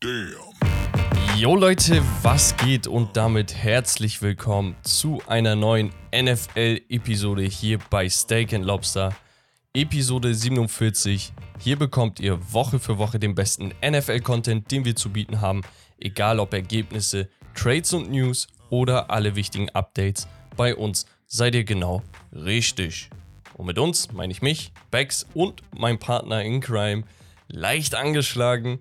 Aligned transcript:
Damn. 0.00 0.54
Jo 1.36 1.56
Leute, 1.56 2.04
was 2.22 2.56
geht 2.56 2.86
und 2.86 3.16
damit 3.16 3.52
herzlich 3.52 4.22
willkommen 4.22 4.76
zu 4.82 5.20
einer 5.26 5.56
neuen 5.56 5.90
NFL-Episode 6.14 7.42
hier 7.42 7.80
bei 7.90 8.08
Steak 8.08 8.52
Lobster. 8.52 9.12
Episode 9.74 10.34
47. 10.34 11.32
Hier 11.58 11.76
bekommt 11.76 12.20
ihr 12.20 12.52
Woche 12.52 12.78
für 12.78 12.98
Woche 12.98 13.18
den 13.18 13.34
besten 13.34 13.74
NFL-Content, 13.84 14.70
den 14.70 14.84
wir 14.84 14.94
zu 14.94 15.10
bieten 15.10 15.40
haben, 15.40 15.62
egal 15.98 16.38
ob 16.38 16.52
Ergebnisse, 16.52 17.28
Trades 17.56 17.92
und 17.92 18.08
News 18.08 18.46
oder 18.70 19.10
alle 19.10 19.34
wichtigen 19.34 19.68
Updates. 19.70 20.28
Bei 20.56 20.76
uns 20.76 21.06
seid 21.26 21.56
ihr 21.56 21.64
genau 21.64 22.04
richtig. 22.32 23.10
Und 23.54 23.66
mit 23.66 23.80
uns 23.80 24.12
meine 24.12 24.32
ich 24.32 24.42
mich, 24.42 24.72
Bex 24.92 25.26
und 25.34 25.60
mein 25.76 25.98
Partner 25.98 26.44
in 26.44 26.60
Crime, 26.60 27.02
leicht 27.48 27.96
angeschlagen. 27.96 28.78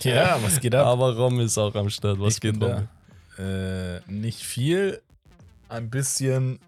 Ja, 0.00 0.42
was 0.42 0.60
geht 0.60 0.74
ab? 0.74 0.86
Aber 0.86 1.16
Rom 1.16 1.40
ist 1.40 1.56
auch 1.58 1.74
am 1.74 1.88
Start. 1.90 2.18
Was 2.20 2.34
Ich 2.34 2.40
geht, 2.40 2.60
Rom? 2.60 2.88
da. 3.38 3.96
Äh, 3.96 4.00
nicht 4.10 4.40
viel, 4.42 5.00
ein 5.68 5.90
bisschen, 5.90 6.58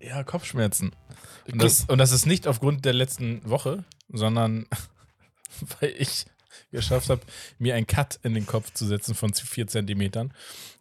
ja, 0.00 0.22
Kopfschmerzen. 0.24 0.92
Und 1.50 1.62
das, 1.62 1.84
und 1.86 1.98
das 1.98 2.12
ist 2.12 2.26
nicht 2.26 2.46
aufgrund 2.46 2.84
der 2.84 2.92
letzten 2.94 3.48
Woche, 3.48 3.84
sondern 4.10 4.66
weil 5.80 5.94
ich 5.98 6.26
geschafft 6.70 7.10
habe, 7.10 7.20
mir 7.58 7.74
einen 7.74 7.86
Cut 7.86 8.18
in 8.22 8.34
den 8.34 8.46
Kopf 8.46 8.72
zu 8.72 8.86
setzen 8.86 9.14
von 9.14 9.32
4 9.32 9.66
Zentimetern, 9.66 10.32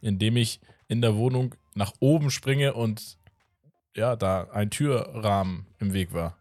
indem 0.01 0.37
ich 0.37 0.59
in 0.87 1.01
der 1.01 1.15
Wohnung 1.15 1.55
nach 1.75 1.93
oben 1.99 2.31
springe 2.31 2.73
und 2.73 3.17
ja, 3.95 4.15
da 4.15 4.49
ein 4.51 4.69
Türrahmen 4.71 5.67
im 5.79 5.93
Weg 5.93 6.13
war. 6.13 6.37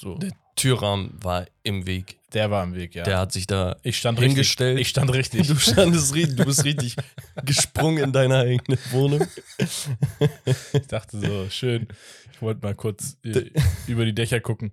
So, 0.00 0.16
Der 0.16 0.32
Türrahmen 0.56 1.12
war 1.22 1.46
im 1.62 1.86
Weg. 1.86 2.18
der 2.32 2.50
war 2.50 2.64
im 2.64 2.74
Weg, 2.74 2.94
ja. 2.94 3.04
Der 3.04 3.18
hat 3.18 3.32
sich 3.32 3.46
da 3.46 3.76
ich 3.82 3.98
stand 3.98 4.18
hingestellt. 4.18 4.78
Richtig. 4.78 4.86
Ich 4.86 4.90
stand 4.90 5.12
richtig. 5.12 5.46
Du 5.46 5.56
standest 5.56 6.14
richtig, 6.14 6.36
du 6.36 6.44
bist 6.44 6.64
richtig 6.64 6.96
gesprungen 7.44 8.04
in 8.04 8.12
deiner 8.12 8.40
eigenen 8.40 8.78
Wohnung. 8.90 9.26
Ich 9.58 10.86
dachte 10.88 11.18
so, 11.20 11.48
schön. 11.50 11.86
Ich 12.32 12.42
wollte 12.42 12.64
mal 12.66 12.74
kurz 12.74 13.16
äh, 13.24 13.50
über 13.86 14.04
die 14.04 14.14
Dächer 14.14 14.40
gucken. 14.40 14.72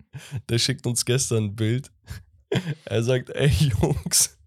Der 0.49 0.57
schickt 0.59 0.85
uns 0.85 1.05
gestern 1.05 1.45
ein 1.45 1.55
Bild. 1.55 1.91
Er 2.85 3.03
sagt, 3.03 3.29
ey 3.29 3.49
Jungs. 3.49 4.37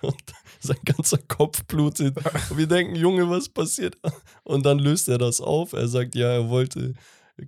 Und 0.00 0.16
sein 0.58 0.78
ganzer 0.84 1.18
Kopf 1.18 1.64
blutet. 1.64 2.16
Und 2.50 2.58
wir 2.58 2.66
denken, 2.66 2.96
Junge, 2.96 3.28
was 3.30 3.48
passiert? 3.48 3.96
Und 4.42 4.66
dann 4.66 4.78
löst 4.78 5.08
er 5.08 5.18
das 5.18 5.40
auf. 5.40 5.72
Er 5.74 5.86
sagt, 5.88 6.14
ja, 6.16 6.32
er 6.32 6.48
wollte, 6.48 6.94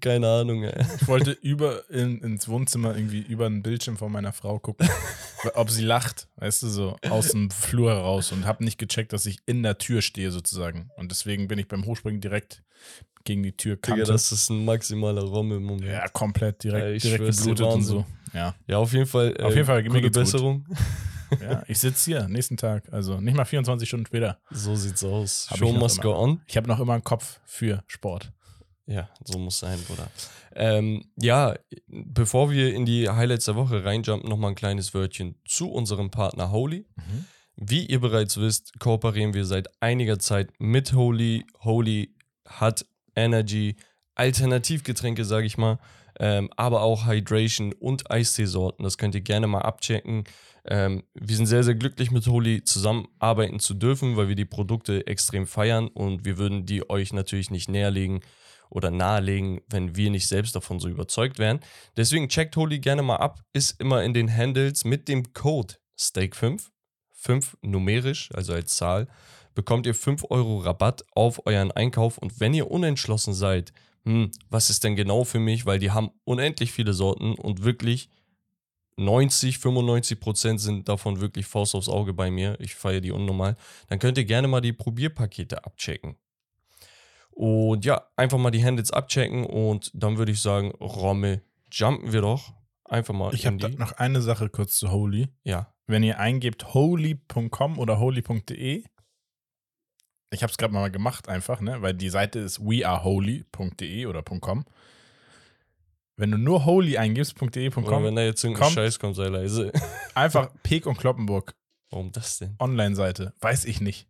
keine 0.00 0.28
Ahnung, 0.28 0.64
ey. 0.64 0.84
Ich 1.00 1.06
wollte 1.08 1.32
über 1.32 1.88
in, 1.90 2.20
ins 2.20 2.48
Wohnzimmer 2.48 2.96
irgendwie 2.96 3.20
über 3.20 3.46
einen 3.46 3.62
Bildschirm 3.62 3.96
von 3.96 4.10
meiner 4.10 4.32
Frau 4.32 4.58
gucken, 4.58 4.88
ob 5.54 5.70
sie 5.70 5.84
lacht, 5.84 6.28
weißt 6.36 6.62
du, 6.62 6.68
so 6.68 6.96
aus 7.08 7.28
dem 7.28 7.50
Flur 7.50 7.92
heraus 7.92 8.32
und 8.32 8.46
habe 8.46 8.64
nicht 8.64 8.78
gecheckt, 8.78 9.12
dass 9.12 9.26
ich 9.26 9.38
in 9.46 9.62
der 9.62 9.78
Tür 9.78 10.02
stehe 10.02 10.30
sozusagen. 10.30 10.90
Und 10.96 11.10
deswegen 11.10 11.48
bin 11.48 11.58
ich 11.58 11.68
beim 11.68 11.84
Hochspringen 11.86 12.20
direkt 12.20 12.62
gegen 13.24 13.42
die 13.42 13.56
Tür 13.56 13.76
Digga, 13.76 14.04
das 14.04 14.32
ist 14.32 14.50
ein 14.50 14.64
maximaler 14.64 15.22
Rom 15.22 15.50
im 15.52 15.62
Moment. 15.62 15.86
ja, 15.86 16.06
komplett 16.08 16.62
direkt, 16.62 16.84
Ja, 16.84 16.90
ich 16.92 17.02
direkt 17.02 17.36
geblutet 17.36 17.66
und 17.66 17.82
so. 17.82 18.04
Ja, 18.32 18.54
Ja, 18.66 18.78
auf 18.78 18.92
jeden 18.92 19.06
Fall. 19.06 19.36
Auf 19.40 19.54
jeden 19.54 19.66
Fall, 19.66 19.82
mir 19.82 19.88
gute 19.88 20.02
geht's 20.02 20.16
gut. 20.16 20.24
Besserung. 20.24 20.66
ja 21.40 21.62
ich 21.66 21.78
sitze 21.78 22.10
hier 22.10 22.28
nächsten 22.28 22.56
Tag, 22.56 22.92
also 22.92 23.20
nicht 23.20 23.34
mal 23.36 23.44
24 23.44 23.88
Stunden 23.88 24.06
später. 24.06 24.38
So 24.50 24.76
sieht's 24.76 25.02
aus. 25.04 25.46
Hab 25.50 25.58
Show 25.58 25.72
must 25.72 26.02
go 26.02 26.14
on. 26.14 26.42
Ich 26.46 26.56
habe 26.56 26.68
noch 26.68 26.80
immer 26.80 26.92
einen 26.94 27.04
Kopf 27.04 27.40
für 27.44 27.82
Sport. 27.86 28.30
Ja, 28.86 29.08
so 29.24 29.38
muss 29.38 29.58
sein, 29.58 29.78
Bruder. 29.86 30.10
Ähm, 30.54 31.04
ja, 31.16 31.54
bevor 31.86 32.50
wir 32.50 32.74
in 32.74 32.84
die 32.84 33.08
Highlights 33.08 33.46
der 33.46 33.56
Woche 33.56 33.84
reinjumpen, 33.84 34.28
nochmal 34.28 34.50
ein 34.50 34.56
kleines 34.56 34.92
Wörtchen 34.92 35.36
zu 35.46 35.70
unserem 35.70 36.10
Partner 36.10 36.50
Holy. 36.50 36.86
Wie 37.56 37.86
ihr 37.86 38.00
bereits 38.00 38.36
wisst, 38.38 38.78
kooperieren 38.80 39.32
wir 39.32 39.44
seit 39.44 39.68
einiger 39.80 40.18
Zeit 40.18 40.50
mit 40.58 40.92
Holy. 40.92 41.46
Holy 41.60 42.14
hat 42.46 42.84
Energy, 43.16 43.76
Alternativgetränke, 44.16 45.24
sage 45.24 45.46
ich 45.46 45.56
mal, 45.56 45.78
ähm, 46.18 46.50
aber 46.56 46.82
auch 46.82 47.06
Hydration 47.06 47.72
und 47.72 48.10
Eistee-Sorten. 48.10 48.82
Das 48.82 48.98
könnt 48.98 49.14
ihr 49.14 49.20
gerne 49.20 49.46
mal 49.46 49.62
abchecken. 49.62 50.24
Ähm, 50.66 51.04
wir 51.14 51.36
sind 51.36 51.46
sehr, 51.46 51.62
sehr 51.62 51.74
glücklich 51.74 52.10
mit 52.10 52.26
Holy 52.26 52.64
zusammenarbeiten 52.64 53.60
zu 53.60 53.74
dürfen, 53.74 54.16
weil 54.16 54.28
wir 54.28 54.36
die 54.36 54.44
Produkte 54.44 55.06
extrem 55.06 55.46
feiern 55.46 55.88
und 55.88 56.24
wir 56.24 56.38
würden 56.38 56.66
die 56.66 56.88
euch 56.88 57.12
natürlich 57.12 57.50
nicht 57.50 57.68
näherlegen 57.68 58.20
oder 58.74 58.90
nahelegen, 58.90 59.60
wenn 59.68 59.96
wir 59.96 60.10
nicht 60.10 60.26
selbst 60.26 60.54
davon 60.54 60.80
so 60.80 60.88
überzeugt 60.88 61.38
wären. 61.38 61.60
Deswegen 61.96 62.28
checkt 62.28 62.56
Holy 62.56 62.80
gerne 62.80 63.02
mal 63.02 63.16
ab, 63.16 63.40
ist 63.52 63.80
immer 63.80 64.02
in 64.02 64.12
den 64.12 64.34
Handles 64.34 64.84
mit 64.84 65.08
dem 65.08 65.32
Code 65.32 65.74
Steak5, 65.98 66.68
5 67.12 67.56
numerisch, 67.62 68.30
also 68.34 68.52
als 68.52 68.76
Zahl, 68.76 69.06
bekommt 69.54 69.86
ihr 69.86 69.94
5 69.94 70.24
Euro 70.30 70.58
Rabatt 70.58 71.04
auf 71.14 71.46
euren 71.46 71.70
Einkauf 71.70 72.18
und 72.18 72.40
wenn 72.40 72.52
ihr 72.52 72.70
unentschlossen 72.70 73.32
seid, 73.32 73.72
hm, 74.04 74.32
was 74.50 74.68
ist 74.68 74.84
denn 74.84 74.96
genau 74.96 75.24
für 75.24 75.38
mich, 75.38 75.64
weil 75.64 75.78
die 75.78 75.92
haben 75.92 76.10
unendlich 76.24 76.72
viele 76.72 76.92
Sorten 76.92 77.34
und 77.34 77.62
wirklich 77.64 78.08
90, 78.96 79.58
95 79.58 80.20
Prozent 80.20 80.60
sind 80.60 80.88
davon 80.88 81.20
wirklich 81.20 81.46
Faust 81.46 81.74
aufs 81.74 81.88
Auge 81.88 82.12
bei 82.12 82.30
mir. 82.30 82.56
Ich 82.60 82.74
feiere 82.74 83.00
die 83.00 83.10
unnormal. 83.10 83.56
Dann 83.88 83.98
könnt 83.98 84.18
ihr 84.18 84.24
gerne 84.24 84.46
mal 84.46 84.60
die 84.60 84.72
Probierpakete 84.72 85.64
abchecken. 85.64 86.16
Und 87.34 87.84
ja, 87.84 88.02
einfach 88.16 88.38
mal 88.38 88.50
die 88.52 88.64
Handles 88.64 88.90
abchecken 88.92 89.44
und 89.44 89.90
dann 89.94 90.18
würde 90.18 90.30
ich 90.32 90.40
sagen, 90.40 90.70
Rommel, 90.80 91.42
jumpen 91.72 92.12
wir 92.12 92.20
doch 92.20 92.52
einfach 92.84 93.12
mal 93.14 93.34
Ich 93.34 93.44
habe 93.46 93.56
noch 93.76 93.92
eine 93.92 94.22
Sache 94.22 94.48
kurz 94.48 94.76
zu 94.78 94.90
Holy. 94.92 95.28
Ja, 95.42 95.74
wenn 95.86 96.02
ihr 96.04 96.18
eingebt 96.20 96.74
holy.com 96.74 97.78
oder 97.78 97.98
holy.de, 97.98 98.84
ich 100.30 100.42
habe 100.42 100.50
es 100.50 100.56
gerade 100.58 100.72
mal 100.74 100.90
gemacht 100.90 101.28
einfach, 101.28 101.60
ne, 101.60 101.82
weil 101.82 101.94
die 101.94 102.08
Seite 102.08 102.38
ist 102.38 102.60
weareholy.de 102.60 104.06
oder 104.06 104.22
.com. 104.22 104.64
Wenn 106.16 106.30
du 106.30 106.38
nur 106.38 106.64
holy 106.64 106.96
eingibst, 106.96 107.34
.de, 107.40 107.68
oder 107.68 107.82
.com, 107.88 108.04
wenn 108.04 108.14
da 108.14 108.22
jetzt 108.22 108.44
irgendein 108.44 108.62
kommt- 108.64 108.74
Scheiß 108.74 108.98
kommt, 109.00 109.16
sei 109.16 109.26
leise. 109.28 109.72
einfach 110.14 110.50
Peek 110.62 110.86
und 110.86 110.96
Kloppenburg 110.98 111.54
Warum 111.90 112.10
das 112.12 112.38
denn? 112.38 112.56
Online-Seite, 112.60 113.34
weiß 113.40 113.64
ich 113.66 113.80
nicht. 113.80 114.08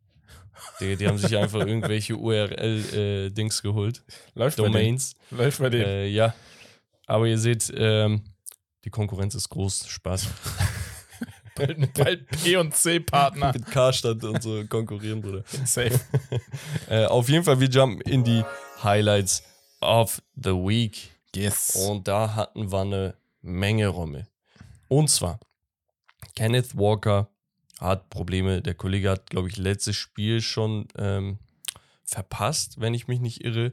Die, 0.81 0.97
die 0.97 1.07
haben 1.07 1.19
sich 1.19 1.37
einfach 1.37 1.61
irgendwelche 1.67 2.17
URL-Dings 2.17 3.63
geholt. 3.63 4.03
Läuft 4.35 4.57
bei. 4.57 4.65
Domains. 4.65 5.15
Läuft 5.31 5.61
bei 5.61 5.71
denen. 5.71 5.85
Äh, 5.85 6.07
ja. 6.09 6.35
Aber 7.07 7.27
ihr 7.27 7.39
seht, 7.39 7.73
ähm, 7.77 8.23
die 8.85 8.91
Konkurrenz 8.91 9.35
ist 9.35 9.49
groß. 9.49 9.87
Spaß. 9.89 10.29
Bald, 11.57 11.95
bald 11.95 12.29
P 12.31 12.57
und 12.57 12.75
C 12.75 12.99
Partner. 12.99 13.53
Mit 13.53 13.67
Karstadt 13.67 14.25
und 14.25 14.43
so 14.43 14.65
konkurrieren, 14.67 15.21
Bruder. 15.21 15.45
Safe. 15.65 16.01
Äh, 16.89 17.05
auf 17.07 17.29
jeden 17.29 17.45
Fall, 17.45 17.61
wir 17.61 17.69
jumpen 17.69 18.01
in 18.01 18.25
die 18.25 18.43
Highlights 18.83 19.45
of 19.81 20.21
the 20.35 20.51
Week. 20.51 21.13
Yes. 21.33 21.77
Und 21.77 22.09
da 22.09 22.35
hatten 22.35 22.73
wir 22.73 22.81
eine 22.81 23.15
Menge 23.41 23.87
Rommel. 23.87 24.27
Und 24.89 25.11
zwar, 25.11 25.39
Kenneth 26.35 26.77
Walker 26.77 27.29
hat 27.85 28.11
Probleme. 28.11 28.63
Der 28.63 28.75
Kollege 28.75 29.11
hat, 29.11 29.31
glaube 29.31 29.49
ich, 29.49 29.57
letztes 29.57 29.97
Spiel 29.97 30.41
schon 30.41 30.89
ähm, 30.97 31.39
verpasst, 32.05 32.81
wenn 32.81 32.95
ich 32.95 33.07
mich 33.09 33.21
nicht 33.21 33.45
irre. 33.45 33.73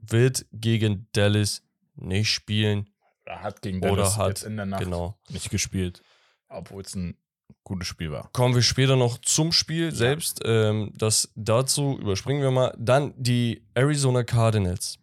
Wird 0.00 0.46
gegen 0.52 1.06
Dallas 1.12 1.62
nicht 1.96 2.30
spielen. 2.30 2.90
Er 3.24 3.42
hat 3.42 3.62
gegen 3.62 3.78
Oder 3.78 3.96
Dallas 3.96 4.16
hat- 4.16 4.28
jetzt 4.28 4.42
in 4.44 4.56
der 4.56 4.66
Nacht 4.66 4.82
Genau. 4.84 5.18
nicht 5.30 5.50
gespielt, 5.50 6.02
obwohl 6.48 6.82
es 6.82 6.94
ein 6.94 7.16
gutes 7.62 7.88
Spiel 7.88 8.10
war. 8.10 8.28
Kommen 8.32 8.54
wir 8.54 8.62
später 8.62 8.96
noch 8.96 9.18
zum 9.18 9.52
Spiel 9.52 9.92
selbst. 9.94 10.40
Ähm, 10.44 10.92
das 10.96 11.30
dazu 11.34 11.98
überspringen 11.98 12.42
wir 12.42 12.50
mal. 12.50 12.74
Dann 12.78 13.14
die 13.16 13.62
Arizona 13.74 14.24
Cardinals 14.24 14.98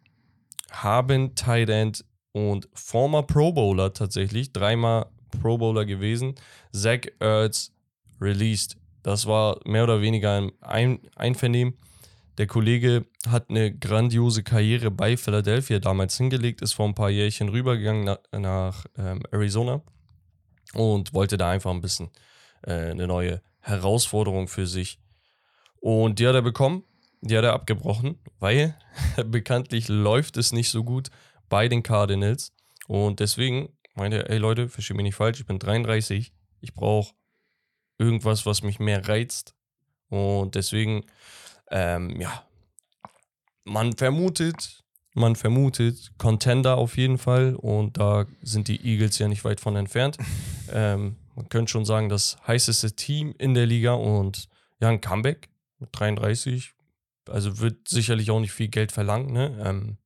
haben 0.70 1.34
Tight 1.34 1.68
End 1.68 2.04
und 2.32 2.68
former 2.74 3.22
Pro 3.24 3.52
Bowler 3.52 3.92
tatsächlich, 3.92 4.52
dreimal 4.52 5.06
Pro 5.40 5.58
Bowler 5.58 5.84
gewesen, 5.84 6.34
Zach 6.72 7.00
Ertz 7.18 7.72
released. 8.22 8.76
Das 9.02 9.26
war 9.26 9.58
mehr 9.64 9.84
oder 9.84 10.00
weniger 10.00 10.36
ein 10.36 10.52
ein 10.60 11.00
Einvernehmen. 11.16 11.74
Der 12.38 12.46
Kollege 12.46 13.04
hat 13.28 13.50
eine 13.50 13.76
grandiose 13.76 14.42
Karriere 14.42 14.90
bei 14.90 15.16
Philadelphia 15.16 15.78
damals 15.80 16.16
hingelegt, 16.16 16.62
ist 16.62 16.72
vor 16.72 16.86
ein 16.86 16.94
paar 16.94 17.10
Jährchen 17.10 17.50
rübergegangen 17.50 18.04
nach, 18.04 18.18
nach 18.32 18.86
ähm, 18.96 19.22
Arizona 19.30 19.82
und 20.72 21.12
wollte 21.12 21.36
da 21.36 21.50
einfach 21.50 21.70
ein 21.70 21.82
bisschen 21.82 22.10
äh, 22.62 22.90
eine 22.90 23.06
neue 23.06 23.42
Herausforderung 23.60 24.48
für 24.48 24.66
sich. 24.66 24.98
Und 25.80 26.18
die 26.18 26.26
hat 26.26 26.34
er 26.34 26.42
bekommen, 26.42 26.84
die 27.20 27.36
hat 27.36 27.44
er 27.44 27.52
abgebrochen, 27.52 28.18
weil 28.38 28.76
bekanntlich 29.26 29.88
läuft 29.88 30.36
es 30.38 30.52
nicht 30.52 30.70
so 30.70 30.84
gut 30.84 31.10
bei 31.50 31.68
den 31.68 31.82
Cardinals. 31.82 32.52
Und 32.86 33.20
deswegen 33.20 33.76
meinte 33.94 34.18
er, 34.18 34.30
ey 34.30 34.38
Leute, 34.38 34.68
verstehe 34.68 34.96
mich 34.96 35.04
nicht 35.04 35.16
falsch, 35.16 35.40
ich 35.40 35.46
bin 35.46 35.58
33, 35.58 36.32
ich 36.60 36.74
brauche 36.74 37.14
irgendwas, 38.02 38.44
was 38.46 38.62
mich 38.62 38.78
mehr 38.78 39.08
reizt. 39.08 39.54
Und 40.08 40.54
deswegen, 40.54 41.04
ähm, 41.70 42.20
ja, 42.20 42.44
man 43.64 43.92
vermutet, 43.94 44.84
man 45.14 45.36
vermutet 45.36 46.12
Contender 46.18 46.76
auf 46.76 46.96
jeden 46.96 47.18
Fall 47.18 47.54
und 47.54 47.98
da 47.98 48.26
sind 48.42 48.68
die 48.68 48.84
Eagles 48.84 49.18
ja 49.18 49.28
nicht 49.28 49.44
weit 49.44 49.60
von 49.60 49.76
entfernt. 49.76 50.18
ähm, 50.72 51.16
man 51.34 51.48
könnte 51.48 51.70
schon 51.70 51.84
sagen, 51.84 52.08
das 52.08 52.36
heißeste 52.46 52.94
Team 52.94 53.34
in 53.38 53.54
der 53.54 53.66
Liga 53.66 53.92
und 53.92 54.48
ja, 54.80 54.88
ein 54.88 55.00
Comeback 55.00 55.48
mit 55.78 55.90
33. 55.92 56.74
Also 57.28 57.58
wird 57.60 57.88
sicherlich 57.88 58.30
auch 58.30 58.40
nicht 58.40 58.52
viel 58.52 58.68
Geld 58.68 58.90
verlangen, 58.90 59.32
ne? 59.32 59.56
Ähm, 59.64 59.96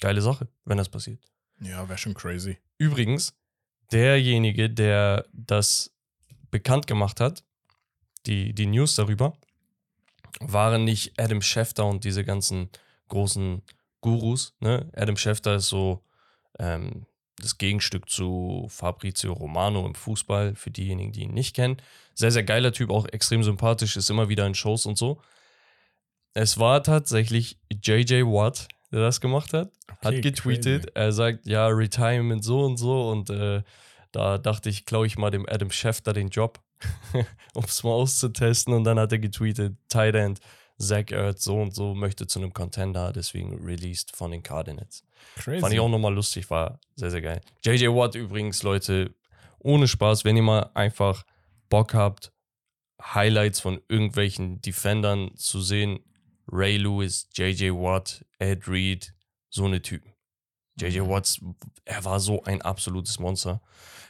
geile 0.00 0.20
Sache, 0.20 0.48
wenn 0.64 0.76
das 0.76 0.88
passiert. 0.88 1.20
Ja, 1.60 1.88
wäre 1.88 1.98
schon 1.98 2.14
crazy. 2.14 2.58
Übrigens, 2.78 3.32
derjenige, 3.92 4.68
der 4.68 5.24
das 5.32 5.92
bekannt 6.52 6.86
gemacht 6.86 7.18
hat, 7.18 7.42
die, 8.26 8.52
die 8.52 8.66
News 8.66 8.94
darüber, 8.94 9.32
waren 10.38 10.84
nicht 10.84 11.18
Adam 11.18 11.42
Schefter 11.42 11.86
und 11.86 12.04
diese 12.04 12.24
ganzen 12.24 12.70
großen 13.08 13.62
Gurus. 14.00 14.54
Ne? 14.60 14.88
Adam 14.94 15.16
Schefter 15.16 15.56
ist 15.56 15.68
so 15.68 16.04
ähm, 16.60 17.06
das 17.38 17.58
Gegenstück 17.58 18.08
zu 18.08 18.66
Fabrizio 18.68 19.32
Romano 19.32 19.84
im 19.86 19.94
Fußball, 19.94 20.54
für 20.54 20.70
diejenigen, 20.70 21.12
die 21.12 21.22
ihn 21.22 21.34
nicht 21.34 21.56
kennen. 21.56 21.78
Sehr, 22.14 22.30
sehr 22.30 22.44
geiler 22.44 22.72
Typ, 22.72 22.90
auch 22.90 23.06
extrem 23.08 23.42
sympathisch, 23.42 23.96
ist 23.96 24.10
immer 24.10 24.28
wieder 24.28 24.46
in 24.46 24.54
Shows 24.54 24.86
und 24.86 24.96
so. 24.96 25.20
Es 26.34 26.58
war 26.58 26.82
tatsächlich 26.82 27.58
JJ 27.70 28.22
Watt, 28.22 28.68
der 28.92 29.00
das 29.00 29.20
gemacht 29.20 29.52
hat. 29.52 29.70
Okay, 29.88 30.16
hat 30.16 30.22
getweetet, 30.22 30.82
crazy. 30.82 30.92
er 30.94 31.12
sagt, 31.12 31.46
ja, 31.46 31.66
Retirement 31.66 32.44
so 32.44 32.64
und 32.64 32.76
so 32.76 33.10
und 33.10 33.30
äh, 33.30 33.62
da 34.12 34.38
dachte 34.38 34.68
ich, 34.68 34.84
klaue 34.84 35.06
ich 35.06 35.18
mal 35.18 35.30
dem 35.30 35.46
Adam 35.48 35.70
Schefter 35.70 36.12
den 36.12 36.28
Job, 36.28 36.60
um 37.54 37.64
es 37.64 37.82
mal 37.82 37.90
auszutesten 37.90 38.74
und 38.74 38.84
dann 38.84 38.98
hat 38.98 39.12
er 39.12 39.18
getweetet, 39.18 39.76
Tight 39.88 40.14
End, 40.14 40.40
Zach 40.78 41.10
Ertz 41.10 41.44
so 41.44 41.60
und 41.60 41.74
so 41.74 41.94
möchte 41.94 42.26
zu 42.26 42.38
einem 42.38 42.52
Contender, 42.52 43.12
deswegen 43.12 43.64
released 43.64 44.14
von 44.14 44.30
den 44.30 44.42
Cardinals. 44.42 45.04
Crazy. 45.36 45.60
Fand 45.60 45.72
ich 45.72 45.80
auch 45.80 45.88
nochmal 45.88 46.14
lustig, 46.14 46.50
war 46.50 46.78
sehr, 46.96 47.10
sehr 47.10 47.22
geil. 47.22 47.40
JJ 47.64 47.88
Watt 47.88 48.14
übrigens, 48.14 48.62
Leute, 48.62 49.14
ohne 49.58 49.88
Spaß, 49.88 50.24
wenn 50.24 50.36
ihr 50.36 50.42
mal 50.42 50.70
einfach 50.74 51.24
Bock 51.68 51.94
habt, 51.94 52.32
Highlights 53.02 53.60
von 53.60 53.80
irgendwelchen 53.88 54.60
Defendern 54.60 55.34
zu 55.36 55.60
sehen, 55.60 56.00
Ray 56.48 56.76
Lewis, 56.76 57.28
JJ 57.34 57.70
Watt, 57.70 58.24
Ed 58.38 58.68
Reed, 58.68 59.14
so 59.48 59.64
eine 59.64 59.80
Typen. 59.80 60.12
JJ 60.78 61.00
Watts, 61.00 61.40
er 61.84 62.04
war 62.04 62.18
so 62.20 62.42
ein 62.44 62.62
absolutes 62.62 63.18
Monster. 63.18 63.60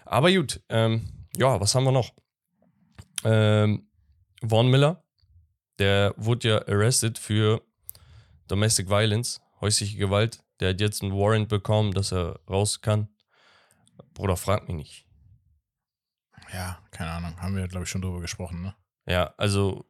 Aber 0.05 0.33
gut, 0.33 0.63
ähm, 0.69 1.27
ja, 1.37 1.61
was 1.61 1.75
haben 1.75 1.85
wir 1.85 1.93
noch? 1.93 2.13
Ähm, 3.25 3.89
Vaughn 4.43 4.69
Miller, 4.69 5.05
der 5.79 6.15
wurde 6.17 6.49
ja 6.49 6.69
arrested 6.69 7.19
für 7.19 7.63
Domestic 8.49 8.89
Violence, 8.89 9.41
häusliche 9.61 9.97
Gewalt. 9.97 10.43
Der 10.61 10.71
hat 10.71 10.81
jetzt 10.81 11.03
einen 11.03 11.13
Warrant 11.13 11.49
bekommen, 11.49 11.93
dass 11.93 12.13
er 12.13 12.41
raus 12.49 12.81
kann. 12.81 13.09
Bruder, 14.15 14.37
frag 14.37 14.69
mich 14.69 14.77
nicht. 14.77 15.07
Ja, 16.53 16.83
keine 16.91 17.11
Ahnung. 17.11 17.41
Haben 17.41 17.57
wir, 17.57 17.67
glaube 17.69 17.85
ich, 17.85 17.91
schon 17.91 18.03
drüber 18.03 18.21
gesprochen, 18.21 18.63
ne? 18.63 18.75
Ja, 19.07 19.35
also 19.37 19.87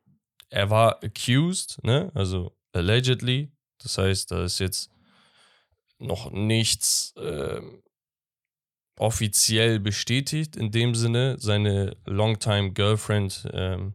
er 0.48 0.70
war 0.70 1.02
accused, 1.02 1.82
ne? 1.82 2.12
Also 2.14 2.56
allegedly. 2.72 3.52
Das 3.78 3.98
heißt, 3.98 4.30
da 4.30 4.44
ist 4.44 4.60
jetzt 4.60 4.90
noch 5.98 6.30
nichts 6.30 7.14
ähm, 7.16 7.81
offiziell 8.96 9.80
bestätigt. 9.80 10.56
In 10.56 10.70
dem 10.70 10.94
Sinne, 10.94 11.36
seine 11.38 11.96
longtime 12.04 12.72
Girlfriend 12.72 13.48
ähm, 13.52 13.94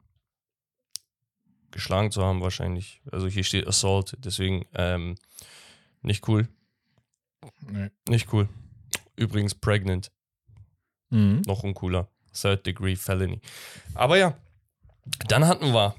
geschlagen 1.71 2.11
zu 2.11 2.23
haben, 2.23 2.41
wahrscheinlich. 2.41 3.01
Also 3.11 3.27
hier 3.27 3.43
steht 3.43 3.67
Assault, 3.67 4.15
deswegen 4.19 4.65
ähm, 4.73 5.15
nicht 6.01 6.27
cool. 6.27 6.47
Nee. 7.69 7.89
Nicht 8.09 8.31
cool. 8.33 8.49
Übrigens 9.15 9.55
pregnant. 9.55 10.11
Mhm. 11.09 11.41
Noch 11.45 11.63
uncooler. 11.63 12.09
Third 12.33 12.65
Degree 12.65 12.95
Felony. 12.95 13.41
Aber 13.93 14.17
ja, 14.17 14.37
dann 15.27 15.45
hatten 15.47 15.73
wir. 15.73 15.95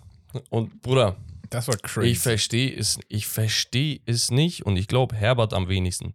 Und 0.50 0.82
Bruder, 0.82 1.16
Das 1.50 1.68
war 1.68 1.76
crazy. 1.78 2.10
ich 2.10 2.18
verstehe 2.18 2.76
es, 2.76 2.98
ich 3.08 3.26
verstehe 3.26 4.00
es 4.06 4.30
nicht 4.30 4.66
und 4.66 4.76
ich 4.76 4.86
glaube 4.88 5.16
Herbert 5.16 5.52
am 5.54 5.68
wenigsten. 5.68 6.14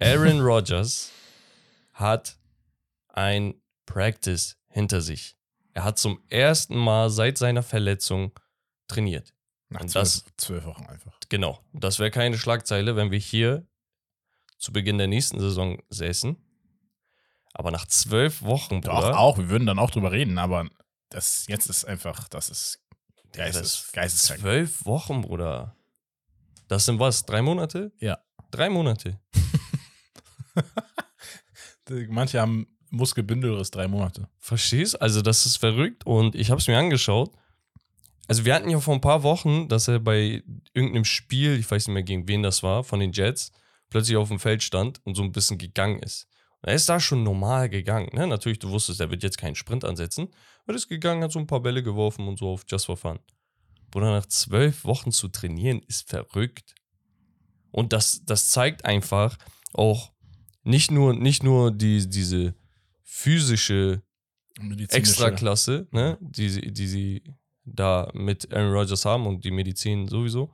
Aaron 0.00 0.40
Rodgers 0.44 1.10
hat 1.96 2.38
ein 3.08 3.60
Practice 3.86 4.56
hinter 4.68 5.00
sich. 5.00 5.36
Er 5.72 5.84
hat 5.84 5.98
zum 5.98 6.22
ersten 6.28 6.76
Mal 6.76 7.10
seit 7.10 7.38
seiner 7.38 7.62
Verletzung 7.62 8.32
trainiert. 8.88 9.34
Nach 9.68 9.80
und 9.80 9.88
zwölf, 9.90 10.02
das- 10.04 10.24
zwölf 10.36 10.64
Wochen 10.64 10.86
einfach. 10.86 11.18
Genau. 11.28 11.60
Das 11.72 11.98
wäre 11.98 12.10
keine 12.10 12.38
Schlagzeile, 12.38 12.96
wenn 12.96 13.10
wir 13.10 13.18
hier 13.18 13.66
zu 14.58 14.72
Beginn 14.72 14.98
der 14.98 15.06
nächsten 15.08 15.38
Saison 15.40 15.82
säßen. 15.90 16.36
Aber 17.52 17.70
nach 17.70 17.86
zwölf 17.86 18.42
Wochen, 18.42 18.80
Doch, 18.82 18.94
Bruder. 19.00 19.18
auch. 19.18 19.38
Wir 19.38 19.48
würden 19.48 19.66
dann 19.66 19.78
auch 19.78 19.90
drüber 19.90 20.12
reden, 20.12 20.38
aber 20.38 20.68
das 21.08 21.46
jetzt 21.48 21.68
ist 21.68 21.84
einfach, 21.84 22.28
das 22.28 22.50
ist 22.50 22.82
Geistes, 23.32 23.90
geisteskrank. 23.92 24.40
Zwölf 24.40 24.84
Wochen, 24.86 25.20
Bruder. 25.22 25.76
Das 26.68 26.84
sind 26.86 26.98
was? 26.98 27.24
Drei 27.26 27.42
Monate? 27.42 27.92
Ja. 27.98 28.18
Drei 28.50 28.68
Monate. 28.70 29.20
Manche 32.08 32.40
haben 32.40 32.66
Muskelbündelriss 32.90 33.70
drei 33.70 33.88
Monate. 33.88 34.28
Verstehst? 34.38 35.00
Also, 35.00 35.22
das 35.22 35.46
ist 35.46 35.56
verrückt 35.56 36.06
und 36.06 36.34
ich 36.34 36.50
habe 36.50 36.60
es 36.60 36.68
mir 36.68 36.78
angeschaut. 36.78 37.32
Also, 38.28 38.44
wir 38.44 38.54
hatten 38.54 38.70
ja 38.70 38.80
vor 38.80 38.94
ein 38.94 39.00
paar 39.00 39.22
Wochen, 39.22 39.68
dass 39.68 39.88
er 39.88 40.00
bei 40.00 40.42
irgendeinem 40.72 41.04
Spiel, 41.04 41.58
ich 41.58 41.70
weiß 41.70 41.86
nicht 41.86 41.94
mehr 41.94 42.02
gegen 42.02 42.28
wen 42.28 42.42
das 42.42 42.62
war, 42.62 42.84
von 42.84 43.00
den 43.00 43.12
Jets, 43.12 43.52
plötzlich 43.90 44.16
auf 44.16 44.28
dem 44.28 44.38
Feld 44.38 44.62
stand 44.62 45.00
und 45.04 45.14
so 45.14 45.22
ein 45.22 45.32
bisschen 45.32 45.58
gegangen 45.58 46.00
ist. 46.00 46.28
Und 46.62 46.70
er 46.70 46.74
ist 46.74 46.88
da 46.88 46.98
schon 46.98 47.22
normal 47.22 47.68
gegangen. 47.68 48.08
Ne? 48.12 48.26
Natürlich, 48.26 48.58
du 48.58 48.70
wusstest, 48.70 49.00
er 49.00 49.10
wird 49.10 49.22
jetzt 49.22 49.38
keinen 49.38 49.54
Sprint 49.54 49.84
ansetzen. 49.84 50.28
Er 50.66 50.74
ist 50.74 50.88
gegangen, 50.88 51.22
hat 51.22 51.32
so 51.32 51.38
ein 51.38 51.46
paar 51.46 51.60
Bälle 51.60 51.82
geworfen 51.82 52.26
und 52.26 52.38
so 52.38 52.50
auf 52.50 52.64
Just 52.68 52.86
for 52.86 52.96
Fun. 52.96 53.18
Bruder, 53.90 54.10
nach 54.10 54.26
zwölf 54.26 54.84
Wochen 54.84 55.12
zu 55.12 55.28
trainieren, 55.28 55.80
ist 55.86 56.08
verrückt. 56.08 56.74
Und 57.70 57.92
das, 57.92 58.24
das 58.24 58.50
zeigt 58.50 58.84
einfach 58.84 59.36
auch 59.72 60.12
nicht 60.66 60.90
nur, 60.90 61.14
nicht 61.14 61.42
nur 61.42 61.70
die, 61.72 62.08
diese 62.08 62.54
physische 63.02 64.02
Extraklasse, 64.98 65.86
ne, 65.90 66.18
die, 66.20 66.48
sie- 66.50 66.72
die 66.72 66.86
sie 66.88 67.22
da 67.64 68.10
mit 68.14 68.52
Aaron 68.52 68.72
Rodgers 68.72 69.04
haben 69.04 69.26
und 69.26 69.44
die 69.44 69.50
Medizin 69.50 70.08
sowieso. 70.08 70.52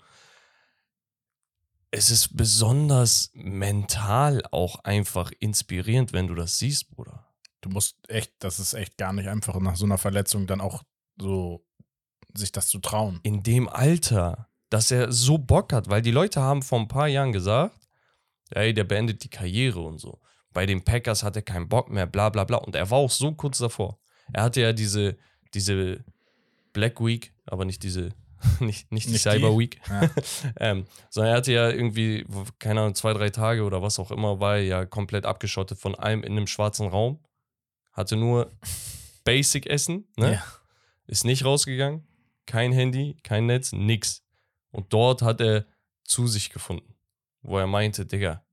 Es 1.91 2.11
ist 2.11 2.37
besonders 2.37 3.31
mental 3.35 4.43
auch 4.50 4.76
einfach 4.85 5.31
inspirierend, 5.41 6.12
wenn 6.12 6.26
du 6.26 6.35
das 6.35 6.58
siehst, 6.58 6.88
Bruder. 6.91 7.26
Du 7.61 7.69
musst 7.69 7.97
echt, 8.08 8.32
das 8.38 8.58
ist 8.58 8.73
echt 8.75 8.97
gar 8.97 9.12
nicht 9.12 9.29
einfach, 9.29 9.58
nach 9.61 9.76
so 9.76 9.85
einer 9.85 9.99
Verletzung 9.99 10.47
dann 10.47 10.61
auch 10.61 10.82
so 11.20 11.65
sich 12.34 12.51
das 12.51 12.69
zu 12.69 12.79
trauen. 12.79 13.20
In 13.25 13.43
dem 13.43 13.69
Alter, 13.69 14.48
dass 14.70 14.91
er 14.91 15.13
so 15.13 15.37
Bock 15.37 15.72
hat, 15.75 15.91
weil 15.91 16.01
die 16.01 16.10
Leute 16.10 16.41
haben 16.41 16.63
vor 16.63 16.81
ein 16.81 16.89
paar 16.89 17.08
Jahren 17.08 17.32
gesagt, 17.32 17.81
ey, 18.56 18.75
der 18.75 18.85
beendet 18.85 19.25
die 19.25 19.31
Karriere 19.31 19.81
und 19.81 19.99
so. 19.99 20.21
Bei 20.53 20.67
den 20.67 20.85
Packers 20.85 21.23
hat 21.23 21.37
er 21.37 21.43
keinen 21.43 21.69
Bock 21.69 21.91
mehr, 21.91 22.06
bla 22.06 22.29
bla 22.29 22.44
bla. 22.44 22.59
Und 22.59 22.75
er 22.75 22.91
war 22.91 22.99
auch 22.99 23.11
so 23.11 23.32
kurz 23.32 23.59
davor. 23.59 23.99
Er 24.32 24.44
hatte 24.44 24.61
ja 24.61 24.73
diese, 24.73 25.17
diese 25.55 26.05
Black 26.73 27.01
Week, 27.05 27.32
aber 27.47 27.65
nicht 27.65 27.82
diese, 27.82 28.11
nicht, 28.61 28.91
nicht 28.93 29.06
die 29.06 29.13
Nicht 29.13 29.25
die? 29.25 29.31
Cyber 29.31 29.56
Week. 29.59 29.81
Ja. 29.89 30.11
ähm, 30.59 30.87
sondern 31.11 31.32
er 31.32 31.37
hatte 31.37 31.53
ja 31.53 31.71
irgendwie, 31.71 32.27
keine 32.59 32.81
Ahnung, 32.81 32.94
zwei, 32.94 33.13
drei 33.15 33.31
Tage 33.31 33.65
oder 33.65 33.82
was 33.82 33.99
auch 33.99 34.11
immer, 34.11 34.41
war 34.41 34.56
er 34.56 34.65
ja 34.65 34.85
komplett 34.85 35.27
abgeschottet 35.27 35.79
von 35.79 35.94
allem 35.94 36.23
in 36.23 36.32
einem 36.32 36.47
schwarzen 36.47 36.89
Raum. 36.89 37.21
Hatte 37.93 38.17
nur 38.17 38.51
Basic 39.25 39.67
Essen, 39.67 40.09
ne? 40.17 40.35
Ja. 40.35 40.44
Ist 41.06 41.25
nicht 41.25 41.44
rausgegangen. 41.44 42.06
Kein 42.47 42.73
Handy, 42.73 43.17
kein 43.23 43.47
Netz, 43.47 43.73
nix. 43.73 44.23
Und 44.71 44.93
dort 44.93 45.23
hat 45.23 45.41
er 45.41 45.67
zu 46.05 46.27
sich 46.27 46.51
gefunden, 46.51 46.92
wo 47.43 47.58
er 47.58 47.67
meinte, 47.67 48.06
Digga, 48.06 48.44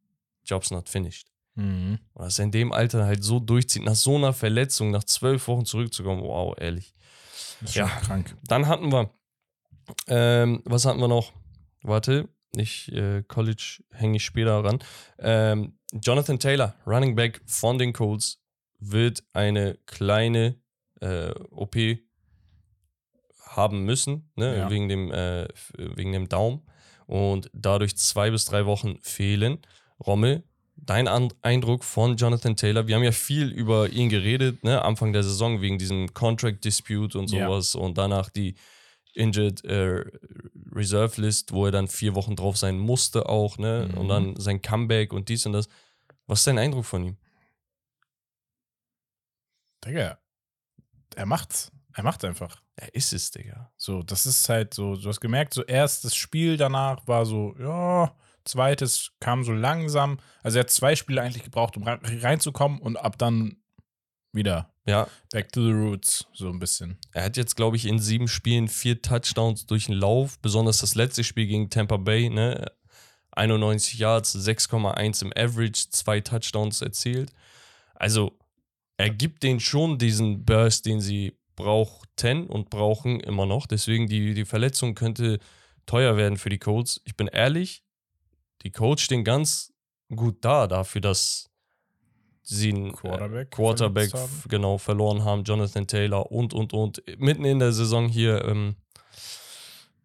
Job's 0.45 0.71
not 0.71 0.89
finished. 0.89 1.27
Mhm. 1.55 1.99
Und 2.13 2.25
dass 2.25 2.39
er 2.39 2.45
in 2.45 2.51
dem 2.51 2.71
Alter 2.71 3.05
halt 3.05 3.23
so 3.23 3.39
durchzieht, 3.39 3.83
nach 3.83 3.95
so 3.95 4.15
einer 4.15 4.33
Verletzung, 4.33 4.91
nach 4.91 5.03
zwölf 5.03 5.47
Wochen 5.47 5.65
zurückzukommen, 5.65 6.21
wow, 6.21 6.55
ehrlich. 6.57 6.93
Das 7.61 7.69
ist 7.71 7.73
schon 7.75 7.87
Ja. 7.87 7.95
krank. 7.99 8.35
Dann 8.47 8.67
hatten 8.67 8.91
wir, 8.91 9.11
ähm, 10.07 10.61
was 10.65 10.85
hatten 10.85 10.99
wir 10.99 11.07
noch? 11.07 11.33
Warte, 11.81 12.29
ich, 12.55 12.91
äh, 12.91 13.23
College 13.23 13.83
hänge 13.91 14.17
ich 14.17 14.25
später 14.25 14.63
ran. 14.63 14.79
Ähm, 15.19 15.77
Jonathan 15.91 16.39
Taylor, 16.39 16.75
Running 16.85 17.15
Back 17.15 17.41
von 17.45 17.77
den 17.77 17.93
Colts, 17.93 18.39
wird 18.79 19.23
eine 19.33 19.77
kleine 19.85 20.55
äh, 21.01 21.31
OP 21.51 21.75
haben 23.45 23.83
müssen, 23.83 24.31
ne, 24.35 24.57
Ja. 24.57 24.69
wegen, 24.69 24.87
dem, 24.89 25.11
äh, 25.11 25.47
wegen 25.77 26.11
dem 26.11 26.29
Daumen 26.29 26.61
und 27.09 27.49
dadurch 27.53 27.97
zwei 27.97 28.29
bis 28.29 28.45
drei 28.45 28.67
Wochen 28.67 28.99
fehlen. 29.01 29.57
Rommel, 30.05 30.43
dein 30.75 31.07
Eindruck 31.41 31.83
von 31.83 32.15
Jonathan 32.17 32.55
Taylor? 32.55 32.85
Wir 32.87 32.95
haben 32.95 33.03
ja 33.03 33.11
viel 33.11 33.49
über 33.49 33.89
ihn 33.89 34.09
geredet, 34.09 34.63
ne, 34.63 34.83
Anfang 34.83 35.11
der 35.11 35.23
Saison 35.23 35.59
wegen 35.59 35.79
diesem 35.79 36.13
Contract 36.13 36.63
Dispute 36.63 37.17
und 37.17 37.27
sowas 37.27 37.73
und 37.73 37.97
danach 37.97 38.29
die 38.29 38.53
Injured 39.15 39.65
äh, 39.65 40.03
Reserve 40.71 41.19
List, 41.19 41.51
wo 41.51 41.65
er 41.65 41.71
dann 41.71 41.87
vier 41.87 42.13
Wochen 42.13 42.35
drauf 42.35 42.57
sein 42.57 42.77
musste 42.77 43.27
auch, 43.27 43.57
ne, 43.57 43.89
und 43.95 44.05
Mhm. 44.05 44.09
dann 44.09 44.35
sein 44.39 44.61
Comeback 44.61 45.11
und 45.11 45.29
dies 45.29 45.47
und 45.47 45.53
das. 45.53 45.67
Was 46.27 46.39
ist 46.41 46.47
dein 46.47 46.59
Eindruck 46.59 46.85
von 46.85 47.03
ihm? 47.03 47.17
Digga, 49.83 50.19
er 51.15 51.25
macht's. 51.25 51.71
Er 51.99 52.03
macht 52.03 52.23
einfach. 52.23 52.61
Er 52.77 52.95
ist 52.95 53.11
es, 53.11 53.29
Digga. 53.29 53.73
So, 53.75 54.03
das 54.03 54.25
ist 54.25 54.47
halt 54.47 54.73
so, 54.73 54.95
du 54.95 55.09
hast 55.09 55.19
gemerkt, 55.19 55.53
so 55.53 55.65
erstes 55.65 56.15
Spiel 56.15 56.55
danach 56.55 57.05
war 57.09 57.25
so, 57.25 57.53
ja, 57.59 58.15
zweites 58.45 59.11
kam 59.19 59.43
so 59.43 59.51
langsam. 59.51 60.17
Also 60.41 60.59
er 60.59 60.61
hat 60.61 60.69
zwei 60.69 60.95
Spiele 60.95 61.21
eigentlich 61.21 61.43
gebraucht, 61.43 61.75
um 61.75 61.83
reinzukommen 61.83 62.79
und 62.79 62.95
ab 62.95 63.17
dann 63.17 63.57
wieder 64.31 64.71
ja. 64.85 65.09
back 65.33 65.51
to 65.51 65.61
the 65.61 65.73
roots, 65.73 66.25
so 66.31 66.47
ein 66.47 66.59
bisschen. 66.59 66.97
Er 67.11 67.25
hat 67.25 67.35
jetzt, 67.35 67.57
glaube 67.57 67.75
ich, 67.75 67.85
in 67.85 67.99
sieben 67.99 68.29
Spielen 68.29 68.69
vier 68.69 69.01
Touchdowns 69.01 69.65
durch 69.65 69.87
den 69.87 69.95
Lauf, 69.95 70.39
besonders 70.39 70.77
das 70.77 70.95
letzte 70.95 71.25
Spiel 71.25 71.47
gegen 71.47 71.69
Tampa 71.69 71.97
Bay, 71.97 72.29
ne? 72.29 72.71
91 73.31 73.99
Yards, 73.99 74.37
6,1 74.37 75.21
im 75.21 75.33
Average, 75.35 75.89
zwei 75.89 76.21
Touchdowns 76.21 76.81
erzielt. 76.81 77.33
Also, 77.93 78.39
er 78.95 79.09
gibt 79.09 79.43
denen 79.43 79.59
schon 79.59 79.97
diesen 79.97 80.45
Burst, 80.45 80.85
den 80.85 81.01
sie 81.01 81.38
brauchten 81.59 82.47
und 82.47 82.69
brauchen 82.69 83.19
immer 83.19 83.45
noch. 83.45 83.67
Deswegen 83.67 84.07
die, 84.07 84.33
die 84.33 84.45
Verletzung 84.45 84.95
könnte 84.95 85.39
teuer 85.85 86.15
werden 86.15 86.37
für 86.37 86.49
die 86.49 86.57
Colts. 86.57 87.01
Ich 87.03 87.15
bin 87.17 87.27
ehrlich, 87.27 87.83
die 88.63 88.71
Coach 88.71 89.03
stehen 89.03 89.23
ganz 89.23 89.73
gut 90.15 90.37
da 90.41 90.67
dafür, 90.67 91.01
dass 91.01 91.49
sie 92.41 92.69
einen 92.69 92.93
Quarterback, 92.93 93.51
Quarterback 93.51 94.11
genau 94.47 94.77
verloren 94.77 95.23
haben, 95.25 95.43
Jonathan 95.43 95.85
Taylor 95.85 96.31
und 96.31 96.53
und 96.53 96.73
und. 96.73 97.03
Mitten 97.17 97.43
in 97.43 97.59
der 97.59 97.73
Saison 97.73 98.07
hier 98.07 98.45
ähm, 98.45 98.75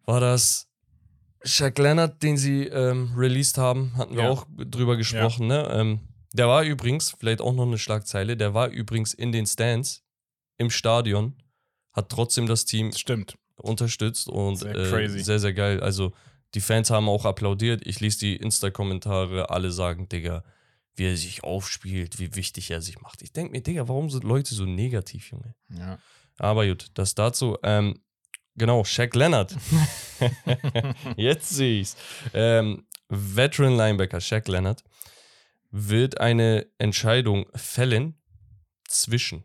war 0.03 0.19
das 0.19 0.67
Shaq 1.43 1.77
Leonard, 1.79 2.21
den 2.21 2.37
sie 2.37 2.67
ähm, 2.67 3.13
released 3.15 3.57
haben, 3.57 3.93
hatten 3.95 4.15
wir 4.15 4.23
ja. 4.23 4.29
auch 4.29 4.45
drüber 4.57 4.97
gesprochen. 4.97 5.49
Ja. 5.49 5.63
Ne? 5.63 5.69
Ähm, 5.73 5.99
der 6.33 6.49
war 6.49 6.63
übrigens, 6.63 7.15
vielleicht 7.17 7.39
auch 7.39 7.53
noch 7.53 7.65
eine 7.65 7.77
Schlagzeile, 7.77 8.35
der 8.35 8.53
war 8.53 8.67
übrigens 8.67 9.13
in 9.13 9.31
den 9.31 9.45
Stands 9.45 10.03
im 10.57 10.69
Stadion 10.69 11.33
hat 11.95 12.09
trotzdem 12.09 12.45
das 12.45 12.65
Team 12.65 12.91
Stimmt. 12.91 13.37
unterstützt 13.55 14.27
und 14.27 14.57
sehr, 14.57 14.75
äh, 14.75 15.09
sehr, 15.09 15.39
sehr 15.39 15.53
geil. 15.53 15.81
Also 15.81 16.13
die 16.53 16.61
Fans 16.61 16.89
haben 16.89 17.09
auch 17.09 17.25
applaudiert. 17.25 17.85
Ich 17.85 17.99
lese 17.99 18.19
die 18.19 18.35
Insta-Kommentare, 18.35 19.49
alle 19.49 19.71
sagen, 19.71 20.09
Digga, 20.09 20.43
wie 20.95 21.05
er 21.05 21.17
sich 21.17 21.43
aufspielt, 21.43 22.19
wie 22.19 22.35
wichtig 22.35 22.71
er 22.71 22.81
sich 22.81 23.01
macht. 23.01 23.21
Ich 23.21 23.31
denke 23.31 23.51
mir, 23.51 23.61
Digga, 23.61 23.87
warum 23.87 24.09
sind 24.09 24.23
Leute 24.23 24.53
so 24.53 24.65
negativ, 24.65 25.31
Junge? 25.31 25.55
Ja. 25.69 25.99
Aber 26.37 26.67
gut, 26.67 26.87
das 26.93 27.15
dazu. 27.15 27.57
Ähm, 27.63 27.99
genau, 28.55 28.83
Shaq 28.83 29.15
Leonard. 29.15 29.55
Jetzt 31.17 31.49
sehe 31.49 31.81
ich's. 31.81 31.95
Ähm, 32.33 32.85
Veteran 33.09 33.75
Linebacker 33.77 34.19
Shaq 34.19 34.47
Leonard 34.47 34.83
wird 35.71 36.19
eine 36.19 36.67
Entscheidung 36.77 37.45
fällen 37.53 38.15
zwischen 38.87 39.43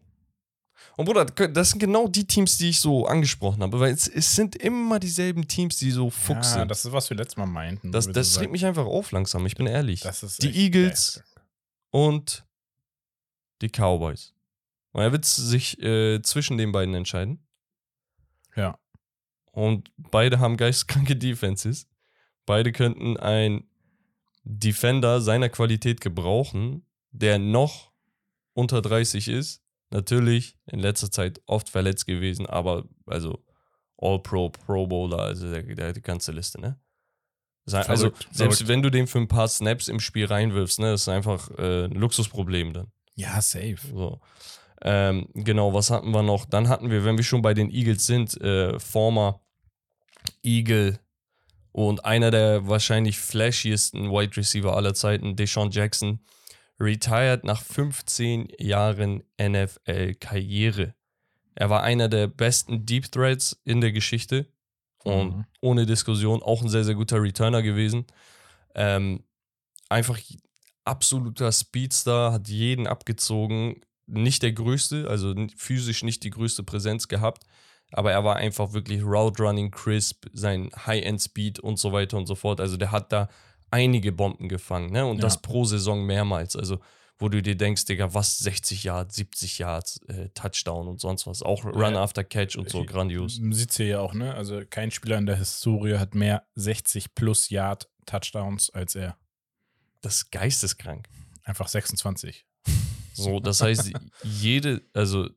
und 1.00 1.06
Bruder, 1.06 1.24
das 1.24 1.70
sind 1.70 1.78
genau 1.78 2.08
die 2.08 2.26
Teams, 2.26 2.58
die 2.58 2.68
ich 2.68 2.78
so 2.78 3.06
angesprochen 3.06 3.62
habe, 3.62 3.80
weil 3.80 3.94
es, 3.94 4.06
es 4.06 4.36
sind 4.36 4.54
immer 4.56 5.00
dieselben 5.00 5.48
Teams, 5.48 5.78
die 5.78 5.90
so 5.92 6.10
Fuchs 6.10 6.52
ja, 6.52 6.58
sind. 6.58 6.70
das 6.70 6.84
ist, 6.84 6.92
was 6.92 7.08
wir 7.08 7.16
letztes 7.16 7.38
Mal 7.38 7.46
meinten. 7.46 7.90
Das, 7.90 8.06
das 8.06 8.38
regt 8.38 8.52
mich 8.52 8.66
einfach 8.66 8.84
auf 8.84 9.10
langsam, 9.10 9.46
ich 9.46 9.54
bin 9.54 9.66
ehrlich. 9.66 10.02
die 10.42 10.64
Eagles 10.66 11.22
und 11.88 12.44
die 13.62 13.70
Cowboys. 13.70 14.34
Und 14.92 15.00
er 15.00 15.10
wird 15.10 15.24
sich 15.24 15.80
äh, 15.82 16.20
zwischen 16.20 16.58
den 16.58 16.70
beiden 16.70 16.94
entscheiden. 16.94 17.46
Ja. 18.54 18.78
Und 19.52 19.90
beide 19.96 20.38
haben 20.38 20.58
geistkranke 20.58 21.16
Defenses. 21.16 21.88
Beide 22.44 22.72
könnten 22.72 23.16
ein 23.16 23.64
Defender 24.44 25.22
seiner 25.22 25.48
Qualität 25.48 26.02
gebrauchen, 26.02 26.84
der 27.10 27.38
noch 27.38 27.90
unter 28.52 28.82
30 28.82 29.28
ist 29.28 29.62
Natürlich 29.90 30.56
in 30.66 30.78
letzter 30.78 31.10
Zeit 31.10 31.40
oft 31.46 31.68
verletzt 31.68 32.06
gewesen, 32.06 32.46
aber 32.46 32.84
also 33.06 33.44
All-Pro, 33.96 34.50
Pro 34.50 34.86
Bowler, 34.86 35.20
also 35.20 35.50
der, 35.50 35.62
der, 35.62 35.92
die 35.92 36.02
ganze 36.02 36.32
Liste, 36.32 36.60
ne? 36.60 36.80
also 37.66 38.10
verrückt, 38.10 38.28
selbst 38.32 38.58
verrückt. 38.58 38.68
wenn 38.68 38.82
du 38.82 38.90
den 38.90 39.06
für 39.06 39.18
ein 39.18 39.28
paar 39.28 39.48
Snaps 39.48 39.88
im 39.88 40.00
Spiel 40.00 40.26
reinwirfst, 40.26 40.78
ne, 40.78 40.92
das 40.92 41.02
ist 41.02 41.08
einfach 41.08 41.50
äh, 41.58 41.84
ein 41.84 41.92
Luxusproblem 41.92 42.72
dann. 42.72 42.92
Ja, 43.14 43.40
safe. 43.40 43.76
So. 43.92 44.20
Ähm, 44.82 45.28
genau, 45.34 45.74
was 45.74 45.90
hatten 45.90 46.10
wir 46.12 46.22
noch? 46.22 46.46
Dann 46.46 46.68
hatten 46.68 46.90
wir, 46.90 47.04
wenn 47.04 47.16
wir 47.16 47.24
schon 47.24 47.42
bei 47.42 47.54
den 47.54 47.70
Eagles 47.70 48.06
sind, 48.06 48.40
äh, 48.40 48.78
former 48.78 49.40
Eagle 50.42 50.98
und 51.72 52.04
einer 52.04 52.30
der 52.30 52.66
wahrscheinlich 52.66 53.18
flashiesten 53.18 54.10
Wide 54.10 54.36
Receiver 54.36 54.74
aller 54.74 54.94
Zeiten, 54.94 55.36
Deshaun 55.36 55.70
Jackson, 55.70 56.24
retired 56.80 57.44
nach 57.44 57.62
15 57.62 58.48
Jahren 58.58 59.22
NFL-Karriere. 59.40 60.94
Er 61.54 61.70
war 61.70 61.82
einer 61.82 62.08
der 62.08 62.26
besten 62.26 62.86
Deep 62.86 63.12
Threads 63.12 63.60
in 63.64 63.80
der 63.80 63.92
Geschichte 63.92 64.46
und 65.04 65.36
mhm. 65.36 65.44
ohne 65.60 65.86
Diskussion 65.86 66.42
auch 66.42 66.62
ein 66.62 66.68
sehr, 66.68 66.84
sehr 66.84 66.94
guter 66.94 67.22
Returner 67.22 67.62
gewesen. 67.62 68.06
Ähm, 68.74 69.24
einfach 69.88 70.18
absoluter 70.84 71.52
Speedstar, 71.52 72.32
hat 72.32 72.48
jeden 72.48 72.86
abgezogen. 72.86 73.80
Nicht 74.06 74.42
der 74.42 74.52
größte, 74.52 75.08
also 75.08 75.34
physisch 75.56 76.02
nicht 76.02 76.24
die 76.24 76.30
größte 76.30 76.62
Präsenz 76.62 77.06
gehabt, 77.08 77.44
aber 77.92 78.10
er 78.10 78.24
war 78.24 78.36
einfach 78.36 78.72
wirklich 78.72 79.02
Route 79.02 79.42
Running 79.42 79.70
crisp, 79.70 80.26
sein 80.32 80.70
High-End 80.86 81.22
Speed 81.22 81.60
und 81.60 81.78
so 81.78 81.92
weiter 81.92 82.16
und 82.16 82.26
so 82.26 82.34
fort. 82.34 82.60
Also 82.60 82.76
der 82.76 82.90
hat 82.90 83.12
da 83.12 83.28
einige 83.70 84.12
Bomben 84.12 84.48
gefangen, 84.48 84.90
ne? 84.90 85.06
Und 85.06 85.16
ja. 85.16 85.22
das 85.22 85.40
pro 85.42 85.64
Saison 85.64 86.04
mehrmals. 86.04 86.56
Also, 86.56 86.80
wo 87.18 87.28
du 87.28 87.42
dir 87.42 87.56
denkst, 87.56 87.84
Digga, 87.84 88.14
was 88.14 88.38
60 88.38 88.82
Yards, 88.84 89.14
70 89.16 89.58
Yards, 89.58 90.00
äh, 90.08 90.30
Touchdown 90.30 90.88
und 90.88 91.00
sonst 91.00 91.26
was. 91.26 91.42
Auch 91.42 91.64
Run 91.64 91.94
ja. 91.94 92.02
after 92.02 92.24
Catch 92.24 92.56
und 92.56 92.70
so, 92.70 92.84
grandios. 92.84 93.38
Sieht 93.50 93.72
hier 93.72 93.86
ja 93.86 94.00
auch, 94.00 94.14
ne? 94.14 94.34
Also 94.34 94.62
kein 94.68 94.90
Spieler 94.90 95.18
in 95.18 95.26
der 95.26 95.36
Historie 95.36 95.98
hat 95.98 96.14
mehr 96.14 96.44
60 96.54 97.14
plus 97.14 97.50
Yard 97.50 97.88
Touchdowns 98.06 98.70
als 98.70 98.94
er. 98.94 99.16
Das 100.00 100.16
ist 100.16 100.32
geisteskrank. 100.32 101.08
Einfach 101.44 101.68
26. 101.68 102.46
So, 103.12 103.38
das 103.38 103.60
heißt, 103.60 103.92
jede, 104.22 104.82
also, 104.94 105.28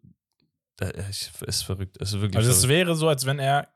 es 0.80 1.32
ist 1.46 1.64
verrückt. 1.64 1.98
Es 2.00 2.14
ist 2.14 2.22
wirklich 2.22 2.38
also, 2.38 2.52
es 2.52 2.68
wäre 2.70 2.96
so, 2.96 3.10
als 3.10 3.26
wenn 3.26 3.40
er, 3.40 3.68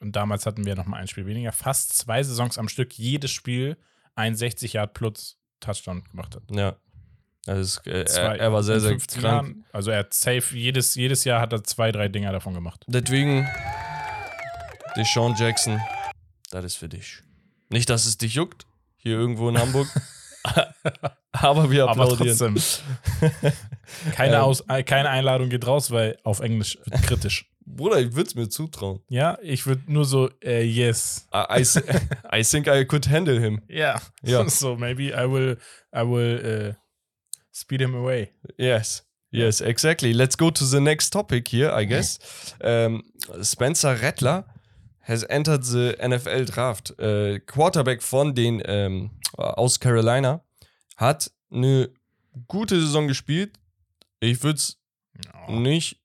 und 0.00 0.14
damals 0.14 0.44
hatten 0.44 0.66
wir 0.66 0.74
noch 0.76 0.86
mal 0.86 0.98
ein 0.98 1.08
Spiel 1.08 1.24
weniger, 1.24 1.52
fast 1.52 1.96
zwei 1.96 2.22
Saisons 2.22 2.58
am 2.58 2.68
Stück 2.68 2.92
jedes 2.98 3.30
Spiel 3.30 3.78
ein 4.14 4.34
60 4.34 4.74
Yard 4.74 4.94
plus 4.94 5.38
Touchdown 5.60 6.04
gemacht 6.04 6.36
hat. 6.36 6.42
Ja. 6.50 6.76
Also 7.46 7.80
äh, 7.82 8.04
er, 8.04 8.40
er, 8.40 8.52
war 8.52 8.62
sehr, 8.62 8.80
sehr 8.80 8.96
krank. 8.96 9.22
Jahren, 9.22 9.64
also 9.72 9.90
er 9.90 9.98
hat 10.00 10.14
safe, 10.14 10.56
jedes, 10.56 10.94
jedes 10.94 11.24
Jahr 11.24 11.40
hat 11.40 11.52
er 11.52 11.62
zwei, 11.62 11.92
drei 11.92 12.08
Dinger 12.08 12.32
davon 12.32 12.54
gemacht. 12.54 12.84
Deswegen, 12.86 13.46
Deshaun 14.96 15.34
Jackson, 15.36 15.80
das 16.50 16.64
ist 16.64 16.76
für 16.76 16.88
dich. 16.88 17.22
Nicht, 17.68 17.90
dass 17.90 18.06
es 18.06 18.16
dich 18.16 18.34
juckt, 18.34 18.66
hier 18.96 19.12
irgendwo 19.12 19.48
in 19.50 19.58
Hamburg. 19.58 19.88
aber 21.32 21.70
wir 21.70 21.88
applaudieren. 21.88 22.30
Aber 22.42 22.54
trotzdem. 22.54 22.56
Keine, 24.14 24.36
ähm. 24.36 24.42
Aus, 24.42 24.60
äh, 24.68 24.82
keine 24.82 25.10
Einladung 25.10 25.48
geht 25.48 25.66
raus, 25.66 25.90
weil 25.90 26.18
auf 26.22 26.40
Englisch 26.40 26.78
wird 26.84 27.02
kritisch. 27.02 27.50
Bruder, 27.66 28.00
ich 28.00 28.14
würde 28.14 28.28
es 28.28 28.34
mir 28.34 28.48
zutrauen. 28.48 29.00
Ja, 29.08 29.38
ich 29.42 29.66
würde 29.66 29.82
nur 29.86 30.04
so, 30.04 30.30
uh, 30.44 30.48
yes. 30.48 31.26
I, 31.32 31.60
I, 31.60 31.64
I, 32.40 32.44
think 32.44 32.66
I 32.66 32.84
could 32.84 33.08
handle 33.08 33.40
him. 33.40 33.62
Ja. 33.68 34.00
Yeah. 34.26 34.48
So 34.48 34.76
maybe 34.76 35.12
I 35.12 35.26
will, 35.26 35.56
I 35.92 36.02
will 36.02 36.40
uh, 36.44 36.74
speed 37.52 37.80
him 37.80 37.94
away. 37.94 38.30
Yes. 38.58 39.04
Yes, 39.30 39.60
exactly. 39.60 40.12
Let's 40.12 40.36
go 40.36 40.50
to 40.50 40.64
the 40.64 40.80
next 40.80 41.10
topic 41.10 41.48
here, 41.48 41.72
I 41.72 41.84
guess. 41.86 42.20
um, 42.62 43.02
Spencer 43.42 43.96
Rattler 44.00 44.44
has 45.00 45.24
entered 45.24 45.64
the 45.64 45.96
NFL 46.00 46.46
Draft. 46.46 46.92
Uh, 47.00 47.40
Quarterback 47.46 48.00
von 48.00 48.34
den 48.34 48.62
um, 48.62 49.10
aus 49.36 49.80
Carolina 49.80 50.40
hat 50.96 51.32
eine 51.50 51.90
gute 52.46 52.80
Saison 52.80 53.08
gespielt. 53.08 53.58
Ich 54.20 54.42
würde 54.44 54.58
es 54.58 54.78
no. 55.48 55.58
nicht 55.60 56.00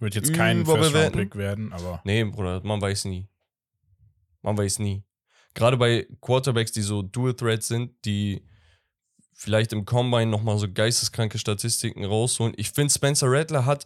wird 0.00 0.14
jetzt 0.14 0.32
kein 0.32 0.64
First-Round-Pick 0.64 1.36
werden, 1.36 1.72
aber. 1.72 2.00
Nee, 2.04 2.24
Bruder, 2.24 2.60
man 2.64 2.80
weiß 2.80 3.04
nie. 3.04 3.28
Man 4.42 4.56
weiß 4.56 4.78
nie. 4.78 5.02
Gerade 5.54 5.76
bei 5.76 6.06
Quarterbacks, 6.20 6.72
die 6.72 6.82
so 6.82 7.02
Dual-Threads 7.02 7.68
sind, 7.68 7.92
die 8.04 8.42
vielleicht 9.34 9.72
im 9.72 9.84
Combine 9.84 10.26
nochmal 10.30 10.58
so 10.58 10.70
geisteskranke 10.70 11.38
Statistiken 11.38 12.04
rausholen. 12.04 12.54
Ich 12.56 12.70
finde, 12.70 12.92
Spencer 12.92 13.26
Rattler 13.30 13.66
hat, 13.66 13.84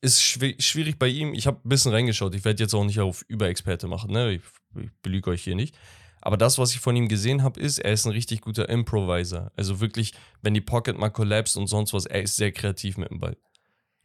ist 0.00 0.22
schwierig 0.22 0.98
bei 0.98 1.08
ihm. 1.08 1.34
Ich 1.34 1.46
habe 1.46 1.60
ein 1.64 1.68
bisschen 1.68 1.92
reingeschaut. 1.92 2.34
Ich 2.34 2.44
werde 2.44 2.62
jetzt 2.62 2.74
auch 2.74 2.84
nicht 2.84 3.00
auf 3.00 3.24
Überexperte 3.28 3.88
machen, 3.88 4.12
ne? 4.12 4.32
Ich, 4.32 4.42
ich 4.80 4.90
belüge 5.02 5.30
euch 5.30 5.42
hier 5.42 5.56
nicht. 5.56 5.76
Aber 6.20 6.36
das, 6.36 6.58
was 6.58 6.72
ich 6.74 6.80
von 6.80 6.96
ihm 6.96 7.08
gesehen 7.08 7.42
habe, 7.42 7.60
ist, 7.60 7.78
er 7.78 7.92
ist 7.92 8.04
ein 8.04 8.12
richtig 8.12 8.40
guter 8.40 8.68
Improviser. 8.68 9.52
Also 9.56 9.80
wirklich, 9.80 10.12
wenn 10.42 10.54
die 10.54 10.60
Pocket 10.60 10.98
mal 10.98 11.10
collapst 11.10 11.56
und 11.56 11.66
sonst 11.66 11.92
was, 11.92 12.06
er 12.06 12.22
ist 12.22 12.36
sehr 12.36 12.52
kreativ 12.52 12.96
mit 12.96 13.10
dem 13.10 13.20
Ball 13.20 13.36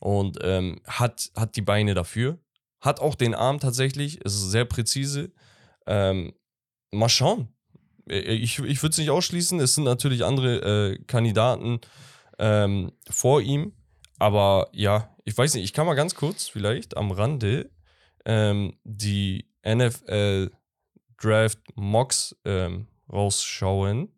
und 0.01 0.39
ähm, 0.41 0.81
hat, 0.87 1.31
hat 1.35 1.55
die 1.55 1.61
Beine 1.61 1.93
dafür. 1.93 2.39
Hat 2.81 2.99
auch 2.99 3.13
den 3.13 3.35
Arm 3.35 3.59
tatsächlich, 3.59 4.19
es 4.25 4.33
ist 4.33 4.49
sehr 4.49 4.65
präzise. 4.65 5.31
Ähm, 5.85 6.33
mal 6.91 7.07
schauen. 7.07 7.49
Äh, 8.09 8.19
ich, 8.19 8.57
ich 8.59 8.81
würde 8.81 8.91
es 8.91 8.97
nicht 8.97 9.11
ausschließen. 9.11 9.59
Es 9.59 9.75
sind 9.75 9.83
natürlich 9.83 10.25
andere 10.25 10.93
äh, 10.93 11.03
Kandidaten 11.05 11.79
ähm, 12.39 12.91
vor 13.09 13.41
ihm. 13.41 13.73
aber 14.17 14.69
ja, 14.73 15.15
ich 15.23 15.37
weiß 15.37 15.53
nicht, 15.53 15.63
ich 15.63 15.73
kann 15.73 15.85
mal 15.85 15.93
ganz 15.93 16.15
kurz 16.15 16.47
vielleicht 16.47 16.97
am 16.97 17.11
Rande 17.11 17.69
ähm, 18.25 18.73
die 18.83 19.45
NFL 19.63 20.49
Draft 21.21 21.59
Mocks 21.75 22.35
ähm, 22.43 22.87
rausschauen. 23.11 24.11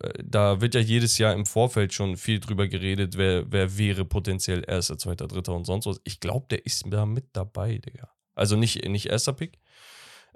Äh, 0.00 0.22
Da 0.24 0.60
wird 0.60 0.74
ja 0.74 0.80
jedes 0.80 1.18
Jahr 1.18 1.34
im 1.34 1.46
Vorfeld 1.46 1.92
schon 1.92 2.16
viel 2.16 2.40
drüber 2.40 2.68
geredet, 2.68 3.16
wer, 3.16 3.50
wer 3.50 3.78
wäre 3.78 4.04
potenziell 4.04 4.64
erster, 4.66 4.98
zweiter, 4.98 5.26
dritter 5.26 5.54
und 5.54 5.64
sonst 5.64 5.86
was. 5.86 6.00
Ich 6.04 6.20
glaube, 6.20 6.46
der 6.50 6.64
ist 6.66 6.84
da 6.88 7.06
mit 7.06 7.26
dabei, 7.32 7.78
Digga. 7.78 8.08
Also 8.34 8.56
nicht, 8.56 8.86
nicht 8.88 9.06
erster 9.06 9.32
Pick, 9.32 9.58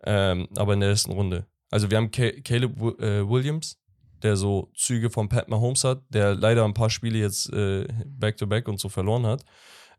ähm, 0.05 0.49
aber 0.57 0.75
in 0.75 0.81
der 0.81 0.91
ersten 0.91 1.13
Runde. 1.13 1.47
Also 1.71 1.91
wir 1.91 1.99
haben 1.99 2.11
Ca- 2.11 2.41
Caleb 2.43 2.81
äh, 3.01 3.29
Williams, 3.29 3.79
der 4.23 4.37
so 4.37 4.71
Züge 4.75 5.11
von 5.11 5.29
Pat 5.29 5.49
Mahomes 5.49 5.85
hat, 5.85 6.03
der 6.09 6.35
leider 6.35 6.65
ein 6.65 6.75
paar 6.75 6.91
Spiele 6.91 7.19
jetzt 7.19 7.53
äh, 7.53 7.87
back-to-back 8.07 8.69
und 8.69 8.81
so 8.81 8.89
verloren 8.89 9.27
hat. 9.27 9.45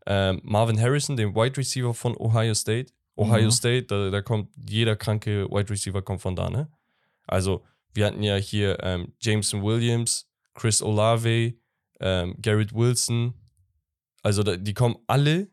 Ähm, 0.06 0.40
Marvin 0.42 0.80
Harrison, 0.80 1.16
den 1.16 1.34
Wide 1.34 1.56
Receiver 1.56 1.94
von 1.94 2.16
Ohio 2.16 2.54
State. 2.54 2.92
Ohio 3.14 3.46
Mhm. 3.46 3.50
State, 3.50 3.86
da, 3.86 4.10
da 4.10 4.22
kommt 4.22 4.50
jeder 4.56 4.96
kranke 4.96 5.48
Wide 5.50 5.70
Receiver 5.70 6.02
kommt 6.02 6.20
von 6.22 6.34
da, 6.34 6.50
ne? 6.50 6.68
Also 7.26 7.62
wir 7.94 8.06
hatten 8.06 8.22
ja 8.22 8.36
hier 8.36 8.78
ähm, 8.82 9.12
Jameson 9.20 9.62
Williams, 9.62 10.28
Chris 10.54 10.82
Olave, 10.82 11.54
ähm, 12.00 12.36
Garrett 12.40 12.74
Wilson. 12.74 13.34
Also 14.22 14.42
da, 14.42 14.56
die 14.56 14.74
kommen 14.74 14.96
alle 15.06 15.50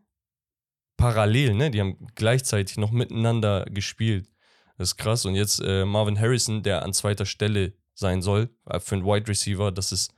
parallel, 0.98 1.56
ne? 1.56 1.72
Die 1.72 1.80
haben 1.80 1.98
gleichzeitig 2.16 2.78
noch 2.78 2.92
miteinander 2.92 3.66
gespielt. 3.66 4.30
Das 4.78 4.90
ist 4.90 4.98
krass. 4.98 5.26
Und 5.26 5.36
jetzt 5.36 5.62
äh, 5.62 5.86
Marvin 5.86 6.20
Harrison, 6.20 6.64
der 6.64 6.84
an 6.84 6.94
zweiter 6.94 7.26
Stelle 7.26 7.74
sein 7.94 8.22
soll, 8.22 8.50
äh, 8.66 8.80
für 8.80 8.96
einen 8.96 9.06
Wide 9.06 9.28
Receiver, 9.28 9.72
das 9.72 9.92
ist, 9.92 10.14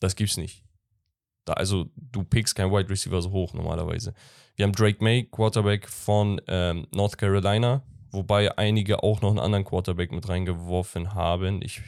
das 0.00 0.16
gibt's 0.16 0.36
nicht. 0.36 0.64
Da, 1.44 1.54
also 1.54 1.90
du 1.96 2.24
pickst 2.24 2.54
keinen 2.54 2.72
Wide 2.72 2.88
Receiver 2.88 3.20
so 3.20 3.30
hoch 3.30 3.52
normalerweise. 3.52 4.14
Wir 4.56 4.64
haben 4.64 4.72
Drake 4.72 5.02
May, 5.02 5.24
Quarterback 5.24 5.88
von 5.88 6.40
ähm, 6.46 6.86
North 6.92 7.18
Carolina, 7.18 7.82
wobei 8.14 8.56
einige 8.56 9.02
auch 9.02 9.20
noch 9.20 9.30
einen 9.30 9.38
anderen 9.38 9.64
Quarterback 9.64 10.12
mit 10.12 10.28
reingeworfen 10.28 11.14
haben. 11.14 11.60
Ich 11.62 11.82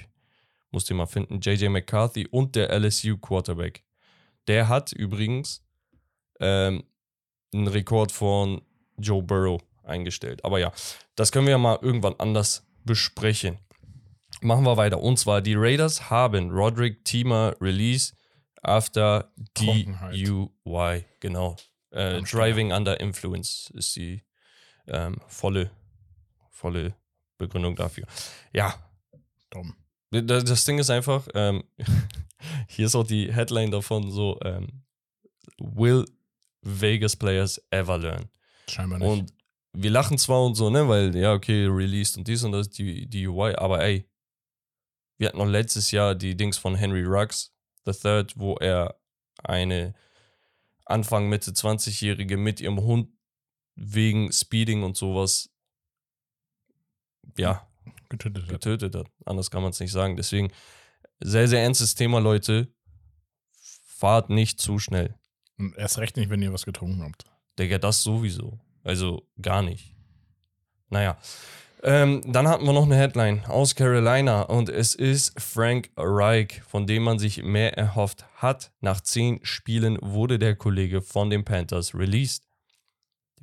muss 0.71 0.85
den 0.85 0.97
mal 0.97 1.07
finden. 1.07 1.41
JJ 1.41 1.69
McCarthy 1.69 2.27
und 2.27 2.57
der 2.57 2.71
LSU 2.79 3.17
Quarterback. 3.17 3.85
Der 4.49 4.69
hat 4.69 4.93
übrigens 4.93 5.65
ähm, 6.41 6.85
einen 7.55 7.69
Rekord 7.69 8.13
von 8.13 8.63
Joe 8.99 9.23
Burrow 9.23 9.61
eingestellt. 9.83 10.45
Aber 10.45 10.59
ja, 10.59 10.73
das 11.15 11.33
können 11.33 11.47
wir 11.47 11.53
ja 11.53 11.59
mal 11.59 11.79
irgendwann 11.81 12.15
anders 12.19 12.67
besprechen. 12.85 13.59
Machen 14.43 14.65
wir 14.65 14.77
weiter. 14.77 15.01
Und 15.01 15.19
zwar, 15.19 15.41
die 15.41 15.55
Raiders 15.55 16.11
haben 16.11 16.51
Roderick 16.51 17.05
Teamer 17.05 17.57
Release 17.61 18.13
after. 18.63 19.33
DUI. 19.55 21.05
Genau. 21.21 21.57
Äh. 21.91 22.21
Driving 22.23 22.73
Under 22.73 23.01
Influence 23.01 23.71
ist 23.75 23.97
die 23.97 24.23
ähm, 24.89 25.17
volle, 25.27 25.71
volle 26.57 26.95
Begründung 27.39 27.77
dafür. 27.77 28.07
Ja, 28.53 28.75
Dumm. 29.51 29.77
das, 30.11 30.45
das 30.45 30.65
Ding 30.65 30.79
ist 30.79 30.91
einfach, 30.91 31.29
ähm, 31.35 31.63
hier 32.69 32.87
ist 32.87 32.95
auch 32.95 33.07
die 33.07 33.33
Headline 33.33 33.71
davon 33.71 34.11
so, 34.11 34.39
ähm, 34.43 34.83
will 35.59 36.05
Vegas 36.63 37.15
Players 37.15 37.63
ever 37.71 37.99
learn? 37.99 38.29
Scheinbar 38.69 38.99
nicht. 38.99 39.09
Und 39.09 39.33
wir 39.73 39.91
lachen 39.91 40.19
zwar 40.19 40.45
und 40.45 40.55
so, 40.55 40.71
ne, 40.71 40.89
weil, 40.89 41.15
ja, 41.15 41.35
okay, 41.35 41.67
released 41.67 42.17
und 42.17 42.27
dies 42.27 42.43
und 42.43 42.53
das, 42.53 42.71
die, 42.71 43.07
die 43.07 43.29
UI, 43.29 43.55
aber 43.55 43.85
ey, 43.85 44.09
wir 45.19 45.29
hatten 45.29 45.39
noch 45.39 45.47
letztes 45.47 45.91
Jahr 45.91 46.15
die 46.15 46.37
Dings 46.37 46.59
von 46.59 46.75
Henry 46.75 47.05
Ruggs, 47.05 47.55
the 47.85 47.93
Third, 47.93 48.39
wo 48.39 48.57
er 48.57 48.99
eine 49.43 49.95
Anfang, 50.87 51.29
Mitte 51.29 51.51
20-Jährige 51.51 52.37
mit 52.37 52.61
ihrem 52.61 52.81
Hund 52.81 53.11
wegen 53.75 54.33
Speeding 54.33 54.83
und 54.83 54.97
sowas, 54.97 55.51
ja, 57.37 57.67
Getötet 58.09 58.45
hat. 58.45 58.51
getötet 58.51 58.95
hat. 58.95 59.07
Anders 59.25 59.51
kann 59.51 59.63
man 59.63 59.71
es 59.71 59.81
nicht 59.81 59.93
sagen. 59.93 60.17
Deswegen, 60.17 60.53
sehr, 61.21 61.49
sehr 61.49 61.63
ernstes 61.63 61.95
Thema, 61.95 62.21
Leute. 62.21 62.69
Fahrt 63.85 64.31
nicht 64.31 64.61
zu 64.61 64.79
schnell. 64.79 65.15
Und 65.59 65.77
erst 65.77 65.99
recht 65.99 66.17
nicht, 66.17 66.31
wenn 66.31 66.43
ihr 66.43 66.53
was 66.53 66.67
getrunken 66.67 67.03
habt. 67.03 67.25
Digga, 67.59 67.79
das 67.79 68.03
sowieso. 68.03 68.59
Also 68.85 69.27
gar 69.41 69.63
nicht. 69.63 69.95
Naja. 70.91 71.19
Ähm, 71.83 72.23
dann 72.27 72.49
hatten 72.49 72.65
wir 72.65 72.73
noch 72.73 72.85
eine 72.85 72.97
Headline 72.97 73.45
aus 73.47 73.75
Carolina 73.75 74.43
und 74.43 74.69
es 74.69 74.95
ist 74.95 75.41
Frank 75.41 75.91
Reich, 75.97 76.63
von 76.67 76.87
dem 76.87 77.03
man 77.03 77.19
sich 77.19 77.43
mehr 77.43 77.77
erhofft 77.77 78.25
hat. 78.37 78.73
Nach 78.81 79.01
zehn 79.01 79.41
Spielen 79.43 79.99
wurde 80.01 80.39
der 80.39 80.57
Kollege 80.57 81.03
von 81.03 81.31
den 81.31 81.45
Panthers 81.45 81.95
released. 81.95 82.46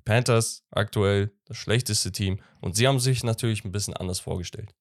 Panthers 0.06 0.64
aktuell 0.72 1.32
das 1.46 1.58
schlechteste 1.58 2.12
Team 2.12 2.40
und 2.62 2.76
sie 2.76 2.88
haben 2.88 3.00
sich 3.00 3.24
natürlich 3.24 3.64
ein 3.64 3.72
bisschen 3.72 3.96
anders 3.96 4.20
vorgestellt. 4.20 4.74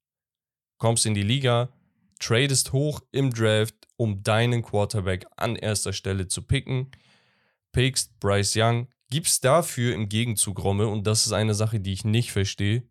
Kommst 0.78 1.06
in 1.06 1.14
die 1.14 1.22
Liga, 1.22 1.72
tradest 2.18 2.72
hoch 2.72 3.00
im 3.12 3.32
Draft, 3.32 3.74
um 3.96 4.22
deinen 4.22 4.62
Quarterback 4.62 5.26
an 5.36 5.56
erster 5.56 5.92
Stelle 5.92 6.28
zu 6.28 6.42
picken, 6.42 6.90
pickst 7.72 8.18
Bryce 8.20 8.56
Young, 8.56 8.88
gibst 9.10 9.44
dafür 9.44 9.94
im 9.94 10.08
Gegenzug 10.08 10.62
Romme, 10.62 10.86
und 10.88 11.06
das 11.06 11.26
ist 11.26 11.32
eine 11.32 11.54
Sache, 11.54 11.80
die 11.80 11.92
ich 11.92 12.04
nicht 12.04 12.32
verstehe, 12.32 12.82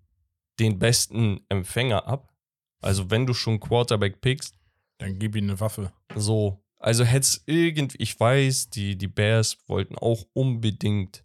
den 0.60 0.80
besten 0.80 1.42
Empfänger 1.50 2.08
ab. 2.08 2.34
Also 2.82 3.10
wenn 3.10 3.26
du 3.26 3.34
schon 3.34 3.60
Quarterback 3.60 4.22
pickst, 4.22 4.56
Dann 4.98 5.18
gib 5.18 5.36
ihm 5.36 5.46
eine 5.46 5.60
Waffe. 5.60 5.92
so, 6.16 6.64
also 6.78 7.04
hätt's 7.04 7.44
irgendwie, 7.46 7.98
ich 8.00 8.20
weiß, 8.20 8.70
die, 8.70 8.98
die 8.98 9.08
Bears 9.08 9.58
wollten 9.68 9.96
auch 9.98 10.26
unbedingt, 10.34 11.24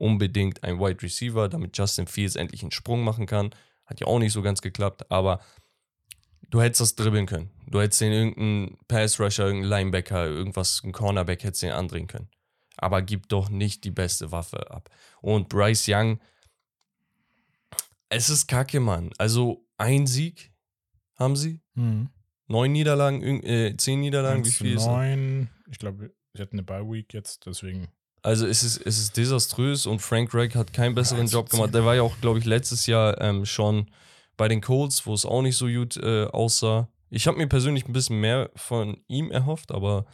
unbedingt 0.00 0.62
ein 0.64 0.78
Wide 0.78 1.02
Receiver, 1.02 1.48
damit 1.48 1.76
Justin 1.76 2.06
Fields 2.06 2.36
endlich 2.36 2.62
einen 2.62 2.70
Sprung 2.70 3.02
machen 3.04 3.26
kann. 3.26 3.50
Hat 3.86 4.00
ja 4.00 4.06
auch 4.06 4.18
nicht 4.18 4.32
so 4.32 4.42
ganz 4.42 4.60
geklappt, 4.62 5.10
aber 5.10 5.40
du 6.50 6.60
hättest 6.60 6.80
das 6.80 6.94
dribbeln 6.94 7.26
können. 7.26 7.50
Du 7.66 7.80
hättest 7.80 8.00
den 8.00 8.12
irgendeinen 8.12 8.78
Pass-Rusher, 8.88 9.46
irgendeinen 9.46 9.70
Linebacker, 9.70 10.26
irgendwas, 10.26 10.80
einen 10.82 10.92
Cornerback 10.92 11.42
hättest 11.44 11.62
den 11.62 11.72
andrehen 11.72 12.06
können. 12.06 12.28
Aber 12.76 13.02
gib 13.02 13.28
doch 13.28 13.50
nicht 13.50 13.84
die 13.84 13.90
beste 13.90 14.30
Waffe 14.30 14.70
ab. 14.70 14.88
Und 15.20 15.48
Bryce 15.48 15.86
Young, 15.88 16.20
es 18.08 18.30
ist 18.30 18.46
kacke, 18.46 18.80
Mann. 18.80 19.10
Also 19.18 19.66
ein 19.76 20.06
Sieg 20.06 20.52
haben 21.16 21.36
sie, 21.36 21.60
Mhm. 21.74 22.08
neun 22.46 22.72
Niederlagen, 22.72 23.22
äh, 23.42 23.76
zehn 23.76 24.00
Niederlagen, 24.00 24.44
wie 24.44 24.50
viel? 24.50 24.76
Neun. 24.76 25.50
Ich 25.70 25.78
glaube, 25.78 26.14
sie 26.34 26.42
hatten 26.42 26.56
eine 26.56 26.62
Bye-Week 26.62 27.12
jetzt, 27.12 27.46
deswegen. 27.46 27.88
Also 28.28 28.46
es 28.46 28.62
ist, 28.62 28.76
es 28.84 28.98
ist 28.98 29.16
desaströs 29.16 29.86
und 29.86 30.00
Frank 30.02 30.34
Reich 30.34 30.54
hat 30.54 30.74
keinen 30.74 30.94
besseren 30.94 31.26
zu 31.28 31.36
Job 31.36 31.48
gemacht. 31.48 31.72
Der 31.72 31.86
war 31.86 31.94
ja 31.94 32.02
auch, 32.02 32.20
glaube 32.20 32.38
ich, 32.38 32.44
letztes 32.44 32.84
Jahr 32.84 33.18
ähm, 33.22 33.46
schon 33.46 33.90
bei 34.36 34.48
den 34.48 34.60
Colts, 34.60 35.06
wo 35.06 35.14
es 35.14 35.24
auch 35.24 35.40
nicht 35.40 35.56
so 35.56 35.66
gut 35.66 35.96
äh, 35.96 36.26
aussah. 36.26 36.90
Ich 37.08 37.26
habe 37.26 37.38
mir 37.38 37.46
persönlich 37.46 37.88
ein 37.88 37.94
bisschen 37.94 38.20
mehr 38.20 38.50
von 38.54 38.98
ihm 39.08 39.30
erhofft, 39.30 39.72
aber 39.72 40.04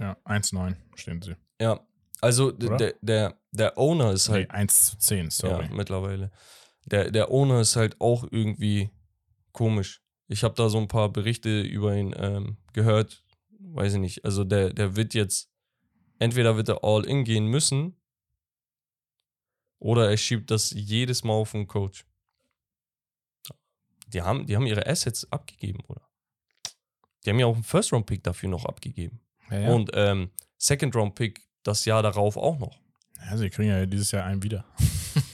Ja, 0.00 0.16
1-9 0.24 0.74
stehen 0.96 1.22
sie. 1.22 1.36
ja, 1.60 1.78
also 2.20 2.50
der, 2.50 2.94
der, 3.00 3.36
der 3.52 3.78
Owner 3.78 4.10
ist 4.10 4.28
halt 4.30 4.48
Nee, 4.48 4.54
1 4.58 4.90
zu 4.90 4.98
10, 4.98 5.30
sorry. 5.30 5.66
Ja, 5.66 5.70
mittlerweile. 5.72 6.32
Der, 6.86 7.12
der 7.12 7.30
Owner 7.30 7.60
ist 7.60 7.76
halt 7.76 8.00
auch 8.00 8.24
irgendwie 8.32 8.90
komisch. 9.52 10.02
Ich 10.26 10.42
habe 10.42 10.54
da 10.56 10.68
so 10.68 10.78
ein 10.78 10.88
paar 10.88 11.08
Berichte 11.08 11.60
über 11.60 11.94
ihn 11.94 12.12
ähm, 12.18 12.56
gehört. 12.72 13.22
Weiß 13.60 13.92
ich 13.94 14.00
nicht. 14.00 14.24
Also 14.24 14.42
der, 14.42 14.72
der 14.72 14.96
wird 14.96 15.14
jetzt, 15.14 15.49
entweder 16.20 16.56
wird 16.56 16.68
er 16.68 16.84
all 16.84 17.04
in 17.04 17.24
gehen 17.24 17.46
müssen 17.46 17.96
oder 19.80 20.08
er 20.08 20.16
schiebt 20.16 20.50
das 20.52 20.70
jedes 20.70 21.24
Mal 21.24 21.32
auf 21.32 21.52
den 21.52 21.66
Coach. 21.66 22.04
Die 24.08 24.22
haben, 24.22 24.46
die 24.46 24.54
haben 24.54 24.66
ihre 24.66 24.86
Assets 24.86 25.30
abgegeben, 25.32 25.80
oder? 25.88 26.02
Die 27.24 27.30
haben 27.30 27.38
ja 27.38 27.46
auch 27.46 27.54
einen 27.54 27.64
First-Round-Pick 27.64 28.22
dafür 28.22 28.48
noch 28.48 28.64
abgegeben. 28.64 29.20
Ja, 29.50 29.58
ja. 29.60 29.72
Und 29.72 29.90
ähm, 29.94 30.30
Second-Round-Pick 30.58 31.40
das 31.62 31.84
Jahr 31.84 32.02
darauf 32.02 32.36
auch 32.36 32.58
noch. 32.58 32.78
ja, 33.18 33.36
sie 33.36 33.50
kriegen 33.50 33.68
ja 33.68 33.86
dieses 33.86 34.10
Jahr 34.10 34.24
einen 34.24 34.42
wieder. 34.42 34.64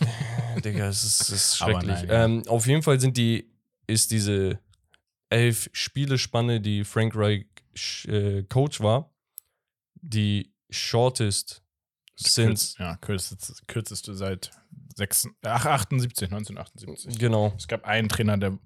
Digga, 0.65 0.89
es 0.89 1.03
ist, 1.05 1.31
ist 1.31 1.57
schrecklich. 1.59 1.87
nein, 1.87 2.09
ja. 2.09 2.25
ähm, 2.25 2.43
auf 2.49 2.67
jeden 2.67 2.83
Fall 2.83 2.99
sind 3.01 3.17
die, 3.17 3.51
ist 3.87 4.11
diese 4.11 4.59
elf 5.29 5.69
Spielespanne, 5.73 6.61
die 6.61 6.85
Frank 6.85 7.15
Reich 7.15 7.47
äh, 8.07 8.43
Coach 8.45 8.81
war, 8.81 9.11
die 9.95 10.56
shortest 10.71 11.63
since. 12.17 12.75
Kürz, 12.75 12.79
ja, 12.79 12.97
kürzeste, 12.97 13.53
kürzeste 13.67 14.15
seit 14.15 14.51
6, 14.97 15.29
ach, 15.43 15.67
78, 15.67 16.29
1978. 16.33 17.19
Genau, 17.19 17.53
Es 17.57 17.69
gab 17.69 17.85
einen 17.85 18.09
Trainer, 18.09 18.39
der 18.39 18.59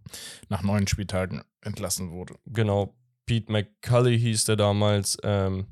nach 0.48 0.62
neun 0.62 0.86
Spieltagen 0.86 1.42
entlassen 1.60 2.10
wurde. 2.12 2.36
genau. 2.46 2.94
Pete 3.26 3.52
McCulley 3.52 4.18
hieß 4.18 4.46
der 4.46 4.56
damals. 4.56 5.16
Ähm, 5.22 5.68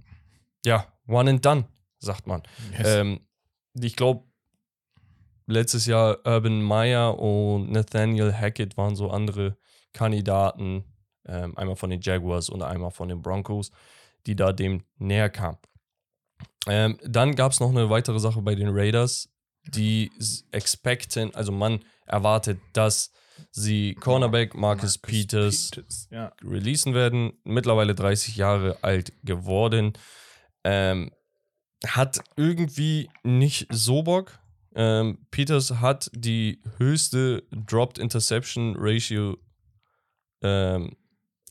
ja, 0.65 0.87
one 1.09 1.29
and 1.31 1.45
done, 1.45 1.65
sagt 1.99 2.27
man. 2.29 2.43
Yes. 2.73 2.87
Ähm, 2.87 3.27
ich 3.75 3.97
glaube, 3.97 4.25
letztes 5.47 5.87
Jahr 5.87 6.19
Urban 6.25 6.63
Meyer 6.63 7.19
und 7.19 7.73
Nathaniel 7.73 8.33
Hackett 8.33 8.77
waren 8.77 8.95
so 8.95 9.11
andere 9.11 9.57
Kandidaten, 9.93 10.85
ähm, 11.27 11.57
einmal 11.59 11.75
von 11.75 11.91
den 11.91 12.01
Jaguars 12.01 12.49
und 12.49 12.63
einmal 12.63 12.93
von 12.93 13.09
den 13.09 13.23
Broncos, 13.23 13.73
die 14.27 14.37
da 14.37 14.53
dem 14.53 14.85
näher 14.99 15.29
kamen. 15.31 15.59
Ähm, 16.69 16.99
dann 17.05 17.35
gab 17.35 17.53
es 17.53 17.61
noch 17.61 17.71
eine 17.71 17.91
weitere 17.91 18.19
Sache 18.21 18.43
bei 18.43 18.55
den 18.55 18.69
Raiders, 18.71 19.29
die 19.67 20.11
expecten, 20.51 21.35
also 21.35 21.53
man 21.53 21.81
erwartet, 22.07 22.59
dass 22.73 23.11
sie 23.51 23.95
Cornerback 23.95 24.55
Marcus, 24.55 24.99
Peters 24.99 25.71
Peters, 25.71 26.09
Ja. 26.11 26.33
releasen 26.43 26.95
werden. 26.95 27.33
Mittlerweile 27.45 27.95
30 27.95 28.37
Jahre 28.37 28.79
alt 28.83 29.13
geworden. 29.25 29.93
Ähm, 30.65 31.13
hat 31.87 32.21
irgendwie 32.37 33.09
nicht 33.23 33.67
so 33.71 34.03
Bock. 34.03 34.41
Ähm, 34.75 35.27
Peters 35.31 35.71
hat 35.81 36.11
die 36.13 36.61
höchste 36.79 37.45
Dropped 37.53 37.99
Interception 37.99 38.75
Ratio 38.77 39.37
ähm, 40.43 40.97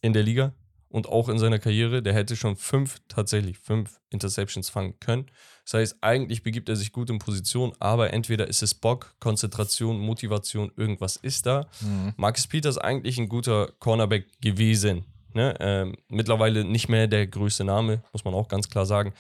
in 0.02 0.14
der 0.14 0.24
Liga 0.24 0.54
und 0.98 1.08
auch 1.08 1.30
in 1.30 1.40
seiner 1.40 1.60
Karriere. 1.60 2.02
Der 2.04 2.14
hätte 2.14 2.36
schon 2.36 2.56
fünf, 2.58 2.98
tatsächlich 3.08 3.58
fünf 3.58 4.00
Interceptions 4.10 4.70
fangen 4.70 5.00
können. 5.00 5.28
Das 5.64 5.76
heißt, 5.76 5.98
eigentlich 6.02 6.44
begibt 6.44 6.68
er 6.70 6.76
sich 6.76 6.92
gut 6.92 7.10
in 7.10 7.20
Position, 7.20 7.74
aber 7.80 8.12
entweder 8.14 8.48
ist 8.48 8.64
es 8.64 8.74
Bock, 8.74 9.16
Konzentration, 9.20 10.00
Motivation, 10.00 10.72
irgendwas 10.76 11.16
ist 11.18 11.46
da. 11.46 11.68
Mhm. 11.82 12.14
Marcus 12.18 12.48
Peters 12.48 12.78
eigentlich 12.78 13.18
ein 13.18 13.30
guter 13.30 13.72
Cornerback 13.80 14.26
gewesen. 14.42 15.06
Ne? 15.34 15.56
Ähm, 15.60 15.96
mittlerweile 16.10 16.64
nicht 16.66 16.90
mehr 16.90 17.08
der 17.08 17.28
größte 17.28 17.64
Name, 17.64 18.02
muss 18.12 18.26
man 18.26 18.34
auch 18.34 18.48
ganz 18.48 18.70
klar 18.70 18.86
sagen. 18.86 19.14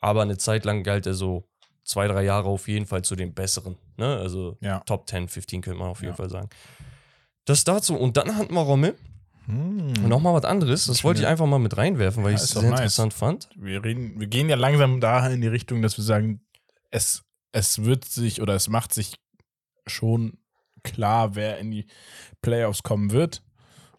Aber 0.00 0.22
eine 0.22 0.36
Zeit 0.38 0.64
lang 0.64 0.82
galt 0.82 1.06
er 1.06 1.14
so 1.14 1.44
zwei, 1.84 2.08
drei 2.08 2.24
Jahre 2.24 2.48
auf 2.48 2.66
jeden 2.66 2.86
Fall 2.86 3.02
zu 3.02 3.14
den 3.14 3.34
besseren. 3.34 3.76
Ne? 3.96 4.16
Also 4.16 4.56
Ja. 4.60 4.80
Top 4.80 5.08
10, 5.08 5.28
15 5.28 5.60
könnte 5.60 5.78
man 5.78 5.88
auf 5.90 6.00
jeden 6.00 6.12
Ja. 6.12 6.16
Fall 6.16 6.30
sagen. 6.30 6.48
Das 7.44 7.64
dazu. 7.64 7.94
Und 7.94 8.16
dann 8.16 8.36
hatten 8.36 8.54
wir 8.54 8.60
Rommel. 8.62 8.96
Hm. 9.46 9.92
Nochmal 10.08 10.34
was 10.34 10.44
anderes. 10.44 10.86
Das 10.86 11.02
wollte 11.04 11.20
ich 11.20 11.26
einfach 11.26 11.46
mal 11.46 11.58
mit 11.58 11.76
reinwerfen, 11.76 12.22
weil 12.22 12.32
Ja, 12.32 12.36
ich 12.38 12.44
es 12.44 12.50
sehr 12.50 12.62
nice. 12.62 12.72
interessant 12.80 13.14
fand. 13.14 13.48
Wir, 13.56 13.82
reden, 13.84 14.18
wir 14.20 14.26
gehen 14.26 14.48
ja 14.48 14.56
langsam 14.56 15.00
dahin 15.00 15.32
in 15.32 15.40
die 15.40 15.48
Richtung, 15.48 15.82
dass 15.82 15.96
wir 15.96 16.04
sagen, 16.04 16.40
es, 16.90 17.24
es 17.52 17.84
wird 17.84 18.04
sich 18.04 18.40
oder 18.42 18.54
es 18.54 18.68
macht 18.68 18.92
sich 18.94 19.16
schon 19.86 20.38
klar, 20.82 21.34
wer 21.34 21.58
in 21.58 21.70
die 21.70 21.86
Playoffs 22.42 22.82
kommen 22.82 23.10
wird. 23.10 23.42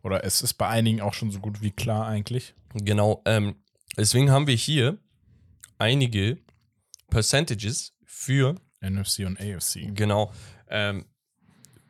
Oder 0.03 0.23
es 0.23 0.41
ist 0.41 0.55
bei 0.55 0.67
einigen 0.67 1.01
auch 1.01 1.13
schon 1.13 1.31
so 1.31 1.39
gut 1.39 1.61
wie 1.61 1.71
klar 1.71 2.07
eigentlich. 2.07 2.55
Genau. 2.73 3.21
Ähm, 3.25 3.55
deswegen 3.97 4.31
haben 4.31 4.47
wir 4.47 4.55
hier 4.55 4.97
einige 5.77 6.37
Percentages 7.09 7.93
für 8.05 8.55
NFC 8.81 9.19
und 9.25 9.39
AFC. 9.39 9.93
Genau. 9.93 10.31
Ähm, 10.69 11.05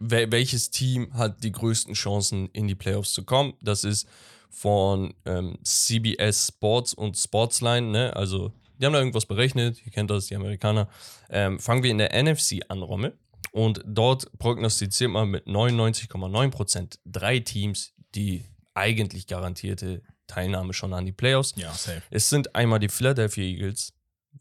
welches 0.01 0.71
Team 0.71 1.13
hat 1.13 1.43
die 1.43 1.51
größten 1.51 1.93
Chancen, 1.93 2.49
in 2.53 2.67
die 2.67 2.75
Playoffs 2.75 3.13
zu 3.13 3.23
kommen? 3.23 3.53
Das 3.61 3.83
ist 3.83 4.07
von 4.49 5.13
ähm, 5.25 5.57
CBS 5.63 6.47
Sports 6.47 6.93
und 6.93 7.17
Sportsline, 7.17 7.87
ne? 7.87 8.15
Also, 8.15 8.51
die 8.77 8.85
haben 8.85 8.93
da 8.93 8.99
irgendwas 8.99 9.25
berechnet, 9.25 9.85
ihr 9.85 9.91
kennt 9.91 10.09
das, 10.09 10.25
die 10.25 10.35
Amerikaner. 10.35 10.89
Ähm, 11.29 11.59
fangen 11.59 11.83
wir 11.83 11.91
in 11.91 11.99
der 11.99 12.11
NFC 12.21 12.61
an, 12.67 12.81
Rommel. 12.81 13.17
Und 13.51 13.81
dort 13.85 14.31
prognostiziert 14.39 15.11
man 15.11 15.29
mit 15.29 15.45
99,9% 15.45 16.97
drei 17.05 17.39
Teams 17.39 17.93
die 18.15 18.45
eigentlich 18.73 19.27
garantierte 19.27 20.01
Teilnahme 20.27 20.73
schon 20.73 20.93
an 20.93 21.05
die 21.05 21.11
Playoffs. 21.11 21.53
Ja, 21.55 21.71
safe. 21.73 22.01
Es 22.09 22.29
sind 22.29 22.55
einmal 22.55 22.79
die 22.79 22.89
Philadelphia 22.89 23.43
Eagles, 23.43 23.93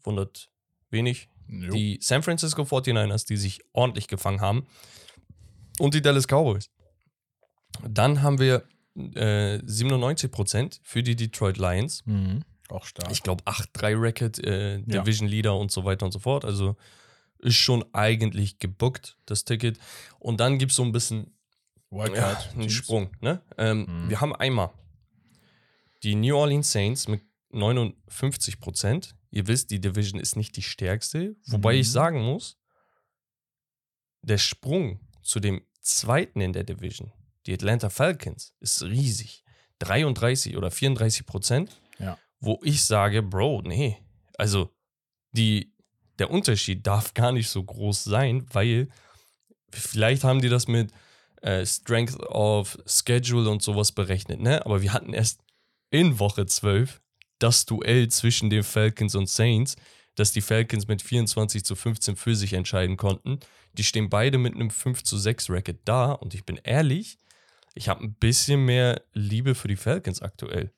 wundert 0.03 0.49
wenig, 0.89 1.29
Jo. 1.47 1.73
die 1.73 1.99
San 2.01 2.23
Francisco 2.23 2.63
49ers, 2.63 3.27
die 3.27 3.37
sich 3.37 3.61
ordentlich 3.73 4.07
gefangen 4.07 4.41
haben, 4.41 4.67
und 5.81 5.93
die 5.93 6.01
Dallas 6.01 6.27
Cowboys. 6.27 6.69
Dann 7.87 8.21
haben 8.21 8.39
wir 8.39 8.63
äh, 8.95 9.57
97% 9.65 10.79
für 10.83 11.03
die 11.03 11.15
Detroit 11.15 11.57
Lions. 11.57 12.05
Mhm. 12.05 12.43
Auch 12.69 12.85
stark. 12.85 13.11
Ich 13.11 13.23
glaube 13.23 13.43
8-3 13.45 14.01
Record, 14.01 14.39
äh, 14.43 14.77
Ja. 14.77 15.01
Division 15.01 15.27
Leader 15.27 15.57
und 15.57 15.71
so 15.71 15.83
weiter 15.83 16.05
und 16.05 16.11
so 16.11 16.19
fort. 16.19 16.45
Also 16.45 16.75
ist 17.39 17.55
schon 17.55 17.83
eigentlich 17.93 18.59
gebuckt, 18.59 19.17
das 19.25 19.43
Ticket. 19.45 19.79
Und 20.19 20.39
dann 20.39 20.59
gibt 20.59 20.71
es 20.71 20.75
so 20.75 20.83
ein 20.83 20.91
bisschen 20.91 21.33
ja, 21.91 22.37
einen. 22.53 22.69
Sprung. 22.69 23.09
Ne? 23.19 23.41
Ähm, 23.57 23.85
Mhm. 23.87 24.09
Wir 24.09 24.21
haben 24.21 24.35
einmal 24.35 24.69
die 26.03 26.15
New 26.15 26.35
Orleans 26.37 26.71
Saints 26.71 27.07
mit 27.07 27.21
59 27.51 28.59
Prozent. 28.59 29.15
Ihr 29.31 29.47
wisst, 29.47 29.71
die 29.71 29.79
Division 29.81 30.19
ist 30.19 30.35
nicht 30.35 30.55
die 30.55 30.61
stärkste. 30.61 31.35
Wobei 31.47 31.73
Mhm. 31.73 31.79
ich 31.81 31.91
sagen 31.91 32.21
muss, 32.21 32.57
der 34.21 34.37
Sprung 34.37 34.99
zu 35.23 35.39
dem 35.39 35.61
zweiten 35.81 36.41
in 36.41 36.53
der 36.53 36.63
Division, 36.63 37.11
die 37.45 37.53
Atlanta 37.53 37.89
Falcons, 37.89 38.53
ist 38.59 38.83
riesig. 38.83 39.43
33 39.79 40.57
oder 40.57 40.69
34 40.69 41.25
Prozent. 41.25 41.79
Ja. 41.99 42.17
Wo 42.39 42.59
ich 42.63 42.83
sage, 42.83 43.23
Bro, 43.23 43.63
nee. 43.65 43.97
Also 44.37 44.69
die, 45.31 45.73
der 46.19 46.29
Unterschied 46.29 46.85
darf 46.85 47.13
gar 47.15 47.31
nicht 47.31 47.49
so 47.49 47.63
groß 47.63 48.03
sein, 48.03 48.45
weil 48.51 48.89
vielleicht 49.71 50.23
haben 50.23 50.41
die 50.41 50.49
das 50.49 50.67
mit 50.67 50.91
äh, 51.41 51.65
Strength 51.65 52.19
of 52.19 52.77
Schedule 52.85 53.49
und 53.49 53.63
sowas 53.63 53.91
berechnet, 53.91 54.39
ne? 54.39 54.65
Aber 54.65 54.81
wir 54.81 54.93
hatten 54.93 55.13
erst 55.13 55.41
in 55.89 56.19
Woche 56.19 56.45
12 56.45 57.01
das 57.39 57.65
Duell 57.65 58.07
zwischen 58.09 58.49
den 58.49 58.63
Falcons 58.63 59.15
und 59.15 59.27
Saints, 59.27 59.75
dass 60.15 60.31
die 60.31 60.41
Falcons 60.41 60.87
mit 60.87 61.01
24 61.01 61.65
zu 61.65 61.75
15 61.75 62.15
für 62.15 62.35
sich 62.35 62.53
entscheiden 62.53 62.97
konnten. 62.97 63.39
Die 63.73 63.83
stehen 63.83 64.09
beide 64.09 64.37
mit 64.37 64.53
einem 64.55 64.69
5 64.69 65.03
zu 65.03 65.17
6 65.17 65.49
Racket 65.49 65.79
da 65.85 66.11
und 66.11 66.33
ich 66.33 66.45
bin 66.45 66.57
ehrlich, 66.63 67.17
ich 67.73 67.87
habe 67.89 68.03
ein 68.03 68.13
bisschen 68.15 68.65
mehr 68.65 69.01
Liebe 69.13 69.55
für 69.55 69.67
die 69.67 69.75
Falcons 69.77 70.21
aktuell. 70.21 70.71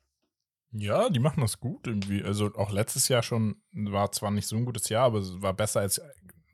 Ja, 0.70 1.08
die 1.08 1.20
machen 1.20 1.40
das 1.40 1.58
gut 1.60 1.86
irgendwie. 1.86 2.22
Also 2.22 2.52
auch 2.56 2.70
letztes 2.70 3.08
Jahr 3.08 3.22
schon 3.22 3.56
war 3.72 4.10
zwar 4.12 4.30
nicht 4.30 4.46
so 4.46 4.56
ein 4.56 4.64
gutes 4.64 4.88
Jahr, 4.88 5.04
aber 5.04 5.18
es 5.20 5.40
war 5.40 5.54
besser 5.54 5.80
als 5.80 6.00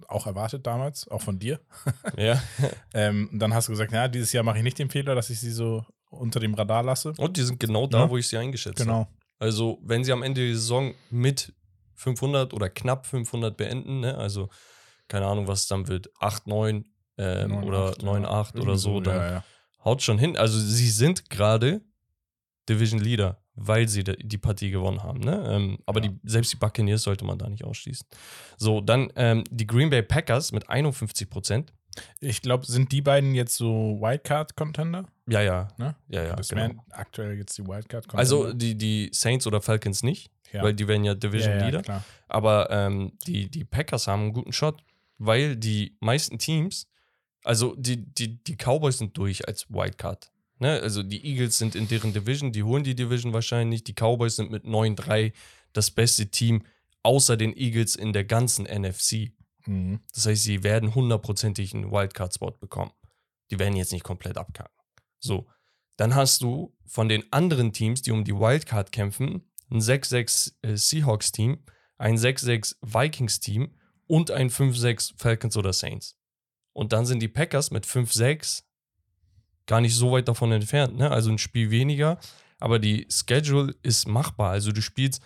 auch 0.09 0.26
erwartet 0.26 0.66
damals, 0.66 1.07
auch 1.09 1.22
von 1.22 1.38
dir. 1.38 1.61
Ja. 2.16 2.42
Ähm, 2.94 3.31
dann 3.33 3.55
hast 3.55 3.68
du 3.68 3.72
gesagt, 3.72 3.92
ja, 3.92 4.09
dieses 4.09 4.33
Jahr 4.33 4.44
mache 4.44 4.59
ich 4.59 4.64
nicht 4.64 4.79
den 4.79 4.90
Fehler, 4.90 5.14
dass 5.14 5.31
ich 5.31 5.40
sie 5.40 5.50
so 5.53 5.85
unter 6.11 6.40
dem 6.40 6.55
Radar 6.55 6.83
lasse. 6.83 7.12
Und 7.16 7.37
die 7.37 7.42
sind 7.42 7.61
genau 7.61 7.87
da, 7.87 8.00
Ja. 8.00 8.11
wo 8.11 8.16
ich 8.16 8.26
sie 8.29 8.37
eingeschätzt 8.37 8.81
habe. 8.81 8.88
Genau. 8.90 9.09
Also, 9.38 9.79
wenn 9.83 10.05
sie 10.05 10.12
am 10.12 10.22
Ende 10.22 10.44
der 10.44 10.55
Saison 10.55 10.94
mit 11.11 11.55
500 11.94 12.53
oder 12.53 12.68
knapp 12.68 13.07
500 13.07 13.57
beenden, 13.57 14.00
ne? 14.00 14.16
also 14.18 14.48
keine 15.11 15.27
Ahnung, 15.27 15.46
was 15.49 15.62
es 15.62 15.66
dann 15.68 15.88
wird, 15.88 16.09
8, 16.20 16.46
9 16.46 16.85
ähm, 17.18 17.51
9, 17.51 17.64
oder 17.64 17.79
8, 17.90 18.03
9, 18.03 18.23
ja. 18.23 18.31
8 18.31 18.55
oder 18.55 18.62
Irgendwie 18.62 18.79
so, 18.81 19.01
dann 19.01 19.16
Ja, 19.16 19.31
ja. 19.33 19.44
haut 19.85 20.01
schon 20.03 20.18
hin. 20.18 20.37
Also, 20.38 20.59
sie 20.59 20.88
sind 20.90 21.29
gerade 21.29 21.83
Division 22.68 23.01
Leader, 23.01 23.42
weil 23.55 23.88
sie 23.88 24.05
die 24.05 24.38
Partie 24.38 24.70
gewonnen 24.70 25.03
haben. 25.03 25.20
Ne? 25.20 25.44
Ähm, 25.51 25.79
aber 25.87 26.03
Ja. 26.03 26.09
die, 26.09 26.20
selbst 26.29 26.53
die 26.53 26.57
Buccaneers 26.57 27.03
sollte 27.03 27.25
man 27.25 27.37
da 27.38 27.49
nicht 27.49 27.64
ausschließen. 27.64 28.07
So, 28.57 28.81
dann 28.81 29.12
ähm, 29.16 29.44
die 29.51 29.66
Green 29.66 29.90
Bay 29.90 30.03
Packers 30.03 30.53
mit 30.53 30.70
51 30.70 31.29
Prozent. 31.29 31.73
Ich 32.20 32.40
glaube, 32.40 32.64
sind 32.66 32.92
die 32.92 33.03
beiden 33.03 33.35
jetzt 33.35 33.57
so 33.57 33.99
Wildcard-Contender? 34.01 35.07
Ja, 35.29 35.40
ja. 35.42 35.68
Ne? 35.77 35.96
Ja, 36.09 36.23
ja. 36.23 36.37
das 36.37 36.49
Genau. 36.49 36.62
wären 36.62 36.81
aktuell 36.90 37.37
jetzt 37.37 37.59
die 37.59 37.66
Wildcard-Contender. 37.66 38.18
Also 38.18 38.53
die, 38.53 38.77
die 38.77 39.11
Saints 39.12 39.46
oder 39.49 39.61
Falcons 39.61 40.05
nicht, 40.05 40.31
ja. 40.53 40.62
weil 40.62 40.73
die 40.73 40.87
wären 40.87 41.03
ja 41.03 41.14
Division 41.14 41.53
ja, 41.55 41.59
ja, 41.59 41.64
Leader. 41.66 41.83
Klar. 41.83 42.05
Aber 42.29 42.70
ähm, 42.70 43.12
die, 43.27 43.51
die 43.51 43.64
Packers 43.64 44.07
haben 44.07 44.23
einen 44.23 44.33
guten 44.33 44.53
Shot, 44.53 44.81
weil 45.20 45.54
die 45.54 45.96
meisten 46.00 46.38
Teams, 46.38 46.88
also 47.44 47.76
die, 47.76 48.12
die, 48.12 48.42
die 48.42 48.56
Cowboys 48.56 48.98
sind 48.98 49.16
durch 49.16 49.46
als 49.46 49.68
Wildcard. 49.68 50.33
Ne? 50.59 50.80
Also 50.80 51.02
die 51.02 51.24
Eagles 51.24 51.59
sind 51.59 51.74
in 51.74 51.88
deren 51.88 52.12
Division, 52.12 52.52
die 52.52 52.62
holen 52.62 52.85
die 52.85 52.94
Division 52.94 53.33
wahrscheinlich. 53.33 53.85
Die 53.85 53.92
Cowboys 53.94 54.37
sind 54.37 54.50
mit 54.50 54.64
9-3 54.64 55.33
das 55.72 55.90
beste 55.90 56.30
Team 56.30 56.64
außer 57.02 57.37
den 57.37 57.56
Eagles 57.56 57.96
in 57.96 58.12
der 58.12 58.24
ganzen 58.24 58.64
NFC. 58.64 59.33
Mhm. 59.66 60.00
Das 60.14 60.26
heißt, 60.26 60.42
sie 60.42 60.62
werden 60.62 60.94
hundertprozentig 60.94 61.74
einen 61.74 61.90
Wildcard-Spot 61.92 62.52
bekommen. 62.52 62.92
Die 63.50 63.59
werden 63.59 63.76
jetzt 63.76 63.92
nicht 63.92 64.04
komplett 64.04 64.38
abkacken. 64.38 64.74
So, 65.18 65.48
dann 65.96 66.14
hast 66.14 66.42
du 66.42 66.74
von 66.87 67.11
den 67.11 67.30
anderen 67.30 67.74
Teams, 67.74 68.00
die 68.00 68.11
um 68.11 68.24
die 68.24 68.35
Wildcard 68.35 68.90
kämpfen, 68.90 69.50
ein 69.70 69.80
6-6 69.80 70.52
äh, 70.62 70.76
Seahawks-Team, 70.76 71.59
ein 71.98 72.16
6-6 72.16 72.76
Vikings-Team 72.80 73.74
und 74.11 74.33
ein 74.33 74.51
5-6 74.51 75.12
Falcons 75.16 75.57
oder 75.57 75.73
Saints. 75.73 76.16
Und 76.73 76.92
dann 76.92 77.07
sind 77.07 77.20
die 77.20 77.29
Packers 77.29 77.70
mit 77.70 77.87
5-6 77.87 78.64
gar 79.66 79.81
nicht 79.81 79.94
so 79.94 80.11
weit 80.11 80.27
davon 80.27 80.51
entfernt. 80.51 80.96
Ne? 80.96 81.09
Also 81.09 81.31
ein 81.31 81.38
Spiel 81.38 81.70
weniger, 81.70 82.18
aber 82.59 82.81
die 82.81 83.07
Schedule 83.09 83.73
ist 83.85 84.09
machbar. 84.09 84.51
Also 84.51 84.73
du 84.73 84.83
spielst 84.83 85.23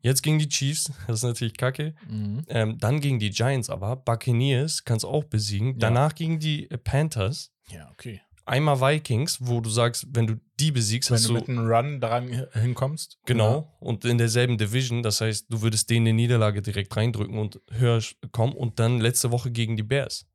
jetzt 0.00 0.22
gegen 0.22 0.38
die 0.38 0.48
Chiefs, 0.48 0.90
das 1.06 1.18
ist 1.18 1.24
natürlich 1.24 1.58
kacke. 1.58 1.94
Mhm. 2.08 2.44
Ähm, 2.48 2.78
dann 2.78 3.00
gegen 3.00 3.18
die 3.18 3.30
Giants 3.30 3.68
aber. 3.68 3.96
Buccaneers 3.96 4.84
kannst 4.84 5.04
du 5.04 5.08
auch 5.08 5.24
besiegen. 5.24 5.72
Ja. 5.72 5.78
Danach 5.80 6.14
gegen 6.14 6.38
die 6.40 6.68
Panthers. 6.68 7.52
Ja, 7.68 7.90
okay. 7.90 8.22
Einmal 8.44 8.80
Vikings, 8.80 9.38
wo 9.40 9.60
du 9.60 9.70
sagst, 9.70 10.06
wenn 10.12 10.26
du 10.26 10.40
die 10.58 10.72
besiegst, 10.72 11.10
Wenn 11.10 11.16
hast 11.16 11.28
du 11.28 11.32
mit 11.34 11.48
einem 11.48 11.66
Run 11.70 12.00
daran 12.00 12.32
h- 12.36 12.60
hinkommst. 12.60 13.18
Genau. 13.24 13.72
Und 13.80 14.04
in 14.04 14.18
derselben 14.18 14.58
Division. 14.58 15.02
Das 15.02 15.20
heißt, 15.20 15.46
du 15.48 15.62
würdest 15.62 15.88
denen 15.90 16.06
eine 16.08 16.14
Niederlage 16.16 16.60
direkt 16.62 16.96
reindrücken 16.96 17.38
und 17.38 17.60
höher 17.70 18.00
kommen. 18.32 18.52
Und 18.54 18.78
dann 18.80 19.00
letzte 19.00 19.30
Woche 19.30 19.50
gegen 19.50 19.76
die 19.76 19.82
Bears. 19.84 20.26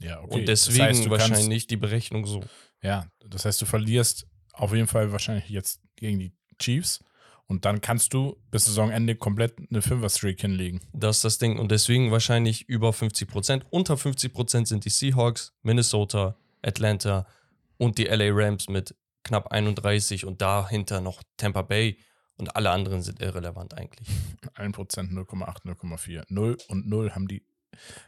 Ja, 0.00 0.20
okay. 0.22 0.40
Und 0.40 0.48
deswegen 0.48 0.78
das 0.78 0.86
heißt, 0.88 1.04
du 1.06 1.10
wahrscheinlich 1.10 1.48
Kannst, 1.48 1.70
die 1.70 1.76
Berechnung 1.76 2.26
so. 2.26 2.40
ja, 2.82 3.06
das 3.28 3.44
heißt, 3.44 3.60
du 3.60 3.66
verlierst 3.66 4.26
auf 4.54 4.72
jeden 4.74 4.86
Fall 4.86 5.12
wahrscheinlich 5.12 5.48
jetzt 5.50 5.80
gegen 5.96 6.18
die 6.18 6.32
Chiefs 6.58 7.00
Und 7.46 7.64
dann 7.66 7.80
kannst 7.82 8.14
du 8.14 8.36
bis 8.50 8.64
Saisonende 8.64 9.16
komplett 9.16 9.54
eine 9.70 9.82
Fünfer-Streak 9.82 10.40
hinlegen. 10.40 10.80
Das 10.94 11.16
ist 11.16 11.24
das 11.24 11.38
Ding. 11.38 11.58
Und 11.58 11.70
deswegen 11.72 12.10
wahrscheinlich 12.10 12.68
über 12.68 12.92
50 12.92 13.28
Prozent. 13.28 13.66
Unter 13.70 13.96
50 13.98 14.32
Prozent 14.32 14.68
sind 14.68 14.84
die 14.84 14.90
Seahawks, 14.90 15.52
Minnesota, 15.62 16.36
Atlanta 16.62 17.26
und 17.80 17.96
die 17.96 18.04
LA 18.04 18.28
Rams 18.30 18.68
mit 18.68 18.94
knapp 19.24 19.52
31 19.52 20.26
und 20.26 20.42
dahinter 20.42 21.00
noch 21.00 21.22
Tampa 21.38 21.62
Bay. 21.62 21.98
Und 22.36 22.54
alle 22.54 22.70
anderen 22.70 23.00
sind 23.00 23.20
irrelevant 23.20 23.72
eigentlich. 23.74 24.06
1%, 24.54 24.74
0,8, 24.74 25.64
0,4. 25.64 26.24
0 26.28 26.58
und 26.68 26.86
0 26.86 27.14
haben 27.14 27.26
die 27.26 27.42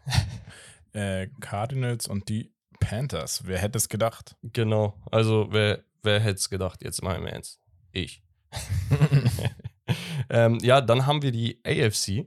äh, 0.92 1.26
Cardinals 1.40 2.06
und 2.06 2.28
die 2.28 2.52
Panthers. 2.80 3.46
Wer 3.46 3.58
hätte 3.58 3.78
es 3.78 3.88
gedacht? 3.88 4.37
Genau. 4.42 5.00
Also, 5.11 5.48
wer, 5.50 5.85
wer 6.02 6.20
hätte 6.20 6.38
es 6.38 6.50
gedacht? 6.50 6.82
Jetzt 6.82 7.02
mal 7.02 7.16
im 7.16 7.26
Ernst. 7.26 7.58
Ich. 7.92 8.22
ähm, 10.28 10.58
ja, 10.61 10.82
dann 10.82 11.06
haben 11.06 11.22
wir 11.22 11.32
die 11.32 11.61
AFC. 11.64 12.26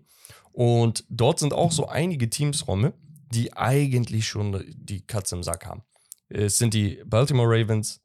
Und 0.52 1.04
dort 1.10 1.40
sind 1.40 1.54
auch 1.54 1.72
so 1.72 1.88
einige 1.88 2.28
Teams, 2.28 2.68
Romme, 2.68 2.94
die 3.32 3.54
eigentlich 3.54 4.28
schon 4.28 4.64
die 4.68 5.06
Katze 5.06 5.36
im 5.36 5.44
Sack 5.44 5.68
haben. 5.68 5.84
Es 6.38 6.58
sind 6.58 6.74
die 6.74 7.02
Baltimore 7.06 7.48
Ravens, 7.50 8.02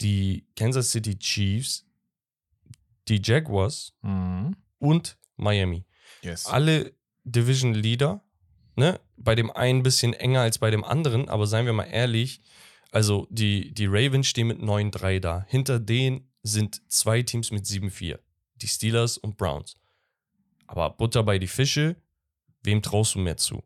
die 0.00 0.46
Kansas 0.56 0.90
City 0.92 1.18
Chiefs, 1.18 1.84
die 3.08 3.20
Jaguars 3.22 3.92
Mhm. 4.02 4.56
und 4.78 5.18
Miami. 5.36 5.84
Yes. 6.22 6.46
Alle 6.46 6.94
Division 7.24 7.74
Leader, 7.74 8.22
ne? 8.76 8.98
Bei 9.18 9.34
dem 9.34 9.50
einen 9.50 9.80
ein 9.80 9.82
bisschen 9.82 10.14
enger 10.14 10.40
als 10.40 10.58
bei 10.58 10.70
dem 10.70 10.84
anderen, 10.84 11.28
aber 11.28 11.46
seien 11.46 11.66
wir 11.66 11.72
mal 11.72 11.84
ehrlich, 11.84 12.40
also 12.92 13.26
die, 13.30 13.72
die 13.74 13.86
Ravens 13.86 14.26
stehen 14.28 14.46
mit 14.46 14.60
9-3 14.60 15.20
da. 15.20 15.44
Hinter 15.48 15.78
denen 15.78 16.30
sind 16.42 16.80
zwei 16.90 17.22
Teams 17.22 17.50
mit 17.50 17.64
7-4. 17.66 18.18
Die 18.56 18.68
Steelers 18.68 19.18
und 19.18 19.36
Browns. 19.36 19.76
Aber 20.66 20.90
Butter 20.90 21.22
bei 21.22 21.38
die 21.38 21.46
Fische, 21.46 21.96
wem 22.62 22.80
traust 22.80 23.14
du 23.14 23.18
mehr 23.18 23.36
zu? 23.36 23.62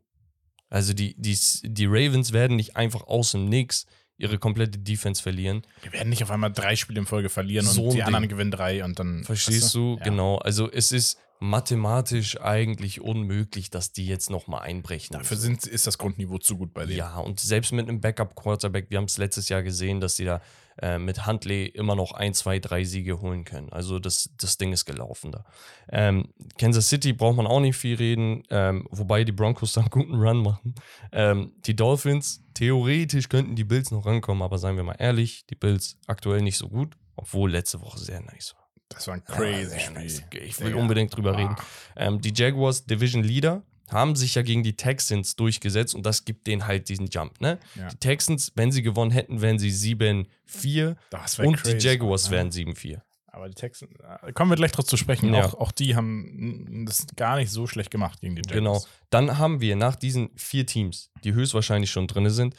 Also 0.69 0.93
die, 0.93 1.15
die, 1.17 1.37
die 1.63 1.85
Ravens 1.85 2.31
werden 2.33 2.55
nicht 2.57 2.75
einfach 2.75 3.03
aus 3.07 3.31
dem 3.31 3.45
Nix 3.45 3.85
ihre 4.21 4.37
komplette 4.37 4.77
Defense 4.79 5.21
verlieren. 5.21 5.63
Wir 5.81 5.93
werden 5.93 6.09
nicht 6.09 6.23
auf 6.23 6.31
einmal 6.31 6.51
drei 6.51 6.75
Spiele 6.75 6.99
in 6.99 7.05
Folge 7.05 7.29
verlieren 7.29 7.65
So 7.65 7.85
und 7.85 7.93
die 7.95 8.03
anderen 8.03 8.23
Ding. 8.23 8.29
gewinnen 8.29 8.51
drei 8.51 8.83
und 8.83 8.99
dann. 8.99 9.23
Verstehst 9.23 9.63
weißt 9.63 9.75
du? 9.75 9.95
Ja. 9.97 10.03
Genau. 10.05 10.37
Also 10.37 10.71
es 10.71 10.91
ist 10.91 11.17
mathematisch 11.41 12.39
eigentlich 12.39 13.01
unmöglich, 13.01 13.71
dass 13.71 13.91
die 13.91 14.05
jetzt 14.05 14.29
nochmal 14.29 14.61
einbrechen. 14.61 15.17
Dafür 15.17 15.37
sind, 15.37 15.65
ist 15.65 15.87
das 15.87 15.97
Grundniveau 15.97 16.37
zu 16.37 16.55
gut 16.55 16.71
bei 16.71 16.85
denen. 16.85 16.99
Ja, 16.99 17.17
und 17.17 17.39
selbst 17.39 17.73
mit 17.73 17.89
einem 17.89 17.99
Backup-Quarterback, 17.99 18.91
wir 18.91 18.99
haben 18.99 19.05
es 19.05 19.17
letztes 19.17 19.49
Jahr 19.49 19.63
gesehen, 19.63 19.99
dass 19.99 20.15
die 20.15 20.25
da 20.25 20.39
äh, 20.79 20.99
mit 20.99 21.25
Huntley 21.25 21.65
immer 21.65 21.95
noch 21.95 22.11
ein, 22.11 22.35
zwei, 22.35 22.59
drei 22.59 22.83
Siege 22.83 23.21
holen 23.21 23.43
können. 23.43 23.73
Also 23.73 23.97
das, 23.97 24.29
das 24.37 24.59
Ding 24.59 24.71
ist 24.71 24.85
gelaufen 24.85 25.31
da. 25.31 25.43
Ähm, 25.89 26.31
Kansas 26.59 26.89
City 26.89 27.11
braucht 27.11 27.37
man 27.37 27.47
auch 27.47 27.59
nicht 27.59 27.75
viel 27.75 27.95
reden, 27.95 28.43
ähm, 28.51 28.85
wobei 28.91 29.23
die 29.23 29.31
Broncos 29.31 29.73
da 29.73 29.81
einen 29.81 29.89
guten 29.89 30.21
Run 30.21 30.43
machen. 30.43 30.75
Ähm, 31.11 31.53
die 31.65 31.75
Dolphins, 31.75 32.43
theoretisch 32.53 33.29
könnten 33.29 33.55
die 33.55 33.63
Bills 33.63 33.89
noch 33.89 34.05
rankommen, 34.05 34.43
aber 34.43 34.59
seien 34.59 34.75
wir 34.75 34.83
mal 34.83 34.95
ehrlich, 34.99 35.47
die 35.47 35.55
Bills 35.55 35.97
aktuell 36.05 36.43
nicht 36.43 36.59
so 36.59 36.69
gut, 36.69 36.95
obwohl 37.15 37.49
letzte 37.49 37.81
Woche 37.81 37.97
sehr 37.97 38.21
nice 38.21 38.53
war. 38.53 38.60
Das 38.93 39.07
war 39.07 39.15
ein 39.15 39.23
Ja, 39.27 39.35
crazy 39.35 39.69
sehr 39.69 39.79
Spiel. 39.79 39.93
nice. 39.93 40.23
Ich 40.43 40.59
will 40.59 40.67
Digga. 40.67 40.79
unbedingt 40.81 41.15
drüber 41.15 41.37
reden. 41.37 41.55
Ah. 41.57 41.63
Ähm, 41.95 42.21
die 42.21 42.33
Jaguars 42.35 42.85
Division 42.85 43.23
Leader 43.23 43.63
haben 43.89 44.15
sich 44.15 44.35
ja 44.35 44.41
gegen 44.41 44.63
die 44.63 44.75
Texans 44.77 45.35
durchgesetzt 45.35 45.95
und 45.95 46.05
das 46.05 46.23
gibt 46.23 46.47
denen 46.47 46.65
halt 46.65 46.87
diesen 46.87 47.07
Jump. 47.07 47.41
Ne? 47.41 47.59
Ja. 47.75 47.89
Die 47.89 47.97
Texans, 47.97 48.51
wenn 48.55 48.71
sie 48.71 48.81
gewonnen 48.83 49.11
hätten, 49.11 49.41
wären 49.41 49.59
sie 49.59 49.69
7-4 49.69 50.95
Das 51.09 51.37
wär 51.39 51.47
und 51.47 51.57
crazy, 51.57 51.77
die 51.77 51.85
Jaguars 51.87 52.25
ne? 52.25 52.31
wären 52.37 52.49
7-4. 52.51 53.01
Aber 53.33 53.47
die 53.47 53.55
Texans, 53.55 53.91
äh, 54.23 54.31
kommen 54.33 54.51
wir 54.51 54.55
gleich 54.57 54.71
drauf 54.73 54.85
zu 54.85 54.97
sprechen. 54.97 55.33
Ja. 55.33 55.45
Auch, 55.45 55.53
auch 55.55 55.71
die 55.71 55.95
haben 55.95 56.85
das 56.85 57.05
gar 57.15 57.37
nicht 57.37 57.49
so 57.49 57.65
schlecht 57.67 57.89
gemacht 57.91 58.19
gegen 58.21 58.35
die 58.35 58.41
Jaguars. 58.41 58.83
Genau. 58.83 58.93
Dann 59.09 59.37
haben 59.37 59.61
wir 59.61 59.75
nach 59.75 59.95
diesen 59.95 60.29
vier 60.35 60.65
Teams, 60.65 61.11
die 61.23 61.33
höchstwahrscheinlich 61.33 61.91
schon 61.91 62.07
drin 62.07 62.29
sind, 62.29 62.55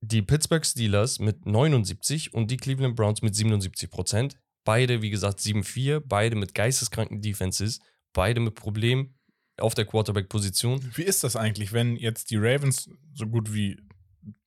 die 0.00 0.22
Pittsburgh 0.22 0.64
Steelers 0.64 1.18
mit 1.18 1.46
79 1.46 2.34
und 2.34 2.50
die 2.50 2.56
Cleveland 2.56 2.94
Browns 2.96 3.22
mit 3.22 3.34
77 3.34 3.90
Prozent. 3.90 4.36
Beide, 4.66 5.00
wie 5.00 5.10
gesagt, 5.10 5.38
7-4, 5.38 6.02
beide 6.04 6.34
mit 6.36 6.54
geisteskranken 6.54 7.22
Defenses, 7.22 7.78
beide 8.12 8.40
mit 8.40 8.56
Problemen 8.56 9.14
auf 9.58 9.74
der 9.74 9.86
Quarterback-Position. 9.86 10.90
Wie 10.96 11.04
ist 11.04 11.22
das 11.24 11.36
eigentlich, 11.36 11.72
wenn 11.72 11.96
jetzt 11.96 12.30
die 12.30 12.36
Ravens 12.36 12.90
so 13.14 13.26
gut 13.28 13.54
wie 13.54 13.80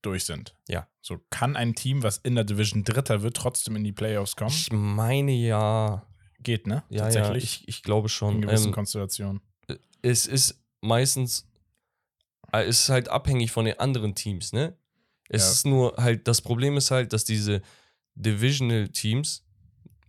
durch 0.02 0.26
sind? 0.26 0.54
Ja. 0.68 0.88
So 1.02 1.20
kann 1.30 1.56
ein 1.56 1.74
Team, 1.74 2.04
was 2.04 2.18
in 2.18 2.36
der 2.36 2.44
Division 2.44 2.84
Dritter 2.84 3.22
wird, 3.22 3.38
trotzdem 3.38 3.78
in 3.78 3.84
die 3.86 3.94
Playoffs 3.94 4.36
kommen? 4.36 4.52
Ich 4.52 4.72
meine 4.74 5.32
ja, 5.32 6.06
Geht, 6.44 6.68
ne? 6.68 6.84
ja, 6.90 7.10
ja 7.10 7.12
Tatsächlich. 7.12 7.62
ich, 7.64 7.68
ich 7.68 7.84
glaube 7.84 8.06
in 8.08 8.10
schon. 8.10 8.42
gewissen 8.42 8.68
Ähm, 8.68 8.74
Konstellationen. 8.74 9.42
es 10.02 10.26
ist 10.28 10.62
meistens, 10.82 11.48
äh, 12.52 12.64
es 12.64 12.82
ist 12.82 12.90
halt 12.90 13.08
abhängig 13.08 13.52
von 13.52 13.64
den 13.66 13.80
anderen 13.80 14.16
Teams, 14.16 14.52
ne? 14.54 14.78
Es 15.30 15.44
Ja. 15.44 15.52
ist 15.52 15.66
nur 15.66 15.96
halt, 15.98 16.28
das 16.28 16.42
Problem 16.42 16.76
ist 16.78 16.92
halt, 16.92 17.14
dass 17.14 17.24
diese 17.24 17.62
Divisional 18.16 18.90
Teams 18.90 19.46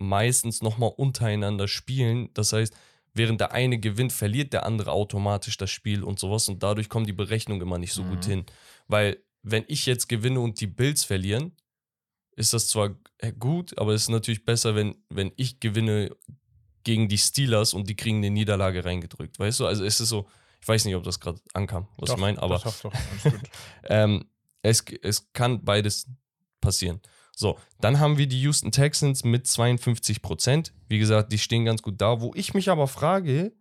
meistens 0.01 0.63
nochmal 0.63 0.93
untereinander 0.97 1.69
spielen. 1.69 2.31
Das 2.35 2.53
heißt, 2.53 2.75
während 3.15 3.41
der 3.41 3.53
eine 3.53 3.79
gewinnt, 3.79 4.13
verliert 4.13 4.53
der 4.53 4.67
andere 4.67 4.93
automatisch 4.93 5.57
das 5.57 5.71
Spiel 5.71 6.03
und 6.03 6.19
sowas 6.19 6.49
und 6.49 6.63
dadurch 6.63 6.89
kommt 6.89 7.07
die 7.07 7.13
Berechnung 7.13 7.61
immer 7.61 7.79
nicht 7.79 7.93
so 7.93 8.05
gut 8.05 8.27
Mhm. 8.27 8.31
hin. 8.31 8.47
Weil, 8.89 9.19
wenn 9.43 9.65
ich 9.69 9.87
jetzt 9.87 10.09
gewinne 10.09 10.41
und 10.41 10.61
die 10.61 10.67
Bills 10.67 11.05
verlieren, 11.05 11.53
ist 12.37 12.53
das 12.53 12.69
zwar 12.69 12.97
äh, 13.19 13.33
gut, 13.33 13.77
aber 13.79 13.93
es 13.93 14.03
ist 14.03 14.09
natürlich 14.09 14.45
besser, 14.45 14.75
wenn, 14.75 14.97
wenn 15.09 15.33
ich 15.37 15.61
gewinne 15.61 16.17
gegen 16.85 17.09
die 17.09 17.19
Steelers 17.19 17.75
und 17.75 17.89
die 17.89 17.97
kriegen 17.97 18.19
eine 18.19 18.31
Niederlage 18.31 18.85
reingedrückt. 18.85 19.39
Weißt 19.39 19.61
du? 19.61 19.67
Also 19.67 19.85
es 19.85 20.01
ist 20.01 20.09
so, 20.09 20.27
ich 20.61 20.69
weiß 20.69 20.85
nicht, 20.87 20.95
ob 20.95 21.05
das 21.05 21.21
gerade 21.21 21.41
ankam, 21.53 21.89
was 21.99 22.09
Doch, 22.09 22.17
ich 22.17 22.21
meine, 22.21 22.41
aber 22.41 22.59
Doch, 22.59 22.81
doch, 22.81 22.93
gut. 23.23 23.41
ähm, 23.85 24.25
es, 24.63 24.85
es 25.03 25.33
kann 25.33 25.65
beides 25.65 26.07
passieren. 26.61 27.01
So, 27.41 27.57
dann 27.81 27.99
haben 28.01 28.19
wir 28.19 28.27
die 28.27 28.39
Houston 28.43 28.71
Texans 28.71 29.25
mit 29.25 29.47
52 29.47 30.21
Prozent. 30.21 30.75
Wie 30.89 30.99
gesagt, 30.99 31.33
die 31.33 31.39
stehen 31.39 31.65
ganz 31.65 31.81
gut 31.81 31.99
da. 31.99 32.21
Wo 32.21 32.33
ich 32.35 32.53
mich 32.53 32.69
aber 32.69 32.87
frage, 32.87 33.55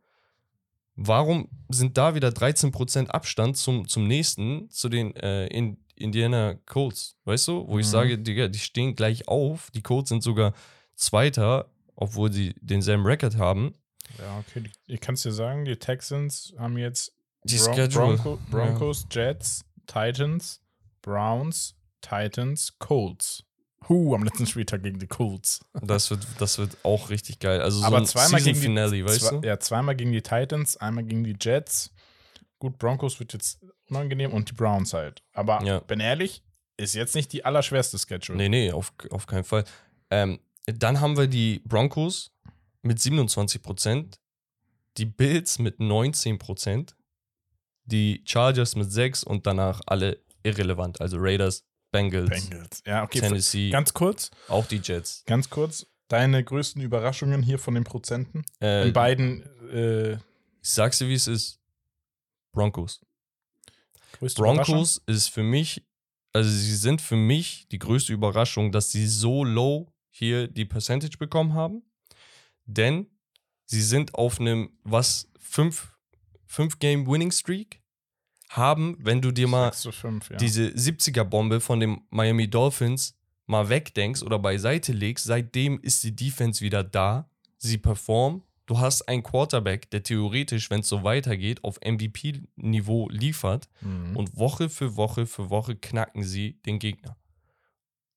warum 0.98 1.48
sind 1.70 1.98
da 1.98 2.14
wieder 2.14 2.30
13 2.30 2.74
Prozent 2.74 3.14
Abstand 3.14 3.56
zum, 3.56 3.88
zum 3.88 4.06
nächsten, 4.06 4.70
zu 4.70 4.90
den 4.90 5.16
äh, 5.16 5.48
in, 5.48 5.78
Indiana 5.96 6.56
Colts? 6.66 7.16
Weißt 7.24 7.48
du, 7.48 7.70
wo 7.70 7.80
ich 7.80 7.86
Mhm. 7.86 7.92
sage, 7.92 8.18
Digga, 8.20 8.50
die 8.50 8.60
stehen 8.60 8.96
gleich 8.96 9.30
auf. 9.30 9.72
Die 9.72 9.82
Colts 9.82 10.10
sind 10.10 10.24
sogar 10.24 10.54
Zweiter, 10.96 11.72
obwohl 11.96 12.34
sie 12.34 12.54
denselben 12.60 13.06
Record 13.06 13.38
haben. 13.38 13.76
ja, 14.18 14.40
okay. 14.40 14.70
Ich 14.88 15.00
kann 15.00 15.16
es 15.16 15.22
dir 15.22 15.32
sagen, 15.32 15.64
die 15.64 15.78
Texans 15.78 16.54
haben 16.58 16.78
jetzt 16.78 17.14
Die 17.46 17.56
Bron. 17.58 17.88
Bronco, 18.18 18.40
Broncos, 18.52 19.08
Jets, 19.10 19.64
Titans, 19.88 20.62
Browns, 21.02 21.76
Titans, 22.02 22.78
Colts. 22.78 23.46
Huh, 23.88 24.14
am 24.14 24.24
letzten 24.24 24.46
Spieltag 24.46 24.84
gegen 24.84 25.00
die 25.00 25.08
Colts. 25.08 25.62
Das 25.82 26.10
wird, 26.10 26.28
das 26.40 26.58
wird 26.58 26.78
auch 26.84 27.10
richtig 27.10 27.40
geil. 27.40 27.62
Also 27.62 27.80
so 27.80 27.86
Aber 27.86 27.98
ein 27.98 28.06
zweimal 28.06 28.40
Season 28.42 28.46
gegen 28.46 28.56
die- 28.56 28.62
Finale, 28.62 29.06
weißt 29.06 29.22
Zwei, 29.22 29.38
du? 29.40 29.48
Ja, 29.48 29.60
zweimal 29.60 29.96
gegen 29.96 30.12
die 30.12 30.22
Titans, 30.22 30.78
einmal 30.78 31.04
gegen 31.06 31.24
die 31.24 31.36
Jets. 31.40 31.92
Gut, 32.60 32.78
Broncos 32.78 33.20
wird 33.20 33.34
jetzt 33.34 33.66
unangenehm 33.90 34.34
und 34.34 34.50
die 34.50 34.54
Browns 34.54 34.94
halt. 34.94 35.24
Aber 35.34 35.64
Ja. 35.64 35.80
bin 35.80 36.00
ehrlich, 36.02 36.44
ist 36.78 36.94
jetzt 36.94 37.16
nicht 37.16 37.32
die 37.34 37.46
allerschwerste 37.46 37.98
Schedule. 37.98 38.38
Nee, 38.38 38.50
nee, 38.50 38.72
auf, 38.72 38.94
auf 39.12 39.26
keinen 39.28 39.44
Fall. 39.46 39.64
Ähm, 40.10 40.40
dann 40.66 41.00
haben 41.00 41.18
wir 41.18 41.28
die 41.28 41.60
Broncos 41.66 42.32
mit 42.82 43.00
27 43.00 43.62
Prozent, 43.62 44.20
die 44.98 45.06
Bills 45.06 45.58
mit 45.60 45.80
19 45.80 46.38
Prozent, 46.38 46.96
die 47.86 48.22
Chargers 48.26 48.76
mit 48.76 48.92
6 48.92 49.24
und 49.24 49.48
danach 49.48 49.82
alle 49.88 50.20
irrelevant. 50.44 51.02
Also 51.02 51.18
Raiders, 51.20 51.64
Bengals, 51.92 52.30
Bengals. 52.30 52.84
Ja, 52.86 53.04
okay. 53.04 53.20
Tennessee, 53.20 53.70
Ganz 53.70 53.94
kurz, 53.94 54.32
auch 54.48 54.66
die 54.68 54.78
Jets. 54.84 55.24
ganz 55.26 55.50
kurz. 55.50 55.88
Deine 56.08 56.44
größten 56.44 56.82
Überraschungen 56.82 57.44
hier 57.44 57.60
von 57.60 57.76
den 57.76 57.84
Prozenten? 57.84 58.44
Äh, 58.62 58.88
In 58.88 58.94
beiden 58.94 59.44
äh, 59.72 60.14
ich 60.14 60.20
sag's 60.70 60.98
dir, 60.98 61.08
wie 61.08 61.14
es 61.14 61.28
ist. 61.28 61.60
Broncos. 62.52 63.00
größte? 64.14 64.42
Broncos 64.42 65.02
ist 65.06 65.30
für 65.30 65.44
mich, 65.44 65.86
also 66.34 66.50
sie 66.50 66.76
sind 66.76 67.02
für 67.02 67.16
mich 67.16 67.68
die 67.72 67.80
größte 67.80 68.12
Überraschung, 68.12 68.72
dass 68.72 68.92
sie 68.92 69.08
so 69.08 69.44
low 69.44 69.92
hier 70.10 70.48
die 70.48 70.66
Percentage 70.66 71.18
bekommen 71.18 71.54
haben. 71.54 71.84
Denn 72.66 73.08
sie 73.66 73.82
sind 73.82 74.16
auf 74.16 74.40
einem, 74.40 74.78
was, 74.84 75.28
5 75.40 76.80
Game 76.80 77.08
Winning 77.08 77.32
Streak 77.32 77.79
haben, 78.50 78.98
wenn 79.00 79.22
du 79.22 79.32
dir 79.32 79.48
mal 79.48 79.72
6 79.72 79.82
zu 79.82 79.92
5, 79.92 80.30
ja. 80.32 80.38
diese 80.38 80.68
70er-Bombe 80.68 81.62
von 81.62 81.80
den 81.80 82.02
Miami 82.10 82.50
Dolphins 82.50 83.16
mal 83.46 83.70
wegdenkst 83.70 84.24
oder 84.24 84.40
beiseite 84.40 84.92
legst, 84.92 85.26
seitdem 85.26 85.80
ist 85.80 86.04
die 86.04 86.16
Defense 86.16 86.62
wieder 86.62 86.84
da. 86.84 87.30
Sie 87.58 87.78
performen. 87.78 88.44
Du 88.66 88.80
hast 88.80 89.08
einen 89.08 89.24
Quarterback, 89.24 89.90
der 89.90 90.04
theoretisch, 90.04 90.70
wenn 90.70 90.82
es 90.82 90.88
so 90.88 91.04
weitergeht, 91.04 91.64
auf 91.64 91.80
MVP-Niveau 91.84 93.10
liefert. 93.10 93.68
Mhm. 93.82 94.16
Und 94.16 94.38
Woche 94.38 94.70
für 94.70 94.96
Woche 94.96 95.26
für 95.26 95.50
Woche 95.50 95.76
knacken 95.76 96.24
sie 96.24 96.60
den 96.66 96.78
Gegner. 96.78 97.18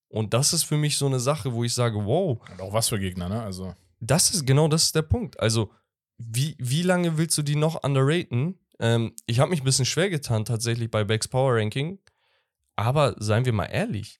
Und 0.09 0.35
das 0.35 0.53
ist 0.53 0.63
für 0.63 0.77
mich 0.77 0.97
so 0.97 1.07
eine 1.07 1.19
Sache, 1.19 1.53
wo 1.53 1.63
ich 1.63 1.73
sage, 1.73 2.05
wow, 2.05 2.39
Und 2.51 2.61
auch 2.61 2.71
was 2.71 2.89
für 2.89 2.99
Gegner, 2.99 3.29
ne? 3.29 3.41
Also, 3.41 3.73
das 3.99 4.31
ist 4.31 4.45
genau 4.45 4.67
das 4.67 4.83
ist 4.83 4.95
der 4.95 5.01
Punkt. 5.01 5.39
Also, 5.39 5.71
wie, 6.19 6.55
wie 6.59 6.83
lange 6.83 7.17
willst 7.17 7.35
du 7.39 7.41
die 7.41 7.55
noch 7.55 7.83
underraten? 7.83 8.59
Ähm, 8.79 9.13
ich 9.25 9.39
habe 9.39 9.51
mich 9.51 9.61
ein 9.61 9.65
bisschen 9.65 9.85
schwer 9.85 10.09
getan, 10.09 10.45
tatsächlich 10.45 10.89
bei 10.89 11.03
Becks 11.03 11.27
Power 11.27 11.55
Ranking. 11.55 11.99
Aber 12.75 13.15
seien 13.19 13.45
wir 13.45 13.53
mal 13.53 13.65
ehrlich. 13.65 14.19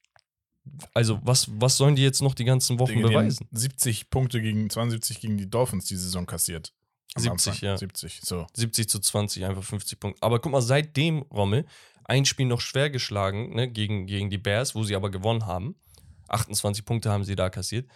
Also, 0.94 1.20
was, 1.24 1.50
was 1.60 1.78
sollen 1.78 1.96
die 1.96 2.04
jetzt 2.04 2.22
noch 2.22 2.36
die 2.36 2.46
ganzen 2.46 2.80
Wochen 2.80 2.96
haben 2.96 3.02
beweisen? 3.02 3.48
70 3.52 4.10
Punkte 4.10 4.42
gegen 4.42 4.70
72 4.70 5.20
gegen 5.20 5.38
die 5.38 5.50
Dolphins 5.50 5.86
die 5.86 5.98
Saison 5.98 6.26
kassiert. 6.26 6.74
Am 7.16 7.24
70, 7.24 7.52
Anfang. 7.52 7.68
ja. 7.68 7.78
70, 7.78 8.22
so. 8.24 8.48
70 8.54 8.90
zu 8.90 9.00
20, 9.00 9.46
einfach 9.46 9.64
50 9.64 10.00
Punkte. 10.00 10.24
Aber 10.24 10.40
guck 10.40 10.52
mal, 10.52 10.62
seitdem, 10.62 11.24
Rommel, 11.24 11.66
ein 12.06 12.26
Spiel 12.26 12.46
noch 12.46 12.62
schwer 12.62 12.90
geschlagen, 12.90 13.54
ne, 13.56 13.70
gegen, 13.70 14.08
gegen 14.08 14.30
die 14.30 14.38
Bears, 14.38 14.76
wo 14.76 14.84
sie 14.84 14.96
aber 14.96 15.12
gewonnen 15.12 15.46
haben. 15.46 15.76
28 16.30 16.86
Punkte 16.86 17.12
haben 17.12 17.24
sie 17.24 17.36
da 17.36 17.50
kassiert. 17.50 17.88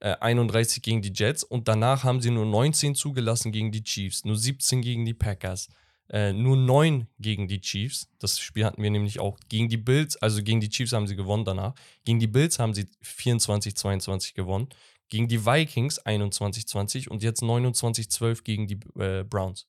Äh, 0.00 0.16
31 0.20 0.82
gegen 0.82 1.02
die 1.02 1.12
Jets 1.14 1.44
und 1.44 1.68
danach 1.68 2.04
haben 2.04 2.20
sie 2.20 2.30
nur 2.30 2.46
19 2.46 2.94
zugelassen 2.94 3.52
gegen 3.52 3.72
die 3.72 3.82
Chiefs, 3.82 4.24
nur 4.24 4.36
17 4.36 4.82
gegen 4.82 5.04
die 5.04 5.14
Packers, 5.14 5.68
äh, 6.10 6.32
nur 6.32 6.56
9 6.56 7.08
gegen 7.18 7.48
die 7.48 7.60
Chiefs. 7.60 8.08
Das 8.18 8.38
Spiel 8.38 8.64
hatten 8.64 8.82
wir 8.82 8.90
nämlich 8.90 9.20
auch 9.20 9.38
gegen 9.48 9.68
die 9.68 9.76
Bills, 9.76 10.16
also 10.16 10.42
gegen 10.42 10.60
die 10.60 10.68
Chiefs 10.68 10.92
haben 10.92 11.06
sie 11.06 11.16
gewonnen 11.16 11.44
danach. 11.44 11.74
Gegen 12.04 12.20
die 12.20 12.26
Bills 12.26 12.58
haben 12.58 12.74
sie 12.74 12.86
24-22 13.02 14.34
gewonnen. 14.34 14.68
Gegen 15.08 15.28
die 15.28 15.44
Vikings 15.44 16.04
21-20 16.04 17.08
und 17.08 17.22
jetzt 17.22 17.42
29-12 17.42 18.42
gegen 18.42 18.66
die 18.66 18.78
äh, 18.98 19.22
Browns. 19.22 19.66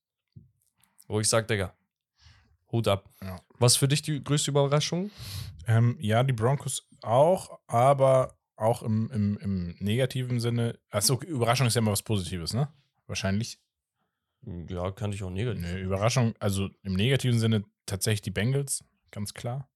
Wo 1.07 1.19
ich 1.19 1.29
sage, 1.29 1.47
Digga, 1.47 1.73
Hut 2.71 2.87
ab. 2.87 3.09
Ja. 3.21 3.39
Was 3.59 3.75
für 3.75 3.87
dich 3.87 4.01
die 4.01 4.23
größte 4.23 4.51
Überraschung? 4.51 5.11
Ähm, 5.67 5.97
ja, 5.99 6.23
die 6.23 6.33
Broncos 6.33 6.87
auch, 7.01 7.59
aber 7.67 8.37
auch 8.55 8.81
im, 8.83 9.09
im, 9.11 9.37
im 9.37 9.75
negativen 9.79 10.39
Sinne. 10.39 10.79
Achso, 10.89 11.19
Überraschung 11.21 11.67
ist 11.67 11.75
ja 11.75 11.79
immer 11.79 11.91
was 11.91 12.03
Positives, 12.03 12.53
ne? 12.53 12.69
Wahrscheinlich. 13.07 13.59
Ja, 14.69 14.91
kann 14.91 15.11
ich 15.11 15.23
auch 15.23 15.29
negativ. 15.29 15.61
Nö, 15.63 15.77
Überraschung, 15.79 16.33
also 16.39 16.69
im 16.83 16.93
negativen 16.93 17.39
Sinne 17.39 17.63
tatsächlich 17.85 18.21
die 18.21 18.31
Bengals, 18.31 18.83
ganz 19.11 19.33
klar. 19.33 19.69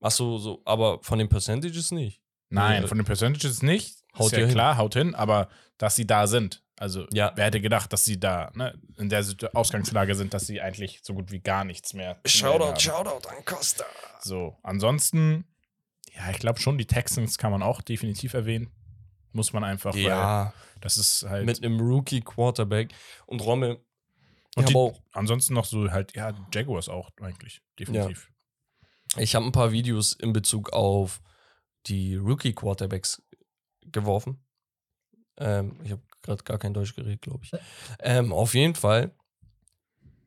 Achso, 0.00 0.38
so, 0.38 0.60
aber 0.64 1.02
von 1.02 1.18
den 1.18 1.28
Percentages 1.28 1.90
nicht. 1.90 2.20
Nein, 2.50 2.82
Ja. 2.82 2.88
von 2.88 2.98
den 2.98 3.06
Percentages 3.06 3.62
nicht. 3.62 4.02
Haut 4.18 4.26
ist 4.26 4.32
ja 4.32 4.44
hin. 4.44 4.50
klar, 4.50 4.76
haut 4.76 4.94
hin, 4.94 5.14
aber 5.14 5.48
dass 5.78 5.96
sie 5.96 6.06
da 6.06 6.26
sind. 6.26 6.62
Also, 6.76 7.06
Ja. 7.12 7.32
wer 7.36 7.46
hätte 7.46 7.60
gedacht, 7.60 7.92
dass 7.92 8.04
sie 8.04 8.18
da 8.20 8.50
ne, 8.54 8.78
in 8.98 9.08
der 9.08 9.24
Ausgangslage 9.54 10.14
sind, 10.14 10.34
dass 10.34 10.46
sie 10.46 10.60
eigentlich 10.60 11.00
so 11.02 11.14
gut 11.14 11.30
wie 11.32 11.40
gar 11.40 11.64
nichts 11.64 11.94
mehr. 11.94 12.20
melden 12.42 12.64
haben. 12.64 12.78
Shoutout 12.80 13.28
an 13.28 13.44
Costa. 13.44 13.84
So, 14.20 14.58
ansonsten, 14.62 15.46
ja, 16.14 16.30
ich 16.30 16.38
glaube 16.38 16.60
schon, 16.60 16.76
die 16.78 16.86
Texans 16.86 17.38
kann 17.38 17.50
man 17.52 17.62
auch 17.62 17.80
definitiv 17.80 18.34
erwähnen. 18.34 18.70
Muss 19.32 19.52
man 19.52 19.64
einfach, 19.64 19.94
weil 19.94 20.02
Ja, 20.02 20.52
das 20.80 20.96
ist 20.96 21.24
halt. 21.28 21.46
mit 21.46 21.62
einem 21.64 21.80
Rookie-Quarterback. 21.80 22.92
Und 23.26 23.40
Rommel, 23.44 23.80
und 24.56 24.68
die, 24.68 24.92
ansonsten 25.12 25.54
noch 25.54 25.64
so 25.64 25.90
halt, 25.90 26.14
ja, 26.14 26.32
Jaguars 26.52 26.88
auch 26.88 27.10
eigentlich, 27.20 27.60
definitiv. 27.78 28.30
Ich 29.16 29.34
habe 29.34 29.44
ein 29.44 29.52
paar 29.52 29.72
Videos 29.72 30.12
in 30.12 30.32
Bezug 30.32 30.72
auf 30.72 31.20
die 31.86 32.16
Rookie-Quarterbacks 32.16 33.22
geworfen. 33.82 34.44
Ähm, 35.36 35.78
ich 35.84 35.90
habe 35.92 36.02
gerade 36.22 36.42
gar 36.44 36.58
kein 36.58 36.74
Deutsch 36.74 36.94
geredet, 36.94 37.22
glaube 37.22 37.44
ich. 37.44 37.52
Ähm, 38.00 38.32
auf 38.32 38.54
jeden 38.54 38.74
Fall, 38.74 39.14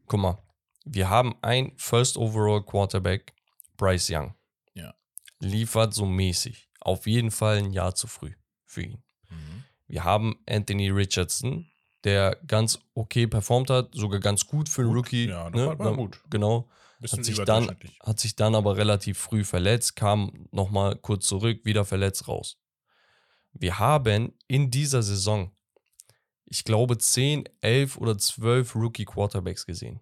guck 0.08 0.20
mal, 0.20 0.44
wir 0.86 1.10
haben 1.10 1.36
ein 1.42 1.74
First 1.78 2.18
Overall 2.18 2.64
Quarterback, 2.64 3.34
Bryce 3.76 4.10
Young. 4.10 4.36
Ja. 4.74 4.94
Liefert 5.40 5.94
so 5.94 6.06
mäßig. 6.06 6.70
Auf 6.80 7.08
jeden 7.08 7.32
Fall 7.32 7.58
ein 7.58 7.74
Jahr 7.74 7.96
zu 7.96 8.08
früh 8.08 8.34
für 8.66 8.84
ihn. 8.84 9.04
Mhm. 9.30 9.64
Wir 9.88 10.04
haben 10.04 10.40
Anthony 10.48 10.90
Richardson, 10.90 11.70
der 12.08 12.38
ganz 12.48 12.80
okay 12.94 13.28
performt 13.28 13.70
hat, 13.70 13.90
sogar 13.94 14.20
ganz 14.20 14.48
gut 14.48 14.70
für 14.70 14.82
einen 14.82 14.92
Gut, 14.92 15.06
Rookie. 15.08 15.28
ja, 15.28 15.50
ne? 15.50 15.78
war- 15.78 15.96
gut. 15.96 16.22
Genau 16.30 16.68
Bisschen 17.00 17.20
hat 17.20 17.26
sich, 17.26 17.38
dann, 17.44 17.78
hat 18.04 18.20
sich 18.20 18.36
dann 18.36 18.56
aber 18.56 18.78
relativ 18.78 19.20
früh 19.20 19.44
verletzt, 19.44 19.96
kam 19.96 20.48
nochmal 20.52 20.96
kurz 20.96 21.28
zurück, 21.28 21.64
wieder 21.64 21.86
verletzt 21.86 22.28
raus. 22.28 22.58
Wir 23.52 23.78
haben 23.78 24.34
in 24.48 24.72
dieser 24.72 25.04
Saison, 25.04 25.52
ich 26.46 26.64
glaube, 26.64 26.98
10, 26.98 27.44
11 27.62 27.98
oder 27.98 28.18
12 28.18 28.74
Rookie-Quarterbacks 28.76 29.66
gesehen. 29.66 30.00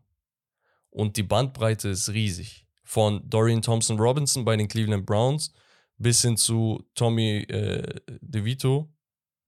Und 0.89 1.17
die 1.17 1.23
Bandbreite 1.23 1.89
ist 1.89 2.09
riesig. 2.09 2.65
Von 2.83 3.27
Dorian 3.29 3.61
Thompson 3.61 3.99
Robinson 3.99 4.45
bei 4.45 4.55
den 4.55 4.67
Cleveland 4.67 5.05
Browns 5.05 5.53
bis 5.97 6.21
hin 6.21 6.37
zu 6.37 6.85
Tommy 6.93 7.39
äh, 7.49 7.99
DeVito 8.21 8.89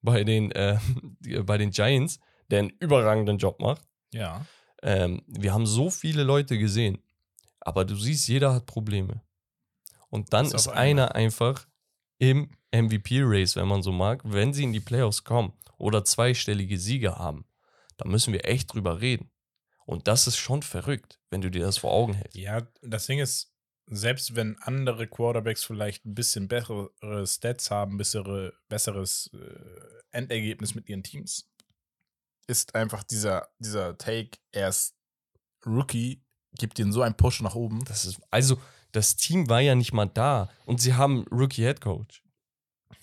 bei 0.01 0.23
den, 0.23 0.51
äh, 0.51 0.79
bei 1.45 1.57
den 1.57 1.71
Giants, 1.71 2.19
der 2.49 2.59
einen 2.59 2.69
überragenden 2.79 3.37
Job 3.37 3.59
macht. 3.59 3.81
Ja. 4.13 4.45
Ähm, 4.83 5.23
wir 5.27 5.53
haben 5.53 5.65
so 5.65 5.89
viele 5.89 6.23
Leute 6.23 6.57
gesehen, 6.57 7.03
aber 7.59 7.85
du 7.85 7.95
siehst, 7.95 8.27
jeder 8.27 8.53
hat 8.53 8.65
Probleme. 8.65 9.21
Und 10.09 10.33
dann 10.33 10.45
ist 10.45 10.67
einen. 10.67 10.99
einer 10.99 11.15
einfach 11.15 11.67
im 12.19 12.49
MVP-Race, 12.71 13.55
wenn 13.55 13.67
man 13.67 13.83
so 13.83 13.91
mag, 13.91 14.21
wenn 14.23 14.53
sie 14.53 14.63
in 14.63 14.73
die 14.73 14.79
Playoffs 14.79 15.23
kommen 15.23 15.53
oder 15.77 16.03
zweistellige 16.03 16.77
Siege 16.77 17.17
haben, 17.17 17.45
da 17.97 18.07
müssen 18.07 18.33
wir 18.33 18.45
echt 18.45 18.73
drüber 18.73 19.01
reden. 19.01 19.29
Und 19.85 20.07
das 20.07 20.27
ist 20.27 20.37
schon 20.37 20.63
verrückt, 20.63 21.19
wenn 21.29 21.41
du 21.41 21.49
dir 21.49 21.61
das 21.61 21.77
vor 21.77 21.93
Augen 21.93 22.13
hältst. 22.13 22.35
Ja, 22.35 22.67
das 22.81 23.05
Ding 23.05 23.19
ist, 23.19 23.53
selbst 23.85 24.35
wenn 24.35 24.57
andere 24.59 25.07
Quarterbacks 25.07 25.63
vielleicht 25.63 26.05
ein 26.05 26.13
bisschen 26.13 26.47
bessere 26.47 27.25
Stats 27.25 27.71
haben, 27.71 27.97
bessere, 27.97 28.53
besseres 28.67 29.31
äh, 29.33 30.17
Endergebnis 30.17 30.75
mit 30.75 30.89
ihren 30.89 31.03
Teams, 31.03 31.49
ist 32.47 32.75
einfach 32.75 33.03
dieser, 33.03 33.49
dieser 33.59 33.97
Take, 33.97 34.39
er 34.51 34.69
ist 34.69 34.95
Rookie, 35.65 36.23
gibt 36.57 36.79
ihnen 36.79 36.91
so 36.91 37.01
einen 37.01 37.15
Push 37.15 37.41
nach 37.41 37.55
oben. 37.55 37.83
Das 37.85 38.05
ist, 38.05 38.19
also, 38.31 38.57
das 38.91 39.15
Team 39.15 39.49
war 39.49 39.61
ja 39.61 39.75
nicht 39.75 39.93
mal 39.93 40.05
da 40.05 40.49
und 40.65 40.81
sie 40.81 40.93
haben 40.95 41.25
Rookie-Head 41.29 41.81
Coach. 41.81 42.23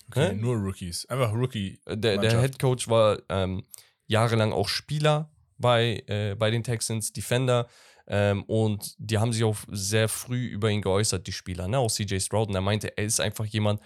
Okay, 0.09 0.29
Hä? 0.29 0.33
nur 0.35 0.55
Rookies. 0.55 1.05
Einfach 1.05 1.33
Rookie. 1.33 1.79
Der, 1.87 2.17
der. 2.17 2.41
Head 2.41 2.59
Coach 2.59 2.87
war 2.87 3.19
ähm, 3.29 3.63
jahrelang 4.07 4.51
auch 4.51 4.67
Spieler 4.67 5.31
bei, 5.57 6.03
äh, 6.07 6.35
bei 6.35 6.51
den 6.51 6.63
Texans, 6.63 7.13
Defender. 7.13 7.67
Ähm, 8.07 8.43
und 8.43 8.95
die 8.99 9.17
haben 9.17 9.33
sich 9.33 9.43
auch 9.43 9.57
sehr 9.67 10.07
früh 10.07 10.45
über 10.45 10.69
ihn 10.69 10.81
geäußert, 10.81 11.25
die 11.25 11.31
Spieler, 11.31 11.67
ne? 11.67 11.79
Auch 11.79 11.89
CJ 11.89 12.19
Stroud. 12.19 12.49
Und 12.49 12.55
er 12.55 12.61
meinte, 12.61 12.95
er 12.97 13.03
ist 13.03 13.19
einfach 13.19 13.45
jemand, 13.45 13.81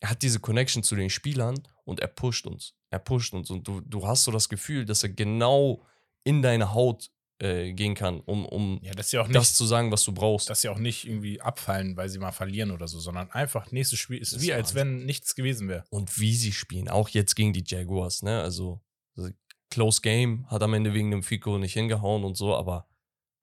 er 0.00 0.10
hat 0.10 0.22
diese 0.22 0.38
Connection 0.38 0.84
zu 0.84 0.94
den 0.94 1.10
Spielern 1.10 1.60
und 1.84 1.98
er 2.00 2.06
pusht 2.06 2.46
uns. 2.46 2.74
Er 2.90 2.98
pusht 2.98 3.34
uns. 3.34 3.50
Und 3.50 3.66
du, 3.68 3.80
du 3.80 4.06
hast 4.06 4.24
so 4.24 4.30
das 4.32 4.48
Gefühl, 4.48 4.84
dass 4.84 5.02
er 5.02 5.10
genau 5.10 5.84
in 6.24 6.42
deine 6.42 6.72
Haut 6.74 7.10
äh, 7.40 7.72
gehen 7.72 7.94
kann, 7.94 8.20
um, 8.20 8.44
um 8.46 8.80
Ja, 8.82 8.92
auch 8.92 9.26
nicht, 9.28 9.34
das 9.36 9.54
zu 9.54 9.64
sagen, 9.66 9.92
was 9.92 10.02
du 10.04 10.12
brauchst. 10.12 10.50
dass 10.50 10.60
sie 10.62 10.68
auch 10.68 10.78
nicht 10.78 11.06
irgendwie 11.06 11.40
abfallen, 11.40 11.96
weil 11.96 12.08
sie 12.08 12.18
mal 12.18 12.32
verlieren 12.32 12.70
oder 12.72 12.88
so, 12.88 12.98
sondern 12.98 13.30
einfach 13.30 13.70
nächstes 13.70 13.98
Spiel 14.00 14.18
ist 14.18 14.32
Das 14.32 14.42
wie, 14.42 14.48
ist 14.50 14.54
als 14.56 14.74
wenn 14.74 15.04
nichts 15.06 15.34
gewesen 15.36 15.68
wäre. 15.68 15.84
und 15.90 16.18
wie 16.18 16.34
sie 16.34 16.52
spielen. 16.52 16.88
Auch 16.88 17.08
jetzt 17.10 17.36
gegen 17.36 17.52
die 17.52 17.62
Jaguars, 17.64 18.22
ne? 18.22 18.40
Also, 18.42 18.80
also 19.16 19.30
Close 19.70 20.00
Game 20.00 20.50
hat 20.50 20.62
am 20.62 20.74
Ende 20.74 20.94
wegen 20.94 21.10
dem 21.12 21.22
Fico 21.22 21.58
nicht 21.58 21.74
hingehauen 21.74 22.24
und 22.24 22.36
so, 22.36 22.56
aber 22.56 22.88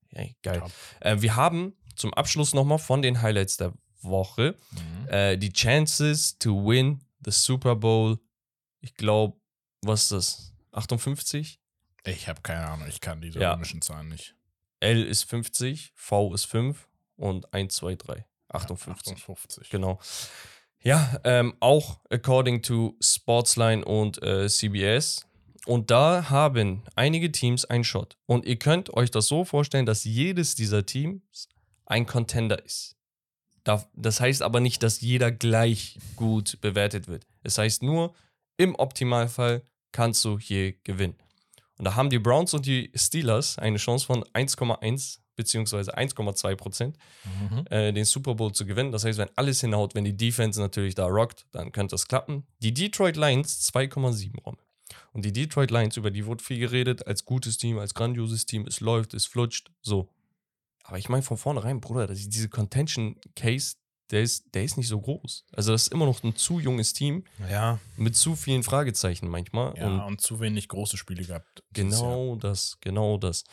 ey, 0.09 0.35
geil. 0.43 0.61
Äh, 0.99 1.21
wir 1.21 1.35
haben 1.37 1.73
zum 1.95 2.13
Abschluss 2.15 2.53
nochmal 2.53 2.79
von 2.79 3.01
den 3.01 3.21
Highlights 3.21 3.55
der 3.57 3.71
Woche 4.01 4.55
Mhm. 4.71 5.07
äh, 5.07 5.37
die 5.37 5.53
Chances 5.53 6.37
to 6.37 6.51
win 6.67 7.01
the 7.23 7.31
Super 7.31 7.75
Bowl. 7.77 8.19
Ich 8.85 8.93
glaube, 8.95 9.37
was 9.81 10.03
ist 10.03 10.11
das? 10.11 10.53
58? 10.71 11.59
Ich 12.05 12.27
habe 12.27 12.41
keine 12.41 12.67
Ahnung, 12.67 12.87
ich 12.87 13.01
kann 13.01 13.19
diese 13.19 13.39
Ja. 13.39 13.53
römischen 13.53 13.81
Zahlen 13.81 14.09
nicht. 14.09 14.35
L 14.79 15.03
ist 15.03 15.23
50, 15.23 15.91
V 15.95 16.33
ist 16.35 16.45
5 16.45 16.87
und 17.15 17.51
1, 17.53 17.75
2, 17.75 17.95
3. 17.95 18.25
58. 18.49 19.13
58. 19.13 19.69
Genau. 19.69 19.99
Ja, 20.83 21.19
ähm, 21.23 21.55
auch 21.61 21.99
according 22.11 22.61
to 22.61 22.95
Sportsline 23.01 23.83
und 23.83 24.21
äh, 24.21 24.47
CBS. 24.47 25.25
Und 25.65 25.89
da 25.89 26.29
haben 26.29 26.83
einige 26.95 27.31
Teams 27.31 27.65
einen 27.65 27.83
Shot. 27.83 28.17
Und 28.27 28.45
ihr 28.45 28.59
könnt 28.59 28.91
euch 28.93 29.09
das 29.09 29.25
so 29.25 29.45
vorstellen, 29.45 29.87
dass 29.87 30.03
jedes 30.03 30.53
dieser 30.53 30.85
Teams 30.85 31.49
ein 31.87 32.05
Contender 32.05 32.63
ist. 32.63 32.95
Da- 33.63 33.89
Das 33.95 34.19
heißt 34.19 34.43
aber 34.43 34.59
nicht, 34.59 34.83
dass 34.83 35.01
jeder 35.01 35.31
gleich 35.31 35.97
gut 36.15 36.61
bewertet 36.61 37.07
wird. 37.07 37.25
Es 37.41 37.57
heißt 37.57 37.81
nur, 37.81 38.13
im 38.57 38.75
Optimalfall 38.75 39.63
kannst 39.91 40.23
du 40.25 40.37
hier 40.39 40.73
gewinnen. 40.83 41.15
Und 41.77 41.85
da 41.85 41.95
haben 41.95 42.09
die 42.09 42.19
Browns 42.19 42.53
und 42.53 42.65
die 42.65 42.91
Steelers 42.95 43.57
eine 43.57 43.77
Chance 43.77 44.05
von 44.05 44.23
1,1 44.33 45.19
bzw. 45.35 45.91
1,2 45.91 46.55
Prozent 46.55 46.97
Mhm. 47.51 47.65
äh, 47.69 47.91
den 47.91 48.05
Super 48.05 48.35
Bowl 48.35 48.53
zu 48.53 48.65
gewinnen. 48.65 48.91
Das 48.93 49.03
heißt, 49.03 49.19
wenn 49.19 49.29
alles 49.35 49.59
hinhaut, 49.61 49.93
wenn 49.95 50.05
die 50.05 50.15
Defense 50.15 50.59
natürlich 50.59 50.95
da 50.95 51.05
rockt, 51.05 51.45
dann 51.51 51.71
könnte 51.73 51.93
das 51.93 52.07
klappen. 52.07 52.45
Die 52.59 52.73
Detroit 52.73 53.17
Lions 53.17 53.69
2,7 53.73 54.39
Rom. 54.41 54.57
Und 55.11 55.25
die 55.25 55.33
Detroit 55.33 55.71
Lions, 55.71 55.97
über 55.97 56.11
die 56.11 56.25
wurde 56.25 56.43
viel 56.43 56.59
geredet, 56.59 57.05
als 57.07 57.25
gutes 57.25 57.57
Team, 57.57 57.77
als 57.79 57.93
grandioses 57.93 58.45
Team, 58.45 58.65
es 58.67 58.79
läuft, 58.79 59.13
es 59.13 59.25
flutscht, 59.25 59.71
so. 59.81 60.09
Aber 60.83 60.97
ich 60.99 61.09
meine 61.09 61.23
von 61.23 61.37
vornherein, 61.37 61.81
Bruder, 61.81 62.05
dass 62.07 62.19
ich 62.19 62.29
diese 62.29 62.47
Contention 62.49 63.19
Case, 63.35 63.75
der 64.11 64.21
ist, 64.21 64.45
der 64.53 64.63
ist 64.63 64.77
nicht 64.77 64.87
so 64.87 64.99
groß. 65.01 65.45
Also 65.53 65.71
das 65.71 65.83
ist 65.87 65.93
immer 65.93 66.05
noch 66.05 66.23
ein 66.23 66.35
zu 66.35 66.59
junges 66.59 66.93
Team 66.93 67.23
Ja. 67.49 67.79
mit 67.97 68.15
zu 68.15 68.35
vielen 68.35 68.63
Fragezeichen 68.63 69.27
manchmal. 69.27 69.75
Ja, 69.77 69.87
und 69.87 69.99
und, 70.01 70.21
zu 70.21 70.39
wenig 70.39 70.67
große 70.67 70.97
Spiele 70.97 71.23
gehabt. 71.23 71.63
Genau 71.73 72.35
das, 72.35 72.77
genau 72.81 73.17
das. 73.17 73.43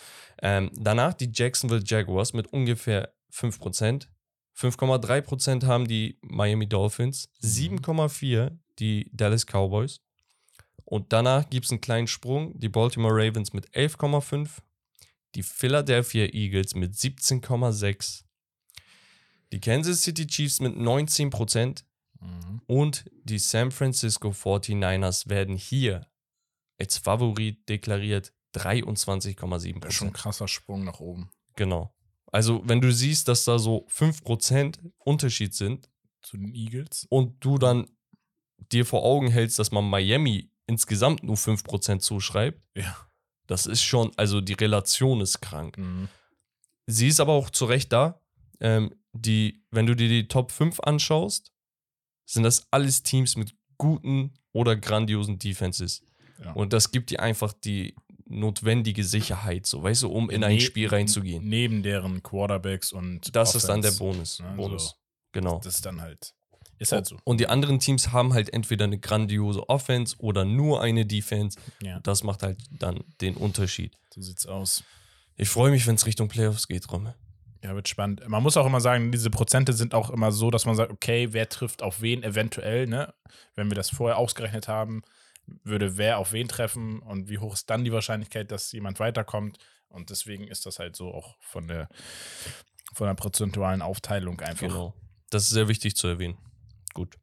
Ähm, 0.43 0.71
danach 0.75 1.15
die 1.15 1.31
Jacksonville 1.33 1.83
Jaguars 1.85 2.33
mit 2.35 2.53
ungefähr 2.53 3.13
5%. 3.31 4.09
5,3% 4.55 5.65
haben 5.65 5.89
die 5.89 6.19
Miami 6.23 6.67
Dolphins, 6.69 7.29
Mhm. 7.41 7.49
7,4% 7.49 8.59
die 8.79 9.11
Dallas 9.13 9.47
Cowboys. 9.47 10.01
Und 10.85 11.13
danach 11.13 11.49
gibt 11.49 11.65
es 11.65 11.71
einen 11.73 11.81
kleinen 11.81 12.07
Sprung, 12.07 12.59
die 12.59 12.69
Baltimore 12.69 13.15
Ravens 13.15 13.55
mit 13.55 13.75
11,5%, 13.75 14.63
die 15.35 15.43
Philadelphia 15.43 16.27
Eagles 16.27 16.75
mit 16.75 16.95
17,6%, 16.95 18.25
die 19.53 19.61
Kansas 19.61 20.03
City 20.03 20.27
Chiefs 20.27 20.61
mit 20.61 20.77
19%, 20.77 21.85
Mhm. 22.21 22.61
und 22.67 23.05
die 23.25 23.39
San 23.41 23.71
Francisco 23.73 24.31
49ers 24.33 25.29
werden 25.29 25.57
hier 25.57 26.07
als 26.79 26.99
Favorit 26.99 27.69
deklariert 27.69 28.33
23,7% 28.55 29.81
Das 29.85 29.91
ist 29.93 29.97
schon 29.99 30.09
ein 30.09 30.13
krasser 30.13 30.47
Sprung 30.49 30.85
nach 30.85 31.01
oben. 31.01 31.31
Genau. 31.57 31.93
Also, 32.31 32.63
wenn 32.65 32.81
du 32.81 32.93
siehst, 32.93 33.27
dass 33.29 33.45
da 33.45 33.59
so 33.59 33.87
5% 33.89 34.79
Unterschied 34.99 35.55
sind 35.55 35.91
Zu 36.23 36.37
den 36.37 36.55
Eagles. 36.55 37.07
und 37.11 37.45
du 37.45 37.59
dann 37.59 37.89
dir 38.71 38.87
vor 38.87 39.03
Augen 39.05 39.29
hältst, 39.29 39.59
dass 39.59 39.73
man 39.73 39.89
Miami 39.91 40.51
insgesamt 40.67 41.23
nur 41.25 41.37
5% 41.37 42.03
zuschreibt, 42.03 42.63
Ja. 42.77 42.97
das 43.49 43.67
ist 43.67 43.83
schon, 43.83 44.13
also 44.17 44.41
die 44.41 44.53
Relation 44.55 45.21
ist 45.21 45.41
krank. 45.41 45.77
Mhm. 45.77 46.09
Sie 46.87 47.09
ist 47.09 47.21
aber 47.21 47.33
auch 47.33 47.51
zu 47.51 47.65
Recht 47.65 47.93
da. 47.93 48.21
Ähm, 48.61 48.95
die, 49.13 49.63
wenn 49.71 49.87
du 49.87 49.95
dir 49.95 50.09
die 50.09 50.29
Top 50.29 50.51
5 50.53 50.81
anschaust, 50.81 51.53
sind 52.25 52.43
das 52.45 52.67
alles 52.71 53.03
Teams 53.03 53.37
mit 53.37 53.55
guten 53.79 54.33
oder 54.53 54.77
grandiosen 54.77 55.39
Defenses. 55.39 56.03
Ja. 56.43 56.53
Und 56.53 56.73
das 56.73 56.91
gibt 56.91 57.11
dir 57.11 57.21
einfach 57.21 57.53
die 57.53 57.95
notwendige 58.27 59.05
Sicherheit, 59.05 59.67
so 59.67 59.83
weißt 59.83 60.05
du, 60.05 60.09
um 60.11 60.31
in 60.31 60.43
ein 60.45 60.55
Ne- 60.57 60.61
Spiel 60.61 60.89
reinzugehen. 60.89 61.47
Neben 61.47 61.83
deren 61.83 62.23
Quarterbacks 62.23 62.93
und. 62.93 63.35
Das 63.37 63.55
ist 63.55 63.69
dann 63.69 63.83
der 63.83 63.91
Offense. 63.93 63.99
Bonus. 64.05 64.39
Ja, 64.39 64.53
Bonus. 64.55 64.85
so. 64.91 64.95
Genau. 65.33 65.61
Das 65.63 65.75
ist 65.77 65.87
dann 65.87 66.01
halt. 66.01 66.35
Ist 66.79 66.93
halt 66.93 67.07
so. 67.07 67.17
Und 67.25 67.39
die 67.39 67.47
anderen 67.49 67.79
Teams 67.79 68.11
haben 68.13 68.33
halt 68.33 68.53
entweder 68.53 68.87
eine 68.87 68.99
grandiose 68.99 69.69
Offense 69.69 70.17
oder 70.19 70.45
nur 70.45 70.81
eine 70.81 71.07
Defense. 71.07 71.59
Ja, 71.83 72.01
Das 72.01 72.25
macht 72.25 72.43
halt 72.43 72.59
dann 72.71 73.05
den 73.21 73.37
Unterschied. 73.37 73.97
so 74.13 74.21
sieht's 74.21 74.47
aus. 74.47 74.83
Ich 75.37 75.49
freue 75.49 75.71
mich, 75.71 75.87
wenn 75.87 75.95
es 75.95 76.07
Richtung 76.07 76.29
Playoffs 76.29 76.67
geht, 76.69 76.91
Romme. 76.91 77.15
Ja, 77.63 77.75
wird 77.77 77.89
spannend. 77.89 78.27
Man 78.29 78.43
muss 78.43 78.57
auch 78.57 78.67
immer 78.67 78.81
sagen, 78.81 79.13
diese 79.13 79.31
Prozente 79.31 79.73
sind 79.73 79.95
auch 79.95 80.11
immer 80.11 80.33
so, 80.33 80.51
dass 80.51 80.67
man 80.67 80.75
sagt, 80.75 80.91
okay, 80.91 81.29
wer 81.33 81.49
trifft 81.49 81.83
auf 81.83 82.01
wen 82.03 82.25
eventuell, 82.25 82.87
ne? 82.89 83.15
Wenn 83.55 83.71
wir 83.71 83.77
das 83.77 83.91
vorher 83.91 84.19
ausgerechnet 84.19 84.67
haben, 84.67 85.03
würde 85.63 85.97
wer 85.97 86.19
auf 86.19 86.33
wen 86.33 86.49
treffen 86.49 86.99
und 87.01 87.29
wie 87.29 87.39
hoch 87.39 87.55
ist 87.55 87.71
dann 87.71 87.85
die 87.85 87.93
Wahrscheinlichkeit, 87.93 88.51
dass 88.51 88.73
jemand 88.73 88.99
weiterkommt. 88.99 89.59
Und 89.89 90.11
deswegen 90.11 90.49
ist 90.49 90.67
das 90.67 90.79
halt 90.79 90.97
so 90.97 91.13
auch 91.13 91.37
von 91.41 91.69
der, 91.69 91.89
von 92.95 93.07
der 93.07 93.15
prozentualen 93.15 93.83
Aufteilung 93.83 94.41
einfach. 94.41 94.67
Genau. 94.67 94.95
Das 95.31 95.45
ist 95.45 95.51
sehr 95.51 95.69
wichtig 95.69 95.95
zu 95.97 96.09
erwähnen. 96.09 96.39
Gut. 96.95 97.17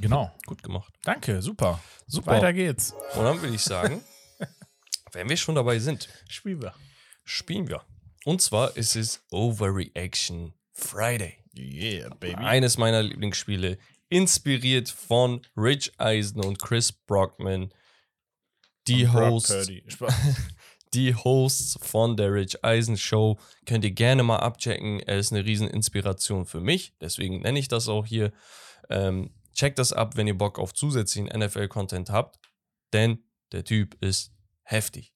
Genau. 0.00 0.30
Gut 0.46 0.62
gemacht. 0.62 0.94
Danke, 1.02 1.42
super. 1.42 1.80
Super. 2.06 2.32
Weiter 2.32 2.52
geht's. 2.52 2.92
Und 3.14 3.24
dann 3.24 3.40
würde 3.42 3.54
ich 3.54 3.62
sagen, 3.62 4.00
wenn 5.12 5.28
wir 5.28 5.36
schon 5.36 5.54
dabei 5.54 5.78
sind, 5.78 6.08
Spielen 6.28 6.62
wir. 6.62 6.74
spielen 7.24 7.68
wir. 7.68 7.82
Und 8.24 8.40
zwar 8.40 8.76
ist 8.76 8.96
es 8.96 9.24
Overreaction 9.30 10.54
Friday. 10.72 11.38
Yeah, 11.56 12.08
baby. 12.14 12.34
Eines 12.34 12.78
meiner 12.78 13.02
Lieblingsspiele, 13.02 13.78
inspiriert 14.08 14.88
von 14.88 15.42
Rich 15.56 15.92
Eisen 15.98 16.44
und 16.44 16.60
Chris 16.60 16.92
Brockman, 16.92 17.72
die 18.86 19.08
Hosts, 19.08 19.70
die 20.94 21.14
Hosts 21.14 21.78
von 21.82 22.16
der 22.16 22.32
Rich 22.32 22.64
Eisen 22.64 22.96
Show. 22.96 23.38
Könnt 23.66 23.84
ihr 23.84 23.92
gerne 23.92 24.22
mal 24.22 24.38
abchecken. 24.38 25.00
Er 25.00 25.18
ist 25.18 25.32
eine 25.32 25.44
Rieseninspiration 25.44 26.46
für 26.46 26.60
mich, 26.60 26.94
deswegen 27.00 27.40
nenne 27.40 27.58
ich 27.58 27.68
das 27.68 27.88
auch 27.88 28.06
hier. 28.06 28.32
Ähm, 28.90 29.34
checkt 29.52 29.78
das 29.78 29.92
ab, 29.92 30.16
wenn 30.16 30.26
ihr 30.26 30.36
Bock 30.36 30.58
auf 30.58 30.74
zusätzlichen 30.74 31.26
NFL-Content 31.26 32.10
habt, 32.10 32.38
denn 32.92 33.24
der 33.52 33.64
Typ 33.64 33.96
ist 34.02 34.32
heftig. 34.62 35.14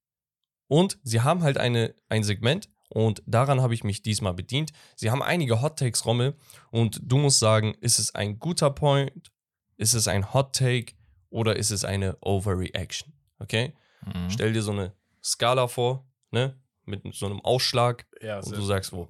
Und 0.69 0.99
sie 1.03 1.21
haben 1.21 1.43
halt 1.43 1.59
eine, 1.59 1.95
ein 2.09 2.23
Segment 2.25 2.69
und 2.89 3.23
daran 3.27 3.61
habe 3.61 3.75
ich 3.75 3.85
mich 3.85 4.03
diesmal 4.03 4.35
bedient. 4.35 4.73
Sie 4.95 5.11
haben 5.11 5.23
einige 5.23 5.61
Hot 5.61 5.79
Takes, 5.79 6.05
Rommel, 6.05 6.35
und 6.71 7.01
du 7.03 7.19
musst 7.19 7.39
sagen, 7.39 7.75
ist 7.81 7.99
es 7.99 8.15
ein 8.15 8.39
guter 8.39 8.71
Point, 8.71 9.33
ist 9.77 9.95
es 9.95 10.09
ein 10.09 10.33
Hot 10.33 10.55
Take 10.55 10.95
oder 11.31 11.57
ist 11.57 11.71
es 11.71 11.85
eine 11.85 12.17
Overreaction? 12.21 13.13
Okay? 13.39 13.75
Mhm. 14.05 14.31
Stell 14.31 14.53
dir 14.53 14.63
so 14.63 14.73
eine 14.73 14.93
Skala 15.23 15.69
vor, 15.69 16.07
ne? 16.31 16.59
Mit 16.85 17.03
so 17.15 17.27
einem 17.27 17.41
Ausschlag 17.41 18.07
Ja, 18.23 18.39
und 18.39 18.57
du 18.57 18.63
sagst 18.63 18.93
wo. 18.93 19.09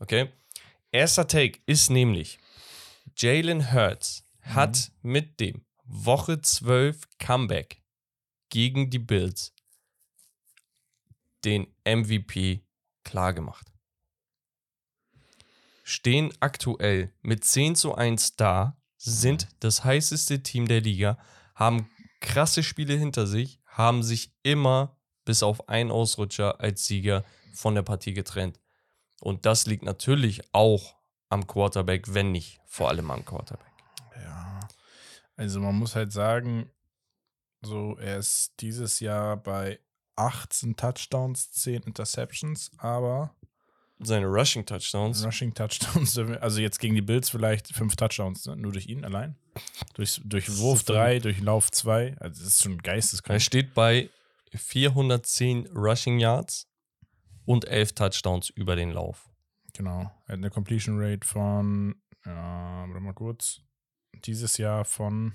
Okay? 0.00 0.30
Erster 0.90 1.26
Take 1.26 1.60
ist 1.66 1.88
nämlich, 1.88 2.38
Jalen 3.16 3.72
Hurts 3.72 4.24
hat 4.40 4.90
mit 5.02 5.38
dem 5.38 5.64
Woche 5.84 6.40
12 6.40 7.08
Comeback 7.18 7.82
gegen 8.48 8.90
die 8.90 8.98
Bills 8.98 9.54
den 11.44 11.66
MVP 11.84 12.64
klargemacht. 13.04 13.72
Stehen 15.84 16.32
aktuell 16.40 17.12
mit 17.22 17.44
10 17.44 17.76
zu 17.76 17.94
1 17.94 18.36
da, 18.36 18.76
sind 18.96 19.48
das 19.60 19.84
heißeste 19.84 20.42
Team 20.42 20.68
der 20.68 20.80
Liga, 20.80 21.18
haben 21.54 21.90
krasse 22.20 22.62
Spiele 22.62 22.94
hinter 22.94 23.26
sich, 23.26 23.60
haben 23.66 24.02
sich 24.02 24.32
immer 24.42 24.96
bis 25.24 25.42
auf 25.42 25.68
einen 25.68 25.90
Ausrutscher 25.90 26.60
als 26.60 26.86
Sieger 26.86 27.24
von 27.52 27.74
der 27.74 27.82
Partie 27.82 28.14
getrennt. 28.14 28.60
Und 29.20 29.46
das 29.46 29.66
liegt 29.66 29.82
natürlich 29.82 30.42
auch 30.52 30.96
am 31.28 31.46
Quarterback, 31.46 32.14
wenn 32.14 32.32
nicht 32.32 32.60
vor 32.66 32.88
allem 32.88 33.10
am 33.10 33.24
Quarterback. 33.24 33.72
Ja. 34.20 34.60
Also 35.36 35.60
man 35.60 35.74
muss 35.74 35.94
halt 35.94 36.12
sagen, 36.12 36.70
so 37.62 37.96
er 37.98 38.18
ist 38.18 38.54
dieses 38.60 39.00
Jahr 39.00 39.36
bei 39.36 39.80
18 40.22 40.76
Touchdowns, 40.76 41.50
10 41.52 41.82
Interceptions, 41.82 42.70
aber 42.78 43.34
Seine 44.04 44.26
Rushing 44.26 44.66
Touchdowns, 44.66 45.24
Rushing 45.24 45.54
Touchdowns, 45.54 46.18
also 46.40 46.60
jetzt 46.60 46.80
gegen 46.80 46.96
die 46.96 47.02
Bills 47.02 47.30
vielleicht 47.30 47.68
5 47.68 47.94
Touchdowns, 47.94 48.46
ne? 48.46 48.56
nur 48.56 48.72
durch 48.72 48.88
ihn 48.88 49.04
allein. 49.04 49.36
Durch, 49.94 50.20
durch 50.24 50.58
Wurf 50.58 50.80
ist 50.80 50.88
3, 50.88 51.20
durch 51.20 51.40
Lauf 51.40 51.70
2, 51.70 52.16
also 52.18 52.42
das 52.42 52.54
ist 52.54 52.62
schon 52.62 52.78
er 52.78 52.82
geisteskrank. 52.82 53.40
steht 53.40 53.74
bei 53.74 54.10
410 54.54 55.68
Rushing 55.68 56.18
Yards 56.18 56.66
und 57.44 57.66
11 57.66 57.92
Touchdowns 57.92 58.50
über 58.50 58.74
den 58.76 58.90
Lauf. 58.90 59.28
Genau. 59.72 60.00
Er 60.26 60.32
hat 60.32 60.38
eine 60.38 60.50
Completion 60.50 60.98
Rate 60.98 61.26
von, 61.26 61.94
ja, 62.26 62.84
warte 62.88 63.00
mal 63.00 63.14
kurz, 63.14 63.60
dieses 64.24 64.56
Jahr 64.58 64.84
von 64.84 65.32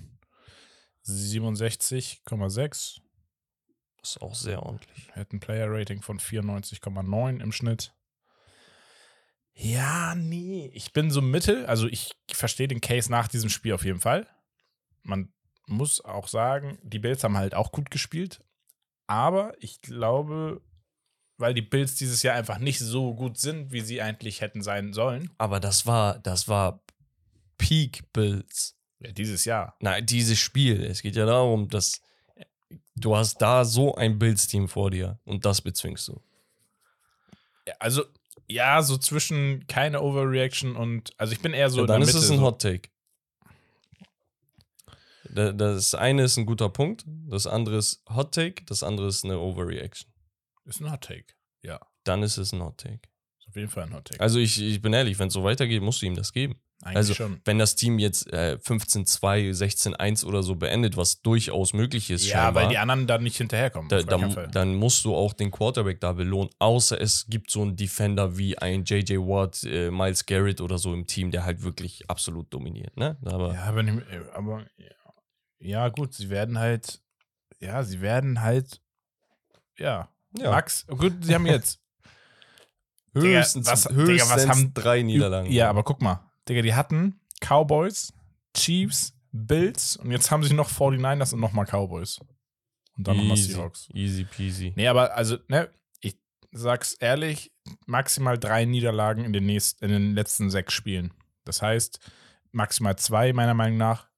67,6. 1.06 3.00
Das 4.00 4.10
ist 4.10 4.22
auch 4.22 4.34
sehr 4.34 4.62
ordentlich. 4.62 5.08
Er 5.14 5.22
hat 5.22 5.32
ein 5.32 5.40
Player 5.40 5.66
Rating 5.68 6.02
von 6.02 6.18
94,9 6.18 7.40
im 7.40 7.52
Schnitt. 7.52 7.92
Ja, 9.54 10.14
nee. 10.14 10.70
Ich 10.72 10.92
bin 10.92 11.10
so 11.10 11.20
mittel. 11.20 11.66
Also 11.66 11.88
ich 11.88 12.12
verstehe 12.30 12.68
den 12.68 12.80
Case 12.80 13.10
nach 13.10 13.26
diesem 13.26 13.50
Spiel 13.50 13.72
auf 13.72 13.84
jeden 13.84 14.00
Fall. 14.00 14.26
Man 15.02 15.32
muss 15.66 16.04
auch 16.04 16.28
sagen, 16.28 16.78
die 16.82 17.00
Bills 17.00 17.24
haben 17.24 17.36
halt 17.36 17.54
auch 17.54 17.72
gut 17.72 17.90
gespielt. 17.90 18.40
Aber 19.08 19.52
ich 19.58 19.80
glaube, 19.80 20.62
weil 21.38 21.54
die 21.54 21.62
Bills 21.62 21.96
dieses 21.96 22.22
Jahr 22.22 22.36
einfach 22.36 22.58
nicht 22.58 22.78
so 22.78 23.14
gut 23.14 23.38
sind, 23.38 23.72
wie 23.72 23.80
sie 23.80 24.00
eigentlich 24.00 24.40
hätten 24.40 24.62
sein 24.62 24.92
sollen. 24.92 25.30
Aber 25.38 25.60
das 25.60 25.86
war, 25.86 26.18
das 26.20 26.46
war 26.46 26.84
Peak 27.56 28.12
Bills. 28.12 28.76
Ja, 29.00 29.12
dieses 29.12 29.44
Jahr. 29.44 29.76
Nein, 29.80 30.06
dieses 30.06 30.38
Spiel. 30.38 30.82
Es 30.84 31.02
geht 31.02 31.16
ja 31.16 31.26
darum, 31.26 31.68
dass 31.68 32.00
du 32.96 33.16
hast 33.16 33.38
da 33.42 33.64
so 33.64 33.94
ein 33.94 34.18
Bills-Team 34.18 34.68
vor 34.68 34.90
dir 34.90 35.18
und 35.24 35.44
das 35.44 35.60
bezwingst 35.60 36.08
du. 36.08 36.20
Also, 37.78 38.04
ja, 38.48 38.82
so 38.82 38.96
zwischen 38.96 39.66
keine 39.66 40.00
Overreaction 40.02 40.74
und, 40.76 41.12
also 41.18 41.32
ich 41.32 41.40
bin 41.40 41.52
eher 41.52 41.68
so 41.70 41.80
ja, 41.80 41.86
dann 41.86 42.00
ist 42.02 42.08
Mitte. 42.14 42.18
es 42.18 42.30
ein. 42.30 42.40
Hot 42.40 42.60
Take. 42.62 42.88
Da- 45.30 45.52
Das 45.52 45.94
eine 45.94 46.22
ist 46.24 46.36
ein 46.38 46.46
guter 46.46 46.68
Punkt, 46.70 47.04
das 47.28 47.46
andere 47.46 47.76
ist 47.76 48.02
Hot 48.08 48.32
Take, 48.34 48.64
das 48.64 48.82
andere 48.82 49.08
ist 49.08 49.24
eine 49.24 49.38
Overreaction. 49.38 50.10
Ist 50.64 50.80
ein 50.80 50.90
Hot 50.90 51.02
Take. 51.02 51.34
Ja, 51.62 51.80
Dann 52.04 52.22
ist 52.22 52.38
es 52.38 52.52
ein 52.52 52.62
Hot 52.62 52.78
Take. 52.78 53.00
ist 53.38 53.48
auf 53.48 53.56
jeden 53.56 53.68
Fall 53.68 53.84
ein 53.84 53.94
Hot 53.94 54.06
Take. 54.06 54.20
Also 54.20 54.38
ich, 54.38 54.60
ich 54.60 54.80
bin 54.80 54.92
ehrlich, 54.94 55.18
wenn 55.18 55.28
es 55.28 55.34
so 55.34 55.44
weitergeht, 55.44 55.82
musst 55.82 56.00
du 56.02 56.06
ihm 56.06 56.14
das 56.14 56.32
geben. 56.32 56.58
Eigentlich 56.80 56.96
also, 56.96 57.14
schon. 57.14 57.40
wenn 57.44 57.58
das 57.58 57.74
Team 57.74 57.98
jetzt 57.98 58.32
äh, 58.32 58.56
15-2, 58.62 59.50
16-1 59.50 60.24
oder 60.24 60.44
so 60.44 60.54
beendet, 60.54 60.96
was 60.96 61.20
durchaus 61.22 61.72
möglich 61.72 62.08
ist, 62.10 62.24
Ja, 62.26 62.44
scheinbar, 62.44 62.62
weil 62.62 62.68
die 62.70 62.78
anderen 62.78 63.06
dann 63.08 63.24
nicht 63.24 63.36
hinterherkommen. 63.36 63.88
da, 63.88 64.02
dann, 64.02 64.48
dann 64.52 64.74
musst 64.76 65.04
du 65.04 65.14
auch 65.14 65.32
den 65.32 65.50
Quarterback 65.50 66.00
da 66.00 66.12
belohnen. 66.12 66.50
Außer 66.60 67.00
es 67.00 67.26
gibt 67.28 67.50
so 67.50 67.62
einen 67.62 67.74
Defender 67.74 68.38
wie 68.38 68.56
ein 68.58 68.84
J.J. 68.84 69.18
Watt, 69.26 69.64
äh, 69.64 69.90
Miles 69.90 70.24
Garrett 70.24 70.60
oder 70.60 70.78
so 70.78 70.94
im 70.94 71.06
Team, 71.06 71.32
der 71.32 71.44
halt 71.44 71.62
wirklich 71.64 72.08
absolut 72.08 72.52
dominiert. 72.54 72.96
Ne? 72.96 73.16
Aber 73.24 73.54
Ja, 73.54 73.62
aber, 73.64 73.82
nicht- 73.82 74.06
aber 74.34 74.64
ja, 75.58 75.88
gut, 75.88 76.14
sie 76.14 76.30
werden 76.30 76.58
halt, 76.60 77.00
ja, 77.58 77.82
sie 77.82 78.00
werden 78.00 78.40
halt, 78.40 78.80
ja, 79.76 80.08
ja, 80.38 80.50
Max, 80.52 80.86
gut, 80.86 81.24
sie 81.24 81.34
haben 81.34 81.46
jetzt, 81.46 81.80
höchstens, 83.14 83.64
Digga, 83.66 83.72
was- 83.72 83.82
Digga, 83.84 83.94
höchstens 83.96 84.30
was 84.30 84.48
haben- 84.48 84.74
drei 84.74 85.02
Niederlagen. 85.02 85.50
ja, 85.50 85.68
aber 85.70 85.82
guck 85.82 86.00
mal, 86.02 86.20
Digga, 86.48 86.62
die 86.62 86.74
hatten 86.74 87.20
Cowboys, 87.40 88.12
Chiefs, 88.56 89.14
Bills 89.32 89.96
und 89.96 90.10
jetzt 90.10 90.30
haben 90.30 90.42
sie 90.42 90.54
noch 90.54 90.70
49ers 90.70 91.34
und 91.34 91.40
nochmal 91.40 91.66
Cowboys. 91.66 92.18
Und 92.96 93.06
dann 93.06 93.16
nochmal 93.16 93.36
Seahawks. 93.36 93.88
easy 93.92 94.24
peasy. 94.24 94.72
Nee, 94.76 94.88
aber 94.88 95.14
also, 95.16 95.36
ne, 95.48 95.70
ich 96.00 96.16
sag's 96.50 96.94
ehrlich, 96.94 97.52
maximal 97.86 98.38
drei 98.38 98.64
Niederlagen 98.64 99.24
in 99.24 99.32
den, 99.32 99.46
nächsten, 99.46 99.84
in 99.84 99.90
den 99.92 100.14
letzten 100.14 100.50
sechs 100.50 100.72
Spielen. 100.72 101.12
Das 101.44 101.62
heißt, 101.62 102.00
maximal 102.50 102.96
zwei, 102.96 103.32
meiner 103.32 103.54
Meinung 103.54 103.78
nach. 103.78 104.08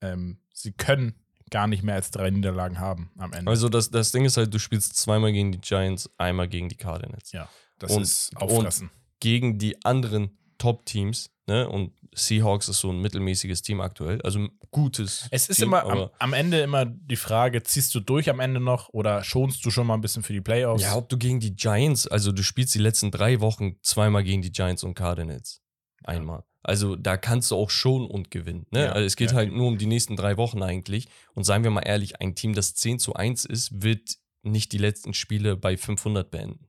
Ähm, 0.00 0.38
sie 0.52 0.72
können 0.72 1.14
gar 1.50 1.66
nicht 1.66 1.82
mehr 1.82 1.96
als 1.96 2.10
drei 2.10 2.30
Niederlagen 2.30 2.78
haben 2.78 3.10
am 3.18 3.32
Ende. 3.32 3.50
Also 3.50 3.68
das, 3.68 3.90
das 3.90 4.12
Ding 4.12 4.24
ist 4.24 4.36
halt, 4.36 4.52
du 4.54 4.58
spielst 4.58 4.96
zweimal 4.96 5.32
gegen 5.32 5.52
die 5.52 5.60
Giants, 5.60 6.08
einmal 6.18 6.48
gegen 6.48 6.68
die 6.68 6.76
Cardinals. 6.76 7.32
Ja. 7.32 7.48
das 7.78 7.92
und- 7.92 8.02
ist 8.02 8.36
auffressen. 8.36 8.90
Gegen 9.20 9.58
die 9.58 9.84
anderen 9.84 10.36
Top-Teams, 10.62 11.30
ne? 11.48 11.68
Und 11.68 11.92
Seahawks 12.14 12.68
ist 12.68 12.78
so 12.78 12.90
ein 12.90 13.00
mittelmäßiges 13.00 13.62
Team 13.62 13.80
aktuell. 13.80 14.20
Also 14.22 14.38
ein 14.38 14.50
gutes 14.70 15.26
es 15.32 15.48
ist 15.48 15.56
Team, 15.56 15.68
immer 15.68 15.84
am, 15.84 16.10
am 16.20 16.32
Ende 16.34 16.60
immer 16.60 16.84
die 16.84 17.16
Frage, 17.16 17.64
ziehst 17.64 17.92
du 17.96 18.00
durch 18.00 18.30
am 18.30 18.38
Ende 18.38 18.60
noch 18.60 18.90
oder 18.90 19.24
schonst 19.24 19.64
du 19.64 19.70
schon 19.70 19.88
mal 19.88 19.94
ein 19.94 20.02
bisschen 20.02 20.22
für 20.22 20.32
die 20.32 20.40
Playoffs? 20.40 20.82
Ja, 20.82 20.94
ob 20.94 21.08
du 21.08 21.18
gegen 21.18 21.40
die 21.40 21.56
Giants, 21.56 22.06
also 22.06 22.30
du 22.30 22.44
spielst 22.44 22.74
die 22.76 22.78
letzten 22.78 23.10
drei 23.10 23.40
Wochen 23.40 23.76
zweimal 23.82 24.22
gegen 24.22 24.40
die 24.40 24.52
Giants 24.52 24.84
und 24.84 24.94
Cardinals. 24.94 25.62
Einmal. 26.04 26.44
Also 26.62 26.94
da 26.94 27.16
kannst 27.16 27.50
du 27.50 27.56
auch 27.56 27.70
schon 27.70 28.06
und 28.06 28.30
gewinnen. 28.30 28.66
Ne? 28.70 28.84
Ja, 28.84 28.92
also 28.92 29.04
es 29.04 29.16
geht 29.16 29.30
ja. 29.30 29.36
halt 29.36 29.52
nur 29.52 29.66
um 29.66 29.78
die 29.78 29.86
nächsten 29.86 30.14
drei 30.14 30.36
Wochen 30.36 30.62
eigentlich. 30.62 31.08
Und 31.34 31.42
seien 31.42 31.64
wir 31.64 31.72
mal 31.72 31.80
ehrlich, 31.80 32.20
ein 32.20 32.36
Team, 32.36 32.54
das 32.54 32.74
10 32.74 33.00
zu 33.00 33.14
1 33.14 33.46
ist, 33.46 33.82
wird 33.82 34.16
nicht 34.42 34.70
die 34.72 34.78
letzten 34.78 35.12
Spiele 35.12 35.56
bei 35.56 35.76
500 35.76 36.30
beenden. 36.30 36.68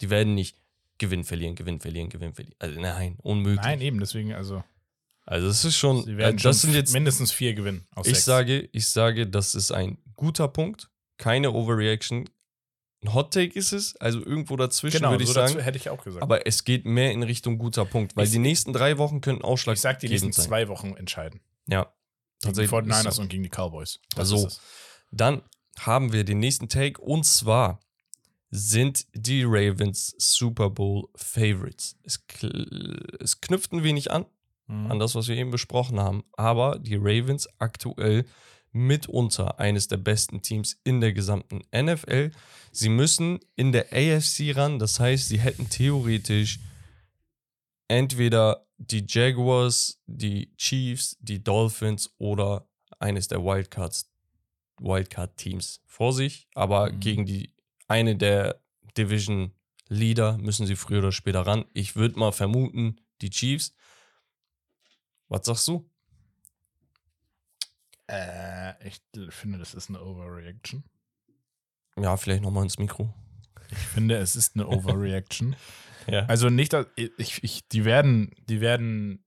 Die 0.00 0.10
werden 0.10 0.34
nicht 0.34 0.56
gewinnen, 1.02 1.24
verlieren, 1.24 1.54
gewinnen, 1.54 1.80
verlieren, 1.80 2.08
gewinnen, 2.08 2.32
verlieren. 2.34 2.56
Also 2.58 2.80
nein, 2.80 3.16
unmöglich. 3.22 3.60
Nein, 3.62 3.80
eben, 3.82 4.00
deswegen, 4.00 4.32
also 4.32 4.64
Also 5.26 5.48
es 5.48 5.64
ist 5.64 5.76
schon, 5.76 6.04
sie 6.04 6.16
werden 6.16 6.38
äh, 6.38 6.42
das 6.42 6.60
schon 6.60 6.70
sind 6.70 6.74
jetzt 6.74 6.92
mindestens 6.92 7.30
vier 7.32 7.52
gewinnen 7.54 7.86
aus 7.94 8.06
Ich 8.06 8.14
sechs. 8.14 8.24
sage, 8.24 8.68
ich 8.72 8.86
sage, 8.88 9.26
das 9.28 9.54
ist 9.54 9.70
ein 9.72 9.98
guter 10.16 10.48
Punkt, 10.48 10.88
keine 11.18 11.52
Overreaction. 11.52 12.28
Ein 13.04 13.14
Hot 13.14 13.32
Take 13.34 13.58
ist 13.58 13.72
es, 13.72 13.96
also 13.96 14.24
irgendwo 14.24 14.56
dazwischen 14.56 14.98
genau, 14.98 15.10
würde 15.10 15.24
ich 15.24 15.28
so 15.28 15.34
sagen. 15.34 15.52
dazu 15.54 15.64
hätte 15.64 15.76
ich 15.76 15.90
auch 15.90 16.02
gesagt. 16.04 16.22
Aber 16.22 16.46
es 16.46 16.62
geht 16.64 16.84
mehr 16.86 17.10
in 17.12 17.22
Richtung 17.24 17.58
guter 17.58 17.84
Punkt, 17.84 18.16
weil 18.16 18.24
Ich- 18.26 18.30
die 18.32 18.38
nächsten 18.38 18.72
drei 18.72 18.96
Wochen 18.98 19.20
könnten 19.20 19.44
ich 19.44 19.80
sag, 19.80 19.98
die 19.98 20.08
nächsten 20.08 20.32
sein. 20.32 20.46
zwei 20.46 20.68
Wochen 20.68 20.94
entscheiden. 20.96 21.40
Ja, 21.66 21.82
Gegen 21.82 21.92
die 22.40 22.46
tatsächlich. 22.46 22.70
49ers 22.70 23.08
ist 23.08 23.14
so. 23.16 23.22
und 23.22 23.28
gegen 23.28 23.42
die 23.42 23.48
Cowboys. 23.50 23.98
Das 24.14 24.28
So. 24.28 24.36
ist 24.36 24.44
es. 24.54 24.60
Dann 25.10 25.42
haben 25.80 26.12
wir 26.12 26.22
den 26.24 26.38
nächsten 26.38 26.68
Take 26.68 27.00
und 27.00 27.24
zwar 27.26 27.80
sind 28.54 29.06
die 29.14 29.42
Ravens 29.44 30.14
Super 30.18 30.68
Bowl 30.70 31.08
Favorites. 31.16 31.96
Es, 32.04 32.22
es 33.18 33.40
knüpft 33.40 33.72
ein 33.72 33.82
wenig 33.82 34.10
an 34.12 34.26
Mhm. 34.68 34.92
an 34.92 34.98
das, 35.00 35.16
was 35.16 35.26
wir 35.26 35.36
eben 35.36 35.50
besprochen 35.50 35.98
haben. 35.98 36.22
Aber 36.34 36.78
die 36.78 36.94
Ravens 36.94 37.48
aktuell 37.58 38.24
mitunter 38.70 39.58
eines 39.58 39.88
der 39.88 39.96
besten 39.96 40.40
Teams 40.40 40.78
in 40.84 41.00
der 41.00 41.12
gesamten 41.12 41.62
NFL. 41.74 42.30
Sie 42.70 42.88
müssen 42.88 43.40
in 43.56 43.72
der 43.72 43.86
AFC 43.92 44.52
ran, 44.56 44.78
das 44.78 45.00
heißt, 45.00 45.28
sie 45.28 45.40
hätten 45.40 45.68
theoretisch 45.68 46.60
entweder 47.88 48.66
die 48.78 49.04
Jaguars, 49.06 50.00
die 50.06 50.52
Chiefs, 50.56 51.16
die 51.20 51.42
Dolphins 51.42 52.10
oder 52.18 52.68
eines 52.98 53.28
der 53.28 53.42
Wildcards, 53.44 54.10
Wildcard-Teams 54.80 55.80
vor 55.86 56.12
sich. 56.12 56.48
Aber 56.54 56.90
Mhm. 56.92 57.00
gegen 57.00 57.26
die 57.26 57.51
eine 57.92 58.16
der 58.16 58.58
Division 58.96 59.52
Leader 59.88 60.38
müssen 60.38 60.66
sie 60.66 60.76
früher 60.76 61.00
oder 61.00 61.12
später 61.12 61.46
ran. 61.46 61.66
Ich 61.74 61.94
würde 61.94 62.18
mal 62.18 62.32
vermuten, 62.32 62.96
die 63.20 63.28
Chiefs. 63.28 63.74
Was 65.28 65.44
sagst 65.44 65.68
du? 65.68 65.88
Äh, 68.08 68.88
ich 68.88 69.00
finde, 69.28 69.58
das 69.58 69.74
ist 69.74 69.90
eine 69.90 70.02
Overreaction. 70.02 70.84
Ja, 71.96 72.16
vielleicht 72.16 72.42
nochmal 72.42 72.64
ins 72.64 72.78
Mikro. 72.78 73.12
Ich 73.70 73.78
finde, 73.78 74.16
es 74.16 74.36
ist 74.36 74.56
eine 74.56 74.66
Overreaction. 74.66 75.56
Ja. 76.08 76.26
also 76.26 76.50
nicht, 76.50 76.72
dass 76.72 76.88
ich, 76.96 77.44
ich, 77.44 77.68
die 77.68 77.84
werden, 77.84 78.34
die 78.48 78.60
werden 78.60 79.24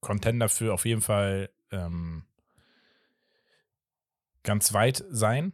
Contender 0.00 0.48
für 0.48 0.72
auf 0.72 0.86
jeden 0.86 1.02
Fall 1.02 1.50
ähm, 1.70 2.24
ganz 4.42 4.72
weit 4.72 5.04
sein. 5.10 5.52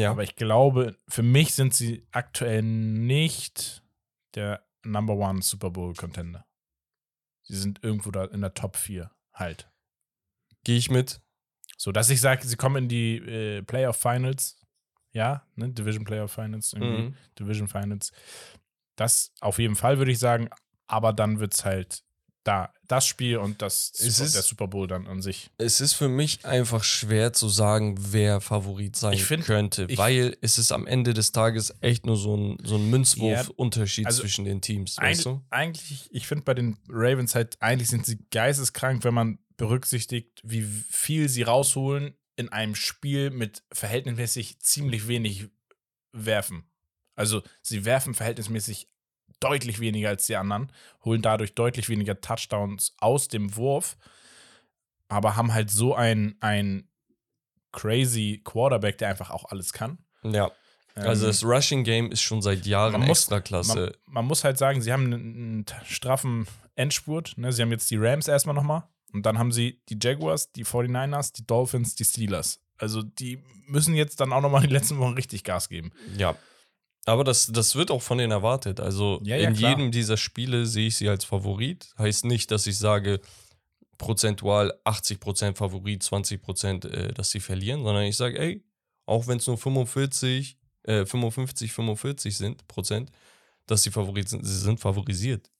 Ja. 0.00 0.10
Aber 0.10 0.22
ich 0.22 0.36
glaube, 0.36 0.96
für 1.08 1.22
mich 1.22 1.54
sind 1.54 1.74
sie 1.74 2.06
aktuell 2.10 2.62
nicht 2.62 3.82
der 4.34 4.64
Number 4.84 5.14
One 5.14 5.42
Super 5.42 5.70
Bowl 5.70 5.94
Contender. 5.94 6.46
Sie 7.42 7.56
sind 7.56 7.82
irgendwo 7.82 8.10
da 8.10 8.24
in 8.24 8.40
der 8.40 8.54
Top 8.54 8.76
4 8.76 9.10
halt. 9.32 9.70
Gehe 10.64 10.76
ich 10.76 10.90
mit. 10.90 11.20
So 11.76 11.92
dass 11.92 12.10
ich 12.10 12.20
sage, 12.20 12.46
sie 12.46 12.56
kommen 12.56 12.84
in 12.84 12.88
die 12.88 13.16
äh, 13.16 13.62
Playoff 13.62 13.96
Finals. 13.96 14.60
Ja, 15.12 15.46
ne? 15.54 15.70
Division 15.70 16.04
Playoff 16.04 16.32
Finals, 16.32 16.72
irgendwie. 16.72 17.02
Mhm. 17.02 17.16
Division 17.38 17.68
Finals. 17.68 18.12
Das 18.96 19.32
auf 19.40 19.58
jeden 19.58 19.76
Fall 19.76 19.98
würde 19.98 20.12
ich 20.12 20.18
sagen, 20.18 20.48
aber 20.86 21.12
dann 21.12 21.40
wird 21.40 21.54
es 21.54 21.64
halt 21.64 22.03
da 22.44 22.72
das 22.86 23.06
Spiel 23.06 23.38
und 23.38 23.62
das 23.62 23.90
Es 23.98 24.20
ist- 24.20 24.34
der 24.34 24.42
Super 24.42 24.68
Bowl 24.68 24.86
dann 24.86 25.06
an 25.06 25.22
sich. 25.22 25.50
Es 25.58 25.80
ist 25.80 25.94
für 25.94 26.08
mich 26.08 26.44
einfach 26.44 26.84
schwer 26.84 27.32
zu 27.32 27.48
sagen, 27.48 27.96
wer 27.98 28.40
Favorit 28.42 28.94
sein 28.96 29.16
find- 29.18 29.44
könnte, 29.44 29.88
weil 29.96 30.36
es 30.42 30.58
ist 30.58 30.70
am 30.70 30.86
Ende 30.86 31.14
des 31.14 31.32
Tages 31.32 31.74
echt 31.80 32.04
nur 32.06 32.16
so 32.18 32.36
ein, 32.36 32.58
so 32.62 32.76
ein 32.76 32.90
Münzwurf-Unterschied 32.90 34.06
also 34.06 34.20
zwischen 34.22 34.44
den 34.44 34.60
Teams, 34.60 34.98
Eig 34.98 35.04
weißt 35.12 35.24
du? 35.24 35.42
Eigentlich, 35.50 36.08
ich 36.12 36.26
finde 36.26 36.44
bei 36.44 36.54
den 36.54 36.76
Ravens 36.88 37.34
halt, 37.34 37.56
eigentlich 37.60 37.88
sind 37.88 38.04
sie 38.06 38.18
geisteskrank, 38.30 39.02
wenn 39.04 39.14
man 39.14 39.38
berücksichtigt, 39.56 40.40
wie 40.44 40.62
viel 40.62 41.28
sie 41.28 41.42
rausholen 41.42 42.14
in 42.36 42.50
einem 42.50 42.74
Spiel 42.74 43.30
mit 43.30 43.62
verhältnismäßig 43.72 44.58
ziemlich 44.60 45.08
wenig 45.08 45.46
Werfen. 46.12 46.64
Also 47.14 47.42
sie 47.62 47.84
werfen 47.84 48.12
verhältnismäßig 48.14 48.88
deutlich 49.40 49.80
weniger 49.80 50.08
als 50.10 50.26
die 50.26 50.36
anderen, 50.36 50.70
holen 51.04 51.22
dadurch 51.22 51.54
deutlich 51.54 51.88
weniger 51.88 52.20
Touchdowns 52.20 52.94
aus 52.98 53.28
dem 53.28 53.56
Wurf, 53.56 53.96
aber 55.08 55.36
haben 55.36 55.52
halt 55.54 55.70
so 55.70 55.94
ein, 55.94 56.36
ein 56.40 56.88
crazy 57.72 58.40
Quarterback, 58.44 58.98
der 58.98 59.08
einfach 59.08 59.30
auch 59.30 59.46
alles 59.46 59.72
kann. 59.72 59.98
Ja. 60.22 60.50
Also 60.94 61.24
Ähm, 61.26 61.30
das 61.30 61.44
Rushing 61.44 61.82
Game 61.84 62.12
ist 62.12 62.22
schon 62.22 62.40
seit 62.40 62.66
Jahren 62.66 62.92
man 62.92 63.00
muss- 63.02 63.20
extra 63.20 63.40
klasse. 63.40 63.74
man, 64.06 64.14
man 64.14 64.24
muss 64.26 64.44
halt 64.44 64.58
sagen, 64.58 64.80
sie 64.80 64.92
haben 64.92 65.06
einen, 65.06 65.14
einen 65.14 65.66
straffen 65.84 66.46
Endspurt. 66.76 67.36
Ne? 67.36 67.52
Sie 67.52 67.62
haben 67.62 67.70
jetzt 67.72 67.90
die 67.90 67.96
Rams 67.96 68.28
erstmal 68.28 68.54
nochmal. 68.54 68.84
Und 69.12 69.26
dann 69.26 69.38
haben 69.38 69.52
sie 69.52 69.80
die 69.88 69.98
Jaguars, 70.00 70.52
die 70.52 70.64
49ers, 70.64 71.32
die 71.32 71.46
Dolphins, 71.46 71.94
die 71.94 72.04
Steelers. 72.04 72.60
Also 72.78 73.02
die 73.02 73.38
müssen 73.66 73.94
jetzt 73.94 74.20
dann 74.20 74.32
auch 74.32 74.40
nochmal 74.40 74.62
in 74.64 74.70
den 74.70 74.74
letzten 74.76 74.98
Wochen 74.98 75.14
richtig 75.14 75.44
Gas 75.44 75.68
geben. 75.68 75.92
Ja. 76.16 76.36
Aber 77.06 77.24
das, 77.24 77.48
das 77.48 77.74
wird 77.74 77.90
auch 77.90 78.02
von 78.02 78.18
denen 78.18 78.30
erwartet. 78.32 78.80
Also 78.80 79.20
Ja, 79.24 79.36
ja, 79.36 79.48
in 79.48 79.54
klar. 79.56 79.70
jedem 79.72 79.92
dieser 79.92 80.16
Spiele 80.16 80.66
sehe 80.66 80.88
ich 80.88 80.96
sie 80.96 81.08
als 81.08 81.24
Favorit. 81.24 81.92
Heißt 81.98 82.24
nicht, 82.24 82.50
dass 82.50 82.66
ich 82.66 82.78
sage, 82.78 83.20
prozentual 83.98 84.72
80% 84.84 85.56
Favorit, 85.56 86.02
20%, 86.02 86.86
äh, 86.88 87.12
dass 87.12 87.30
sie 87.30 87.40
verlieren, 87.40 87.82
sondern 87.84 88.04
ich 88.04 88.16
sage, 88.16 88.38
ey, 88.38 88.64
auch 89.06 89.26
wenn 89.26 89.38
es 89.38 89.46
nur 89.46 89.58
45, 89.58 90.56
äh, 90.84 91.04
55, 91.04 91.72
45 91.72 92.36
sind, 92.36 92.66
Prozent, 92.68 93.10
dass 93.66 93.82
sie 93.82 93.90
Favorit 93.90 94.28
sind, 94.28 94.44
sie 94.44 94.58
sind 94.58 94.80
favorisiert. 94.80 95.50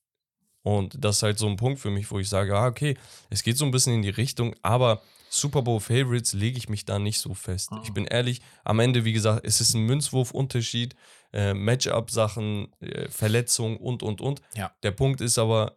Und 0.62 0.96
das 0.98 1.16
ist 1.16 1.22
halt 1.22 1.38
so 1.38 1.46
ein 1.46 1.56
Punkt 1.56 1.78
für 1.78 1.90
mich, 1.90 2.10
wo 2.10 2.18
ich 2.18 2.28
sage, 2.28 2.56
ah, 2.56 2.66
okay, 2.66 2.96
es 3.28 3.42
geht 3.42 3.58
so 3.58 3.66
ein 3.66 3.70
bisschen 3.70 3.94
in 3.94 4.02
die 4.02 4.08
Richtung, 4.08 4.54
aber 4.62 5.02
Super 5.28 5.62
Bowl 5.62 5.80
Favorites 5.80 6.32
lege 6.32 6.56
ich 6.56 6.68
mich 6.68 6.84
da 6.86 6.98
nicht 6.98 7.20
so 7.20 7.34
fest. 7.34 7.68
Ah. 7.72 7.82
Ich 7.84 7.92
bin 7.92 8.06
ehrlich, 8.06 8.40
am 8.64 8.80
Ende, 8.80 9.04
wie 9.04 9.12
gesagt, 9.12 9.44
es 9.44 9.60
ist 9.60 9.74
ein 9.74 9.84
Münzwurf-Unterschied, 9.84 10.94
äh, 11.34 11.52
Matchup-Sachen, 11.52 12.72
äh, 12.80 13.08
Verletzungen 13.08 13.76
und, 13.76 14.02
und, 14.02 14.20
und. 14.20 14.40
Ja. 14.54 14.74
Der 14.82 14.92
Punkt 14.92 15.20
ist 15.20 15.36
aber, 15.36 15.76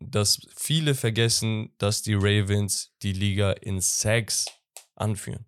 dass 0.00 0.46
viele 0.54 0.94
vergessen, 0.94 1.72
dass 1.78 2.02
die 2.02 2.14
Ravens 2.14 2.92
die 3.02 3.14
Liga 3.14 3.52
in 3.52 3.80
Sacks 3.80 4.46
anführen. 4.94 5.46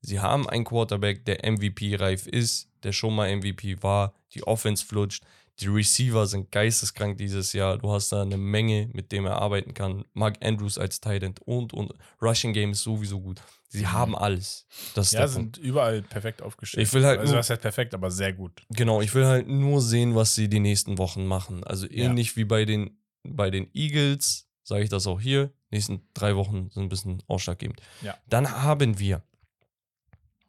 Sie 0.00 0.20
haben 0.20 0.48
einen 0.48 0.64
Quarterback, 0.64 1.24
der 1.24 1.48
MVP-reif 1.50 2.26
ist, 2.26 2.70
der 2.82 2.92
schon 2.92 3.14
mal 3.14 3.34
MVP 3.34 3.82
war, 3.82 4.14
die 4.34 4.42
Offense 4.42 4.84
flutscht, 4.84 5.24
Die 5.60 5.66
Receiver 5.66 6.26
sind 6.26 6.52
geisteskrank 6.52 7.18
dieses 7.18 7.52
Jahr. 7.52 7.78
Du 7.78 7.90
hast 7.90 8.10
da 8.12 8.22
eine 8.22 8.36
Menge, 8.36 8.88
mit 8.92 9.10
dem 9.10 9.26
er 9.26 9.40
arbeiten 9.42 9.74
kann. 9.74 10.04
Mark 10.14 10.36
Andrews 10.44 10.78
als 10.78 11.00
Tight 11.00 11.22
End 11.24 11.40
und, 11.42 11.72
und 11.72 11.92
Rushing 12.22 12.52
Game 12.52 12.70
ist 12.72 12.82
sowieso 12.82 13.20
gut. 13.20 13.40
Sie 13.68 13.80
Mhm. 13.82 13.92
haben 13.92 14.16
alles. 14.16 14.66
Das 14.94 15.10
Ja, 15.10 15.26
sind 15.26 15.52
Punkt. 15.52 15.58
überall 15.58 16.02
perfekt 16.02 16.42
aufgestellt. 16.42 16.86
Ich 16.86 16.94
will 16.94 17.04
halt 17.04 17.18
also 17.20 17.32
nur- 17.32 17.40
was 17.40 17.50
heißt 17.50 17.60
perfekt, 17.60 17.92
aber 17.92 18.10
sehr 18.10 18.32
gut. 18.32 18.62
Genau, 18.70 19.00
ich 19.02 19.12
will 19.14 19.26
halt 19.26 19.48
nur 19.48 19.82
sehen, 19.82 20.14
was 20.14 20.34
sie 20.34 20.48
die 20.48 20.60
nächsten 20.60 20.96
Wochen 20.96 21.26
machen. 21.26 21.64
Also 21.64 21.86
Ja. 21.86 22.04
ähnlich 22.04 22.36
wie 22.36 22.44
bei 22.44 22.64
den, 22.64 22.96
bei 23.24 23.50
den 23.50 23.68
Eagles, 23.74 24.48
sage 24.62 24.84
ich 24.84 24.90
das 24.90 25.06
auch 25.06 25.20
hier. 25.20 25.52
Nächsten 25.70 26.08
drei 26.14 26.36
Wochen 26.36 26.70
sind 26.70 26.84
ein 26.84 26.88
bisschen 26.88 27.22
ausschlaggebend. 27.26 27.80
Ja. 28.00 28.16
Dann 28.26 28.62
haben 28.62 28.98
wir, 28.98 29.22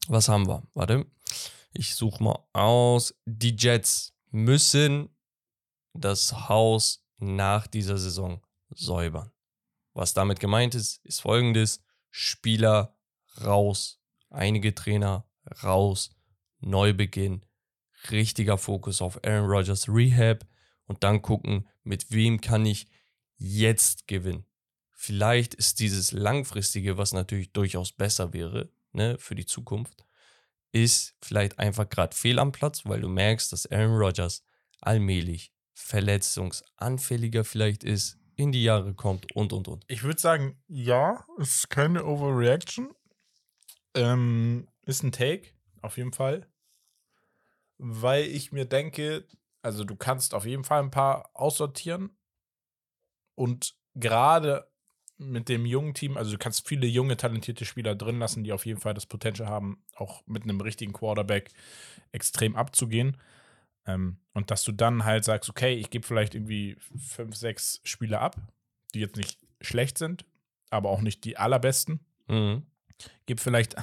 was 0.07 0.29
haben 0.29 0.47
wir? 0.47 0.63
Warte, 0.75 1.05
ich 1.73 1.95
suche 1.95 2.23
mal 2.23 2.39
aus. 2.53 3.13
Die 3.25 3.55
Jets 3.57 4.13
müssen 4.31 5.09
das 5.93 6.49
Haus 6.49 7.05
nach 7.17 7.67
dieser 7.67 7.97
Saison 7.97 8.45
säubern. 8.69 9.31
Was 9.93 10.13
damit 10.13 10.39
gemeint 10.39 10.75
ist, 10.75 11.03
ist 11.05 11.21
folgendes: 11.21 11.83
Spieler 12.09 12.97
raus, 13.43 14.01
einige 14.29 14.73
Trainer 14.75 15.27
raus, 15.63 16.11
Neubeginn, 16.59 17.45
richtiger 18.11 18.57
Fokus 18.57 19.01
auf 19.01 19.23
Aaron 19.23 19.49
Rodgers 19.49 19.87
Rehab 19.89 20.45
und 20.85 21.03
dann 21.03 21.21
gucken, 21.21 21.67
mit 21.83 22.11
wem 22.11 22.41
kann 22.41 22.65
ich 22.65 22.87
jetzt 23.37 24.07
gewinnen. 24.07 24.45
Vielleicht 24.91 25.53
ist 25.53 25.79
dieses 25.79 26.11
langfristige, 26.11 26.97
was 26.97 27.13
natürlich 27.13 27.53
durchaus 27.53 27.91
besser 27.91 28.33
wäre, 28.33 28.69
ne, 28.91 29.17
für 29.17 29.35
die 29.35 29.45
Zukunft, 29.45 30.05
ist 30.71 31.15
vielleicht 31.21 31.59
einfach 31.59 31.89
gerade 31.89 32.15
fehl 32.15 32.39
am 32.39 32.51
Platz, 32.51 32.85
weil 32.85 33.01
du 33.01 33.09
merkst, 33.09 33.51
dass 33.51 33.65
Aaron 33.71 33.97
Rodgers 33.97 34.43
allmählich 34.81 35.53
verletzungsanfälliger 35.73 37.43
vielleicht 37.43 37.83
ist, 37.83 38.17
in 38.35 38.51
die 38.51 38.63
Jahre 38.63 38.93
kommt 38.93 39.35
und 39.35 39.51
und 39.51 39.67
und. 39.67 39.83
Ich 39.87 40.03
würde 40.03 40.19
sagen, 40.19 40.61
ja, 40.67 41.25
ist 41.37 41.69
keine 41.69 42.05
Overreaction. 42.05 42.93
Ähm, 43.95 44.69
ist 44.83 45.03
ein 45.03 45.11
Take, 45.11 45.49
auf 45.81 45.97
jeden 45.97 46.13
Fall. 46.13 46.47
Weil 47.77 48.25
ich 48.25 48.51
mir 48.51 48.65
denke, 48.65 49.27
also 49.61 49.83
du 49.83 49.95
kannst 49.95 50.33
auf 50.33 50.45
jeden 50.45 50.63
Fall 50.63 50.81
ein 50.81 50.91
paar 50.91 51.29
aussortieren. 51.33 52.17
Und 53.35 53.75
gerade 53.95 54.68
mit 55.19 55.49
dem 55.49 55.65
jungen 55.65 55.93
Team, 55.93 56.17
also 56.17 56.31
du 56.31 56.37
kannst 56.37 56.67
viele 56.67 56.87
junge, 56.87 57.17
talentierte 57.17 57.65
Spieler 57.65 57.93
drin 57.93 58.19
lassen, 58.19 58.43
die 58.43 58.53
auf 58.53 58.65
jeden 58.65 58.79
Fall 58.79 58.93
das 58.93 59.05
Potenzial 59.05 59.49
haben, 59.49 59.83
auch 59.95 60.23
mit 60.25 60.43
einem 60.43 60.61
richtigen 60.61 60.93
Quarterback 60.93 61.51
extrem 62.11 62.55
abzugehen. 62.55 63.17
Ähm, 63.85 64.17
und 64.33 64.49
dass 64.49 64.63
du 64.63 64.71
dann 64.71 65.03
halt 65.03 65.25
sagst, 65.25 65.49
okay, 65.49 65.75
ich 65.75 65.89
gebe 65.89 66.07
vielleicht 66.07 66.35
irgendwie 66.35 66.77
fünf, 66.97 67.35
sechs 67.35 67.81
Spieler 67.83 68.21
ab, 68.21 68.37
die 68.93 69.01
jetzt 69.01 69.17
nicht 69.17 69.39
schlecht 69.61 69.97
sind, 69.97 70.25
aber 70.69 70.89
auch 70.89 71.01
nicht 71.01 71.25
die 71.25 71.37
allerbesten. 71.37 71.99
Mhm. 72.27 72.63
Gib 73.25 73.41
vielleicht 73.41 73.75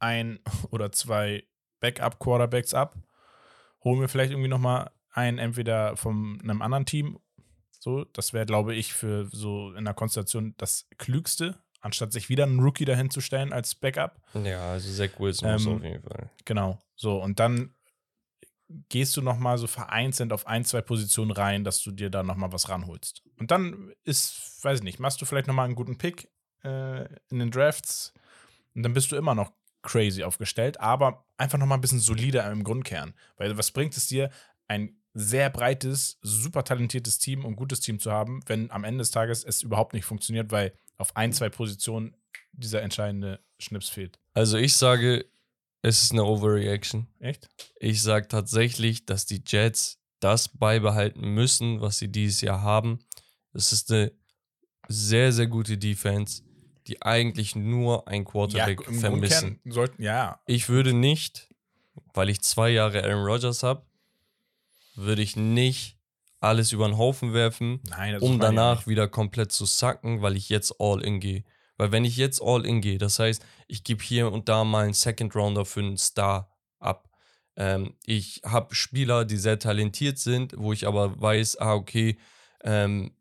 ein 0.00 0.40
oder 0.70 0.90
zwei 0.90 1.44
Backup-Quarterbacks 1.78 2.74
ab. 2.74 2.96
Hol 3.84 3.96
mir 3.96 4.08
vielleicht 4.08 4.32
irgendwie 4.32 4.48
noch 4.48 4.58
mal 4.58 4.90
einen 5.12 5.38
entweder 5.38 5.96
von 5.96 6.40
einem 6.42 6.62
anderen 6.62 6.86
Team. 6.86 7.18
So, 7.80 8.04
das 8.04 8.32
wäre, 8.34 8.46
glaube 8.46 8.74
ich, 8.74 8.92
für 8.92 9.26
so 9.32 9.72
in 9.72 9.86
der 9.86 9.94
Konstellation 9.94 10.54
das 10.58 10.86
Klügste, 10.98 11.58
anstatt 11.80 12.12
sich 12.12 12.28
wieder 12.28 12.44
einen 12.44 12.60
Rookie 12.60 12.84
dahin 12.84 13.10
zu 13.10 13.22
stellen 13.22 13.54
als 13.54 13.74
Backup. 13.74 14.20
Ja, 14.34 14.72
also 14.72 14.92
Zach 14.92 15.18
Wilson 15.18 15.52
muss 15.52 15.66
Ähm, 15.66 15.76
auf 15.76 15.82
jeden 15.82 16.02
Fall. 16.02 16.30
Genau. 16.44 16.78
So, 16.94 17.22
und 17.22 17.40
dann 17.40 17.74
gehst 18.90 19.16
du 19.16 19.22
noch 19.22 19.38
mal 19.38 19.56
so 19.56 19.66
vereinzelt 19.66 20.32
auf 20.32 20.46
ein, 20.46 20.64
zwei 20.64 20.82
Positionen 20.82 21.30
rein, 21.30 21.64
dass 21.64 21.82
du 21.82 21.90
dir 21.90 22.10
da 22.10 22.22
noch 22.22 22.36
mal 22.36 22.52
was 22.52 22.68
ranholst. 22.68 23.22
Und 23.38 23.50
dann 23.50 23.92
ist, 24.04 24.62
weiß 24.62 24.80
ich 24.80 24.84
nicht, 24.84 25.00
machst 25.00 25.20
du 25.20 25.24
vielleicht 25.24 25.46
noch 25.46 25.54
mal 25.54 25.64
einen 25.64 25.74
guten 25.74 25.96
Pick 25.96 26.28
äh, 26.62 27.06
in 27.30 27.38
den 27.38 27.50
Drafts 27.50 28.12
und 28.74 28.82
dann 28.82 28.92
bist 28.92 29.10
du 29.10 29.16
immer 29.16 29.34
noch 29.34 29.50
crazy 29.82 30.22
aufgestellt, 30.22 30.78
aber 30.80 31.24
einfach 31.38 31.58
noch 31.58 31.66
mal 31.66 31.76
ein 31.76 31.80
bisschen 31.80 32.00
solider 32.00 32.50
im 32.52 32.62
Grundkern. 32.62 33.14
Weil 33.38 33.56
was 33.56 33.70
bringt 33.70 33.96
es 33.96 34.06
dir, 34.06 34.30
ein 34.68 34.99
sehr 35.12 35.50
breites, 35.50 36.18
super 36.22 36.64
talentiertes 36.64 37.18
Team 37.18 37.44
und 37.44 37.56
gutes 37.56 37.80
Team 37.80 37.98
zu 37.98 38.12
haben, 38.12 38.42
wenn 38.46 38.70
am 38.70 38.84
Ende 38.84 38.98
des 38.98 39.10
Tages 39.10 39.44
es 39.44 39.62
überhaupt 39.62 39.92
nicht 39.92 40.04
funktioniert, 40.04 40.52
weil 40.52 40.72
auf 40.98 41.16
ein, 41.16 41.32
zwei 41.32 41.48
Positionen 41.48 42.16
dieser 42.52 42.82
entscheidende 42.82 43.40
Schnips 43.58 43.88
fehlt. 43.88 44.18
Also 44.34 44.56
ich 44.56 44.76
sage, 44.76 45.26
es 45.82 46.02
ist 46.02 46.12
eine 46.12 46.24
Overreaction. 46.24 47.08
Echt? 47.18 47.48
Ich 47.78 48.02
sage 48.02 48.28
tatsächlich, 48.28 49.06
dass 49.06 49.26
die 49.26 49.42
Jets 49.46 49.98
das 50.20 50.48
beibehalten 50.48 51.34
müssen, 51.34 51.80
was 51.80 51.98
sie 51.98 52.08
dieses 52.08 52.42
Jahr 52.42 52.62
haben. 52.62 53.00
Es 53.52 53.72
ist 53.72 53.90
eine 53.90 54.12
sehr, 54.88 55.32
sehr 55.32 55.46
gute 55.46 55.78
Defense, 55.78 56.42
die 56.86 57.02
eigentlich 57.02 57.56
nur 57.56 58.06
ein 58.08 58.24
Quarterback 58.24 58.86
im 58.86 59.00
vermissen. 59.00 59.60
Sollten, 59.64 60.02
ja. 60.02 60.40
Ich 60.46 60.68
würde 60.68 60.92
nicht, 60.92 61.48
weil 62.12 62.28
ich 62.28 62.42
zwei 62.42 62.70
Jahre 62.70 63.02
Aaron 63.02 63.24
Rodgers 63.24 63.62
habe, 63.62 63.86
würde 64.94 65.22
ich 65.22 65.36
nicht 65.36 65.98
alles 66.40 66.72
über 66.72 66.88
den 66.88 66.96
Haufen 66.96 67.34
werfen, 67.34 67.80
Nein, 67.88 68.18
um 68.18 68.40
danach 68.40 68.86
wieder 68.86 69.08
komplett 69.08 69.52
zu 69.52 69.66
sacken, 69.66 70.22
weil 70.22 70.36
ich 70.36 70.48
jetzt 70.48 70.74
all 70.78 71.02
in 71.02 71.20
gehe. 71.20 71.44
Weil 71.76 71.92
wenn 71.92 72.04
ich 72.04 72.16
jetzt 72.16 72.42
all 72.42 72.66
in 72.66 72.80
gehe, 72.80 72.98
das 72.98 73.18
heißt, 73.18 73.44
ich 73.66 73.84
gebe 73.84 74.02
hier 74.02 74.30
und 74.32 74.48
da 74.48 74.64
mal 74.64 74.84
einen 74.84 74.94
Second 74.94 75.34
Rounder 75.34 75.64
für 75.64 75.80
einen 75.80 75.96
Star 75.96 76.50
ab. 76.78 77.10
Ähm, 77.56 77.96
ich 78.04 78.40
habe 78.44 78.74
Spieler, 78.74 79.24
die 79.24 79.36
sehr 79.36 79.58
talentiert 79.58 80.18
sind, 80.18 80.54
wo 80.56 80.72
ich 80.72 80.86
aber 80.86 81.20
weiß, 81.20 81.58
ah, 81.58 81.74
okay, 81.74 82.18
ähm, 82.64 83.12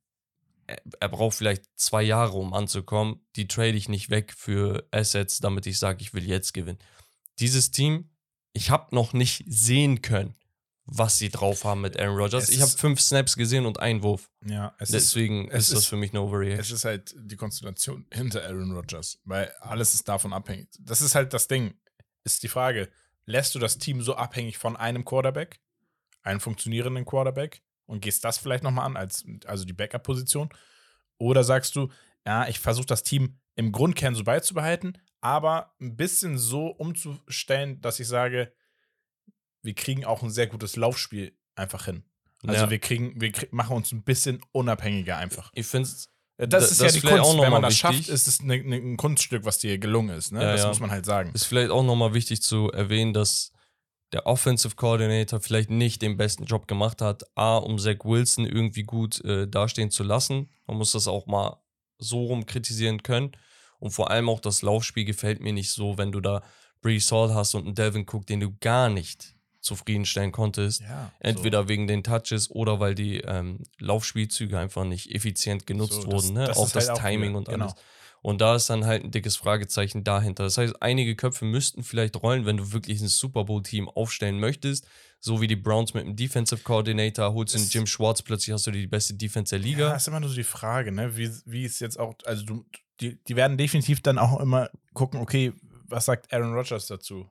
er 0.99 1.09
braucht 1.09 1.35
vielleicht 1.35 1.65
zwei 1.75 2.03
Jahre, 2.03 2.37
um 2.37 2.53
anzukommen. 2.53 3.21
Die 3.35 3.47
trade 3.47 3.77
ich 3.77 3.89
nicht 3.89 4.09
weg 4.09 4.33
für 4.35 4.87
Assets, 4.91 5.39
damit 5.39 5.65
ich 5.65 5.79
sage, 5.79 6.01
ich 6.01 6.13
will 6.13 6.27
jetzt 6.27 6.53
gewinnen. 6.53 6.79
Dieses 7.39 7.71
Team, 7.71 8.09
ich 8.53 8.69
habe 8.69 8.93
noch 8.93 9.13
nicht 9.13 9.43
sehen 9.47 10.01
können, 10.01 10.35
was 10.91 11.17
sie 11.19 11.29
drauf 11.29 11.63
haben 11.65 11.81
mit 11.81 11.99
Aaron 11.99 12.17
Rodgers. 12.17 12.45
Es 12.45 12.49
Ich 12.49 12.61
habe 12.61 12.69
ist- 12.69 12.79
fünf 12.79 12.99
Snaps 12.99 13.35
gesehen 13.35 13.65
und 13.65 13.79
einen 13.79 14.01
Wurf. 14.01 14.29
Ja, 14.45 14.73
es 14.79 14.89
ist, 14.89 14.93
Deswegen 15.15 15.49
es 15.51 15.67
ist 15.67 15.73
das 15.73 15.79
ist- 15.81 15.85
für 15.87 15.97
mich 15.97 16.11
eine 16.11 16.19
es 16.19 16.25
Overreaction. 16.25 16.75
ist 16.75 16.85
halt 16.85 17.13
die 17.17 17.35
Konstellation 17.35 18.05
hinter 18.13 18.43
Aaron 18.43 18.71
Rodgers, 18.71 19.19
weil 19.23 19.51
alles 19.59 19.93
ist 19.93 20.07
davon 20.07 20.33
abhängig. 20.33 20.67
Das 20.79 21.01
ist 21.01 21.15
halt 21.15 21.33
das 21.33 21.47
Ding. 21.47 21.75
Ist 22.23 22.43
die 22.43 22.47
Frage, 22.47 22.89
lässt 23.25 23.53
du 23.55 23.59
das 23.59 23.77
Team 23.77 24.01
so 24.01 24.15
abhängig 24.15 24.57
von 24.57 24.75
einem 24.75 25.05
Quarterback, 25.05 25.59
einem 26.23 26.39
funktionierenden 26.39 27.05
Quarterback 27.05 27.61
und 27.85 28.01
gehst 28.01 28.23
das 28.25 28.37
vielleicht 28.37 28.63
nochmal 28.63 28.85
an, 28.85 28.97
als, 28.97 29.23
also 29.45 29.65
die 29.65 29.73
Backup-Position? 29.73 30.49
Oder 31.17 31.43
sagst 31.43 31.75
du, 31.75 31.89
ja, 32.25 32.47
ich 32.47 32.59
versuche 32.59 32.85
das 32.87 33.03
Team 33.03 33.37
im 33.55 33.71
Grundkern 33.71 34.15
so 34.15 34.23
beizubehalten, 34.23 34.97
aber 35.21 35.73
ein 35.79 35.95
bisschen 35.95 36.37
so 36.37 36.67
umzustellen, 36.67 37.79
dass 37.81 37.99
ich 37.99 38.07
sage, 38.07 38.51
wir 39.61 39.73
kriegen 39.75 40.05
auch 40.05 40.23
ein 40.23 40.29
sehr 40.29 40.47
gutes 40.47 40.75
Laufspiel 40.75 41.37
einfach 41.55 41.85
hin. 41.85 42.03
Also 42.47 42.63
Ja. 42.65 42.69
wir 42.69 42.79
kriegen, 42.79 43.19
wir 43.19 43.31
machen 43.51 43.75
uns 43.75 43.91
ein 43.91 44.03
bisschen 44.03 44.41
unabhängiger 44.51 45.17
einfach. 45.17 45.51
Ich 45.53 45.67
finde 45.67 45.89
es 45.89 46.07
Das, 46.37 46.47
Da- 46.49 46.57
ist 46.59 46.69
das 46.81 46.95
ja 46.95 47.01
die 47.01 47.05
Kunst. 47.05 47.37
Wenn 47.37 47.51
man 47.51 47.61
das 47.61 47.75
schafft, 47.75 47.97
wichtig. 47.99 48.13
ist 48.13 48.27
es 48.29 48.41
ne, 48.41 48.63
ne, 48.63 48.77
ein 48.77 48.95
Kunststück, 48.95 49.43
was 49.43 49.57
dir 49.57 49.77
gelungen 49.77 50.15
ist. 50.17 50.31
Ne? 50.31 50.41
Ja, 50.41 50.51
das 50.53 50.61
ja. 50.61 50.67
muss 50.69 50.79
man 50.79 50.89
halt 50.89 51.05
sagen. 51.05 51.31
ist 51.33 51.43
vielleicht 51.43 51.69
auch 51.69 51.83
nochmal 51.83 52.13
wichtig 52.13 52.41
zu 52.41 52.71
erwähnen, 52.71 53.13
dass 53.13 53.51
der 54.13 54.25
Offensive 54.25 54.75
Coordinator 54.75 55.41
vielleicht 55.41 55.69
nicht 55.69 56.01
den 56.01 56.15
besten 56.15 56.45
Job 56.45 56.65
gemacht 56.69 57.01
hat, 57.01 57.25
A, 57.35 57.57
um 57.57 57.77
Zach 57.77 58.05
Wilson 58.05 58.45
irgendwie 58.45 58.83
gut 58.83 59.19
äh, 59.25 59.49
dastehen 59.49 59.91
zu 59.91 60.03
lassen. 60.03 60.49
Man 60.65 60.77
muss 60.77 60.93
das 60.93 61.09
auch 61.09 61.27
mal 61.27 61.61
so 61.97 62.23
rum 62.23 62.45
kritisieren 62.45 63.03
können. 63.03 63.33
Und 63.79 63.91
vor 63.91 64.09
allem 64.09 64.29
auch 64.29 64.39
das 64.39 64.61
Laufspiel 64.61 65.03
gefällt 65.03 65.41
mir 65.41 65.51
nicht 65.51 65.71
so, 65.71 65.97
wenn 65.97 66.13
du 66.13 66.21
da 66.21 66.41
Brees 66.81 67.11
Hall 67.11 67.33
hast 67.33 67.53
und 67.53 67.65
einen 67.65 67.75
Delvin 67.75 68.05
Cook, 68.09 68.25
den 68.27 68.39
du 68.39 68.55
gar 68.61 68.87
nicht 68.89 69.35
zufriedenstellen 69.61 70.31
konntest. 70.31 70.81
Ja, 70.81 71.11
Entweder 71.19 71.67
wegen 71.67 71.87
den 71.87 72.03
Touches 72.03 72.49
oder 72.49 72.79
weil 72.79 72.95
die 72.95 73.17
ähm, 73.19 73.63
Laufspielzüge 73.79 74.57
einfach 74.57 74.85
nicht 74.85 75.11
effizient 75.13 75.67
genutzt 75.67 75.93
So, 75.93 76.03
das- 76.03 76.11
wurden. 76.25 76.33
Ne? 76.33 76.45
das 76.45 76.57
auch 76.57 76.65
ist 76.67 76.75
das 76.75 76.87
halt 76.89 76.97
auch 76.97 77.01
Timing 77.03 77.29
wieder- 77.29 77.37
und 77.39 77.47
genau. 77.47 77.65
alles. 77.65 77.75
Und 78.21 78.41
da 78.41 78.55
ist 78.55 78.69
dann 78.69 78.85
halt 78.85 79.05
ein 79.05 79.11
dickes 79.11 79.37
Fragezeichen 79.37 80.03
dahinter. 80.03 80.43
Das 80.43 80.57
heißt, 80.57 80.81
einige 80.81 81.15
Köpfe 81.15 81.45
müssten 81.45 81.83
vielleicht 81.83 82.21
rollen, 82.21 82.45
wenn 82.45 82.57
du 82.57 82.73
wirklich 82.73 82.99
ein 83.01 83.07
Super 83.07 83.45
Bowl-Team 83.45 83.87
aufstellen 83.87 84.41
möchtest. 84.41 84.85
So 85.21 85.39
wie 85.39 85.47
die 85.47 85.55
Browns 85.55 85.93
mit 85.93 86.03
dem 86.05 86.15
Defensive 86.17 86.61
Coordinator, 86.63 87.33
holst 87.33 87.53
du 87.53 87.57
Es- 87.59 87.71
Jim 87.73 87.87
Schwartz, 87.87 88.21
plötzlich 88.21 88.53
hast 88.53 88.67
du 88.67 88.71
die 88.71 88.87
beste 88.87 89.13
Defense 89.13 89.55
der 89.57 89.59
Ja, 89.65 89.65
Liga. 89.73 89.95
ist 89.95 90.07
immer 90.09 90.19
nur 90.19 90.29
so 90.29 90.35
die 90.35 90.43
Frage, 90.43 90.91
ne? 90.91 91.15
wie, 91.15 91.29
wie 91.45 91.63
es 91.63 91.79
jetzt 91.79 91.97
auch, 91.97 92.13
also 92.25 92.43
du, 92.45 92.65
die, 92.99 93.23
die 93.23 93.35
werden 93.37 93.57
definitiv 93.57 94.01
dann 94.01 94.17
auch 94.17 94.39
immer 94.41 94.69
gucken, 94.93 95.21
okay, 95.21 95.53
was 95.87 96.03
sagt 96.05 96.33
Aaron 96.33 96.53
Rodgers 96.53 96.87
dazu? 96.87 97.29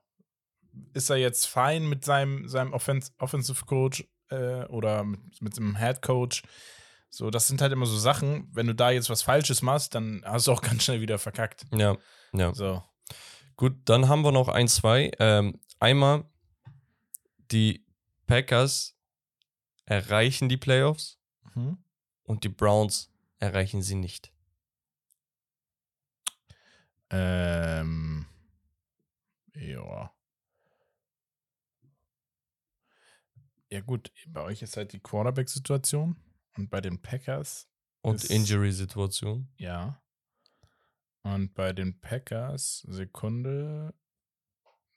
Ist 0.95 1.11
er 1.11 1.17
jetzt 1.17 1.47
fein 1.47 1.89
mit 1.89 2.05
seinem, 2.05 2.49
seinem 2.49 2.73
Offens 2.73 3.13
Offensive 3.19 3.65
Coach 3.67 4.05
äh, 4.31 4.65
oder 4.67 5.05
mit, 5.05 5.41
mit 5.43 5.55
seinem 5.55 5.77
Head 5.77 6.03
Coach? 6.03 6.43
So, 7.11 7.31
das 7.31 7.49
sind 7.49 7.61
halt 7.63 7.73
immer 7.73 7.87
so 7.87 7.97
Sachen, 7.97 8.49
wenn 8.55 8.67
du 8.67 8.75
da 8.75 8.91
jetzt 8.91 9.09
was 9.09 9.23
Falsches 9.23 9.63
machst, 9.63 9.95
dann 9.95 10.23
hast 10.25 10.47
du 10.47 10.53
auch 10.53 10.63
ganz 10.63 10.85
schnell 10.85 11.01
wieder 11.01 11.19
verkackt. 11.19 11.65
Ja, 11.73 11.97
ja. 12.33 12.53
So. 12.55 12.83
Gut, 13.57 13.75
dann 13.87 14.09
haben 14.09 14.23
wir 14.23 14.33
noch 14.33 14.49
ein, 14.49 14.69
zwei. 14.69 15.11
Ähm, 15.19 15.59
einmal 15.81 16.25
die 17.51 17.85
Packers 18.27 18.95
erreichen 19.87 20.49
die 20.49 20.59
Playoffs 20.59 21.19
Mhm. 21.55 21.79
und 22.25 22.45
die 22.45 22.51
Browns 22.51 23.11
erreichen 23.39 23.81
sie 23.83 23.95
nicht. 23.95 24.33
Ähm. 27.11 28.27
Ja. 29.55 30.13
Ja, 33.71 33.81
gut, 33.81 34.11
bei 34.29 34.43
euch 34.43 34.63
ist 34.63 34.77
halt 34.77 34.93
die 34.93 35.01
Quarterback-Situation 35.01 36.17
und 36.57 36.71
bei 36.71 36.81
den 36.81 37.01
Packers, 37.01 37.69
Und 38.03 38.25
Injury-Situation. 38.25 39.49
ja. 39.57 40.03
Und 41.25 41.53
bei 41.53 41.73
den 41.73 42.01
Packers, 42.01 42.87
Sekunde, 42.89 43.93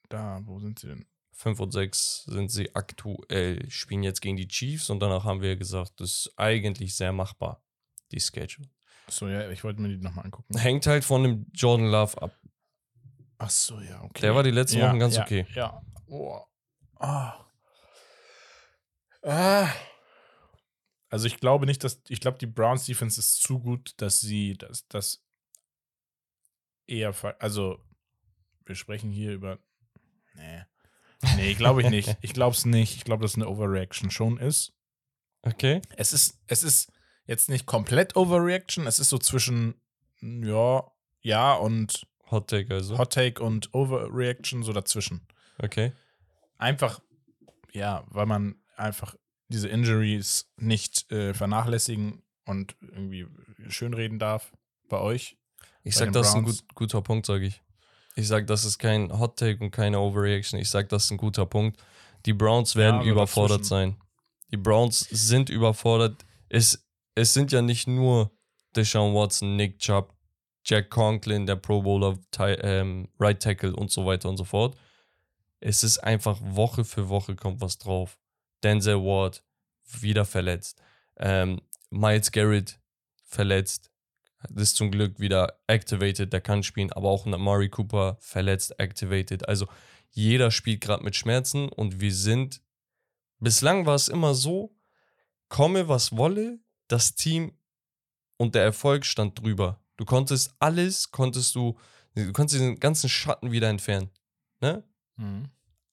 da, 0.08 0.40
wo 0.46 0.60
sind 0.60 0.80
sie 0.80 0.88
denn? 0.88 1.06
5 1.34 1.60
und 1.60 1.72
6 1.72 2.24
sind 2.26 2.52
sie 2.52 2.74
aktuell, 2.76 3.70
spielen 3.70 4.04
jetzt 4.04 4.22
gegen 4.22 4.38
die 4.38 4.48
Chiefs 4.48 4.90
und 4.90 5.00
danach 5.02 5.26
haben 5.26 5.42
wir 5.42 5.58
gesagt, 5.58 6.00
das 6.00 6.12
ist 6.12 6.34
eigentlich 6.38 6.96
sehr 6.96 7.12
machbar, 7.12 7.64
die 8.12 8.20
Schedule. 8.20 8.70
Achso, 9.08 9.28
ja, 9.28 9.50
ich 9.50 9.64
wollte 9.64 9.82
mir 9.82 9.90
die 9.90 9.98
nochmal 9.98 10.26
angucken. 10.26 10.58
Hängt 10.58 10.88
halt 10.88 11.04
von 11.04 11.24
dem 11.24 11.48
Jordan 11.54 11.88
Love 11.88 12.22
ab. 12.22 12.40
Achso, 13.38 13.82
ja, 13.82 14.02
okay. 14.04 14.22
Der 14.22 14.36
war 14.36 14.44
die 14.44 14.52
letzten 14.52 14.78
ja, 14.80 14.90
Wochen 14.90 15.00
ganz 15.00 15.16
ja, 15.16 15.24
okay. 15.24 15.48
Ja. 15.56 15.82
Oh. 16.08 16.40
Ah. 16.96 17.51
Ah. 19.24 19.70
Also 21.10 21.28
ich 21.28 21.40
glaube 21.40 21.66
nicht, 21.66 21.84
dass 21.84 22.02
ich 22.08 22.22
glaube, 22.22 22.38
die 22.38 22.48
Browns 22.48 22.86
Defense 22.86 23.20
ist 23.20 23.42
zu 23.42 23.60
gut, 23.60 23.94
dass 23.98 24.20
sie 24.20 24.58
das, 24.58 24.88
das 24.88 25.24
eher 26.88 27.14
also 27.40 27.80
wir 28.66 28.76
sprechen 28.76 29.12
hier 29.12 29.34
über 29.34 29.60
nee. 30.36 30.64
Nee, 31.36 31.54
glaube 31.54 31.82
ich 31.82 31.90
nicht. 31.90 32.18
Ich 32.22 32.34
glaube 32.34 32.56
es 32.56 32.66
nicht. 32.66 32.96
Ich 32.96 33.04
glaube, 33.04 33.22
dass 33.22 33.32
es 33.32 33.36
eine 33.36 33.48
Overreaction 33.48 34.10
schon 34.10 34.38
ist. 34.38 34.74
Okay. 35.44 35.82
Es 35.98 36.14
ist 36.14 36.40
es 36.48 36.64
ist 36.64 36.92
jetzt 37.26 37.50
nicht 37.50 37.66
komplett 37.66 38.16
Overreaction, 38.16 38.88
es 38.88 39.00
ist 39.00 39.10
so 39.10 39.18
zwischen 39.18 39.76
ja, 40.22 40.90
ja 41.22 41.54
und 41.54 42.08
Hot 42.30 42.50
Take 42.50 42.74
also. 42.74 42.98
Hot 42.98 43.14
Take 43.14 43.44
und 43.44 43.74
Overreaction 43.74 44.64
so 44.64 44.72
dazwischen. 44.72 45.28
Okay. 45.60 45.92
Einfach, 46.58 47.02
ja, 47.72 48.06
weil 48.08 48.26
man 48.26 48.61
einfach 48.82 49.16
diese 49.48 49.68
Injuries 49.68 50.50
nicht 50.58 51.12
äh, 51.12 51.34
vernachlässigen 51.34 52.24
und 52.46 52.76
irgendwie 52.82 53.28
schönreden 53.70 54.20
darf 54.20 54.52
bei 54.90 55.00
euch. 55.00 55.38
Ich 55.84 55.96
Bei 55.96 56.00
sag, 56.00 56.08
den 56.08 56.14
das 56.14 56.30
ist 56.30 56.36
ein 56.36 56.44
gut, 56.44 56.64
guter 56.76 57.02
Punkt, 57.02 57.26
sage 57.26 57.46
ich. 57.46 57.62
Ich 58.16 58.28
sag, 58.28 58.48
das 58.48 58.66
ist 58.66 58.78
kein 58.78 59.18
Hot 59.18 59.38
Take 59.38 59.64
und 59.64 59.72
keine 59.72 60.00
Overreaction. 60.00 60.60
Ich 60.60 60.70
sag, 60.70 60.90
das 60.90 61.06
ist 61.06 61.12
ein 61.12 61.18
guter 61.18 61.46
Punkt. 61.46 61.82
Die 62.26 62.34
Browns 62.34 62.76
werden 62.76 63.00
also 63.00 63.10
überfordert 63.10 63.62
dazwischen. 63.62 63.94
sein. 63.94 63.98
Die 64.52 64.58
Browns 64.58 65.00
sind 65.10 65.50
überfordert. 65.50 66.26
Es, 66.50 66.86
es 67.16 67.34
sind 67.34 67.52
ja 67.52 67.62
nicht 67.62 67.88
nur 67.88 68.32
Deshaun 68.76 69.14
Watson, 69.16 69.56
Nick 69.56 69.80
Chubb, 69.80 70.14
Jack 70.64 70.90
Conklin, 70.90 71.46
der 71.46 71.56
Pro 71.56 71.82
Bowler, 71.82 72.18
ähm, 72.40 73.08
Right 73.20 73.42
Tackle 73.42 73.76
und 73.76 73.92
so 73.92 74.06
weiter 74.06 74.30
und 74.30 74.38
so 74.38 74.44
fort. 74.44 74.78
Es 75.60 75.84
ist 75.84 76.00
einfach 76.00 76.38
Woche 76.42 76.84
für 76.84 77.10
Woche 77.10 77.36
kommt 77.36 77.62
was 77.62 77.78
drauf. 77.78 78.18
Denzel 78.64 78.98
Ward 78.98 79.44
wieder 80.00 80.26
verletzt. 80.26 80.82
Ähm, 81.18 81.62
Miles 81.90 82.32
Garrett 82.32 82.80
verletzt. 83.24 83.92
Das 84.50 84.64
ist 84.64 84.76
zum 84.78 84.92
Glück 84.92 85.20
wieder 85.20 85.60
activated, 85.68 86.34
der 86.34 86.42
kann 86.42 86.64
spielen, 86.64 86.92
aber 86.92 87.10
auch 87.10 87.26
ein 87.26 87.34
Amari 87.34 87.70
Cooper 87.70 88.18
verletzt, 88.20 88.80
activated. 88.80 89.48
Also 89.48 89.68
jeder 90.10 90.52
spielt 90.52 90.82
gerade 90.82 91.04
mit 91.04 91.16
Schmerzen 91.16 91.70
und 91.70 92.02
wir 92.02 92.14
sind, 92.14 92.62
bislang 93.40 93.86
war 93.86 93.96
es 93.96 94.08
immer 94.08 94.34
so, 94.34 94.76
komme 95.48 95.88
was 95.88 96.18
wolle, 96.18 96.60
das 96.88 97.16
Team 97.16 97.54
und 98.38 98.56
der 98.56 98.64
Erfolg 98.64 99.06
stand 99.06 99.40
drüber. 99.40 99.80
Du 99.98 100.06
konntest 100.06 100.56
alles, 100.60 101.12
konntest 101.12 101.54
du, 101.56 101.78
du 102.16 102.34
konntest 102.34 102.60
den 102.60 102.80
ganzen 102.80 103.10
Schatten 103.10 103.52
wieder 103.52 103.70
entfernen. 103.70 104.10
Ne? 104.60 104.84
Mhm. 105.18 105.50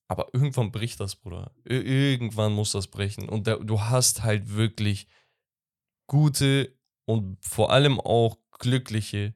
Aber 0.08 0.28
irgendwann 0.32 0.72
bricht 0.72 0.98
das, 1.00 1.16
Bruder. 1.16 1.52
Ir- 1.64 1.84
Irgendwann 1.84 2.52
muss 2.54 2.72
das 2.72 2.86
brechen. 2.86 3.28
Und 3.28 3.46
da, 3.46 3.56
du 3.56 3.80
hast 3.80 4.22
halt 4.22 4.54
wirklich 4.54 5.06
gute 6.06 6.74
und 7.04 7.38
vor 7.44 7.70
allem 7.72 8.00
auch 8.00 8.38
glückliche 8.58 9.34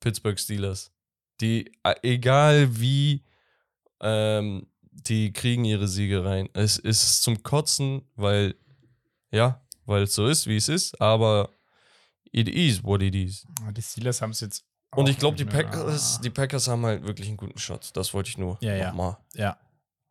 Pittsburgh 0.00 0.38
Steelers, 0.38 0.92
die, 1.40 1.72
äh, 1.84 1.94
egal 2.02 2.80
wie, 2.80 3.24
ähm, 4.00 4.66
die 4.90 5.32
kriegen 5.32 5.64
ihre 5.64 5.88
Siege 5.88 6.24
rein. 6.24 6.48
Es 6.54 6.78
ist 6.78 7.22
zum 7.22 7.42
Kotzen, 7.42 8.02
weil, 8.16 8.54
ja, 9.30 9.64
weil 9.86 10.02
es 10.04 10.14
so 10.14 10.26
ist, 10.26 10.46
wie 10.46 10.56
es 10.56 10.68
ist, 10.68 11.00
aber 11.00 11.50
it 12.32 12.48
is 12.48 12.82
what 12.82 13.02
it 13.02 13.14
is. 13.14 13.46
Ah, 13.62 13.72
Die 13.72 13.82
Steelers 13.82 14.20
haben 14.22 14.30
es 14.30 14.40
jetzt. 14.40 14.64
Und 14.96 15.08
ich 15.08 15.18
glaube, 15.18 15.36
die 15.36 15.44
Packers, 15.44 16.20
die 16.22 16.30
Packers 16.30 16.66
haben 16.66 16.84
halt 16.84 17.04
wirklich 17.04 17.28
einen 17.28 17.36
guten 17.36 17.58
Shot. 17.58 17.90
Das 17.94 18.14
wollte 18.14 18.30
ich 18.30 18.38
nur 18.38 18.56
Ja, 18.60 18.74
ja. 18.74 18.88
nochmal 18.88 19.18
Ja, 19.34 19.58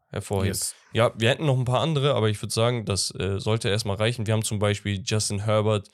hervorheben. 0.09 0.53
yes. 0.53 0.75
Ja, 0.93 1.11
wir 1.17 1.29
hätten 1.29 1.45
noch 1.45 1.57
ein 1.57 1.65
paar 1.65 1.81
andere, 1.81 2.15
aber 2.15 2.29
ich 2.29 2.41
würde 2.41 2.53
sagen, 2.53 2.85
das 2.85 3.11
äh, 3.15 3.39
sollte 3.39 3.69
erstmal 3.69 3.97
reichen. 3.97 4.25
Wir 4.25 4.33
haben 4.33 4.43
zum 4.43 4.59
Beispiel 4.59 5.01
Justin 5.05 5.39
Herbert, 5.39 5.89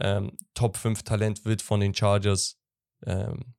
ähm, 0.00 0.36
Top 0.54 0.76
5 0.76 1.02
Talent 1.02 1.44
wird 1.44 1.62
von 1.62 1.80
den 1.80 1.94
Chargers 1.94 2.58
ähm, 3.06 3.54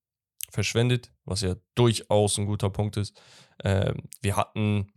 verschwendet, 0.51 1.11
was 1.25 1.41
ja 1.41 1.55
durchaus 1.75 2.37
ein 2.37 2.45
guter 2.45 2.69
Punkt 2.69 2.97
ist. 2.97 3.19
Ähm, 3.63 4.03
wir 4.21 4.35
hatten 4.35 4.91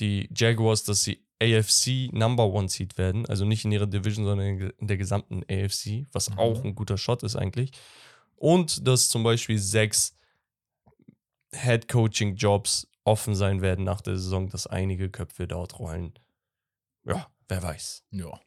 die 0.00 0.28
Jaguars, 0.34 0.84
dass 0.84 1.02
sie 1.02 1.26
AFC 1.42 2.12
Number 2.12 2.46
One 2.46 2.68
Seed 2.68 2.98
werden, 2.98 3.26
also 3.26 3.44
nicht 3.44 3.64
in 3.64 3.72
ihrer 3.72 3.86
Division, 3.86 4.24
sondern 4.24 4.46
in 4.46 4.70
in 4.78 4.86
der 4.86 4.96
gesamten 4.96 5.42
AFC, 5.50 6.06
was 6.12 6.30
Mhm. 6.30 6.38
auch 6.38 6.64
ein 6.64 6.74
guter 6.74 6.96
Shot 6.96 7.22
ist 7.24 7.36
eigentlich. 7.36 7.72
Und 8.36 8.86
dass 8.86 9.08
zum 9.08 9.22
Beispiel 9.24 9.58
sechs 9.58 10.16
Head 11.54 11.88
Coaching 11.88 12.36
Jobs 12.36 12.88
offen 13.04 13.34
sein 13.34 13.62
werden 13.62 13.84
nach 13.84 14.00
der 14.00 14.16
Saison, 14.16 14.48
dass 14.48 14.66
einige 14.66 15.10
Köpfe 15.10 15.46
dort 15.48 15.78
rollen. 15.78 16.12
Ja, 17.04 17.26
wer 17.48 17.62
weiß. 17.62 18.04
Ja. 18.10 18.38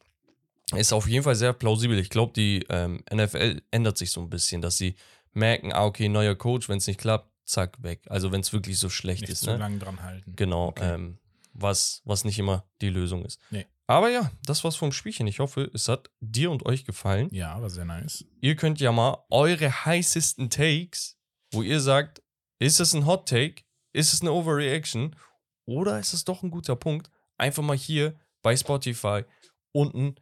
Ist 0.74 0.92
auf 0.92 1.06
jeden 1.08 1.22
Fall 1.22 1.36
sehr 1.36 1.52
plausibel. 1.52 1.98
Ich 1.98 2.10
glaube, 2.10 2.32
die 2.32 2.64
ähm, 2.70 3.02
NFL 3.12 3.62
ändert 3.70 3.98
sich 3.98 4.10
so 4.10 4.20
ein 4.20 4.30
bisschen, 4.30 4.62
dass 4.62 4.76
sie 4.78 4.96
merken, 5.32 5.72
ah, 5.72 5.84
okay, 5.84 6.08
neuer 6.08 6.34
Coach, 6.34 6.68
wenn 6.68 6.78
es 6.78 6.86
nicht 6.86 6.98
klappt, 6.98 7.30
zack, 7.44 7.82
weg. 7.82 8.00
Also 8.08 8.32
wenn 8.32 8.40
es 8.40 8.52
wirklich 8.52 8.78
so 8.78 8.88
schlecht 8.88 9.20
Nicht 9.22 9.30
ist. 9.32 9.40
zu 9.42 9.50
Ne? 9.50 9.58
lange 9.58 9.78
dran 9.78 10.02
halten. 10.02 10.32
Genau, 10.34 10.68
Okay. 10.68 10.94
ähm, 10.94 11.18
was, 11.52 12.02
was 12.04 12.24
nicht 12.24 12.38
immer 12.38 12.64
die 12.80 12.88
Lösung 12.88 13.24
ist. 13.24 13.40
Nee. 13.50 13.66
Aber 13.86 14.10
ja, 14.10 14.32
das 14.44 14.64
war's 14.64 14.74
vom 14.76 14.90
Spielchen. 14.90 15.28
Ich 15.28 15.38
hoffe, 15.38 15.70
es 15.72 15.86
hat 15.88 16.10
dir 16.20 16.50
und 16.50 16.66
euch 16.66 16.84
gefallen. 16.84 17.28
Ja, 17.32 17.60
war 17.62 17.70
sehr 17.70 17.84
nice. 17.84 18.24
Ihr 18.40 18.56
könnt 18.56 18.80
ja 18.80 18.90
mal 18.90 19.18
eure 19.30 19.84
heißesten 19.84 20.50
Takes, 20.50 21.16
wo 21.52 21.62
ihr 21.62 21.80
sagt, 21.80 22.20
ist 22.58 22.80
es 22.80 22.92
ein 22.94 23.06
Hot 23.06 23.28
Take, 23.28 23.62
ist 23.96 24.12
es 24.12 24.20
eine 24.20 24.32
Overreaction 24.32 25.16
oder 25.64 25.98
ist 25.98 26.12
es 26.12 26.24
doch 26.24 26.42
ein 26.42 26.50
guter 26.50 26.76
Punkt, 26.76 27.10
einfach 27.38 27.62
mal 27.62 27.76
hier 27.76 28.14
bei 28.42 28.56
Spotify 28.56 29.24
unten 29.72 30.16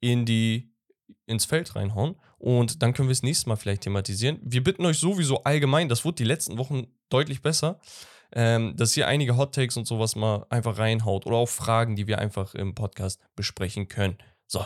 in 0.00 0.24
die, 0.24 0.72
ins 1.26 1.44
Feld 1.44 1.76
reinhauen 1.76 2.16
und 2.38 2.82
dann 2.82 2.94
können 2.94 3.08
wir 3.08 3.12
es 3.12 3.22
nächstes 3.22 3.46
Mal 3.46 3.56
vielleicht 3.56 3.82
thematisieren. 3.82 4.40
Wir 4.42 4.64
bitten 4.64 4.84
euch 4.86 4.98
sowieso 4.98 5.44
allgemein, 5.44 5.88
das 5.88 6.04
wurde 6.04 6.16
die 6.16 6.24
letzten 6.24 6.56
Wochen 6.56 6.86
deutlich 7.10 7.42
besser, 7.42 7.80
ähm, 8.32 8.76
dass 8.76 8.96
ihr 8.96 9.06
einige 9.06 9.36
Hot 9.36 9.54
Takes 9.54 9.76
und 9.76 9.86
sowas 9.86 10.16
mal 10.16 10.46
einfach 10.48 10.78
reinhaut 10.78 11.26
oder 11.26 11.36
auch 11.36 11.48
Fragen, 11.48 11.96
die 11.96 12.06
wir 12.06 12.18
einfach 12.18 12.54
im 12.54 12.74
Podcast 12.74 13.20
besprechen 13.36 13.88
können. 13.88 14.18
So, 14.46 14.64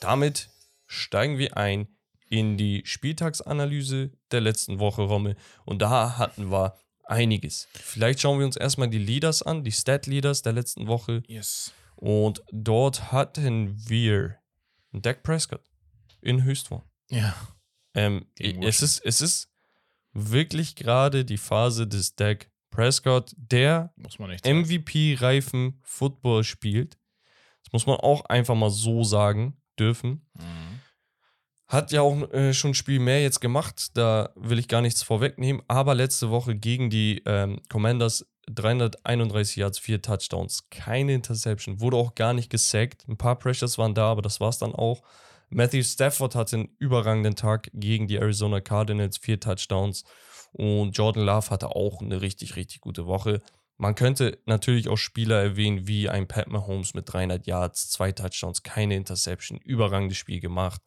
damit 0.00 0.48
steigen 0.86 1.38
wir 1.38 1.56
ein 1.56 1.88
in 2.28 2.56
die 2.56 2.82
Spieltagsanalyse 2.84 4.10
der 4.32 4.40
letzten 4.40 4.78
Woche, 4.78 5.02
Rommel. 5.02 5.36
Und 5.64 5.80
da 5.80 6.18
hatten 6.18 6.50
wir 6.50 6.76
einiges. 7.06 7.68
Vielleicht 7.72 8.20
schauen 8.20 8.38
wir 8.38 8.46
uns 8.46 8.56
erstmal 8.56 8.88
die 8.88 8.98
Leaders 8.98 9.42
an, 9.42 9.64
die 9.64 9.72
Stat-Leaders 9.72 10.42
der 10.42 10.52
letzten 10.52 10.86
Woche. 10.86 11.22
Yes. 11.26 11.72
Und 11.96 12.42
dort 12.52 13.12
hatten 13.12 13.74
wir 13.88 14.36
Dak 14.92 15.22
Prescott 15.22 15.62
in 16.20 16.44
Höchstform. 16.44 16.82
Ja. 17.10 17.34
Ähm, 17.94 18.26
es, 18.38 18.82
ist, 18.82 19.00
es 19.04 19.20
ist 19.20 19.48
wirklich 20.12 20.76
gerade 20.76 21.24
die 21.24 21.38
Phase 21.38 21.86
des 21.86 22.14
Dak 22.14 22.50
Prescott, 22.70 23.32
der. 23.36 23.92
MVP-reifen 24.44 25.80
Football 25.82 26.44
spielt. 26.44 26.98
Das 27.62 27.72
muss 27.72 27.86
man 27.86 27.96
auch 27.96 28.24
einfach 28.26 28.54
mal 28.54 28.70
so 28.70 29.02
sagen 29.02 29.56
dürfen. 29.78 30.26
Mhm. 30.34 30.65
Hat 31.68 31.90
ja 31.90 32.02
auch 32.02 32.30
äh, 32.32 32.52
schon 32.52 32.70
ein 32.70 32.74
Spiel 32.74 33.00
mehr 33.00 33.22
jetzt 33.22 33.40
gemacht, 33.40 33.96
da 33.96 34.30
will 34.36 34.58
ich 34.58 34.68
gar 34.68 34.82
nichts 34.82 35.02
vorwegnehmen, 35.02 35.62
aber 35.66 35.94
letzte 35.94 36.30
Woche 36.30 36.54
gegen 36.54 36.90
die 36.90 37.22
ähm, 37.26 37.60
Commanders 37.68 38.24
331 38.48 39.56
Yards, 39.56 39.78
4 39.80 40.02
Touchdowns, 40.02 40.70
keine 40.70 41.14
Interception, 41.14 41.80
wurde 41.80 41.96
auch 41.96 42.14
gar 42.14 42.32
nicht 42.32 42.50
gesackt. 42.50 43.06
Ein 43.08 43.16
paar 43.16 43.36
Pressures 43.36 43.78
waren 43.78 43.94
da, 43.94 44.10
aber 44.12 44.22
das 44.22 44.40
war 44.40 44.50
es 44.50 44.58
dann 44.58 44.74
auch. 44.74 45.02
Matthew 45.50 45.82
Stafford 45.82 46.34
hatte 46.34 46.56
einen 46.56 46.76
überragenden 46.78 47.36
Tag 47.36 47.70
gegen 47.72 48.06
die 48.06 48.16
Arizona 48.16 48.60
Cardinals, 48.60 49.18
vier 49.18 49.40
Touchdowns. 49.40 50.04
Und 50.52 50.96
Jordan 50.96 51.24
Love 51.24 51.50
hatte 51.50 51.68
auch 51.68 52.00
eine 52.00 52.20
richtig, 52.20 52.56
richtig 52.56 52.80
gute 52.80 53.06
Woche. 53.06 53.42
Man 53.76 53.94
könnte 53.94 54.38
natürlich 54.46 54.88
auch 54.88 54.96
Spieler 54.96 55.42
erwähnen, 55.42 55.86
wie 55.86 56.08
ein 56.08 56.26
Pat 56.26 56.48
Mahomes 56.48 56.94
mit 56.94 57.12
300 57.12 57.46
Yards, 57.46 57.90
zwei 57.90 58.10
Touchdowns, 58.10 58.62
keine 58.62 58.96
Interception, 58.96 59.58
überragendes 59.58 60.16
Spiel 60.16 60.40
gemacht, 60.40 60.80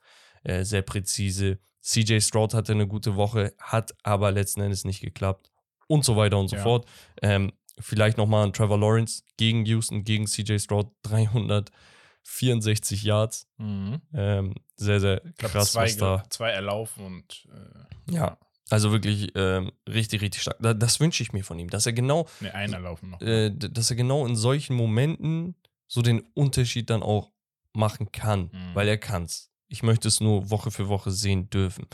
äh, 0.44 0.64
sehr 0.64 0.82
präzise. 0.82 1.60
CJ 1.82 2.20
Stroud 2.22 2.54
hatte 2.54 2.74
eine 2.74 2.88
gute 2.88 3.16
Woche, 3.16 3.54
hat 3.60 3.94
aber 4.04 4.32
letzten 4.32 4.62
Endes 4.62 4.86
nicht 4.86 5.02
geklappt 5.02 5.52
und 5.88 6.04
so 6.06 6.16
weiter 6.18 6.38
und 6.38 6.50
so 6.50 6.56
Ja. 6.58 6.64
fort. 6.64 6.88
Ähm, 7.22 7.52
vielleicht 7.80 8.18
nochmal 8.18 8.44
an 8.46 8.54
Trevor 8.54 8.78
Lawrence 8.78 9.24
gegen 9.38 9.66
Houston, 9.66 10.04
gegen 10.04 10.28
CJ 10.28 10.60
Stroud, 10.60 10.92
364 11.04 13.04
Yards. 13.04 13.48
Mhm. 13.58 14.02
Ähm, 14.14 14.56
sehr, 14.76 15.00
sehr 15.00 15.22
glaub, 15.38 15.52
krass, 15.52 15.72
zwei, 15.74 15.84
was 15.86 15.98
da. 15.98 16.24
zwei 16.30 16.50
erlaufen 16.52 17.06
und 17.06 17.48
äh, 17.52 18.14
Ja, 18.14 18.38
also 18.70 18.92
wirklich 18.92 19.32
ähm, 19.36 19.72
richtig, 19.88 20.22
richtig 20.22 20.42
stark. 20.44 20.58
Da, 20.60 20.74
das 20.74 21.00
wünsche 21.00 21.24
ich 21.24 21.34
mir 21.34 21.44
von 21.44 21.58
ihm, 21.60 21.70
dass 21.70 21.86
er 21.86 21.94
genau, 21.94 22.28
ne, 22.40 22.54
einen 22.54 22.74
erlaufen 22.74 23.10
noch. 23.12 23.22
äh, 23.22 23.50
dass 23.52 23.90
er 23.90 23.96
genau 23.96 24.26
in 24.26 24.36
solchen 24.36 24.76
Momenten 24.76 25.56
so 25.88 26.02
den 26.02 26.22
Unterschied 26.34 26.90
dann 26.90 27.04
auch 27.04 27.32
machen 27.74 28.12
kann, 28.12 28.50
Mhm. 28.52 28.76
weil 28.76 28.88
er 28.88 28.98
kann's. 28.98 29.52
Ich 29.70 29.84
möchte 29.84 30.08
es 30.08 30.20
nur 30.20 30.50
Woche 30.50 30.72
für 30.72 30.90
Woche 30.90 31.12
sehen 31.12 31.50
dürfen. 31.50 31.88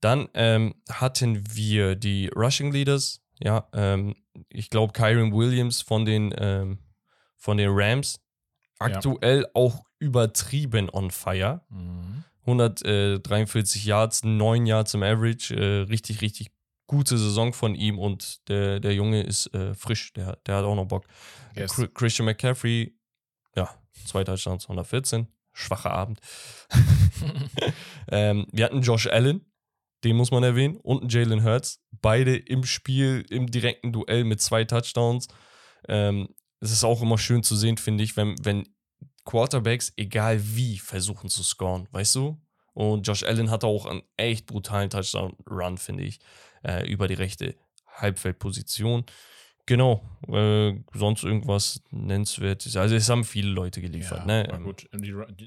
Dann 0.00 0.28
ähm, 0.34 0.74
hatten 0.90 1.54
wir 1.54 1.94
die 1.96 2.28
Rushing 2.34 2.72
Leaders. 2.72 3.20
Ja, 3.40 3.68
ähm, 3.72 4.14
ich 4.48 4.70
glaube 4.70 4.92
Kyron 4.92 5.32
Williams 5.32 5.82
von 5.82 6.04
den 6.04 6.34
ähm, 6.38 6.78
von 7.36 7.56
den 7.56 7.70
Rams 7.72 8.20
aktuell 8.78 9.46
auch 9.54 9.84
übertrieben 9.98 10.88
on 10.92 11.10
fire. 11.10 11.60
Mhm. 11.68 12.24
143 12.46 13.84
Yards, 13.84 14.24
9 14.24 14.66
Yards 14.66 14.94
im 14.94 15.02
Average. 15.02 15.54
Äh, 15.54 15.82
richtig, 15.88 16.20
richtig 16.20 16.50
gute 16.86 17.16
Saison 17.16 17.52
von 17.52 17.74
ihm 17.74 17.98
und 17.98 18.48
der, 18.48 18.80
der 18.80 18.94
Junge 18.94 19.22
ist 19.22 19.46
äh, 19.54 19.74
frisch, 19.74 20.12
der, 20.12 20.36
der 20.46 20.56
hat 20.56 20.64
auch 20.64 20.74
noch 20.74 20.86
Bock. 20.86 21.06
Yes. 21.56 21.72
Chri- 21.72 21.88
Christian 21.94 22.26
McCaffrey, 22.26 22.94
ja, 23.56 23.70
zwei 24.06 24.24
Touchdowns, 24.24 24.64
114. 24.64 25.26
Schwacher 25.52 25.90
Abend. 25.90 26.20
ähm, 28.08 28.46
wir 28.52 28.64
hatten 28.64 28.82
Josh 28.82 29.06
Allen, 29.06 29.52
den 30.04 30.16
muss 30.16 30.30
man 30.30 30.42
erwähnen, 30.42 30.76
und 30.76 31.12
Jalen 31.12 31.44
Hurts. 31.44 31.80
Beide 31.90 32.36
im 32.36 32.64
Spiel, 32.64 33.24
im 33.30 33.50
direkten 33.50 33.92
Duell 33.92 34.24
mit 34.24 34.40
zwei 34.40 34.64
Touchdowns. 34.64 35.28
Ähm, 35.88 36.28
es 36.60 36.72
ist 36.72 36.84
auch 36.84 37.02
immer 37.02 37.18
schön 37.18 37.42
zu 37.42 37.56
sehen, 37.56 37.76
finde 37.76 38.04
ich, 38.04 38.16
wenn, 38.16 38.34
wenn 38.42 38.68
Quarterbacks, 39.24 39.92
egal 39.96 40.40
wie, 40.42 40.78
versuchen 40.78 41.28
zu 41.28 41.42
scoren, 41.42 41.88
weißt 41.92 42.14
du? 42.16 42.40
Und 42.72 43.06
Josh 43.06 43.22
Allen 43.22 43.50
hatte 43.50 43.66
auch 43.66 43.86
einen 43.86 44.02
echt 44.16 44.46
brutalen 44.46 44.90
Touchdown-Run, 44.90 45.78
finde 45.78 46.04
ich, 46.04 46.20
äh, 46.64 46.88
über 46.90 47.06
die 47.06 47.14
rechte 47.14 47.54
Halbfeldposition. 47.86 49.04
Genau, 49.66 50.02
äh, 50.28 50.74
sonst 50.92 51.22
irgendwas 51.24 51.80
nennenswertes. 51.90 52.76
Also 52.76 52.96
es 52.96 53.08
haben 53.08 53.24
viele 53.24 53.50
Leute 53.50 53.80
geliefert. 53.80 54.20
ja, 54.20 54.24
ne? 54.26 54.48
Ähm, 54.52 54.64
gut. 54.64 54.88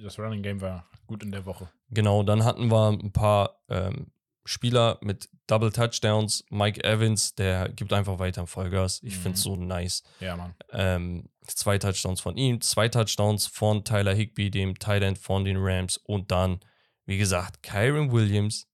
Das 0.03 0.18
Running 0.18 0.41
Game 0.41 0.61
war 0.61 0.89
gut 1.05 1.22
in 1.24 1.32
der 1.32 1.45
Woche. 1.45 1.70
Genau, 1.89 2.24
dann 2.24 2.43
hatten 2.45 2.72
wir 2.72 2.89
ein 2.89 3.11
paar 3.11 3.59
ähm, 3.70 4.11
Spieler 4.45 4.97
mit 5.01 5.30
Double 5.47 5.72
Touchdowns. 5.72 6.45
Mike 6.49 6.84
Evans, 6.84 7.36
der 7.36 7.70
gibt 7.70 7.91
einfach 7.91 8.18
weiter 8.20 8.41
im 8.41 8.47
Vollgas. 8.47 9.01
Ich 9.03 9.18
Mhm. 9.18 9.22
finde 9.22 9.36
es 9.38 9.43
so 9.43 9.55
nice. 9.57 10.03
Ja, 10.22 10.38
Mann. 10.38 10.55
Ähm, 10.72 11.30
zwei 11.45 11.78
Touchdowns 11.78 12.22
von 12.22 12.38
ihm, 12.38 12.61
zwei 12.61 12.88
Touchdowns 12.88 13.47
von 13.47 13.84
Tyler 13.84 14.13
Higby, 14.13 14.49
dem 14.49 14.80
Tight 14.80 15.03
End 15.03 15.18
von 15.18 15.43
den 15.45 15.57
Rams. 15.59 15.97
Und 15.97 16.32
dann, 16.32 16.59
wie 17.05 17.18
gesagt, 17.18 17.63
Kyron 17.63 18.11
Williams, 18.11 18.68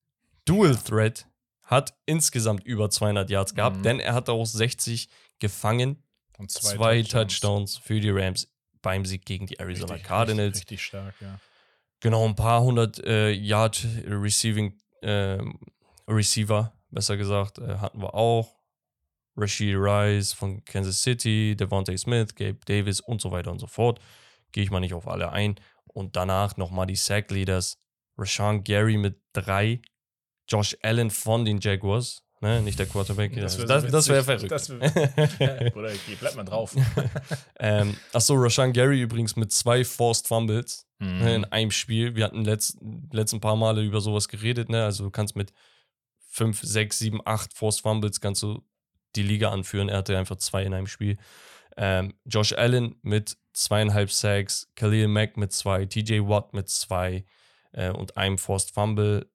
Dual 0.45 0.75
Threat, 0.75 1.25
hat 1.63 1.93
insgesamt 2.05 2.63
über 2.65 2.89
200 2.89 3.29
Yards 3.29 3.55
gehabt, 3.55 3.77
Mhm. 3.77 3.83
denn 3.83 3.99
er 4.01 4.13
hat 4.13 4.29
auch 4.29 4.45
60 4.45 5.09
gefangen. 5.41 6.01
Und 6.37 6.49
Zwei, 6.49 7.03
Touchdowns. 7.03 7.77
für 7.77 7.99
die 7.99 8.09
Rams 8.09 8.49
beim 8.81 9.05
Sieg 9.05 9.25
gegen 9.25 9.45
die 9.45 9.59
Arizona 9.59 9.93
Richtig, 9.93 10.07
Cardinals. 10.07 10.55
Richtig, 10.57 10.71
richtig 10.71 10.85
stark, 10.85 11.15
ja. 11.19 11.39
Genau, 11.99 12.25
ein 12.25 12.35
paar 12.35 12.63
hundert 12.63 12.97
äh, 13.05 13.29
Yard 13.31 13.85
Receiving 14.07 14.79
ähm, 15.03 15.59
Receiver, 16.07 16.73
besser 16.89 17.17
gesagt, 17.17 17.59
äh, 17.59 17.77
hatten 17.77 18.01
wir 18.01 18.15
auch. 18.15 18.55
Rashid 19.37 19.75
Rice 19.77 20.33
von 20.33 20.63
Kansas 20.65 21.01
City, 21.01 21.55
Devontae 21.55 21.97
Smith, 21.97 22.35
Gabe 22.35 22.59
Davis 22.65 22.99
und 22.99 23.21
so 23.21 23.31
weiter 23.31 23.51
und 23.51 23.59
so 23.59 23.67
fort. 23.67 23.99
Gehe 24.51 24.63
ich 24.63 24.71
mal 24.71 24.79
nicht 24.79 24.93
auf 24.93 25.07
alle 25.07 25.31
ein. 25.31 25.55
Und 25.85 26.15
danach 26.15 26.57
nochmal 26.57 26.85
die 26.87 26.95
Sack 26.95 27.31
Leaders. 27.31 27.77
Rashawn 28.17 28.63
Gary 28.63 28.97
mit 28.97 29.21
drei. 29.33 29.81
Josh 30.47 30.75
Allen 30.81 31.09
von 31.09 31.45
den 31.45 31.59
Jaguars. 31.59 32.23
Ne, 32.41 32.61
nicht 32.61 32.79
der 32.79 32.87
Quarterback. 32.87 33.35
Das, 33.35 33.57
wär 33.59 33.67
so 33.67 33.67
das, 33.67 33.91
das 33.91 34.07
wäre 34.09 34.27
witzig. 34.27 34.49
verrückt. 34.49 34.51
Das 34.51 35.39
wär- 35.39 35.69
Bruder, 35.71 35.89
okay, 35.89 36.17
bleib 36.19 36.35
mal 36.35 36.43
drauf. 36.43 36.75
ähm, 37.59 37.95
achso, 38.13 38.33
Rashawn 38.35 38.73
Gary 38.73 38.99
übrigens 39.01 39.35
mit 39.35 39.51
zwei 39.51 39.85
Forced 39.85 40.27
Fumbles. 40.27 40.87
ne, 40.99 41.35
in 41.35 41.41
Mhm. 41.41 41.47
einem 41.51 41.71
Spiel. 41.71 42.15
Wir 42.15 42.25
hatten 42.25 42.43
letzt, 42.43 42.77
letzten 43.11 43.39
paar 43.41 43.55
Male 43.55 43.81
über 43.83 44.01
sowas 44.01 44.27
geredet, 44.27 44.69
ne? 44.69 44.83
Also 44.85 45.03
du 45.05 45.09
kannst 45.11 45.35
mit 45.35 45.53
5, 46.29 46.61
6, 46.61 46.97
7, 46.99 47.21
8 47.25 47.53
Forced 47.53 47.81
Fumbles 47.81 48.21
kannst 48.21 48.41
du 48.43 48.63
die 49.15 49.23
Liga 49.23 49.49
anführen. 49.51 49.89
Er 49.89 49.97
hatte 49.97 50.17
einfach 50.17 50.37
zwei 50.37 50.63
in 50.63 50.73
einem 50.73 50.87
Spiel. 50.87 51.17
Ähm, 51.77 52.13
Josh 52.25 52.53
Allen 52.53 52.95
mit 53.01 53.37
zweieinhalb 53.53 54.11
Sacks, 54.11 54.71
Khalil 54.75 55.07
Mack 55.07 55.37
mit 55.37 55.51
zwei, 55.53 55.85
TJ 55.85 56.21
Watt 56.21 56.53
mit 56.53 56.69
zwei 56.69 57.25
äh, 57.73 57.89
und 57.89 58.17
einem 58.17 58.37
Forced 58.37 58.71
Fumble. 58.71 59.29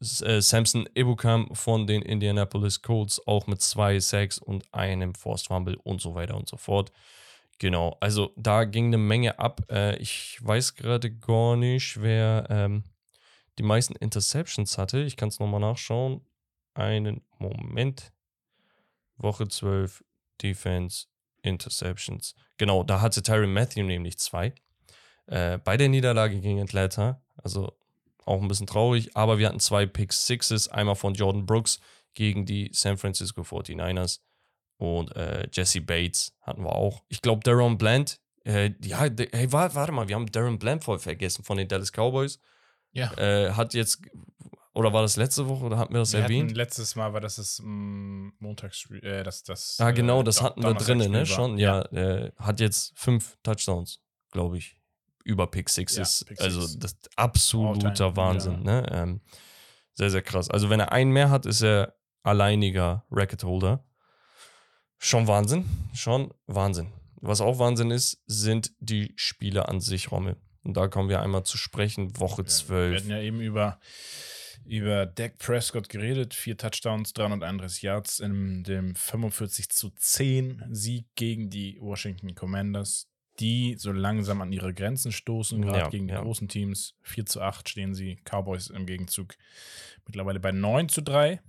Äh, 0.00 0.40
Samson 0.40 0.88
Ebukam 0.94 1.54
von 1.54 1.86
den 1.86 2.02
Indianapolis 2.02 2.82
Colts 2.82 3.26
auch 3.26 3.46
mit 3.46 3.62
zwei 3.62 3.98
Sacks 4.00 4.38
und 4.38 4.64
einem 4.72 5.14
Forced 5.14 5.46
Fumble 5.48 5.76
und 5.82 6.00
so 6.00 6.14
weiter 6.14 6.36
und 6.36 6.48
so 6.48 6.56
fort. 6.56 6.92
Genau, 7.58 7.96
also 8.00 8.32
da 8.36 8.64
ging 8.64 8.86
eine 8.86 8.98
Menge 8.98 9.38
ab. 9.38 9.62
Äh, 9.70 9.96
ich 9.98 10.38
weiß 10.42 10.74
gerade 10.74 11.10
gar 11.10 11.56
nicht, 11.56 12.00
wer 12.00 12.46
ähm, 12.50 12.84
die 13.58 13.62
meisten 13.62 13.94
Interceptions 13.96 14.76
hatte. 14.76 15.00
Ich 15.02 15.16
kann 15.16 15.28
es 15.28 15.38
nochmal 15.38 15.60
nachschauen. 15.60 16.20
Einen 16.74 17.22
Moment. 17.38 18.12
Woche 19.16 19.46
12, 19.46 20.04
Defense, 20.42 21.06
Interceptions. 21.42 22.34
Genau, 22.58 22.82
da 22.82 23.00
hatte 23.00 23.22
Tyron 23.22 23.52
Matthew 23.52 23.84
nämlich 23.84 24.18
zwei. 24.18 24.52
Äh, 25.26 25.58
bei 25.58 25.76
der 25.76 25.88
Niederlage 25.88 26.40
gegen 26.40 26.60
Atlanta. 26.60 27.22
Also 27.36 27.72
auch 28.26 28.40
ein 28.42 28.48
bisschen 28.48 28.66
traurig, 28.66 29.16
aber 29.16 29.38
wir 29.38 29.48
hatten 29.48 29.60
zwei 29.60 29.86
Pick 29.86 30.12
Sixes. 30.12 30.68
Einmal 30.68 30.94
von 30.96 31.14
Jordan 31.14 31.46
Brooks 31.46 31.80
gegen 32.14 32.46
die 32.46 32.70
San 32.72 32.96
Francisco 32.98 33.42
49ers 33.42 34.20
und 34.76 35.14
äh, 35.16 35.48
Jesse 35.52 35.80
Bates 35.80 36.32
hatten 36.42 36.62
wir 36.64 36.74
auch. 36.74 37.02
Ich 37.08 37.22
glaube, 37.22 37.42
Darren 37.42 37.78
Bland, 37.78 38.20
äh, 38.44 38.72
ja, 38.82 39.00
hey, 39.00 39.52
warte, 39.52 39.74
warte 39.74 39.92
mal, 39.92 40.08
wir 40.08 40.14
haben 40.16 40.30
Darren 40.30 40.58
Bland 40.58 40.84
voll 40.84 40.98
vergessen 40.98 41.44
von 41.44 41.56
den 41.56 41.68
Dallas 41.68 41.92
Cowboys. 41.92 42.38
Ja. 42.92 43.12
Äh, 43.14 43.52
hat 43.52 43.74
jetzt, 43.74 44.02
oder 44.74 44.92
war 44.92 45.02
das 45.02 45.16
letzte 45.16 45.48
Woche 45.48 45.64
oder 45.64 45.78
hatten 45.78 45.92
wir 45.94 46.00
das 46.00 46.12
Wir 46.12 46.20
erwähnt? 46.20 46.50
hatten 46.50 46.56
letztes 46.56 46.94
Mal 46.94 47.12
war 47.12 47.20
das 47.20 47.36
das 47.36 47.60
mm, 47.62 48.28
Montagsspiel, 48.38 49.04
äh, 49.04 49.22
das, 49.24 49.42
das. 49.42 49.76
Ah, 49.80 49.90
genau, 49.90 50.20
äh, 50.20 50.24
das 50.24 50.36
Don- 50.36 50.44
hatten 50.44 50.62
wir 50.62 50.74
drinnen, 50.74 51.10
ne? 51.10 51.26
Schon, 51.26 51.58
ja. 51.58 51.82
Äh, 51.92 52.32
hat 52.36 52.60
jetzt 52.60 52.92
fünf 52.96 53.36
Touchdowns, 53.42 54.00
glaube 54.30 54.58
ich, 54.58 54.76
über 55.24 55.46
Pick 55.46 55.68
Sixes. 55.68 56.20
Ja, 56.20 56.26
Pick 56.28 56.40
also 56.40 56.60
Six. 56.60 56.78
das 56.78 56.92
ist 56.92 57.10
absoluter 57.16 58.16
Wahnsinn, 58.16 58.62
ne? 58.62 58.86
Ähm, 58.90 59.20
sehr, 59.94 60.10
sehr 60.10 60.22
krass. 60.22 60.50
Also 60.50 60.70
wenn 60.70 60.80
er 60.80 60.92
einen 60.92 61.12
mehr 61.12 61.30
hat, 61.30 61.46
ist 61.46 61.62
er 61.62 61.94
alleiniger 62.22 63.04
Racket-Holder. 63.10 63.84
Schon 64.98 65.26
Wahnsinn, 65.26 65.64
schon 65.94 66.32
Wahnsinn. 66.46 66.92
Was 67.16 67.40
auch 67.40 67.58
Wahnsinn 67.58 67.90
ist, 67.90 68.22
sind 68.26 68.72
die 68.80 69.12
Spiele 69.16 69.68
an 69.68 69.80
sich, 69.80 70.10
Rommel. 70.10 70.36
Und 70.62 70.76
da 70.76 70.88
kommen 70.88 71.08
wir 71.08 71.20
einmal 71.20 71.44
zu 71.44 71.58
sprechen, 71.58 72.18
Woche 72.18 72.42
Wir 72.42 72.46
12. 72.46 72.96
hatten 72.96 73.10
ja 73.10 73.20
eben 73.20 73.40
über, 73.40 73.78
über 74.64 75.06
Dak 75.06 75.38
Prescott 75.38 75.88
geredet. 75.88 76.34
Vier 76.34 76.56
Touchdowns, 76.56 77.12
331 77.12 77.82
Yards 77.82 78.20
in 78.20 78.64
dem 78.64 78.94
45 78.94 79.68
zu 79.70 79.90
10 79.90 80.64
Sieg 80.70 81.06
gegen 81.16 81.50
die 81.50 81.78
Washington 81.80 82.34
Commanders, 82.34 83.08
die 83.40 83.74
so 83.78 83.92
langsam 83.92 84.40
an 84.40 84.52
ihre 84.52 84.72
Grenzen 84.74 85.12
stoßen, 85.12 85.60
gerade 85.62 85.78
Ja, 85.78 85.88
gegen 85.88 86.06
die 86.08 86.14
ja. 86.14 86.22
großen 86.22 86.48
Teams. 86.48 86.94
4 87.02 87.26
zu 87.26 87.40
8 87.40 87.68
stehen 87.68 87.94
sie. 87.94 88.18
Cowboys 88.24 88.68
im 88.68 88.86
Gegenzug 88.86 89.34
mittlerweile 90.06 90.40
bei 90.40 90.52
9 90.52 90.88
zu 90.88 91.02
3. 91.02 91.40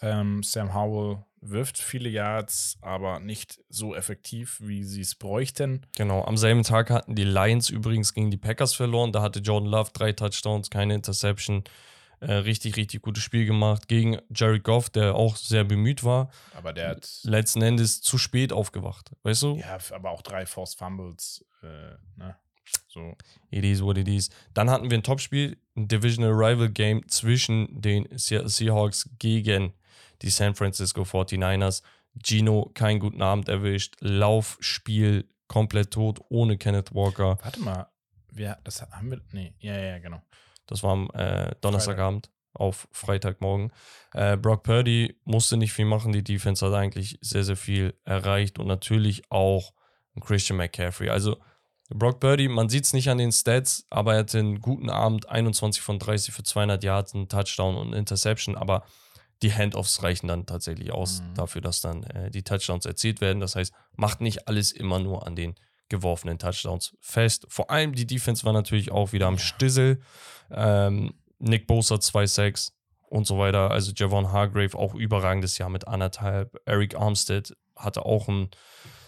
Ähm, 0.00 0.42
Sam 0.42 0.74
Howell 0.74 1.24
wirft 1.40 1.78
viele 1.78 2.08
Yards, 2.08 2.78
aber 2.80 3.20
nicht 3.20 3.60
so 3.68 3.94
effektiv, 3.94 4.58
wie 4.60 4.84
sie 4.84 5.00
es 5.00 5.14
bräuchten. 5.14 5.86
Genau, 5.96 6.24
am 6.24 6.36
selben 6.36 6.62
Tag 6.62 6.90
hatten 6.90 7.14
die 7.14 7.24
Lions 7.24 7.70
übrigens 7.70 8.12
gegen 8.12 8.30
die 8.30 8.36
Packers 8.36 8.74
verloren. 8.74 9.12
Da 9.12 9.22
hatte 9.22 9.40
Jordan 9.40 9.68
Love 9.70 9.90
drei 9.92 10.12
Touchdowns, 10.12 10.70
keine 10.70 10.94
Interception. 10.94 11.64
Äh, 12.20 12.32
richtig, 12.32 12.76
richtig 12.76 13.02
gutes 13.02 13.22
Spiel 13.22 13.46
gemacht 13.46 13.88
gegen 13.88 14.18
Jared 14.34 14.64
Goff, 14.64 14.90
der 14.90 15.14
auch 15.14 15.36
sehr 15.36 15.64
bemüht 15.64 16.02
war. 16.02 16.30
Aber 16.54 16.72
der 16.72 16.90
hat 16.90 17.20
Letzten 17.22 17.62
Endes 17.62 18.00
zu 18.00 18.18
spät 18.18 18.52
aufgewacht. 18.52 19.12
Weißt 19.22 19.42
du? 19.42 19.56
Ja, 19.56 19.78
aber 19.92 20.10
auch 20.10 20.22
drei 20.22 20.46
Forced 20.46 20.78
Fumbles. 20.78 21.44
Äh, 21.62 21.66
ne? 22.16 22.36
So. 22.88 23.16
It 23.50 23.64
is 23.64 23.82
what 23.82 23.98
it 23.98 24.08
is. 24.08 24.30
Dann 24.54 24.68
hatten 24.70 24.90
wir 24.90 24.98
ein 24.98 25.02
Topspiel, 25.02 25.56
ein 25.76 25.88
Divisional 25.88 26.32
Rival 26.32 26.70
Game 26.70 27.06
zwischen 27.08 27.80
den 27.80 28.08
Seahawks 28.16 29.08
gegen 29.18 29.72
die 30.22 30.30
San 30.30 30.54
Francisco 30.54 31.02
49ers. 31.02 31.82
Gino 32.22 32.70
keinen 32.74 32.98
guten 32.98 33.22
Abend 33.22 33.48
erwischt. 33.48 33.96
Laufspiel 34.00 35.28
komplett 35.46 35.92
tot, 35.92 36.20
ohne 36.28 36.58
Kenneth 36.58 36.94
Walker. 36.94 37.38
Warte 37.42 37.60
mal, 37.60 37.86
wir, 38.32 38.58
das 38.64 38.82
haben 38.82 39.10
wir, 39.10 39.20
nee, 39.32 39.54
ja, 39.60 39.76
ja, 39.78 39.98
genau. 39.98 40.22
Das 40.68 40.82
war 40.82 40.92
am 40.92 41.10
äh, 41.14 41.54
Donnerstagabend 41.60 42.30
auf 42.54 42.88
Freitagmorgen. 42.92 43.72
Äh, 44.12 44.36
Brock 44.36 44.62
Purdy 44.62 45.16
musste 45.24 45.56
nicht 45.56 45.72
viel 45.72 45.84
machen. 45.84 46.12
Die 46.12 46.24
Defense 46.24 46.64
hat 46.64 46.74
eigentlich 46.74 47.18
sehr, 47.20 47.44
sehr 47.44 47.56
viel 47.56 47.94
erreicht 48.04 48.58
und 48.58 48.66
natürlich 48.66 49.22
auch 49.30 49.72
Christian 50.20 50.56
McCaffrey. 50.56 51.10
Also 51.10 51.36
Brock 51.90 52.20
Purdy, 52.20 52.48
man 52.48 52.68
sieht 52.68 52.84
es 52.84 52.92
nicht 52.92 53.08
an 53.08 53.18
den 53.18 53.32
Stats, 53.32 53.86
aber 53.88 54.14
er 54.14 54.20
hatte 54.20 54.38
einen 54.38 54.60
guten 54.60 54.90
Abend, 54.90 55.28
21 55.28 55.82
von 55.82 55.98
30 55.98 56.34
für 56.34 56.42
200 56.42 56.84
Yards, 56.84 57.14
einen 57.14 57.28
Touchdown 57.28 57.76
und 57.76 57.88
eine 57.88 57.96
Interception, 57.96 58.56
aber 58.56 58.84
die 59.42 59.52
Handoffs 59.52 60.02
reichen 60.02 60.26
dann 60.26 60.46
tatsächlich 60.46 60.92
aus 60.92 61.22
mhm. 61.22 61.34
dafür, 61.34 61.60
dass 61.60 61.80
dann 61.80 62.02
äh, 62.04 62.30
die 62.30 62.42
Touchdowns 62.42 62.84
erzielt 62.84 63.20
werden. 63.20 63.40
Das 63.40 63.56
heißt, 63.56 63.72
macht 63.96 64.20
nicht 64.20 64.48
alles 64.48 64.72
immer 64.72 64.98
nur 64.98 65.26
an 65.26 65.36
den 65.36 65.54
geworfenen 65.88 66.38
Touchdowns 66.38 66.96
fest. 67.00 67.46
Vor 67.48 67.70
allem 67.70 67.94
die 67.94 68.06
Defense 68.06 68.44
war 68.44 68.52
natürlich 68.52 68.90
auch 68.90 69.12
wieder 69.12 69.26
am 69.26 69.34
ja. 69.34 69.40
Stissel. 69.40 70.00
Ähm, 70.50 71.14
Nick 71.38 71.66
Bosa 71.66 72.00
2 72.00 72.26
Sacks 72.26 72.72
und 73.08 73.26
so 73.26 73.38
weiter. 73.38 73.70
Also 73.70 73.92
Javon 73.94 74.32
Hargrave 74.32 74.76
auch 74.76 74.94
überragendes 74.94 75.58
Jahr 75.58 75.70
mit 75.70 75.86
anderthalb. 75.86 76.60
Eric 76.66 76.96
Armstead 76.96 77.56
hatte 77.76 78.04
auch 78.04 78.28
einen 78.28 78.50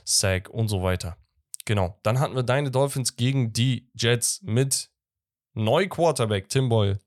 Sack 0.04 0.48
und 0.48 0.68
so 0.68 0.82
weiter. 0.82 1.16
Genau. 1.64 1.98
Dann 2.02 2.18
hatten 2.18 2.34
wir 2.34 2.42
deine 2.42 2.70
Dolphins 2.70 3.16
gegen 3.16 3.52
die 3.52 3.90
Jets 3.94 4.40
mit 4.42 4.90
neu 5.54 5.88
Quarterback 5.88 6.48
Tim 6.48 6.68
Boyle, 6.68 7.00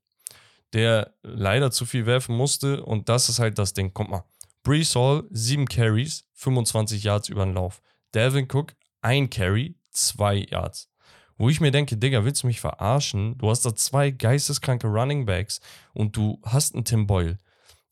der 0.72 1.14
leider 1.22 1.70
zu 1.70 1.86
viel 1.86 2.06
werfen 2.06 2.36
musste. 2.36 2.84
Und 2.84 3.08
das 3.08 3.28
ist 3.28 3.38
halt 3.38 3.58
das 3.58 3.74
Ding. 3.74 3.92
Kommt 3.92 4.10
mal. 4.10 4.24
Brees 4.62 4.94
Hall, 4.94 5.24
7 5.30 5.66
Carries, 5.66 6.26
25 6.34 7.04
Yards 7.04 7.28
über 7.28 7.44
den 7.44 7.54
Lauf. 7.54 7.82
Devin 8.14 8.48
Cook, 8.50 8.74
1 9.02 9.28
Carry, 9.30 9.76
2 9.90 10.46
Yards. 10.50 10.88
Wo 11.36 11.48
ich 11.48 11.60
mir 11.60 11.70
denke, 11.70 11.96
Digga, 11.96 12.24
willst 12.24 12.42
du 12.42 12.46
mich 12.46 12.60
verarschen? 12.60 13.36
Du 13.38 13.50
hast 13.50 13.64
da 13.64 13.74
zwei 13.74 14.10
geisteskranke 14.10 14.86
Running 14.86 15.26
Backs 15.26 15.60
und 15.92 16.16
du 16.16 16.40
hast 16.44 16.74
einen 16.74 16.84
Tim 16.84 17.06
Boyle. 17.06 17.38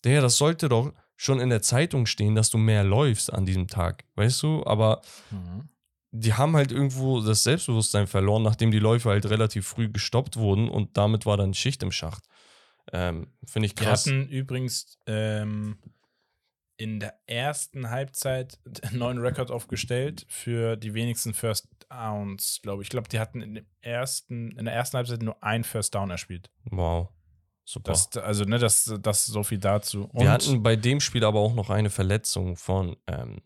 Digga, 0.05 0.21
das 0.21 0.37
sollte 0.37 0.69
doch 0.69 0.93
schon 1.17 1.41
in 1.41 1.51
der 1.51 1.63
Zeitung 1.63 2.07
stehen, 2.07 2.35
dass 2.35 2.51
du 2.51 2.59
mehr 2.59 2.85
läufst 2.85 3.33
an 3.33 3.47
diesem 3.47 3.69
Tag. 3.69 4.05
Weißt 4.17 4.43
du? 4.43 4.65
Aber 4.65 5.03
mhm. 5.31 5.69
die 6.11 6.35
haben 6.35 6.57
halt 6.57 6.73
irgendwo 6.73 7.21
das 7.21 7.45
Selbstbewusstsein 7.45 8.07
verloren, 8.07 8.43
nachdem 8.43 8.71
die 8.71 8.79
Läufe 8.81 9.11
halt 9.11 9.27
relativ 9.27 9.67
früh 9.67 9.89
gestoppt 9.89 10.37
wurden 10.37 10.69
und 10.69 10.97
damit 10.97 11.27
war 11.27 11.37
dann 11.37 11.55
Schicht 11.55 11.83
im 11.83 11.93
Schacht. 11.93 12.25
Ähm, 12.93 13.29
Finde 13.45 13.67
ich 13.67 13.77
krass. 13.77 14.05
Die 14.05 14.11
hatten 14.11 14.29
übrigens 14.29 14.99
ähm, 15.07 15.79
in 16.83 16.99
der 16.99 17.15
ersten 17.27 17.91
Halbzeit 17.91 18.59
einen 18.83 18.99
neuen 18.99 19.19
Rekord 19.19 19.53
aufgestellt 19.53 20.27
für 20.29 20.77
die 20.77 20.95
wenigsten 20.95 21.33
First 21.33 21.69
Downs, 21.89 22.59
glaube 22.61 22.83
ich. 22.83 22.87
Ich 22.87 22.91
glaube, 22.91 23.09
die 23.09 23.21
hatten 23.21 23.41
in, 23.41 23.55
dem 23.55 23.67
ersten, 23.81 24.51
in 24.59 24.65
der 24.65 24.75
ersten 24.75 24.97
Halbzeit 24.97 25.23
nur 25.23 25.41
ein 25.45 25.63
First 25.63 25.95
Down 25.95 26.11
erspielt. 26.11 26.51
Wow. 26.65 27.09
Super. 27.65 27.93
Das, 27.93 28.17
also, 28.17 28.43
ne, 28.45 28.59
das, 28.59 28.93
das 29.01 29.27
so 29.27 29.45
viel 29.45 29.59
dazu. 29.59 30.09
Und 30.13 30.23
Wir 30.23 30.33
hatten 30.33 30.65
bei 30.65 30.75
dem 30.75 30.99
Spiel 30.99 31.25
aber 31.25 31.39
auch 31.39 31.55
noch 31.55 31.71
eine 31.71 31.89
Verletzung 31.89 32.57
von 32.57 32.97
ähm, 33.07 33.37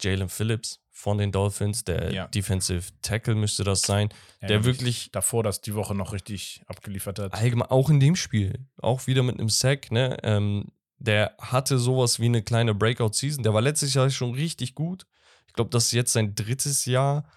Jalen 0.00 0.30
Phillips 0.30 0.80
von 0.90 1.18
den 1.18 1.30
Dolphins, 1.30 1.84
der 1.84 2.10
ja. 2.10 2.26
Defensive 2.28 2.90
Tackle 3.02 3.34
müsste 3.34 3.62
das 3.62 3.82
sein, 3.82 4.08
ja, 4.40 4.48
der 4.48 4.64
wirklich 4.64 5.10
davor 5.12 5.42
das 5.42 5.60
die 5.60 5.74
Woche 5.74 5.94
noch 5.94 6.14
richtig 6.14 6.62
abgeliefert 6.66 7.18
hat. 7.18 7.34
Allgemein, 7.34 7.68
auch 7.68 7.90
in 7.90 8.00
dem 8.00 8.16
Spiel, 8.16 8.66
auch 8.78 9.06
wieder 9.06 9.22
mit 9.22 9.38
einem 9.38 9.50
Sack, 9.50 9.92
ne? 9.92 10.16
Ähm, 10.22 10.72
der 10.98 11.34
hatte 11.38 11.78
sowas 11.78 12.20
wie 12.20 12.26
eine 12.26 12.42
kleine 12.42 12.74
Breakout-Season. 12.74 13.42
Der 13.42 13.54
war 13.54 13.62
letztes 13.62 13.94
Jahr 13.94 14.08
schon 14.10 14.34
richtig 14.34 14.74
gut. 14.74 15.06
Ich 15.46 15.52
glaube, 15.52 15.70
das 15.70 15.86
ist 15.86 15.92
jetzt 15.92 16.12
sein 16.12 16.34
drittes 16.34 16.84
Jahr 16.86 17.28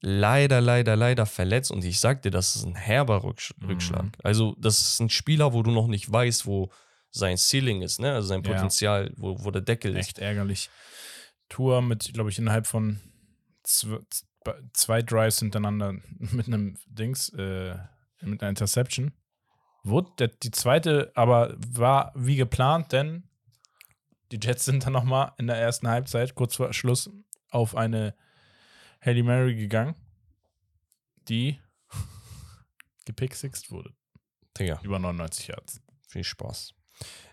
leider, 0.00 0.60
leider, 0.60 0.96
leider 0.96 1.26
verletzt. 1.26 1.70
Und 1.70 1.84
ich 1.84 2.00
sag 2.00 2.22
dir, 2.22 2.30
das 2.30 2.56
ist 2.56 2.64
ein 2.64 2.74
herber 2.74 3.22
Rückschlag. 3.24 4.04
Mhm. 4.04 4.12
Also, 4.22 4.56
das 4.58 4.80
ist 4.80 5.00
ein 5.00 5.10
Spieler, 5.10 5.52
wo 5.52 5.62
du 5.62 5.70
noch 5.70 5.86
nicht 5.86 6.10
weißt, 6.10 6.46
wo 6.46 6.70
sein 7.10 7.36
Ceiling 7.36 7.82
ist, 7.82 8.00
ne? 8.00 8.12
Also 8.12 8.28
sein 8.28 8.42
Potenzial, 8.42 9.06
ja. 9.06 9.12
wo, 9.16 9.42
wo 9.44 9.50
der 9.50 9.62
Deckel 9.62 9.96
Echt 9.96 10.00
ist. 10.00 10.08
Echt 10.08 10.18
ärgerlich. 10.18 10.70
Tour 11.48 11.80
mit, 11.80 12.12
glaube 12.12 12.30
ich, 12.30 12.38
innerhalb 12.38 12.66
von 12.66 13.00
zwei, 13.62 13.98
zwei 14.74 15.02
Drives 15.02 15.38
hintereinander 15.38 15.94
mit 16.18 16.46
einem 16.46 16.76
Dings, 16.86 17.30
äh, 17.30 17.76
mit 18.20 18.42
einer 18.42 18.50
Interception. 18.50 19.12
Wurde 19.88 20.28
die 20.28 20.50
zweite 20.50 21.12
aber 21.14 21.56
war 21.58 22.12
wie 22.14 22.36
geplant, 22.36 22.92
denn 22.92 23.24
die 24.30 24.38
Jets 24.42 24.64
sind 24.64 24.84
dann 24.84 24.92
nochmal 24.92 25.32
in 25.38 25.46
der 25.46 25.56
ersten 25.56 25.88
Halbzeit, 25.88 26.34
kurz 26.34 26.56
vor 26.56 26.72
Schluss, 26.72 27.10
auf 27.50 27.74
eine 27.74 28.14
Halle 29.00 29.22
Mary 29.22 29.54
gegangen, 29.54 29.94
die 31.28 31.58
gepicksixt 33.06 33.70
wurde. 33.70 33.94
Digga. 34.58 34.80
Über 34.82 34.98
99 34.98 35.48
Yards. 35.48 35.80
Viel 36.08 36.24
Spaß. 36.24 36.74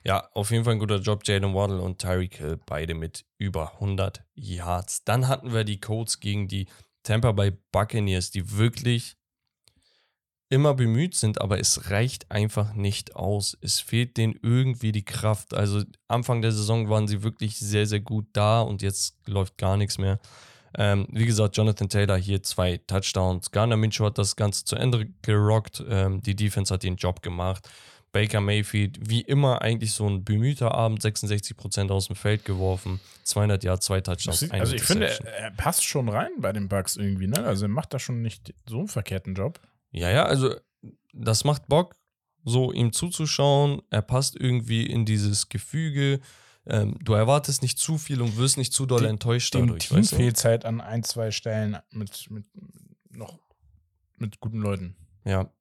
Ja, 0.03 0.29
auf 0.33 0.51
jeden 0.51 0.63
Fall 0.63 0.73
ein 0.73 0.79
guter 0.79 0.99
Job. 0.99 1.23
Jalen 1.25 1.55
Waddle 1.55 1.81
und 1.81 1.99
Tyreek 1.99 2.37
Hill, 2.37 2.59
beide 2.65 2.93
mit 2.93 3.25
über 3.37 3.73
100 3.73 4.23
Yards. 4.35 5.03
Dann 5.03 5.27
hatten 5.27 5.53
wir 5.53 5.63
die 5.63 5.79
Codes 5.79 6.19
gegen 6.19 6.47
die 6.47 6.67
Tampa 7.03 7.31
Bay 7.31 7.51
Buccaneers, 7.71 8.31
die 8.31 8.57
wirklich 8.57 9.17
immer 10.55 10.73
bemüht 10.73 11.15
sind, 11.15 11.41
aber 11.41 11.59
es 11.59 11.91
reicht 11.91 12.31
einfach 12.31 12.75
nicht 12.75 13.17
aus. 13.17 13.57
Es 13.59 13.81
fehlt 13.81 14.15
denen 14.15 14.39
irgendwie 14.41 14.93
die 14.93 15.03
Kraft. 15.03 15.53
Also 15.53 15.83
Anfang 16.07 16.41
der 16.41 16.53
Saison 16.53 16.89
waren 16.89 17.09
sie 17.09 17.23
wirklich 17.23 17.59
sehr, 17.59 17.85
sehr 17.85 17.99
gut 17.99 18.25
da 18.31 18.61
und 18.61 18.81
jetzt 18.81 19.17
läuft 19.25 19.57
gar 19.57 19.75
nichts 19.75 19.97
mehr. 19.97 20.17
Ähm, 20.77 21.07
wie 21.11 21.25
gesagt, 21.25 21.57
Jonathan 21.57 21.89
Taylor 21.89 22.15
hier 22.15 22.41
zwei 22.41 22.77
Touchdowns. 22.87 23.51
Garner 23.51 23.75
Minshew 23.75 24.05
hat 24.05 24.17
das 24.17 24.37
Ganze 24.37 24.63
zu 24.63 24.77
Ende 24.77 25.07
gerockt. 25.23 25.83
Ähm, 25.89 26.21
die 26.21 26.37
Defense 26.37 26.73
hat 26.73 26.83
den 26.83 26.95
Job 26.95 27.21
gemacht. 27.21 27.69
Baker 28.13 28.39
Mayfield, 28.39 29.09
wie 29.09 29.19
immer, 29.19 29.61
eigentlich 29.61 29.91
so 29.91 30.07
ein 30.07 30.23
bemühter 30.23 30.73
Abend, 30.73 31.01
66% 31.01 31.91
aus 31.91 32.07
dem 32.07 32.15
Feld 32.15 32.45
geworfen, 32.45 33.01
200 33.23 33.61
Jahre, 33.65 33.79
zwei 33.81 33.99
Touchdowns. 33.99 34.49
Also, 34.51 34.73
ich 34.73 34.83
finde, 34.83 35.07
er 35.09 35.51
passt 35.51 35.83
schon 35.83 36.07
rein 36.07 36.31
bei 36.37 36.53
den 36.53 36.69
Bugs 36.69 36.95
irgendwie, 36.95 37.27
ne? 37.27 37.43
Also, 37.43 37.65
er 37.65 37.69
macht 37.69 37.93
da 37.93 37.99
schon 37.99 38.21
nicht 38.21 38.53
so 38.69 38.79
einen 38.79 38.87
verkehrten 38.87 39.35
Job. 39.35 39.59
Ja, 39.95 40.09
ja, 40.09 40.25
also, 40.25 40.55
das 41.13 41.43
macht 41.43 41.67
Bock, 41.67 41.95
so 42.43 42.71
ihm 42.71 42.91
zuzuschauen. 42.91 43.81
Er 43.89 44.01
passt 44.01 44.35
irgendwie 44.35 44.85
in 44.85 45.05
dieses 45.05 45.49
Gefüge 45.49 46.19
ähm, 46.67 46.97
du 47.03 47.13
erwartest 47.13 47.61
nicht 47.61 47.77
zu 47.77 47.97
viel 47.97 48.21
und 48.21 48.37
wirst 48.37 48.57
nicht 48.57 48.73
zu 48.73 48.85
doll 48.85 49.01
die, 49.01 49.07
enttäuscht 49.07 49.53
dadurch. 49.53 49.89
Dem 49.89 50.01
Team 50.01 50.17
fehlt 50.17 50.43
halt 50.43 50.65
an 50.65 50.81
ein, 50.81 51.03
zwei 51.03 51.31
Stellen 51.31 51.77
mit, 51.91 52.29
mit 52.31 52.45
noch 53.11 53.37
mit 54.17 54.39
guten 54.39 54.59
Leuten. 54.59 54.95
Ja. 55.25 55.51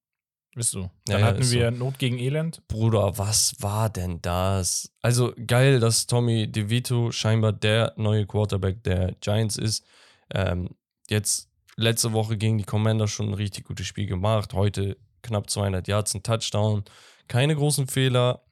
Bist 0.54 0.72
du. 0.74 0.88
Dann 1.06 1.20
ja, 1.20 1.26
hatten 1.26 1.42
ja, 1.42 1.50
wir 1.50 1.72
so. 1.72 1.78
Not 1.78 1.98
gegen 1.98 2.18
Elend. 2.18 2.62
Bruder, 2.68 3.18
was 3.18 3.56
war 3.58 3.90
denn 3.90 4.22
das? 4.22 4.92
Also 5.02 5.34
geil, 5.46 5.80
dass 5.80 6.06
Tommy 6.06 6.50
DeVito 6.50 7.10
scheinbar 7.10 7.52
der 7.52 7.92
neue 7.96 8.24
Quarterback 8.24 8.84
der 8.84 9.16
Giants 9.20 9.56
ist. 9.56 9.84
Ähm, 10.32 10.70
jetzt 11.10 11.50
letzte 11.76 12.12
Woche 12.12 12.36
gegen 12.36 12.58
die 12.58 12.64
Commander 12.64 13.08
schon 13.08 13.28
ein 13.28 13.34
richtig 13.34 13.64
gutes 13.64 13.86
Spiel 13.86 14.06
gemacht. 14.06 14.52
Heute 14.54 14.96
knapp 15.22 15.50
200 15.50 15.88
Yards, 15.88 16.14
ein 16.14 16.22
Touchdown. 16.22 16.84
Keine 17.28 17.56
großen 17.56 17.86
Fehler. 17.86 18.42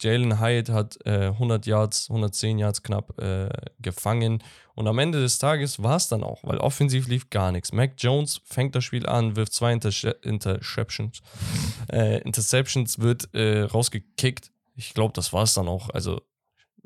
Jalen 0.00 0.40
Hyatt 0.40 0.68
hat 0.68 0.98
äh, 1.04 1.28
100 1.28 1.66
Yards, 1.66 2.08
110 2.10 2.58
Yards 2.58 2.82
knapp 2.82 3.18
äh, 3.20 3.48
gefangen. 3.80 4.42
Und 4.74 4.88
am 4.88 4.98
Ende 4.98 5.20
des 5.20 5.38
Tages 5.38 5.82
war 5.82 5.96
es 5.96 6.08
dann 6.08 6.24
auch, 6.24 6.42
weil 6.42 6.58
offensiv 6.58 7.06
lief 7.08 7.30
gar 7.30 7.52
nichts. 7.52 7.72
Mac 7.72 7.92
Jones 7.98 8.40
fängt 8.44 8.74
das 8.74 8.84
Spiel 8.84 9.06
an, 9.06 9.36
wirft 9.36 9.52
zwei 9.52 9.72
Interse 9.72 10.10
Interceptions. 10.22 11.20
Äh, 11.90 12.20
Interceptions 12.22 12.98
wird 12.98 13.32
äh, 13.34 13.62
rausgekickt. 13.62 14.50
Ich 14.74 14.94
glaube, 14.94 15.12
das 15.14 15.32
war 15.32 15.44
es 15.44 15.54
dann 15.54 15.68
auch. 15.68 15.90
Also, 15.90 16.22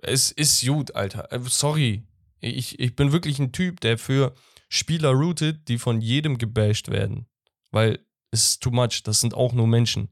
es 0.02 0.30
ist 0.30 0.64
gut, 0.66 0.94
Alter. 0.94 1.32
Äh, 1.32 1.40
sorry. 1.44 2.04
Ich, 2.40 2.78
ich 2.78 2.94
bin 2.96 3.12
wirklich 3.12 3.38
ein 3.38 3.52
Typ, 3.52 3.80
der 3.80 3.96
für 3.96 4.34
Spieler 4.68 5.10
rootet, 5.10 5.68
die 5.68 5.78
von 5.78 6.00
jedem 6.00 6.38
gebasht 6.38 6.88
werden. 6.90 7.26
Weil 7.70 8.00
es 8.30 8.44
ist 8.44 8.62
too 8.62 8.70
much. 8.70 9.02
Das 9.04 9.20
sind 9.20 9.34
auch 9.34 9.52
nur 9.52 9.66
Menschen. 9.66 10.08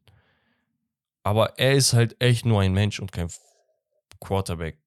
Aber 1.23 1.59
er 1.59 1.73
ist 1.73 1.95
halt 1.95 2.21
echt 2.21 2.45
nur 2.45 2.61
ein 2.61 2.73
Mensch 2.73 3.01
und 3.01 3.11
kein 3.11 3.29
Quarterback, 4.21 4.79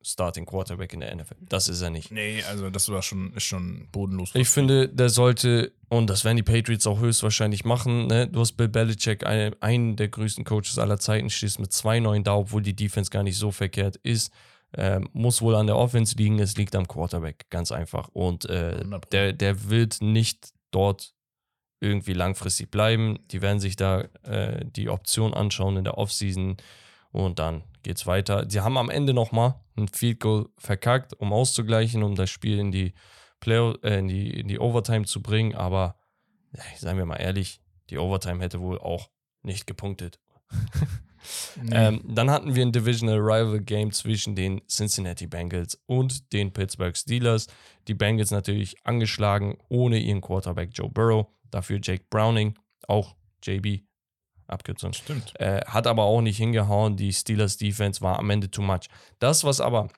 Starting 0.00 0.46
Quarterback 0.46 0.92
in 0.92 1.00
der 1.00 1.14
NFL. 1.14 1.36
Das 1.40 1.68
ist 1.68 1.80
er 1.82 1.90
nicht. 1.90 2.10
Nee, 2.10 2.42
also 2.44 2.70
das 2.70 2.88
war 2.88 3.02
schon, 3.02 3.32
ist 3.34 3.44
schon 3.44 3.88
bodenlos. 3.90 4.30
Ich 4.34 4.48
finde, 4.48 4.88
der 4.88 5.08
sollte, 5.08 5.72
und 5.88 6.08
das 6.08 6.24
werden 6.24 6.36
die 6.36 6.42
Patriots 6.44 6.86
auch 6.86 7.00
höchstwahrscheinlich 7.00 7.64
machen, 7.64 8.06
ne? 8.06 8.28
du 8.28 8.40
hast 8.40 8.52
Bill 8.52 8.68
Belichick, 8.68 9.26
einen, 9.26 9.54
einen 9.60 9.96
der 9.96 10.08
größten 10.08 10.44
Coaches 10.44 10.78
aller 10.78 10.98
Zeiten, 10.98 11.30
stehst 11.30 11.58
mit 11.58 11.72
2-9 11.72 12.22
da, 12.22 12.36
obwohl 12.36 12.62
die 12.62 12.76
Defense 12.76 13.10
gar 13.10 13.24
nicht 13.24 13.36
so 13.36 13.50
verkehrt 13.50 13.96
ist. 13.96 14.32
Ähm, 14.74 15.08
muss 15.12 15.42
wohl 15.42 15.54
an 15.54 15.66
der 15.66 15.76
Offense 15.76 16.16
liegen, 16.16 16.38
es 16.38 16.56
liegt 16.56 16.74
am 16.74 16.88
Quarterback, 16.88 17.46
ganz 17.50 17.72
einfach. 17.72 18.08
Und 18.08 18.46
äh, 18.46 18.82
der, 19.12 19.32
der 19.34 19.68
wird 19.68 20.00
nicht 20.00 20.52
dort 20.70 21.14
irgendwie 21.80 22.14
langfristig 22.14 22.70
bleiben. 22.70 23.18
Die 23.30 23.42
werden 23.42 23.60
sich 23.60 23.76
da 23.76 24.02
äh, 24.22 24.64
die 24.64 24.88
Option 24.88 25.34
anschauen 25.34 25.76
in 25.76 25.84
der 25.84 25.98
Offseason 25.98 26.56
Und 27.10 27.38
dann 27.38 27.64
geht's 27.82 28.06
weiter. 28.06 28.48
Sie 28.48 28.60
haben 28.60 28.78
am 28.78 28.88
Ende 28.88 29.12
nochmal 29.12 29.56
ein 29.76 29.88
Field 29.88 30.20
Goal 30.20 30.48
verkackt, 30.56 31.12
um 31.14 31.32
auszugleichen, 31.32 32.02
um 32.02 32.14
das 32.14 32.30
Spiel 32.30 32.58
in 32.58 32.70
die 32.70 32.94
Play 33.40 33.74
äh, 33.82 33.98
in, 33.98 34.08
die, 34.08 34.40
in 34.40 34.48
die 34.48 34.60
Overtime 34.60 35.04
zu 35.04 35.20
bringen. 35.20 35.54
Aber 35.54 35.96
seien 36.76 36.96
wir 36.96 37.04
mal 37.04 37.16
ehrlich, 37.16 37.60
die 37.90 37.98
Overtime 37.98 38.42
hätte 38.42 38.60
wohl 38.60 38.78
auch 38.78 39.10
nicht 39.42 39.66
gepunktet. 39.66 40.20
Nee. 41.62 41.74
Ähm, 41.74 42.02
dann 42.04 42.30
hatten 42.30 42.54
wir 42.54 42.64
ein 42.64 42.72
Divisional 42.72 43.18
Rival 43.18 43.60
Game 43.60 43.92
zwischen 43.92 44.34
den 44.34 44.60
Cincinnati 44.68 45.26
Bengals 45.26 45.80
und 45.86 46.32
den 46.32 46.52
Pittsburgh 46.52 46.96
Steelers. 46.96 47.46
Die 47.88 47.94
Bengals 47.94 48.30
natürlich 48.30 48.76
angeschlagen 48.84 49.58
ohne 49.68 49.98
ihren 49.98 50.20
Quarterback 50.20 50.70
Joe 50.72 50.88
Burrow. 50.88 51.26
Dafür 51.50 51.78
Jake 51.82 52.04
Browning, 52.08 52.54
auch 52.88 53.14
JB, 53.42 53.82
Abkürzung. 54.46 54.92
Stimmt. 54.92 55.38
Äh, 55.40 55.60
hat 55.66 55.86
aber 55.86 56.04
auch 56.04 56.20
nicht 56.20 56.36
hingehauen. 56.36 56.96
Die 56.96 57.12
Steelers 57.12 57.56
Defense 57.56 58.00
war 58.00 58.18
am 58.18 58.30
Ende 58.30 58.50
too 58.50 58.62
much. 58.62 58.88
Das, 59.18 59.44
was 59.44 59.60
aber 59.60 59.88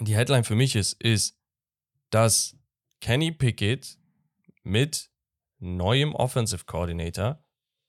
die 0.00 0.16
Headline 0.16 0.44
für 0.44 0.54
mich 0.54 0.76
ist, 0.76 0.94
ist, 1.02 1.38
dass 2.10 2.56
Kenny 3.00 3.32
Pickett 3.32 3.98
mit 4.62 5.10
neuem 5.58 6.14
Offensive 6.14 6.64
Coordinator 6.64 7.42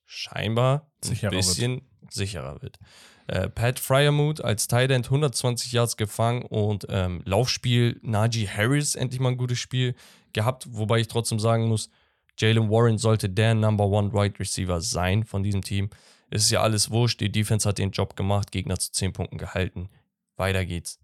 scheinbar 0.05 0.91
Sicherer 1.03 1.31
ein 1.31 1.37
bisschen 1.37 1.73
wird. 1.73 1.83
Sicherer 2.13 2.61
wird. 2.61 2.79
Äh, 3.27 3.49
Pat 3.49 3.79
Fryermuth 3.79 4.41
als 4.43 4.67
Tight 4.67 4.91
End 4.91 5.05
120 5.05 5.71
Yards 5.71 5.97
gefangen 5.97 6.43
und 6.43 6.85
ähm, 6.89 7.21
Laufspiel 7.25 7.99
Najee 8.03 8.47
Harris 8.47 8.95
endlich 8.95 9.19
mal 9.19 9.29
ein 9.29 9.37
gutes 9.37 9.59
Spiel 9.59 9.95
gehabt, 10.33 10.67
wobei 10.69 10.99
ich 10.99 11.07
trotzdem 11.07 11.39
sagen 11.39 11.67
muss, 11.67 11.89
Jalen 12.37 12.69
Warren 12.69 12.97
sollte 12.97 13.29
der 13.29 13.55
Number 13.55 13.85
One 13.85 14.13
Wide 14.13 14.39
Receiver 14.39 14.81
sein 14.81 15.23
von 15.23 15.41
diesem 15.41 15.61
Team. 15.61 15.89
Es 16.29 16.43
ist 16.43 16.51
ja 16.51 16.61
alles 16.61 16.91
wurscht, 16.91 17.21
die 17.21 17.31
Defense 17.31 17.67
hat 17.67 17.77
den 17.77 17.91
Job 17.91 18.15
gemacht, 18.15 18.51
Gegner 18.51 18.77
zu 18.77 18.91
10 18.91 19.13
Punkten 19.13 19.37
gehalten. 19.37 19.89
Weiter 20.35 20.65
geht's. 20.65 20.99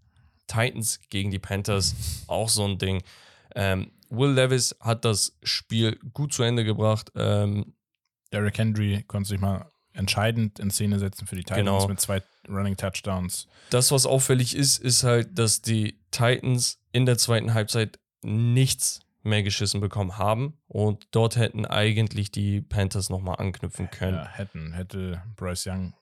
Titans 0.46 1.00
gegen 1.08 1.30
die 1.30 1.38
Panthers, 1.38 1.94
auch 2.26 2.48
so 2.48 2.64
ein 2.66 2.78
Ding. 2.78 3.02
Ähm, 3.54 3.90
Will 4.10 4.32
Levis 4.32 4.76
hat 4.80 5.04
das 5.04 5.38
Spiel 5.42 5.98
gut 6.12 6.34
zu 6.34 6.42
Ende 6.42 6.64
gebracht. 6.64 7.10
Ähm, 7.16 7.74
Derrick 8.32 8.58
Henry 8.58 9.02
konnte 9.06 9.30
sich 9.30 9.40
mal 9.40 9.66
entscheidend 9.94 10.58
in 10.58 10.70
Szene 10.70 10.98
setzen 10.98 11.26
für 11.26 11.36
die 11.36 11.44
Titans 11.44 11.58
genau. 11.58 11.88
mit 11.88 12.00
zwei 12.00 12.22
Running 12.48 12.76
Touchdowns. 12.76 13.46
Das, 13.70 13.92
was 13.92 14.06
auffällig 14.06 14.56
ist, 14.56 14.78
ist 14.78 15.04
halt, 15.04 15.38
dass 15.38 15.62
die 15.62 15.98
Titans 16.10 16.78
in 16.92 17.06
der 17.06 17.18
zweiten 17.18 17.54
Halbzeit 17.54 17.98
nichts 18.22 19.00
mehr 19.22 19.42
geschissen 19.42 19.80
bekommen 19.80 20.18
haben 20.18 20.58
und 20.66 21.06
dort 21.12 21.36
hätten 21.36 21.64
eigentlich 21.64 22.32
die 22.32 22.60
Panthers 22.60 23.08
nochmal 23.08 23.36
anknüpfen 23.36 23.90
können. 23.90 24.16
Ja, 24.16 24.28
hätten, 24.28 24.72
hätte 24.72 25.22
Bryce 25.36 25.66
Young 25.66 25.94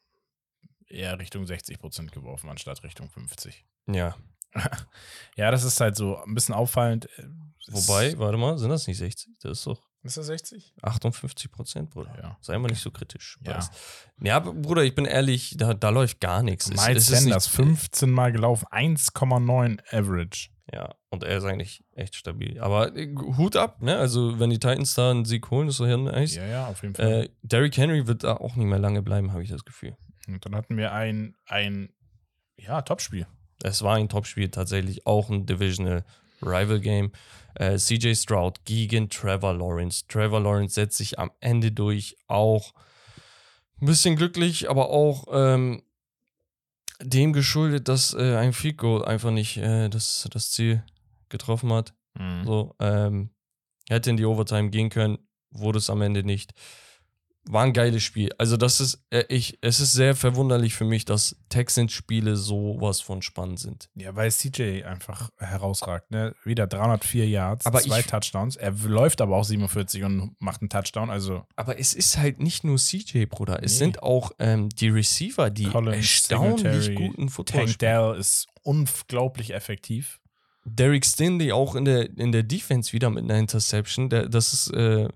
eher 0.88 1.18
Richtung 1.18 1.44
60% 1.44 2.10
geworfen, 2.10 2.48
anstatt 2.48 2.82
Richtung 2.82 3.10
50. 3.10 3.64
Ja. 3.88 4.16
ja, 5.36 5.50
das 5.50 5.64
ist 5.64 5.80
halt 5.80 5.96
so 5.96 6.16
ein 6.22 6.34
bisschen 6.34 6.54
auffallend. 6.54 7.08
Wobei, 7.68 8.18
warte 8.18 8.38
mal, 8.38 8.58
sind 8.58 8.70
das 8.70 8.86
nicht 8.86 8.98
60? 8.98 9.34
Das 9.40 9.58
ist 9.58 9.66
doch. 9.66 9.89
Ist 10.02 10.16
das 10.16 10.26
60? 10.26 10.74
58 10.80 11.52
Prozent, 11.52 11.90
Bruder. 11.90 12.14
Ja. 12.22 12.38
Sei 12.40 12.56
mal 12.58 12.68
nicht 12.68 12.80
so 12.80 12.90
kritisch. 12.90 13.38
Ja. 13.44 13.60
ja, 14.22 14.38
Bruder, 14.38 14.82
ich 14.82 14.94
bin 14.94 15.04
ehrlich, 15.04 15.54
da, 15.58 15.74
da 15.74 15.90
läuft 15.90 16.20
gar 16.20 16.42
nichts. 16.42 16.70
Miles 16.70 17.06
Sanders, 17.06 17.46
15 17.48 18.10
Mal 18.10 18.32
gelaufen, 18.32 18.66
1,9 18.70 19.78
Average. 19.92 20.48
Ja, 20.72 20.94
und 21.10 21.24
er 21.24 21.38
ist 21.38 21.44
eigentlich 21.44 21.82
echt 21.94 22.14
stabil. 22.14 22.60
Aber 22.60 22.96
äh, 22.96 23.14
Hut 23.36 23.56
ab, 23.56 23.82
ne? 23.82 23.98
Also, 23.98 24.38
wenn 24.38 24.50
die 24.50 24.58
Titans 24.58 24.94
da 24.94 25.10
einen 25.10 25.24
Sieg 25.24 25.50
holen, 25.50 25.68
ist 25.68 25.80
doch 25.80 25.86
hier 25.86 25.98
nice. 25.98 26.36
Ja, 26.36 26.46
ja, 26.46 26.66
auf 26.68 26.82
jeden 26.82 26.94
Fall. 26.94 27.24
Äh, 27.24 27.28
Derrick 27.42 27.76
Henry 27.76 28.06
wird 28.06 28.24
da 28.24 28.36
auch 28.36 28.54
nicht 28.54 28.66
mehr 28.66 28.78
lange 28.78 29.02
bleiben, 29.02 29.32
habe 29.32 29.42
ich 29.42 29.50
das 29.50 29.64
Gefühl. 29.64 29.96
Und 30.28 30.46
dann 30.46 30.54
hatten 30.54 30.76
wir 30.76 30.92
ein, 30.92 31.34
ein 31.46 31.90
ja, 32.56 32.82
Topspiel. 32.82 33.26
Es 33.62 33.82
war 33.82 33.96
ein 33.96 34.08
Topspiel, 34.08 34.48
tatsächlich 34.48 35.06
auch 35.06 35.28
ein 35.28 35.44
Divisional 35.44 36.04
Rival 36.40 36.80
Game. 36.80 37.12
Äh, 37.54 37.76
CJ 37.76 38.14
Stroud 38.14 38.64
gegen 38.64 39.08
Trevor 39.08 39.54
Lawrence. 39.54 40.04
Trevor 40.08 40.40
Lawrence 40.40 40.74
setzt 40.74 40.96
sich 40.96 41.18
am 41.18 41.30
Ende 41.40 41.72
durch, 41.72 42.16
auch 42.26 42.72
ein 43.80 43.86
bisschen 43.86 44.16
glücklich, 44.16 44.68
aber 44.68 44.90
auch 44.90 45.24
ähm, 45.32 45.82
dem 47.02 47.32
geschuldet, 47.32 47.88
dass 47.88 48.14
äh, 48.14 48.36
ein 48.36 48.52
Field 48.52 48.78
Goal 48.78 49.04
einfach 49.04 49.30
nicht 49.30 49.56
äh, 49.56 49.88
das, 49.88 50.28
das 50.30 50.50
Ziel 50.50 50.84
getroffen 51.28 51.72
hat. 51.72 51.94
Mhm. 52.18 52.44
So, 52.44 52.74
ähm, 52.78 53.30
hätte 53.88 54.10
in 54.10 54.16
die 54.16 54.26
Overtime 54.26 54.70
gehen 54.70 54.90
können, 54.90 55.18
wurde 55.50 55.78
es 55.78 55.90
am 55.90 56.02
Ende 56.02 56.22
nicht 56.22 56.52
war 57.44 57.64
ein 57.64 57.72
geiles 57.72 58.02
Spiel. 58.02 58.30
Also 58.38 58.56
das 58.56 58.80
ist, 58.80 59.02
äh, 59.10 59.24
ich, 59.28 59.58
es 59.60 59.80
ist 59.80 59.92
sehr 59.92 60.14
verwunderlich 60.14 60.74
für 60.74 60.84
mich, 60.84 61.04
dass 61.04 61.36
Texans-Spiele 61.48 62.36
sowas 62.36 63.00
von 63.00 63.22
spannend 63.22 63.58
sind. 63.58 63.88
Ja, 63.94 64.14
weil 64.14 64.30
CJ 64.30 64.84
einfach 64.84 65.30
herausragt. 65.38 66.10
Ne? 66.10 66.34
Wieder 66.44 66.66
304 66.66 67.28
Yards, 67.28 67.66
aber 67.66 67.80
zwei 67.80 68.00
ich, 68.00 68.06
Touchdowns. 68.06 68.56
Er 68.56 68.72
läuft 68.72 69.20
aber 69.20 69.36
auch 69.36 69.44
47 69.44 70.04
und 70.04 70.36
macht 70.38 70.60
einen 70.60 70.68
Touchdown. 70.68 71.10
Also 71.10 71.46
aber 71.56 71.78
es 71.78 71.94
ist 71.94 72.18
halt 72.18 72.40
nicht 72.40 72.64
nur 72.64 72.76
CJ, 72.76 73.26
Bruder. 73.26 73.62
Es 73.62 73.72
nee. 73.72 73.78
sind 73.78 74.02
auch 74.02 74.32
ähm, 74.38 74.68
die 74.68 74.88
Receiver, 74.88 75.50
die 75.50 75.64
Collins, 75.64 75.96
erstaunlich 75.96 76.60
Singletary, 76.60 76.94
guten 76.94 77.28
Football 77.28 77.66
Tank 77.66 77.78
Dell 77.78 78.16
ist 78.18 78.48
unglaublich 78.62 79.54
effektiv. 79.54 80.20
Derek 80.64 81.06
Stinley 81.06 81.52
auch 81.52 81.74
in 81.74 81.84
der, 81.84 82.16
in 82.18 82.32
der 82.32 82.42
Defense 82.42 82.92
wieder 82.92 83.10
mit 83.10 83.24
einer 83.24 83.38
Interception. 83.38 84.10
Der, 84.10 84.28
das 84.28 84.52
ist 84.52 84.68
äh, 84.72 85.08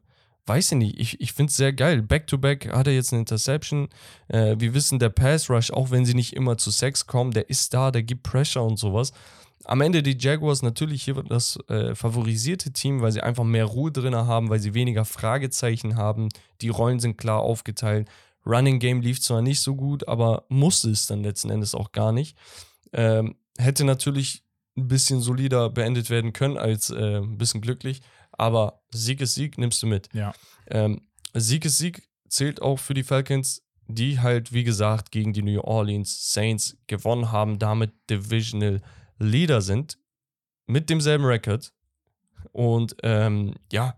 weiß 0.46 0.72
ich 0.72 0.78
nicht, 0.78 1.00
ich, 1.00 1.20
ich 1.20 1.32
finde 1.32 1.50
es 1.50 1.56
sehr 1.56 1.72
geil. 1.72 2.02
Back-to-back 2.02 2.66
-back 2.66 2.76
hat 2.76 2.86
er 2.86 2.94
jetzt 2.94 3.12
eine 3.12 3.20
Interception. 3.20 3.88
Äh, 4.28 4.56
wir 4.58 4.74
wissen, 4.74 4.98
der 4.98 5.08
Pass-Rush, 5.08 5.70
auch 5.70 5.90
wenn 5.90 6.04
sie 6.04 6.14
nicht 6.14 6.34
immer 6.34 6.58
zu 6.58 6.70
Sex 6.70 7.06
kommen, 7.06 7.32
der 7.32 7.48
ist 7.48 7.72
da, 7.74 7.90
der 7.90 8.02
gibt 8.02 8.22
Pressure 8.22 8.64
und 8.64 8.78
sowas. 8.78 9.12
Am 9.64 9.80
Ende 9.80 10.02
die 10.02 10.16
Jaguars 10.18 10.62
natürlich 10.62 11.04
hier 11.04 11.14
das 11.22 11.58
äh, 11.68 11.94
favorisierte 11.94 12.72
Team, 12.72 13.00
weil 13.00 13.12
sie 13.12 13.22
einfach 13.22 13.44
mehr 13.44 13.64
Ruhe 13.64 13.90
drin 13.90 14.14
haben, 14.14 14.50
weil 14.50 14.60
sie 14.60 14.74
weniger 14.74 15.06
Fragezeichen 15.06 15.96
haben. 15.96 16.28
Die 16.60 16.68
Rollen 16.68 17.00
sind 17.00 17.16
klar 17.16 17.40
aufgeteilt. 17.40 18.08
Running 18.44 18.78
Game 18.78 19.00
lief 19.00 19.22
zwar 19.22 19.40
nicht 19.40 19.60
so 19.60 19.74
gut, 19.74 20.06
aber 20.06 20.44
musste 20.48 20.90
es 20.90 21.06
dann 21.06 21.22
letzten 21.22 21.48
Endes 21.48 21.74
auch 21.74 21.92
gar 21.92 22.12
nicht. 22.12 22.36
Ähm, 22.92 23.36
hätte 23.56 23.84
natürlich 23.84 24.42
ein 24.76 24.88
bisschen 24.88 25.20
solider 25.20 25.70
beendet 25.70 26.10
werden 26.10 26.32
können 26.32 26.58
als 26.58 26.90
äh, 26.90 27.18
ein 27.18 27.38
bisschen 27.38 27.62
glücklich. 27.62 28.02
Aber 28.36 28.82
Sieg 28.90 29.20
ist 29.20 29.34
Sieg, 29.34 29.58
nimmst 29.58 29.82
du 29.82 29.86
mit. 29.86 30.08
Ja. 30.12 30.34
Ähm, 30.66 31.00
Sieg 31.34 31.64
ist 31.64 31.78
Sieg 31.78 32.08
zählt 32.28 32.60
auch 32.62 32.78
für 32.78 32.94
die 32.94 33.04
Falcons, 33.04 33.62
die 33.86 34.20
halt, 34.20 34.52
wie 34.52 34.64
gesagt, 34.64 35.10
gegen 35.10 35.32
die 35.32 35.42
New 35.42 35.60
Orleans 35.60 36.32
Saints 36.32 36.76
gewonnen 36.86 37.30
haben, 37.32 37.58
damit 37.58 37.92
Divisional 38.10 38.80
Leader 39.18 39.60
sind, 39.60 39.98
mit 40.66 40.90
demselben 40.90 41.24
Rekord. 41.24 41.72
Und 42.52 42.96
ähm, 43.02 43.54
ja, 43.72 43.96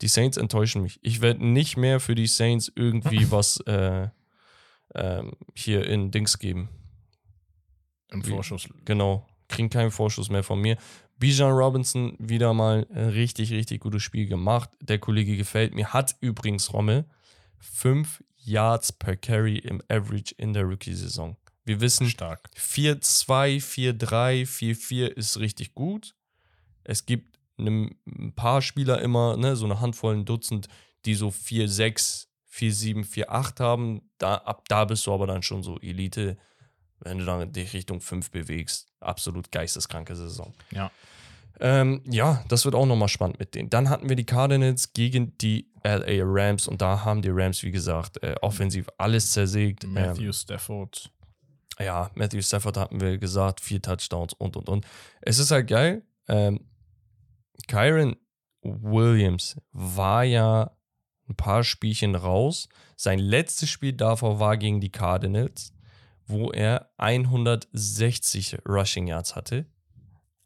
die 0.00 0.08
Saints 0.08 0.36
enttäuschen 0.36 0.82
mich. 0.82 0.98
Ich 1.02 1.20
werde 1.20 1.46
nicht 1.46 1.76
mehr 1.76 2.00
für 2.00 2.14
die 2.14 2.26
Saints 2.26 2.70
irgendwie 2.74 3.30
was 3.30 3.60
äh, 3.66 4.08
ähm, 4.94 5.32
hier 5.54 5.86
in 5.86 6.10
Dings 6.10 6.38
geben. 6.38 6.68
Im 8.10 8.22
Vorschuss. 8.22 8.68
Genau. 8.84 9.26
Kriegen 9.48 9.70
keinen 9.70 9.90
Vorschuss 9.90 10.28
mehr 10.28 10.42
von 10.42 10.60
mir. 10.60 10.76
Bijan 11.22 11.52
Robinson 11.52 12.16
wieder 12.18 12.52
mal 12.52 12.84
ein 12.92 13.10
richtig, 13.10 13.52
richtig 13.52 13.80
gutes 13.80 14.02
Spiel 14.02 14.26
gemacht. 14.26 14.70
Der 14.80 14.98
Kollege 14.98 15.36
gefällt 15.36 15.72
mir. 15.72 15.92
Hat 15.92 16.16
übrigens 16.20 16.72
Rommel 16.72 17.04
5 17.60 18.24
Yards 18.38 18.90
per 18.90 19.14
Carry 19.14 19.58
im 19.58 19.80
Average 19.88 20.34
in 20.36 20.52
der 20.52 20.64
Rookie-Saison. 20.64 21.36
Wir 21.64 21.80
wissen, 21.80 22.08
4-2, 22.08 23.62
4-3, 23.62 24.48
4-4 24.48 25.06
ist 25.06 25.38
richtig 25.38 25.76
gut. 25.76 26.16
Es 26.82 27.06
gibt 27.06 27.38
ein 27.56 28.32
paar 28.34 28.60
Spieler 28.60 29.00
immer, 29.00 29.36
ne, 29.36 29.54
so 29.54 29.66
eine 29.66 29.80
Handvoll, 29.80 30.16
ein 30.16 30.24
Dutzend, 30.24 30.66
die 31.04 31.14
so 31.14 31.28
4-6, 31.28 32.26
4-7, 32.52 33.06
4-8 33.28 33.60
haben. 33.60 34.10
Da, 34.18 34.38
ab 34.38 34.64
da 34.68 34.86
bist 34.86 35.06
du 35.06 35.14
aber 35.14 35.28
dann 35.28 35.44
schon 35.44 35.62
so 35.62 35.78
Elite, 35.78 36.36
wenn 36.98 37.18
du 37.18 37.24
dann 37.24 37.52
dich 37.52 37.74
Richtung 37.74 38.00
5 38.00 38.32
bewegst. 38.32 38.88
Absolut 38.98 39.52
geisteskranke 39.52 40.16
Saison. 40.16 40.52
Ja. 40.72 40.90
Ähm, 41.60 42.02
ja, 42.10 42.44
das 42.48 42.64
wird 42.64 42.74
auch 42.74 42.86
nochmal 42.86 43.08
spannend 43.08 43.38
mit 43.38 43.54
denen. 43.54 43.70
Dann 43.70 43.88
hatten 43.88 44.08
wir 44.08 44.16
die 44.16 44.26
Cardinals 44.26 44.92
gegen 44.92 45.36
die 45.38 45.70
LA 45.84 46.22
Rams 46.24 46.68
und 46.68 46.80
da 46.80 47.04
haben 47.04 47.22
die 47.22 47.30
Rams, 47.30 47.62
wie 47.62 47.70
gesagt, 47.70 48.22
äh, 48.22 48.34
offensiv 48.40 48.88
alles 48.98 49.32
zersägt. 49.32 49.86
Matthew 49.86 50.26
ähm, 50.26 50.32
Stafford. 50.32 51.10
Ja, 51.78 52.10
Matthew 52.14 52.42
Stafford 52.42 52.76
hatten 52.76 53.00
wir 53.00 53.18
gesagt, 53.18 53.60
vier 53.60 53.80
Touchdowns 53.80 54.32
und 54.34 54.56
und 54.56 54.68
und. 54.68 54.86
Es 55.20 55.38
ist 55.38 55.50
halt 55.50 55.68
geil. 55.68 56.02
Ähm, 56.28 56.60
Kyron 57.66 58.16
Williams 58.62 59.60
war 59.72 60.24
ja 60.24 60.70
ein 61.28 61.36
paar 61.36 61.64
Spielchen 61.64 62.14
raus. 62.14 62.68
Sein 62.96 63.18
letztes 63.18 63.70
Spiel 63.70 63.92
davor 63.92 64.38
war 64.38 64.56
gegen 64.56 64.80
die 64.80 64.92
Cardinals, 64.92 65.72
wo 66.26 66.50
er 66.50 66.90
160 66.98 68.58
Rushing 68.68 69.08
Yards 69.08 69.34
hatte. 69.34 69.66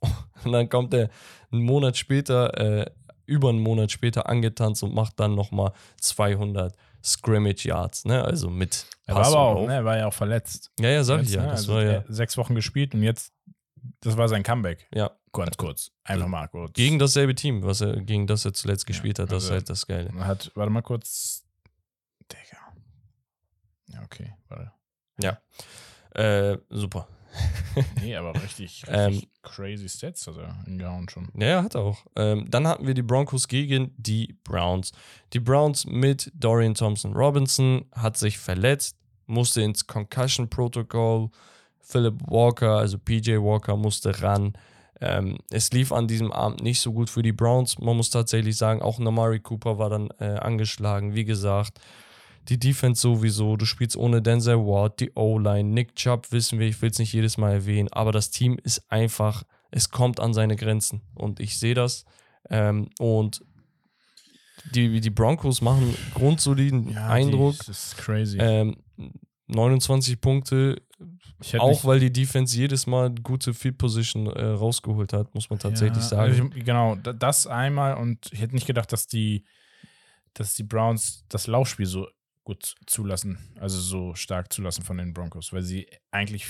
Und 0.44 0.52
dann 0.52 0.68
kommt 0.68 0.94
er 0.94 1.10
einen 1.50 1.62
Monat 1.62 1.96
später, 1.96 2.56
äh, 2.58 2.90
über 3.26 3.48
einen 3.48 3.60
Monat 3.60 3.90
später 3.90 4.28
angetanzt 4.28 4.82
und 4.84 4.94
macht 4.94 5.18
dann 5.18 5.34
nochmal 5.34 5.72
200 6.00 6.76
Scrimmage 7.02 7.64
Yards, 7.66 8.04
ne? 8.04 8.24
Also 8.24 8.50
mit 8.50 8.86
Er 9.06 9.16
war 9.16 9.26
aber 9.26 9.38
auch, 9.38 9.66
ne, 9.66 9.74
er 9.74 9.84
war 9.84 9.96
ja 9.96 10.06
auch 10.06 10.12
verletzt. 10.14 10.70
Ja, 10.78 10.90
ja, 10.90 11.02
sag 11.02 11.22
ich 11.22 11.28
Jetzt, 11.28 11.34
ja. 11.34 11.42
ne? 11.42 11.48
Das 11.48 11.60
also 11.60 11.74
war 11.74 11.82
ja, 11.82 12.04
sechs 12.08 12.36
Wochen 12.36 12.54
gespielt 12.54 12.94
und 12.94 13.02
jetzt, 13.02 13.32
das 14.00 14.16
war 14.16 14.28
sein 14.28 14.42
Comeback. 14.42 14.88
ja 14.94 15.10
Ganz 15.32 15.56
kurz. 15.56 15.90
Einfach 16.04 16.28
mal 16.28 16.48
kurz. 16.48 16.72
gegen 16.72 16.98
dasselbe 16.98 17.34
Team, 17.34 17.62
was 17.62 17.80
er, 17.82 18.00
gegen 18.00 18.26
das 18.26 18.44
er 18.44 18.54
zuletzt 18.54 18.86
gespielt 18.86 19.18
hat. 19.18 19.30
Das 19.30 19.44
ist 19.44 19.50
also- 19.50 19.54
halt 19.54 19.70
das 19.70 19.86
Geile. 19.86 20.12
Hat, 20.24 20.50
warte 20.54 20.70
mal 20.70 20.82
kurz. 20.82 21.44
Digga. 22.32 22.58
Ja, 23.88 24.02
okay. 24.02 24.32
Warte. 24.48 24.72
Äh, 26.14 26.58
super. 26.70 27.06
Nee, 28.02 28.16
aber 28.16 28.34
richtig, 28.34 28.84
richtig 28.86 28.88
Ähm, 28.88 29.22
crazy 29.42 29.88
Stats 29.88 30.26
hat 30.26 30.36
er 30.38 30.62
hingehauen 30.64 31.08
schon. 31.08 31.28
Ja, 31.34 31.46
ja, 31.46 31.62
hat 31.62 31.74
er 31.74 31.82
auch. 31.82 31.98
Ähm, 32.16 32.46
dann 32.48 32.66
hatten 32.66 32.86
wir 32.86 32.94
die 32.94 33.02
Broncos 33.02 33.48
gegen 33.48 33.94
die 33.96 34.34
Browns. 34.44 34.92
Die 35.32 35.40
Browns 35.40 35.84
mit 35.86 36.32
Dorian 36.34 36.74
Thompson 36.74 37.12
Robinson 37.14 37.84
hat 37.92 38.16
sich 38.16 38.38
verletzt, 38.38 38.96
musste 39.26 39.62
ins 39.62 39.86
Concussion 39.86 40.48
Protocol. 40.48 41.30
Philip 41.80 42.20
Walker, 42.28 42.78
also 42.78 42.98
PJ 42.98 43.36
Walker, 43.36 43.76
musste 43.76 44.20
ran. 44.22 44.54
Ähm, 45.00 45.38
es 45.50 45.70
lief 45.72 45.92
an 45.92 46.08
diesem 46.08 46.32
Abend 46.32 46.62
nicht 46.62 46.80
so 46.80 46.92
gut 46.92 47.10
für 47.10 47.22
die 47.22 47.32
Browns. 47.32 47.78
Man 47.78 47.96
muss 47.96 48.10
tatsächlich 48.10 48.56
sagen, 48.56 48.82
auch 48.82 48.98
Namari 48.98 49.40
Cooper 49.40 49.78
war 49.78 49.90
dann 49.90 50.08
äh, 50.18 50.38
angeschlagen. 50.38 51.14
Wie 51.14 51.24
gesagt, 51.24 51.78
die 52.48 52.58
Defense 52.58 53.00
sowieso. 53.02 53.56
Du 53.56 53.64
spielst 53.66 53.96
ohne 53.96 54.22
Denzel 54.22 54.56
Ward, 54.58 55.00
die 55.00 55.12
O-Line, 55.14 55.68
Nick 55.70 55.94
Chubb, 55.96 56.30
wissen 56.32 56.58
wir, 56.58 56.66
ich 56.68 56.80
will 56.82 56.90
es 56.90 56.98
nicht 56.98 57.12
jedes 57.12 57.36
Mal 57.38 57.52
erwähnen, 57.52 57.88
aber 57.92 58.12
das 58.12 58.30
Team 58.30 58.58
ist 58.62 58.90
einfach, 58.90 59.42
es 59.70 59.90
kommt 59.90 60.20
an 60.20 60.32
seine 60.34 60.56
Grenzen 60.56 61.02
und 61.14 61.40
ich 61.40 61.58
sehe 61.58 61.74
das. 61.74 62.04
Ähm, 62.48 62.88
und 62.98 63.42
die, 64.74 65.00
die 65.00 65.10
Broncos 65.10 65.60
machen 65.60 65.94
grundsoliden 66.14 66.96
Eindruck. 66.96 67.52
Die, 67.60 67.66
das 67.66 67.92
ist 67.92 67.96
crazy. 67.98 68.38
Ähm, 68.40 68.76
29 69.48 70.20
Punkte, 70.20 70.82
auch 71.58 71.84
weil 71.84 72.00
die 72.00 72.12
Defense 72.12 72.56
jedes 72.56 72.86
Mal 72.86 73.10
gute 73.22 73.54
Field 73.54 73.78
Position 73.78 74.26
äh, 74.26 74.44
rausgeholt 74.44 75.12
hat, 75.12 75.34
muss 75.34 75.50
man 75.50 75.58
tatsächlich 75.58 76.02
Ja, 76.02 76.08
sagen. 76.08 76.22
also 76.32 76.50
ich, 76.56 76.64
genau, 76.64 76.96
da- 76.96 77.12
das 77.12 77.46
einmal 77.46 77.94
und 77.94 78.28
ich 78.32 78.40
hätte 78.40 78.54
nicht 78.54 78.66
gedacht, 78.66 78.92
dass 78.92 79.06
die, 79.06 79.44
dass 80.34 80.54
die 80.54 80.64
Browns 80.64 81.24
das 81.28 81.46
Laufspiel 81.46 81.86
so 81.86 82.08
gut 82.46 82.76
zulassen, 82.86 83.38
also 83.60 83.78
so 83.78 84.14
stark 84.14 84.52
zulassen 84.52 84.84
von 84.84 84.96
den 84.96 85.12
Broncos, 85.12 85.52
weil 85.52 85.62
sie 85.62 85.86
eigentlich 86.12 86.46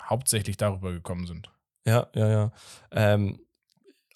hauptsächlich 0.00 0.56
darüber 0.56 0.92
gekommen 0.92 1.26
sind. 1.26 1.52
Ja, 1.86 2.08
ja, 2.14 2.28
ja. 2.28 2.52
Ähm, 2.90 3.38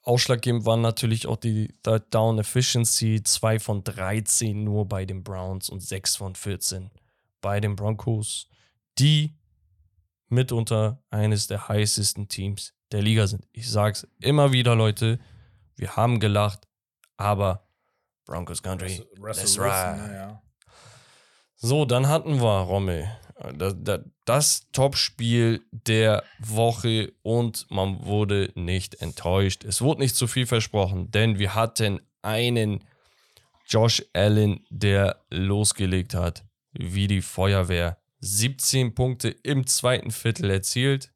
ausschlaggebend 0.02 0.64
waren 0.64 0.80
natürlich 0.80 1.26
auch 1.26 1.36
die 1.36 1.68
Third 1.82 2.12
Down 2.12 2.38
Efficiency. 2.38 3.22
2 3.22 3.60
von 3.60 3.84
13 3.84 4.64
nur 4.64 4.88
bei 4.88 5.04
den 5.04 5.22
Browns 5.22 5.68
und 5.68 5.80
6 5.80 6.16
von 6.16 6.34
14 6.34 6.90
bei 7.42 7.60
den 7.60 7.76
Broncos, 7.76 8.48
die 8.98 9.34
mitunter 10.28 11.02
eines 11.10 11.48
der 11.48 11.68
heißesten 11.68 12.28
Teams 12.28 12.72
der 12.92 13.02
Liga 13.02 13.26
sind. 13.26 13.46
Ich 13.52 13.70
sag's 13.70 14.06
immer 14.20 14.52
wieder, 14.52 14.74
Leute, 14.74 15.18
wir 15.76 15.96
haben 15.96 16.18
gelacht, 16.18 16.66
aber 17.18 17.68
Broncos 18.24 18.62
Country. 18.62 19.04
Let's 19.18 19.58
ride. 19.58 19.98
naja. 19.98 20.42
So, 21.64 21.84
dann 21.84 22.08
hatten 22.08 22.40
wir, 22.42 22.58
Rommel, 22.62 23.08
das, 23.56 23.76
das, 23.78 24.00
das 24.24 24.66
Topspiel 24.72 25.64
der 25.70 26.24
Woche 26.40 27.12
und 27.22 27.66
man 27.70 28.04
wurde 28.04 28.50
nicht 28.56 29.00
enttäuscht. 29.00 29.64
Es 29.64 29.80
wurde 29.80 30.00
nicht 30.00 30.16
zu 30.16 30.26
viel 30.26 30.46
versprochen, 30.46 31.12
denn 31.12 31.38
wir 31.38 31.54
hatten 31.54 32.00
einen 32.20 32.82
Josh 33.68 34.04
Allen, 34.12 34.66
der 34.70 35.24
losgelegt 35.30 36.14
hat, 36.14 36.44
wie 36.72 37.06
die 37.06 37.22
Feuerwehr. 37.22 37.96
17 38.18 38.96
Punkte 38.96 39.28
im 39.28 39.64
zweiten 39.64 40.10
Viertel 40.10 40.50
erzielt. 40.50 41.12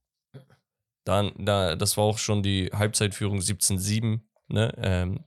Dann, 1.02 1.32
da, 1.36 1.74
das 1.74 1.96
war 1.96 2.04
auch 2.04 2.18
schon 2.18 2.44
die 2.44 2.70
Halbzeitführung 2.72 3.40
17-7. 3.40 4.20
Ne? 4.46 4.72
Ähm, 4.78 5.24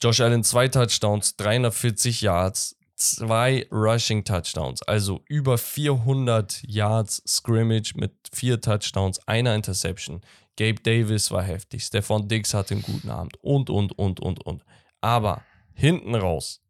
Josh 0.00 0.20
Allen 0.20 0.44
zwei 0.44 0.68
Touchdowns, 0.68 1.34
340 1.34 2.20
Yards, 2.20 2.76
zwei 3.10 3.66
Rushing 3.70 4.24
Touchdowns, 4.24 4.82
also 4.82 5.22
über 5.28 5.58
400 5.58 6.62
Yards 6.66 7.22
Scrimmage 7.26 7.94
mit 7.96 8.12
vier 8.32 8.60
Touchdowns, 8.60 9.18
einer 9.26 9.54
Interception. 9.54 10.20
Gabe 10.56 10.80
Davis 10.82 11.30
war 11.30 11.42
heftig, 11.42 11.84
Stefan 11.84 12.28
Diggs 12.28 12.54
hatte 12.54 12.74
einen 12.74 12.82
guten 12.82 13.10
Abend 13.10 13.36
und, 13.42 13.70
und, 13.70 13.98
und, 13.98 14.20
und, 14.20 14.44
und. 14.44 14.64
Aber 15.00 15.42
hinten 15.74 16.14
raus, 16.14 16.60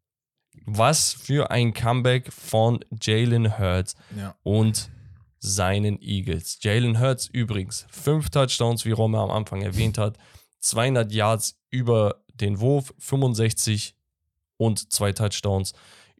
was 0.65 1.13
für 1.13 1.51
ein 1.51 1.73
Comeback 1.73 2.31
von 2.31 2.79
Jalen 3.01 3.57
Hurts 3.59 3.95
Ja. 4.17 4.35
und 4.43 4.89
seinen 5.39 6.01
Eagles. 6.01 6.59
Jalen 6.61 6.99
Hurts 6.99 7.27
übrigens, 7.27 7.85
fünf 7.89 8.29
Touchdowns, 8.29 8.85
wie 8.85 8.91
Romme 8.91 9.19
am 9.19 9.29
Anfang 9.31 9.61
erwähnt 9.61 9.97
hat, 9.97 10.17
200 10.61 11.11
Yards 11.11 11.59
über 11.69 12.23
den 12.33 12.59
Wurf, 12.61 12.93
65 12.99 13.95
und 14.57 14.91
zwei 14.93 15.11
Touchdowns 15.11 15.73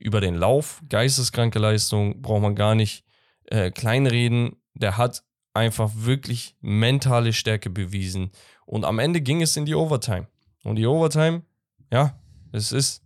über 0.04 0.22
den 0.22 0.36
Lauf. 0.36 0.82
Geisteskranke 0.90 1.60
Leistung, 1.60 2.22
braucht 2.22 2.42
man 2.42 2.56
gar 2.56 2.76
nicht 2.76 3.06
äh, 3.46 3.72
kleinreden. 3.72 4.58
Der 4.74 4.98
hat 4.98 5.24
einfach 5.54 5.92
wirklich 5.96 6.56
mentale 6.62 7.34
Stärke 7.34 7.70
bewiesen. 7.70 8.32
Und 8.66 8.86
am 8.86 9.00
Ende 9.00 9.22
ging 9.22 9.42
es 9.42 9.56
in 9.56 9.66
die 9.66 9.76
Overtime. 9.76 10.28
Und 10.64 10.76
die 10.76 10.88
Overtime, 10.88 11.44
ja, 11.92 12.20
es 12.52 12.72
ist, 12.72 13.04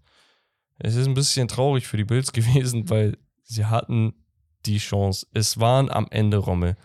es 0.79 0.95
ist 0.95 1.07
ein 1.07 1.13
bisschen 1.13 1.47
traurig 1.47 1.87
für 1.87 1.97
die 1.97 2.03
Bills 2.03 2.31
gewesen, 2.33 2.89
weil 2.89 3.17
sie 3.43 3.65
hatten 3.65 4.13
die 4.65 4.79
Chance. 4.79 5.27
Es 5.33 5.59
waren 5.59 5.89
am 5.89 6.07
Ende, 6.09 6.37
Rommel, 6.37 6.75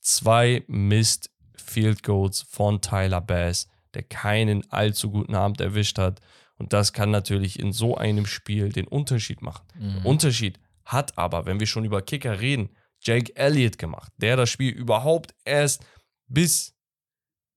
zwei 0.00 0.64
Missed 0.66 1.30
Field 1.54 2.02
Goals 2.02 2.42
von 2.42 2.80
Tyler 2.80 3.20
Bass, 3.20 3.68
der 3.94 4.02
keinen 4.02 4.70
allzu 4.70 5.10
guten 5.10 5.34
Abend 5.34 5.60
erwischt 5.60 5.98
hat. 5.98 6.20
Und 6.62 6.72
das 6.72 6.92
kann 6.92 7.10
natürlich 7.10 7.58
in 7.58 7.72
so 7.72 7.96
einem 7.96 8.24
Spiel 8.24 8.68
den 8.68 8.86
Unterschied 8.86 9.42
machen. 9.42 9.66
Mhm. 9.76 10.06
Unterschied 10.06 10.60
hat 10.84 11.18
aber, 11.18 11.44
wenn 11.44 11.58
wir 11.58 11.66
schon 11.66 11.84
über 11.84 12.02
Kicker 12.02 12.40
reden, 12.40 12.70
Jake 13.00 13.34
Elliott 13.34 13.78
gemacht, 13.78 14.12
der 14.18 14.36
das 14.36 14.48
Spiel 14.48 14.70
überhaupt 14.72 15.34
erst 15.44 15.84
bis 16.28 16.76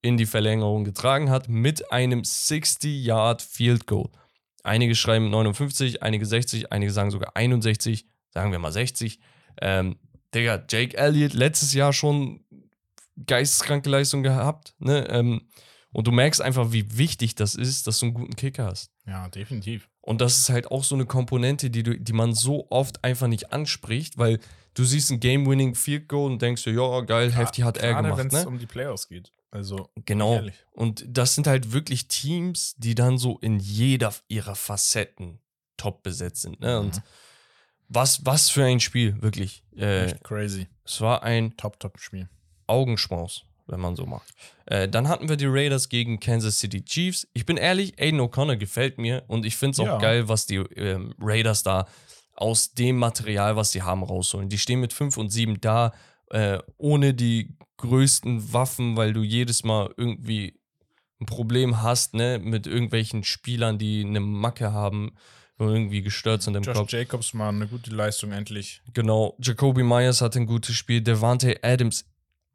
in 0.02 0.18
die 0.18 0.26
Verlängerung 0.26 0.86
getragen 0.86 1.30
hat 1.30 1.48
mit 1.48 1.92
einem 1.92 2.22
60-Yard 2.22 3.44
Field 3.44 3.86
Goal. 3.86 4.10
Einige 4.64 4.96
schreiben 4.96 5.30
59, 5.30 6.02
einige 6.02 6.26
60, 6.26 6.72
einige 6.72 6.92
sagen 6.92 7.12
sogar 7.12 7.36
61, 7.36 8.08
sagen 8.32 8.52
wir 8.52 8.58
mal 8.58 8.72
60. 8.72 9.20
Ähm, 9.62 10.00
Digga, 10.34 10.66
Jake 10.68 10.98
Elliott 10.98 11.34
letztes 11.34 11.74
Jahr 11.74 11.94
schon 11.94 12.44
geisteskranke 13.24 13.88
Leistung 13.88 14.24
gehabt, 14.24 14.74
ne? 14.80 15.08
Ähm, 15.10 15.48
und 15.96 16.08
du 16.08 16.12
merkst 16.12 16.42
einfach, 16.42 16.72
wie 16.72 16.98
wichtig 16.98 17.36
das 17.36 17.56
ist, 17.56 17.88
dass 17.88 18.00
du 18.00 18.08
einen 18.08 18.14
guten 18.16 18.36
Kicker 18.36 18.66
hast. 18.66 18.92
ja, 19.08 19.28
definitiv. 19.30 19.90
Und 20.02 20.22
das 20.22 20.38
ist 20.38 20.50
halt 20.50 20.70
auch 20.70 20.84
so 20.84 20.94
eine 20.94 21.06
Komponente, 21.06 21.70
die, 21.72 21.82
du, 21.84 21.98
die 22.00 22.14
man 22.14 22.34
so 22.36 22.68
oft 22.70 23.04
einfach 23.04 23.28
nicht 23.28 23.52
anspricht, 23.54 24.18
weil 24.20 24.40
du 24.76 24.84
siehst 24.84 25.10
ein 25.12 25.20
Game-Winning 25.20 25.74
Field 25.74 26.08
Goal 26.08 26.32
und 26.34 26.42
denkst 26.42 26.64
dir, 26.64 26.74
ja, 26.74 27.02
geil, 27.02 27.32
heftig 27.32 27.64
hat 27.64 27.78
er 27.78 27.96
gemacht. 27.96 28.18
wenn 28.20 28.28
es 28.28 28.34
Ne? 28.34 28.48
um 28.48 28.60
die 28.60 28.66
Playoffs 28.68 29.08
geht. 29.08 29.32
Also, 29.52 29.90
Genau. 30.06 30.36
ehrlich. 30.36 30.56
Und 30.74 31.06
das 31.08 31.34
sind 31.34 31.48
halt 31.48 31.72
wirklich 31.72 32.08
Teams, 32.08 32.76
die 32.78 32.94
dann 32.94 33.18
so 33.18 33.40
in 33.40 33.58
jeder 33.60 34.14
ihrer 34.28 34.56
Facetten 34.56 35.40
top 35.78 36.04
besetzt 36.04 36.42
sind. 36.44 36.60
Ne? 36.60 36.80
Und 36.80 36.98
Mhm. 36.98 37.02
was, 37.88 38.26
was 38.26 38.50
für 38.50 38.66
ein 38.66 38.80
Spiel, 38.82 39.20
wirklich. 39.22 39.64
Äh, 39.78 40.06
Echt 40.06 40.24
crazy. 40.24 40.68
es 40.84 41.00
war 41.02 41.24
ein 41.24 41.56
Top, 41.58 41.80
top 41.80 42.00
Spiel. 42.00 42.28
Augenschmaus, 42.68 43.46
wenn 43.68 43.80
man 43.80 43.96
so 43.96 44.06
macht. 44.06 44.34
Äh, 44.66 44.88
dann 44.88 45.08
hatten 45.08 45.30
wir 45.30 45.38
die 45.38 45.46
Raiders 45.48 45.90
gegen 45.90 46.20
Kansas 46.20 46.60
City 46.60 46.84
Chiefs. 46.84 47.28
Ich 47.34 47.46
bin 47.46 47.58
ehrlich, 47.58 48.00
Aiden 48.00 48.20
O'Connor 48.22 48.56
gefällt 48.58 48.98
mir 48.98 49.24
und 49.28 49.46
ich 49.46 49.56
finde 49.56 49.72
es 49.74 49.80
auch 49.80 49.86
Ja. 49.86 49.98
geil, 50.00 50.28
was 50.30 50.46
die 50.46 50.56
ähm, 50.58 51.14
Raiders 51.20 51.64
da 51.64 51.88
aus 52.36 52.74
dem 52.74 52.98
Material, 52.98 53.56
was 53.56 53.72
sie 53.72 53.82
haben, 53.82 54.04
rausholen. 54.04 54.50
Die 54.50 54.58
stehen 54.58 54.82
mit 54.82 54.92
5 54.94 55.18
und 55.18 55.30
7 55.30 55.62
da, 55.62 55.94
äh, 56.32 56.60
ohne 56.78 57.14
die 57.14 57.58
größten 57.78 58.54
Waffen, 58.54 58.98
weil 58.98 59.14
du 59.14 59.22
jedes 59.24 59.64
Mal 59.64 59.94
irgendwie 59.98 60.60
ein 61.22 61.26
Problem 61.28 61.82
hast, 61.82 62.14
ne, 62.14 62.40
mit 62.40 62.68
irgendwelchen 62.68 63.24
Spielern, 63.24 63.78
die 63.78 64.04
eine 64.06 64.20
Macke 64.20 64.74
haben, 64.74 65.16
irgendwie 65.58 66.02
gestört 66.02 66.42
sind 66.42 66.56
im 66.56 66.64
Josh 66.64 66.76
Kopf. 66.76 66.92
Jacobs 66.92 67.34
mal 67.34 67.48
eine 67.50 67.68
gute 67.68 67.90
Leistung 67.92 68.34
endlich. 68.34 68.82
Genau, 68.94 69.38
Jacoby 69.42 69.84
Myers 69.84 70.20
hatte 70.22 70.40
ein 70.40 70.46
gutes 70.46 70.76
Spiel, 70.76 71.00
Devante 71.02 71.64
Adams, 71.64 72.04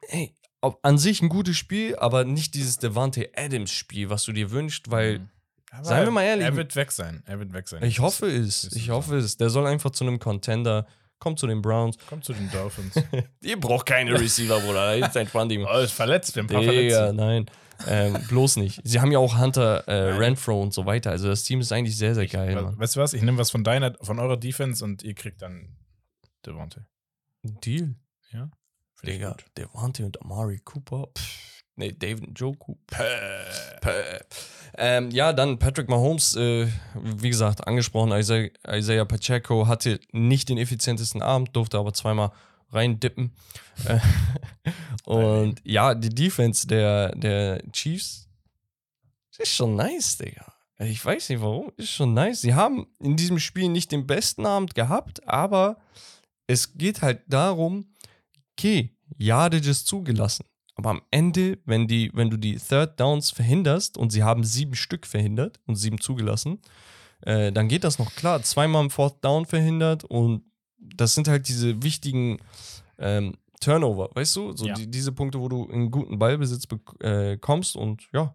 ey, 0.09 0.35
an 0.81 0.97
sich 0.97 1.21
ein 1.21 1.29
gutes 1.29 1.57
Spiel, 1.57 1.95
aber 1.95 2.23
nicht 2.23 2.53
dieses 2.53 2.77
Devante 2.77 3.29
Adams 3.35 3.71
Spiel, 3.71 4.09
was 4.09 4.23
du 4.25 4.31
dir 4.31 4.51
wünschst, 4.51 4.91
weil 4.91 5.19
Mhm. 5.19 5.29
Aber 5.73 5.85
seien 5.85 6.03
wir 6.03 6.11
mal 6.11 6.23
ehrlich, 6.23 6.45
Er 6.45 6.55
wird 6.55 6.75
weg 6.75 6.91
sein. 6.91 7.23
Er 7.25 7.39
wird 7.39 7.53
weg 7.53 7.67
sein. 7.67 7.81
ich 7.83 7.99
hoffe 7.99 8.27
es, 8.27 8.73
ich 8.75 8.89
hoffe 8.89 9.15
es, 9.17 9.37
der 9.37 9.49
soll 9.49 9.65
einfach 9.65 9.91
zu 9.91 10.03
einem 10.03 10.19
Contender 10.19 10.85
kommt 11.17 11.39
zu 11.39 11.47
den 11.47 11.61
Browns. 11.61 11.97
Kommt 12.09 12.25
zu 12.25 12.33
den 12.33 12.49
Dolphins. 12.51 12.95
Ihr 13.41 13.59
braucht 13.59 13.85
keine 13.85 14.19
Receiver, 14.19 14.59
Bruder. 14.59 14.95
Jetzt 14.97 15.15
entspannt 15.15 15.51
dich 15.51 15.59
oh, 15.59 15.77
ist 15.79 15.93
verletzt, 15.93 16.35
wir 16.35 16.43
haben 16.43 16.49
ein 16.49 16.53
paar 16.53 16.61
Digga, 16.61 16.97
Verletzte. 16.97 17.13
nein. 17.13 17.45
Ähm, 17.87 18.17
bloß 18.27 18.57
nicht. 18.57 18.81
Sie 18.83 18.99
haben 18.99 19.11
ja 19.11 19.19
auch 19.19 19.37
Hunter 19.39 19.87
äh, 19.87 20.13
Renfro 20.13 20.61
und 20.61 20.73
so 20.73 20.85
weiter. 20.85 21.11
Also 21.11 21.27
das 21.29 21.43
Team 21.43 21.61
ist 21.61 21.71
eigentlich 21.71 21.95
sehr, 21.95 22.15
sehr 22.15 22.27
geil, 22.27 22.55
Mann. 22.55 22.77
Weißt 22.77 22.95
du 22.95 22.99
was? 22.99 23.13
Ich 23.13 23.21
nehme 23.21 23.37
was 23.37 23.49
von 23.49 23.63
deiner, 23.63 23.95
von 24.01 24.19
eurer 24.19 24.37
Defense 24.37 24.83
und 24.83 25.03
ihr 25.03 25.13
kriegt 25.15 25.41
dann 25.41 25.75
Devontae. 26.45 26.81
Deal. 27.43 27.95
Ja? 28.31 28.49
Digga. 29.05 29.35
Devante 29.57 30.05
und 30.05 30.21
Amari 30.21 30.59
Cooper. 30.59 31.07
Pff, 31.17 31.63
nee, 31.75 31.91
David 31.91 32.39
Joku. 32.39 32.75
Päh. 32.87 34.19
Ähm, 34.77 35.11
ja, 35.11 35.33
dann 35.33 35.59
Patrick 35.59 35.89
Mahomes, 35.89 36.35
äh, 36.35 36.67
wie 36.95 37.29
gesagt, 37.29 37.67
angesprochen, 37.67 38.11
Isaiah, 38.11 38.49
Isaiah 38.67 39.05
Pacheco 39.05 39.67
hatte 39.67 39.99
nicht 40.11 40.49
den 40.49 40.57
effizientesten 40.57 41.21
Abend, 41.21 41.55
durfte 41.55 41.77
aber 41.77 41.93
zweimal 41.93 42.31
reindippen. 42.69 43.31
Äh, 43.85 43.99
und 45.05 45.61
ja, 45.65 45.93
die 45.93 46.09
Defense 46.09 46.67
der, 46.67 47.15
der 47.15 47.63
Chiefs 47.71 48.29
ist 49.37 49.53
schon 49.53 49.75
nice, 49.75 50.17
Digga. 50.17 50.53
Ich 50.79 51.03
weiß 51.03 51.29
nicht 51.29 51.41
warum, 51.41 51.71
ist 51.77 51.91
schon 51.91 52.13
nice. 52.13 52.41
Sie 52.41 52.55
haben 52.55 52.87
in 52.99 53.15
diesem 53.15 53.39
Spiel 53.39 53.69
nicht 53.69 53.91
den 53.91 54.07
besten 54.07 54.45
Abend 54.45 54.73
gehabt, 54.73 55.27
aber 55.27 55.77
es 56.47 56.73
geht 56.77 57.01
halt 57.01 57.21
darum, 57.27 57.90
okay, 58.61 58.95
Yardage 59.17 59.69
ist 59.69 59.87
zugelassen. 59.87 60.45
Aber 60.75 60.91
am 60.91 61.01
Ende, 61.11 61.59
wenn, 61.65 61.87
die, 61.87 62.11
wenn 62.13 62.29
du 62.29 62.37
die 62.37 62.55
Third 62.57 62.99
Downs 62.99 63.29
verhinderst 63.31 63.97
und 63.97 64.11
sie 64.11 64.23
haben 64.23 64.43
sieben 64.43 64.75
Stück 64.75 65.05
verhindert 65.05 65.59
und 65.65 65.75
sieben 65.75 65.99
zugelassen, 65.99 66.59
äh, 67.21 67.51
dann 67.51 67.67
geht 67.67 67.83
das 67.83 67.99
noch 67.99 68.15
klar. 68.15 68.41
Zweimal 68.41 68.83
im 68.83 68.89
Fourth 68.89 69.23
Down 69.23 69.45
verhindert 69.45 70.03
und 70.05 70.43
das 70.79 71.13
sind 71.13 71.27
halt 71.27 71.47
diese 71.47 71.83
wichtigen 71.83 72.37
ähm, 72.97 73.35
Turnover, 73.59 74.09
weißt 74.15 74.35
du? 74.37 74.55
So 74.57 74.65
Ja. 74.65 74.73
die, 74.73 74.89
diese 74.89 75.11
Punkte, 75.11 75.39
wo 75.39 75.49
du 75.49 75.69
einen 75.69 75.91
guten 75.91 76.17
Ballbesitz 76.17 76.65
bek- 76.65 76.99
äh, 77.03 77.37
kommst 77.37 77.75
und 77.75 78.07
ja. 78.13 78.33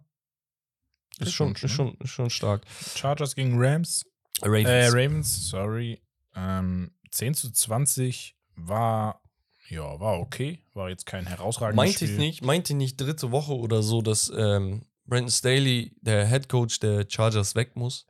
Ist 1.19 1.33
schon, 1.33 1.53
ist, 1.53 1.63
ne? 1.63 1.69
schon, 1.69 1.97
ist 1.97 2.11
schon 2.11 2.29
stark. 2.29 2.63
Chargers 2.95 3.33
gegen 3.35 3.55
Rams. 3.59 4.05
Ravens. 4.41 4.69
Äh, 4.69 4.87
Ravens, 4.89 5.47
sorry. 5.49 5.99
Ähm, 6.35 6.91
10 7.11 7.33
zu 7.33 7.51
20 7.51 8.35
war, 8.55 9.21
ja, 9.69 9.99
war 9.99 10.19
okay. 10.19 10.63
War 10.73 10.89
jetzt 10.89 11.05
kein 11.05 11.25
herausragendes 11.25 11.75
Meinte 11.75 11.97
Spiel. 11.97 12.11
ich 12.11 12.17
nicht, 12.17 12.43
meinte 12.43 12.73
nicht 12.73 12.99
dritte 12.99 13.31
Woche 13.31 13.55
oder 13.55 13.83
so, 13.83 14.01
dass 14.01 14.31
ähm, 14.35 14.85
Brandon 15.05 15.31
Staley, 15.31 15.95
der 16.01 16.27
Head 16.27 16.49
Coach 16.49 16.79
der 16.79 17.05
Chargers, 17.09 17.55
weg 17.55 17.75
muss. 17.75 18.05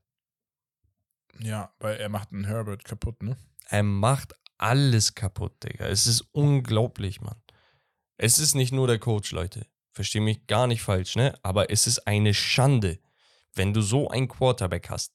Ja, 1.40 1.72
weil 1.80 1.98
er 1.98 2.10
macht 2.10 2.32
einen 2.32 2.46
Herbert 2.46 2.84
kaputt, 2.84 3.22
ne? 3.22 3.38
Er 3.70 3.84
macht 3.84 4.34
alles 4.58 5.14
kaputt, 5.14 5.64
Digga. 5.64 5.88
Es 5.88 6.08
ist 6.08 6.22
unglaublich, 6.32 7.22
Mann. 7.22 7.42
Es 8.18 8.40
ist 8.40 8.56
nicht 8.56 8.72
nur 8.72 8.88
der 8.88 9.00
Coach, 9.00 9.32
Leute. 9.32 9.68
Versteh 9.92 10.20
mich 10.20 10.48
gar 10.48 10.68
nicht 10.68 10.82
falsch, 10.82 11.16
ne? 11.16 11.38
Aber 11.44 11.70
es 11.70 11.86
ist 11.86 12.08
eine 12.08 12.34
Schande, 12.34 13.00
wenn 13.54 13.74
du 13.74 13.82
so 13.82 14.10
einen 14.10 14.28
Quarterback 14.28 14.90
hast, 14.90 15.14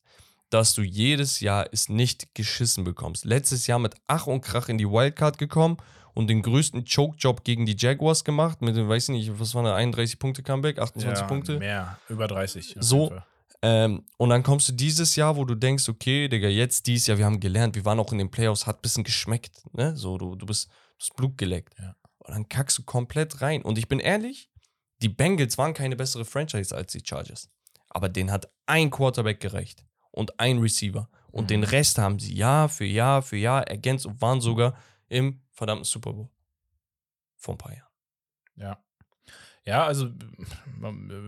dass 0.50 0.74
du 0.74 0.82
jedes 0.82 1.40
Jahr 1.40 1.68
es 1.72 1.88
nicht 1.88 2.34
geschissen 2.34 2.84
bekommst. 2.84 3.24
Letztes 3.24 3.66
Jahr 3.66 3.78
mit 3.78 3.94
Ach 4.06 4.26
und 4.26 4.42
Krach 4.42 4.68
in 4.68 4.78
die 4.78 4.88
Wildcard 4.88 5.38
gekommen 5.38 5.78
und 6.14 6.28
den 6.28 6.42
größten 6.42 6.84
Choke-Job 6.84 7.44
gegen 7.44 7.66
die 7.66 7.76
Jaguars 7.78 8.24
gemacht 8.24 8.60
mit, 8.62 8.76
dem, 8.76 8.88
weiß 8.88 9.08
ich 9.08 9.14
nicht, 9.14 9.40
was 9.40 9.54
war 9.54 9.64
eine 9.64 9.92
31-Punkte-Comeback, 9.92 10.78
28 10.78 11.26
Punkte. 11.26 11.58
Mehr, 11.58 11.98
über 12.08 12.26
30. 12.28 12.78
auf 12.78 12.82
So. 12.82 13.12
Ähm, 13.64 14.04
und 14.18 14.30
dann 14.30 14.42
kommst 14.42 14.68
du 14.68 14.72
dieses 14.72 15.14
Jahr, 15.16 15.36
wo 15.36 15.44
du 15.44 15.54
denkst, 15.54 15.88
okay, 15.88 16.28
Digga, 16.28 16.48
jetzt 16.48 16.86
dieses 16.86 17.06
Jahr, 17.06 17.18
wir 17.18 17.24
haben 17.24 17.38
gelernt, 17.38 17.76
wir 17.76 17.84
waren 17.84 18.00
auch 18.00 18.10
in 18.10 18.18
den 18.18 18.30
Playoffs, 18.30 18.66
hat 18.66 18.78
ein 18.78 18.82
bisschen 18.82 19.04
geschmeckt, 19.04 19.62
ne? 19.72 19.96
So, 19.96 20.18
du, 20.18 20.34
du 20.34 20.46
bist 20.46 20.68
das 20.98 21.10
Blut 21.10 21.38
geleckt. 21.38 21.74
Ja. 21.78 21.94
Und 22.18 22.34
dann 22.34 22.48
kackst 22.48 22.78
du 22.78 22.82
komplett 22.82 23.40
rein. 23.40 23.62
Und 23.62 23.78
ich 23.78 23.86
bin 23.88 24.00
ehrlich, 24.00 24.50
die 25.00 25.08
Bengals 25.08 25.58
waren 25.58 25.74
keine 25.74 25.96
bessere 25.96 26.24
Franchise 26.24 26.74
als 26.74 26.92
die 26.92 27.02
Chargers. 27.04 27.48
Aber 27.88 28.08
denen 28.08 28.30
hat 28.30 28.50
ein 28.66 28.90
Quarterback 28.90 29.40
gereicht 29.40 29.84
und 30.10 30.38
ein 30.40 30.58
Receiver. 30.58 31.08
Und 31.30 31.44
Mhm. 31.44 31.48
den 31.48 31.64
Rest 31.64 31.98
haben 31.98 32.18
sie 32.18 32.34
Jahr 32.34 32.68
für 32.68 32.84
Jahr 32.84 33.22
für 33.22 33.36
Jahr 33.36 33.66
ergänzt 33.68 34.06
und 34.06 34.20
waren 34.20 34.40
sogar 34.40 34.74
im 35.12 35.42
verdammten 35.52 35.84
Super 35.84 36.12
Bowl. 36.12 36.28
Vor 37.36 37.54
ein 37.54 37.58
paar 37.58 37.72
Jahren. 37.74 37.90
Ja. 38.56 38.84
Ja, 39.64 39.86
also, 39.86 40.08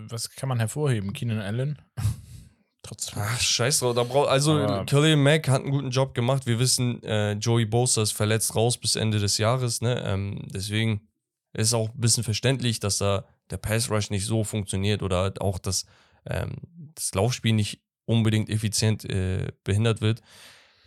was 0.09 0.31
kann 0.31 0.49
man 0.49 0.59
hervorheben? 0.59 1.13
Keenan 1.13 1.41
Allen? 1.41 1.81
Trotzdem. 2.83 3.23
Ach, 3.23 3.41
scheiß 3.41 3.79
drauf. 3.81 3.95
Da 3.95 4.03
brauch, 4.03 4.27
also, 4.29 4.59
Aber- 4.59 4.85
Khalil 4.87 5.17
Mack 5.17 5.49
hat 5.49 5.63
einen 5.63 5.71
guten 5.71 5.91
Job 5.91 6.15
gemacht. 6.15 6.47
Wir 6.47 6.59
wissen, 6.59 7.03
äh, 7.03 7.33
Joey 7.33 7.65
Bosa 7.65 8.03
ist 8.03 8.13
verletzt 8.13 8.55
raus 8.57 8.77
bis 8.77 8.97
Ende 8.97 9.19
des 9.19 9.39
Jahres. 9.39 9.81
Ne? 9.81 10.03
Ähm, 10.05 10.43
deswegen 10.53 11.09
ist 11.53 11.73
auch 11.73 11.89
ein 11.91 12.01
bisschen 12.01 12.25
verständlich, 12.25 12.81
dass 12.81 12.99
da 12.99 13.25
der 13.51 13.57
Pass 13.59 13.91
Rush 13.91 14.11
nicht 14.11 14.27
so 14.27 14.43
funktioniert 14.45 15.03
oder 15.03 15.19
halt 15.19 15.41
auch 15.41 15.59
das, 15.59 15.87
ähm, 16.27 16.57
das 16.95 17.15
Laufspiel 17.15 17.53
nicht 17.53 17.81
unbedingt 18.05 18.51
effizient 18.51 19.05
äh, 19.09 19.53
behindert 19.63 20.01
wird. 20.01 20.21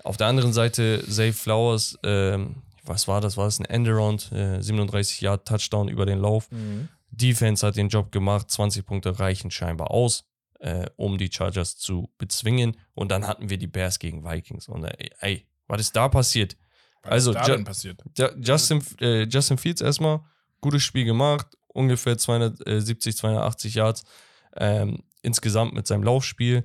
Auf 0.04 0.18
der 0.18 0.28
anderen 0.28 0.54
Seite, 0.54 1.04
Zay 1.10 1.34
Flowers, 1.34 1.98
ähm, 2.04 2.62
was 2.88 3.08
war 3.08 3.22
das? 3.22 3.38
War 3.38 3.46
das 3.46 3.60
ein 3.60 3.66
Endaround? 3.66 4.32
Äh, 4.32 4.62
37 4.62 5.22
Yard 5.22 5.48
Touchdown 5.48 5.88
über 5.90 6.06
den 6.06 6.20
Lauf. 6.20 6.50
Mhm. 6.52 6.88
Defense 7.10 7.66
hat 7.66 7.76
den 7.78 7.90
Job 7.90 8.12
gemacht, 8.12 8.50
20 8.52 8.86
Punkte 8.86 9.20
reichen 9.20 9.50
scheinbar 9.52 9.92
aus, 9.92 10.26
äh, 10.60 10.86
um 10.98 11.18
die 11.18 11.30
Chargers 11.32 11.78
zu 11.78 12.12
bezwingen. 12.18 12.78
Und 12.94 13.12
dann 13.12 13.26
hatten 13.28 13.50
wir 13.50 13.58
die 13.58 13.68
Bears 13.68 14.00
gegen 14.00 14.24
Vikings. 14.24 14.68
Und 14.68 14.84
äh, 14.84 15.10
ey, 15.22 15.48
was 15.68 15.82
ist 15.82 15.96
da 15.96 16.10
passiert? 16.10 16.58
Was 17.04 17.12
Also, 17.12 17.32
ist 17.32 17.38
da 17.38 17.44
Ju- 17.44 17.56
denn 17.56 17.64
passiert? 17.66 18.04
Ja, 18.18 18.32
Justin, 18.38 18.84
äh, 19.00 19.24
Justin 19.24 19.58
Fields 19.58 19.82
erstmal, 19.82 20.22
gutes 20.62 20.84
Spiel 20.84 21.06
gemacht, 21.06 21.48
ungefähr 21.68 22.18
270, 22.18 23.16
280 23.18 23.76
Yards 23.76 24.04
ähm, 24.56 25.04
insgesamt 25.22 25.74
mit 25.74 25.88
seinem 25.88 26.04
Laufspiel. 26.04 26.64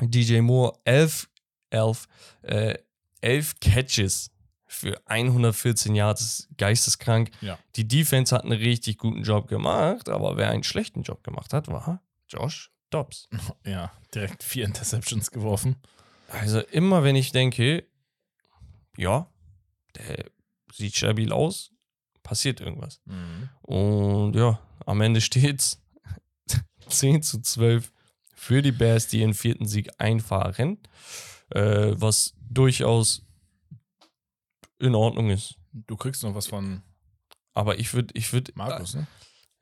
DJ 0.00 0.40
Moore, 0.40 0.78
11, 0.84 1.28
11, 1.70 2.08
äh, 2.42 2.74
11 3.20 3.60
Catches 3.60 4.30
für 4.70 5.02
114 5.06 5.96
Yards, 5.96 6.48
geisteskrank. 6.56 7.32
Ja. 7.40 7.58
Die 7.74 7.88
Defense 7.88 8.34
hat 8.34 8.44
einen 8.44 8.52
richtig 8.52 8.98
guten 8.98 9.24
Job 9.24 9.48
gemacht, 9.48 10.08
aber 10.08 10.36
wer 10.36 10.50
einen 10.50 10.62
schlechten 10.62 11.02
Job 11.02 11.24
gemacht 11.24 11.52
hat, 11.52 11.66
war 11.66 12.00
Josh 12.28 12.70
Dobbs. 12.90 13.28
Ja, 13.66 13.92
direkt 14.14 14.44
vier 14.44 14.64
Interceptions 14.64 15.32
geworfen. 15.32 15.76
Also 16.28 16.60
immer 16.60 17.02
wenn 17.02 17.16
ich 17.16 17.32
denke, 17.32 17.84
ja, 18.96 19.26
der 19.96 20.26
sieht 20.72 20.94
stabil 20.94 21.32
aus, 21.32 21.72
passiert 22.22 22.60
irgendwas. 22.60 23.00
Und 23.62 24.36
ja, 24.36 24.60
am 24.86 25.00
Ende 25.00 25.20
steht's 25.20 25.82
10 26.88 27.24
zu 27.24 27.40
12 27.40 27.92
für 28.36 28.62
die 28.62 28.72
Bears, 28.72 29.08
die 29.08 29.20
ihren 29.20 29.34
vierten 29.34 29.66
Sieg 29.66 29.90
einfahren, 29.98 30.78
äh, 31.50 31.92
was 31.96 32.34
durchaus 32.48 33.26
in 34.80 34.94
Ordnung 34.94 35.30
ist. 35.30 35.54
Du 35.72 35.96
kriegst 35.96 36.22
noch 36.22 36.34
was 36.34 36.46
von 36.48 36.82
Aber 37.54 37.78
ich 37.78 37.92
würde, 37.94 38.12
ich 38.16 38.32
würde, 38.32 38.52
Markus, 38.54 38.94
ne? 38.94 39.06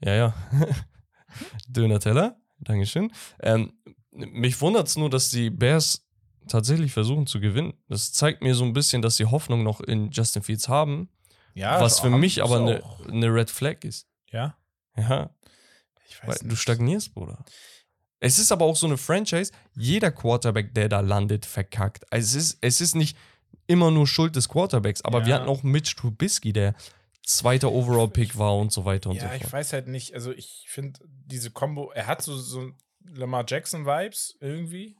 ja, 0.00 0.14
ja, 0.14 0.34
Döner-Teller, 1.68 2.36
Dankeschön. 2.60 3.12
Ähm, 3.40 3.72
mich 4.10 4.60
wundert 4.60 4.88
es 4.88 4.96
nur, 4.96 5.10
dass 5.10 5.30
die 5.30 5.50
Bears 5.50 6.06
tatsächlich 6.48 6.92
versuchen 6.92 7.26
zu 7.26 7.40
gewinnen. 7.40 7.74
Das 7.88 8.12
zeigt 8.12 8.42
mir 8.42 8.54
so 8.54 8.64
ein 8.64 8.72
bisschen, 8.72 9.02
dass 9.02 9.16
sie 9.16 9.26
Hoffnung 9.26 9.62
noch 9.62 9.80
in 9.80 10.10
Justin 10.10 10.42
Fields 10.42 10.68
haben, 10.68 11.08
Ja, 11.54 11.80
was 11.80 12.00
für 12.00 12.10
mich 12.10 12.42
aber 12.42 12.56
eine 12.60 12.82
eine 13.06 13.32
Red 13.32 13.50
Flag 13.50 13.84
ist. 13.84 14.08
Ja, 14.30 14.56
Ja, 14.96 15.30
ich 16.08 16.20
weil 16.22 16.30
weiß 16.30 16.38
du 16.40 16.46
nicht. 16.48 16.60
stagnierst, 16.60 17.14
Bruder. 17.14 17.44
Es 18.20 18.38
ist 18.40 18.50
aber 18.50 18.64
auch 18.64 18.74
so 18.76 18.86
eine 18.86 18.96
Franchise, 18.96 19.52
jeder 19.76 20.10
Quarterback, 20.10 20.74
der 20.74 20.88
da 20.88 21.00
landet, 21.00 21.46
verkackt. 21.46 22.10
Also 22.12 22.38
es 22.38 22.44
ist, 22.52 22.58
es 22.62 22.80
ist 22.80 22.94
nicht 22.96 23.16
immer 23.68 23.90
nur 23.92 24.06
Schuld 24.08 24.34
des 24.34 24.48
Quarterbacks, 24.48 25.02
aber 25.02 25.24
wir 25.24 25.34
Ja. 25.34 25.36
hatten 25.36 25.48
auch 25.48 25.62
Mitch 25.62 25.94
Trubisky, 25.96 26.52
der 26.52 26.74
zweiter 27.24 27.70
Overall-Pick 27.70 28.36
war 28.38 28.56
und 28.56 28.72
so 28.72 28.84
weiter 28.84 29.10
und 29.10 29.16
Ja, 29.16 29.28
so 29.28 29.34
ich 29.34 29.42
fort. 29.42 29.52
weiß 29.52 29.72
halt 29.74 29.86
nicht. 29.86 30.14
Also, 30.14 30.32
ich 30.32 30.64
finde 30.68 30.98
diese 31.06 31.50
Combo, 31.50 31.92
er 31.92 32.06
hat 32.06 32.22
so, 32.22 32.36
so 32.36 32.70
Lamar 33.04 33.44
Jackson-Vibes 33.46 34.36
irgendwie. 34.40 34.96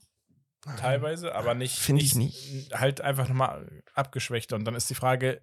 Teilweise, 0.76 1.34
aber 1.34 1.54
nicht. 1.54 1.76
Finde 1.78 2.02
ich 2.02 2.14
nicht. 2.14 2.72
Halt 2.74 3.00
einfach 3.00 3.28
nochmal 3.28 3.82
abgeschwächter. 3.94 4.56
Und 4.56 4.64
dann 4.64 4.74
ist 4.74 4.90
die 4.90 4.94
Frage, 4.94 5.40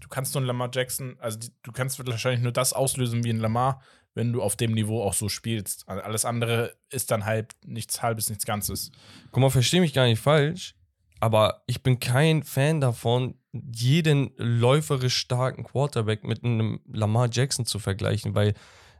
du 0.00 0.08
kannst 0.08 0.34
nur 0.34 0.40
einen 0.40 0.46
Lamar 0.48 0.70
Jackson, 0.72 1.16
also 1.20 1.38
die, 1.38 1.50
du 1.62 1.72
kannst 1.72 2.04
wahrscheinlich 2.04 2.42
nur 2.42 2.52
das 2.52 2.72
auslösen 2.72 3.24
wie 3.24 3.30
ein 3.30 3.38
Lamar, 3.38 3.80
wenn 4.14 4.32
du 4.32 4.42
auf 4.42 4.56
dem 4.56 4.72
Niveau 4.72 5.02
auch 5.02 5.14
so 5.14 5.28
spielst. 5.28 5.88
Also 5.88 6.02
Alles 6.02 6.24
andere 6.24 6.76
ist 6.90 7.10
dann 7.10 7.24
halt 7.24 7.54
nichts 7.64 8.02
Halbes, 8.02 8.28
nichts 8.28 8.44
Ganzes. 8.44 8.90
Guck 9.30 9.40
mal, 9.40 9.50
verstehe 9.50 9.80
mich 9.80 9.94
gar 9.94 10.06
nicht 10.06 10.20
falsch, 10.20 10.74
aber 11.20 11.62
ich 11.66 11.82
bin 11.82 12.00
kein 12.00 12.42
Fan 12.42 12.80
davon, 12.80 13.34
jeden 13.52 14.30
läuferisch 14.36 15.16
starken 15.16 15.64
Quarterback 15.64 16.24
mit 16.24 16.44
einem 16.44 16.80
Lamar 16.86 17.28
Jackson 17.30 17.66
zu 17.66 17.78
vergleichen, 17.78 18.34
weil 18.34 18.54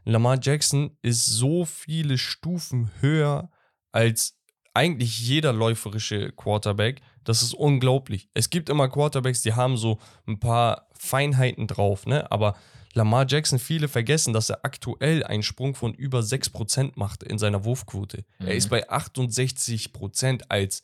Lamar 0.05 0.39
Jackson 0.41 0.97
ist 1.01 1.25
so 1.25 1.65
viele 1.65 2.17
Stufen 2.17 2.91
höher 2.99 3.49
als 3.91 4.39
eigentlich 4.73 5.19
jeder 5.19 5.53
läuferische 5.53 6.31
Quarterback, 6.31 7.01
Das 7.23 7.43
ist 7.43 7.53
unglaublich. 7.53 8.29
Es 8.33 8.49
gibt 8.49 8.69
immer 8.69 8.89
Quarterbacks, 8.89 9.41
die 9.41 9.53
haben 9.53 9.77
so 9.77 9.99
ein 10.25 10.39
paar 10.39 10.87
Feinheiten 10.93 11.67
drauf, 11.67 12.05
ne? 12.05 12.31
Aber 12.31 12.55
Lamar 12.93 13.25
Jackson, 13.27 13.59
viele 13.59 13.87
vergessen, 13.87 14.33
dass 14.33 14.49
er 14.49 14.63
aktuell 14.63 15.23
einen 15.23 15.43
Sprung 15.43 15.75
von 15.75 15.93
über 15.93 16.21
6% 16.21 16.93
macht 16.95 17.21
in 17.23 17.37
seiner 17.37 17.65
Wurfquote. 17.65 18.25
Mhm. 18.39 18.47
Er 18.47 18.55
ist 18.55 18.69
bei 18.69 18.89
68% 18.89 20.43
als 20.49 20.83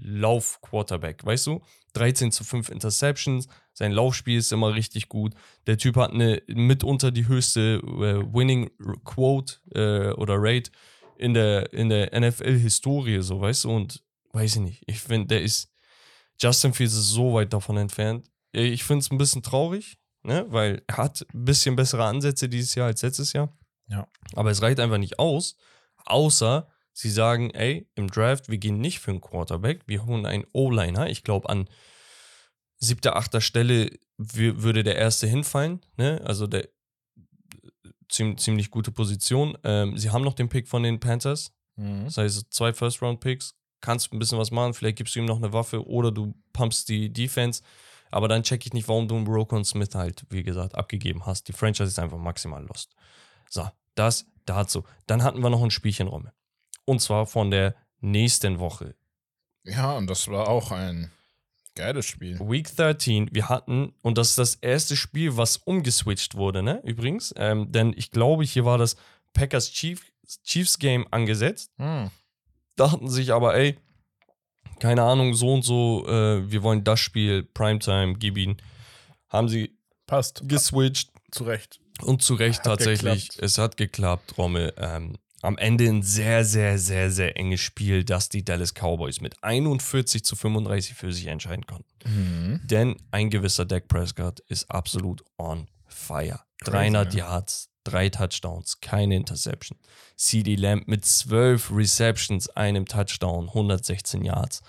Lauf-Quarterback, 0.00 1.24
weißt 1.24 1.46
du? 1.48 1.60
13 1.94 2.32
zu 2.32 2.44
5 2.44 2.68
Interceptions, 2.70 3.48
sein 3.72 3.92
Laufspiel 3.92 4.38
ist 4.38 4.52
immer 4.52 4.74
richtig 4.74 5.08
gut. 5.08 5.34
Der 5.66 5.78
Typ 5.78 5.96
hat 5.96 6.12
eine 6.12 6.42
mitunter 6.48 7.10
die 7.10 7.26
höchste 7.26 7.80
äh, 7.82 8.34
Winning 8.34 8.70
Quote 9.04 9.56
äh, 9.74 10.12
oder 10.12 10.36
Rate 10.38 10.70
in 11.16 11.34
der, 11.34 11.72
in 11.72 11.88
der 11.88 12.18
NFL-Historie, 12.18 13.22
so 13.22 13.40
weißt 13.40 13.64
du? 13.64 13.70
Und 13.70 14.02
weiß 14.32 14.56
ich 14.56 14.62
nicht, 14.62 14.82
ich 14.86 15.00
finde, 15.00 15.28
der 15.28 15.42
ist, 15.42 15.70
Justin 16.40 16.72
Fields 16.72 16.94
ist 16.94 17.10
so 17.10 17.34
weit 17.34 17.52
davon 17.52 17.76
entfernt. 17.76 18.30
Ich 18.52 18.84
finde 18.84 19.00
es 19.02 19.10
ein 19.10 19.18
bisschen 19.18 19.42
traurig, 19.42 19.98
ne? 20.22 20.46
weil 20.48 20.82
er 20.86 20.96
hat 20.96 21.26
ein 21.34 21.44
bisschen 21.44 21.76
bessere 21.76 22.04
Ansätze 22.04 22.48
dieses 22.48 22.74
Jahr 22.74 22.86
als 22.86 23.02
letztes 23.02 23.32
Jahr. 23.32 23.56
Ja. 23.88 24.06
Aber 24.34 24.50
es 24.50 24.62
reicht 24.62 24.80
einfach 24.80 24.98
nicht 24.98 25.18
aus, 25.18 25.56
außer 26.04 26.68
sie 26.98 27.10
sagen, 27.10 27.50
ey, 27.50 27.88
im 27.94 28.08
Draft, 28.08 28.48
wir 28.48 28.58
gehen 28.58 28.80
nicht 28.80 28.98
für 28.98 29.12
einen 29.12 29.20
Quarterback, 29.20 29.82
wir 29.86 30.04
holen 30.04 30.26
einen 30.26 30.46
O-Liner. 30.52 31.08
Ich 31.08 31.22
glaube, 31.22 31.48
an 31.48 31.68
siebter, 32.78 33.14
achter 33.14 33.40
Stelle 33.40 33.90
würde 34.16 34.82
der 34.82 34.96
erste 34.96 35.28
hinfallen, 35.28 35.80
ne? 35.96 36.20
Also 36.24 36.48
der 36.48 36.68
ziemlich, 38.08 38.38
ziemlich 38.40 38.70
gute 38.72 38.90
Position. 38.90 39.56
Ähm, 39.62 39.96
sie 39.96 40.10
haben 40.10 40.24
noch 40.24 40.34
den 40.34 40.48
Pick 40.48 40.66
von 40.66 40.82
den 40.82 40.98
Panthers. 40.98 41.52
Mhm. 41.76 42.06
Das 42.06 42.16
heißt, 42.16 42.52
zwei 42.52 42.72
First-Round-Picks. 42.72 43.54
Kannst 43.80 44.12
ein 44.12 44.18
bisschen 44.18 44.38
was 44.38 44.50
machen. 44.50 44.74
Vielleicht 44.74 44.96
gibst 44.96 45.14
du 45.14 45.20
ihm 45.20 45.24
noch 45.24 45.36
eine 45.36 45.52
Waffe 45.52 45.86
oder 45.86 46.10
du 46.10 46.34
pumpst 46.52 46.88
die 46.88 47.12
Defense. 47.12 47.62
Aber 48.10 48.26
dann 48.26 48.42
check 48.42 48.66
ich 48.66 48.72
nicht, 48.72 48.88
warum 48.88 49.06
du 49.06 49.14
einen 49.14 49.26
Rokon 49.28 49.64
Smith 49.64 49.94
halt, 49.94 50.24
wie 50.30 50.42
gesagt, 50.42 50.74
abgegeben 50.74 51.26
hast. 51.26 51.46
Die 51.46 51.52
Franchise 51.52 51.90
ist 51.90 51.98
einfach 52.00 52.18
maximal 52.18 52.64
lost. 52.64 52.96
So, 53.48 53.68
das 53.94 54.26
dazu. 54.46 54.82
Dann 55.06 55.22
hatten 55.22 55.40
wir 55.42 55.50
noch 55.50 55.62
ein 55.62 55.70
Spielchen 55.70 56.08
Romme. 56.08 56.32
Und 56.88 57.00
zwar 57.00 57.26
von 57.26 57.50
der 57.50 57.74
nächsten 58.00 58.60
Woche. 58.60 58.94
Ja, 59.62 59.98
und 59.98 60.06
das 60.08 60.26
war 60.28 60.48
auch 60.48 60.72
ein 60.72 61.10
geiles 61.74 62.06
Spiel. 62.06 62.40
Week 62.40 62.74
13, 62.74 63.28
wir 63.30 63.50
hatten, 63.50 63.92
und 64.00 64.16
das 64.16 64.30
ist 64.30 64.38
das 64.38 64.54
erste 64.54 64.96
Spiel, 64.96 65.36
was 65.36 65.58
umgeswitcht 65.58 66.34
wurde, 66.34 66.62
ne? 66.62 66.80
Übrigens. 66.84 67.34
Ähm, 67.36 67.70
denn 67.70 67.92
ich 67.94 68.10
glaube, 68.10 68.42
hier 68.44 68.64
war 68.64 68.78
das 68.78 68.96
Packers 69.34 69.70
Chief, 69.70 70.02
Chiefs 70.44 70.78
Game 70.78 71.06
angesetzt. 71.10 71.70
Hm. 71.76 72.10
Dachten 72.76 73.10
sich 73.10 73.34
aber, 73.34 73.54
ey, 73.54 73.76
keine 74.80 75.02
Ahnung, 75.02 75.34
so 75.34 75.52
und 75.52 75.66
so, 75.66 76.06
äh, 76.08 76.50
wir 76.50 76.62
wollen 76.62 76.84
das 76.84 77.00
Spiel, 77.00 77.42
Primetime, 77.42 78.14
gib 78.14 78.38
ihn. 78.38 78.56
Haben 79.28 79.50
sie 79.50 79.76
Passt. 80.06 80.40
geswitcht. 80.48 81.10
Zu 81.32 81.44
Recht. 81.44 81.80
Und 82.00 82.22
zu 82.22 82.32
Recht 82.32 82.60
hat 82.60 82.78
tatsächlich. 82.78 83.28
Geklappt. 83.28 83.44
Es 83.44 83.58
hat 83.58 83.76
geklappt, 83.76 84.38
Rommel. 84.38 84.72
Ähm, 84.78 85.18
am 85.42 85.56
Ende 85.58 85.88
ein 85.88 86.02
sehr, 86.02 86.44
sehr, 86.44 86.78
sehr, 86.78 87.10
sehr 87.10 87.36
enges 87.36 87.60
Spiel, 87.60 88.04
das 88.04 88.28
die 88.28 88.44
Dallas 88.44 88.74
Cowboys 88.74 89.20
mit 89.20 89.42
41 89.42 90.24
zu 90.24 90.36
35 90.36 90.94
für 90.94 91.12
sich 91.12 91.26
entscheiden 91.26 91.66
konnten. 91.66 91.88
Mhm. 92.04 92.60
Denn 92.64 92.96
ein 93.10 93.30
gewisser 93.30 93.64
Dak 93.64 93.88
Prescott 93.88 94.40
ist 94.40 94.70
absolut 94.70 95.24
on 95.38 95.68
fire. 95.86 96.40
Crazy, 96.60 96.72
300 96.72 97.14
ja. 97.14 97.18
Yards, 97.20 97.70
drei 97.84 98.08
Touchdowns, 98.08 98.80
keine 98.80 99.16
Interception. 99.16 99.78
CD 100.16 100.56
Lamb 100.56 100.88
mit 100.88 101.04
12 101.04 101.70
Receptions, 101.72 102.48
einem 102.50 102.86
Touchdown, 102.86 103.48
116 103.48 104.24
Yards. 104.24 104.62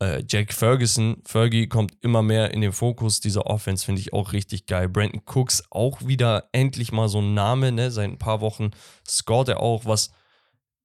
Äh, 0.00 0.24
Jack 0.26 0.54
Ferguson, 0.54 1.22
Fergie 1.26 1.68
kommt 1.68 1.92
immer 2.00 2.22
mehr 2.22 2.52
in 2.52 2.62
den 2.62 2.72
Fokus 2.72 3.20
dieser 3.20 3.46
Offense, 3.46 3.84
finde 3.84 4.00
ich 4.00 4.12
auch 4.14 4.32
richtig 4.32 4.66
geil. 4.66 4.88
Brandon 4.88 5.20
Cooks 5.26 5.62
auch 5.70 6.06
wieder 6.06 6.48
endlich 6.52 6.90
mal 6.90 7.08
so 7.08 7.20
ein 7.20 7.34
Name, 7.34 7.70
ne? 7.70 7.90
Seit 7.90 8.08
ein 8.08 8.18
paar 8.18 8.40
Wochen 8.40 8.70
scored 9.06 9.48
er 9.48 9.60
auch, 9.60 9.84
was 9.84 10.10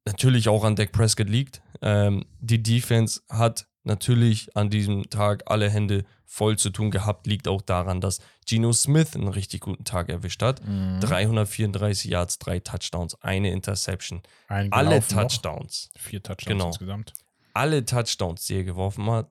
natürlich 0.05 0.49
auch 0.49 0.65
an 0.65 0.75
Dak 0.75 0.91
Prescott 0.91 1.29
liegt. 1.29 1.61
Ähm, 1.81 2.25
die 2.39 2.61
Defense 2.61 3.21
hat 3.29 3.67
natürlich 3.83 4.55
an 4.55 4.69
diesem 4.69 5.09
Tag 5.09 5.43
alle 5.45 5.69
Hände 5.69 6.03
voll 6.25 6.57
zu 6.57 6.69
tun 6.69 6.91
gehabt, 6.91 7.27
liegt 7.27 7.47
auch 7.47 7.61
daran, 7.61 8.01
dass 8.01 8.19
Geno 8.45 8.73
Smith 8.73 9.15
einen 9.15 9.29
richtig 9.29 9.61
guten 9.61 9.85
Tag 9.85 10.09
erwischt 10.09 10.41
hat. 10.41 10.61
Mhm. 10.67 10.99
334 10.99 12.11
Yards, 12.11 12.39
drei 12.39 12.59
Touchdowns, 12.59 13.15
eine 13.21 13.51
Interception. 13.51 14.21
Alle 14.47 14.99
Touchdowns. 14.99 15.91
Noch. 15.93 16.01
Vier 16.01 16.21
Touchdowns 16.21 16.45
genau. 16.47 16.67
insgesamt 16.67 17.13
alle 17.55 17.85
Touchdowns, 17.85 18.45
die 18.45 18.55
er 18.55 18.63
geworfen 18.63 19.09
hat, 19.09 19.29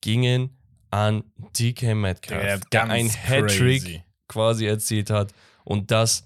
gingen 0.00 0.56
an 0.90 1.24
DK 1.58 1.94
Metcalf, 1.94 2.42
der, 2.42 2.58
der 2.58 2.84
ein 2.90 3.08
Hattrick 3.08 4.02
quasi 4.28 4.66
erzielt 4.66 5.10
hat 5.10 5.32
und 5.64 5.90
das 5.90 6.24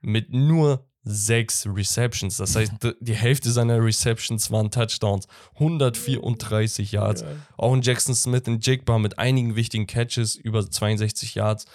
mit 0.00 0.32
nur 0.32 0.84
sechs 1.04 1.66
Receptions. 1.66 2.36
Das 2.36 2.54
heißt, 2.54 2.72
die 3.00 3.14
Hälfte 3.14 3.50
seiner 3.50 3.82
Receptions 3.82 4.50
waren 4.50 4.70
Touchdowns. 4.70 5.26
134 5.54 6.92
Yards. 6.92 7.24
Auch 7.56 7.72
ein 7.72 7.82
Jackson 7.82 8.14
Smith 8.14 8.42
in 8.46 8.60
Jigbar 8.60 8.98
mit 8.98 9.18
einigen 9.18 9.56
wichtigen 9.56 9.86
Catches 9.86 10.36
über 10.36 10.68
62 10.68 11.34
Yards 11.34 11.66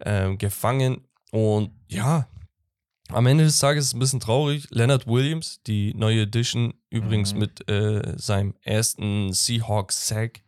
äh, 0.00 0.36
gefangen. 0.36 1.06
Und 1.30 1.70
ja, 1.88 2.28
am 3.08 3.26
Ende 3.26 3.44
des 3.44 3.58
Tages 3.58 3.84
ist 3.84 3.88
es 3.88 3.94
ein 3.94 4.00
bisschen 4.00 4.20
traurig. 4.20 4.66
Leonard 4.70 5.06
Williams, 5.06 5.60
die 5.66 5.94
neue 5.94 6.22
Edition, 6.22 6.74
übrigens 6.90 7.32
mhm. 7.32 7.38
mit 7.38 7.68
äh, 7.70 8.14
seinem 8.16 8.54
ersten 8.62 9.32
Seahawks-Sack. 9.32 10.42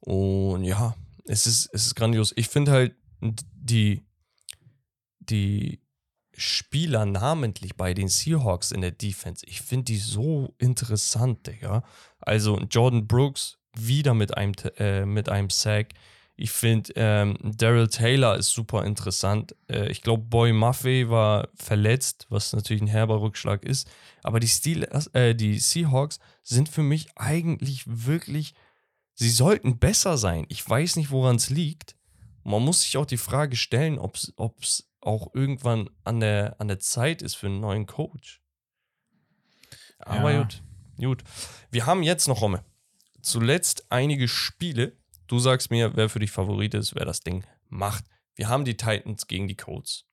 Und 0.00 0.64
ja, 0.64 0.94
es 1.24 1.46
ist, 1.46 1.68
es 1.72 1.86
ist 1.86 1.94
grandios. 1.94 2.32
Ich 2.36 2.48
finde 2.48 2.72
halt 2.72 2.94
die, 3.20 4.02
die 5.20 5.80
Spieler 6.32 7.04
namentlich 7.04 7.76
bei 7.76 7.92
den 7.94 8.08
Seahawks 8.08 8.70
in 8.70 8.80
der 8.80 8.92
Defense, 8.92 9.44
ich 9.46 9.60
finde 9.60 9.84
die 9.86 9.98
so 9.98 10.54
interessant, 10.58 11.46
Digga. 11.46 11.82
Also 12.20 12.60
Jordan 12.70 13.06
Brooks 13.06 13.58
wieder 13.74 14.14
mit 14.14 14.36
einem, 14.36 14.52
äh, 14.78 15.04
mit 15.04 15.28
einem 15.28 15.50
Sack. 15.50 15.88
Ich 16.40 16.52
finde, 16.52 16.92
ähm, 16.94 17.36
Daryl 17.42 17.88
Taylor 17.88 18.36
ist 18.36 18.50
super 18.50 18.84
interessant. 18.84 19.56
Äh, 19.68 19.90
ich 19.90 20.02
glaube, 20.02 20.22
Boy 20.22 20.52
Maffei 20.52 21.08
war 21.08 21.48
verletzt, 21.56 22.26
was 22.28 22.52
natürlich 22.52 22.80
ein 22.80 22.86
herber 22.86 23.20
Rückschlag 23.20 23.64
ist. 23.64 23.90
Aber 24.22 24.38
die, 24.38 24.46
Steelers, 24.46 25.08
äh, 25.14 25.34
die 25.34 25.58
Seahawks 25.58 26.20
sind 26.44 26.68
für 26.68 26.84
mich 26.84 27.08
eigentlich 27.16 27.82
wirklich, 27.86 28.54
sie 29.14 29.30
sollten 29.30 29.80
besser 29.80 30.16
sein. 30.16 30.46
Ich 30.48 30.66
weiß 30.66 30.94
nicht, 30.94 31.10
woran 31.10 31.36
es 31.36 31.50
liegt. 31.50 31.96
Man 32.44 32.62
muss 32.62 32.82
sich 32.82 32.96
auch 32.96 33.06
die 33.06 33.16
Frage 33.16 33.56
stellen, 33.56 33.98
ob 33.98 34.14
es 34.14 34.88
auch 35.00 35.34
irgendwann 35.34 35.90
an 36.04 36.20
der, 36.20 36.54
an 36.60 36.68
der 36.68 36.78
Zeit 36.78 37.20
ist 37.20 37.34
für 37.34 37.48
einen 37.48 37.58
neuen 37.58 37.86
Coach. 37.86 38.40
Aber 39.98 40.30
ja. 40.30 40.42
gut, 40.42 40.62
gut. 41.00 41.24
Wir 41.72 41.86
haben 41.86 42.04
jetzt 42.04 42.28
noch, 42.28 42.42
Romme, 42.42 42.64
zuletzt 43.22 43.90
einige 43.90 44.28
Spiele, 44.28 44.97
Du 45.28 45.38
sagst 45.38 45.70
mir, 45.70 45.94
wer 45.94 46.08
für 46.08 46.18
dich 46.18 46.30
Favorit 46.30 46.74
ist, 46.74 46.94
wer 46.94 47.04
das 47.04 47.20
Ding 47.20 47.44
macht. 47.68 48.04
Wir 48.34 48.48
haben 48.48 48.64
die 48.64 48.76
Titans 48.76 49.26
gegen 49.26 49.46
die 49.46 49.56
Colts. 49.56 50.04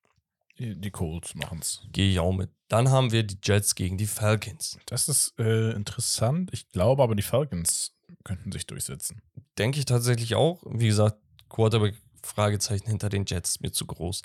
Die, 0.57 0.91
Colts 0.91 1.35
machen 1.35 1.59
es. 1.61 1.81
Gehe 1.91 2.09
ich 2.09 2.19
auch 2.19 2.31
mit. 2.31 2.49
Dann 2.69 2.89
haben 2.89 3.11
wir 3.11 3.23
die 3.23 3.37
Jets 3.43 3.75
gegen 3.75 3.97
die 3.97 4.07
Falcons. 4.07 4.77
Das 4.85 5.09
ist 5.09 5.33
äh, 5.37 5.71
interessant. 5.71 6.49
Ich 6.53 6.69
glaube 6.69 7.03
aber, 7.03 7.15
die 7.15 7.23
Falcons 7.23 7.93
könnten 8.23 8.51
sich 8.51 8.65
durchsetzen. 8.65 9.21
Denke 9.57 9.79
ich 9.79 9.85
tatsächlich 9.85 10.35
auch. 10.35 10.63
Wie 10.65 10.87
gesagt, 10.87 11.17
Quarterback-Fragezeichen 11.49 12.87
hinter 12.87 13.09
den 13.09 13.25
Jets 13.25 13.51
ist 13.51 13.61
mir 13.61 13.71
zu 13.71 13.85
groß. 13.85 14.21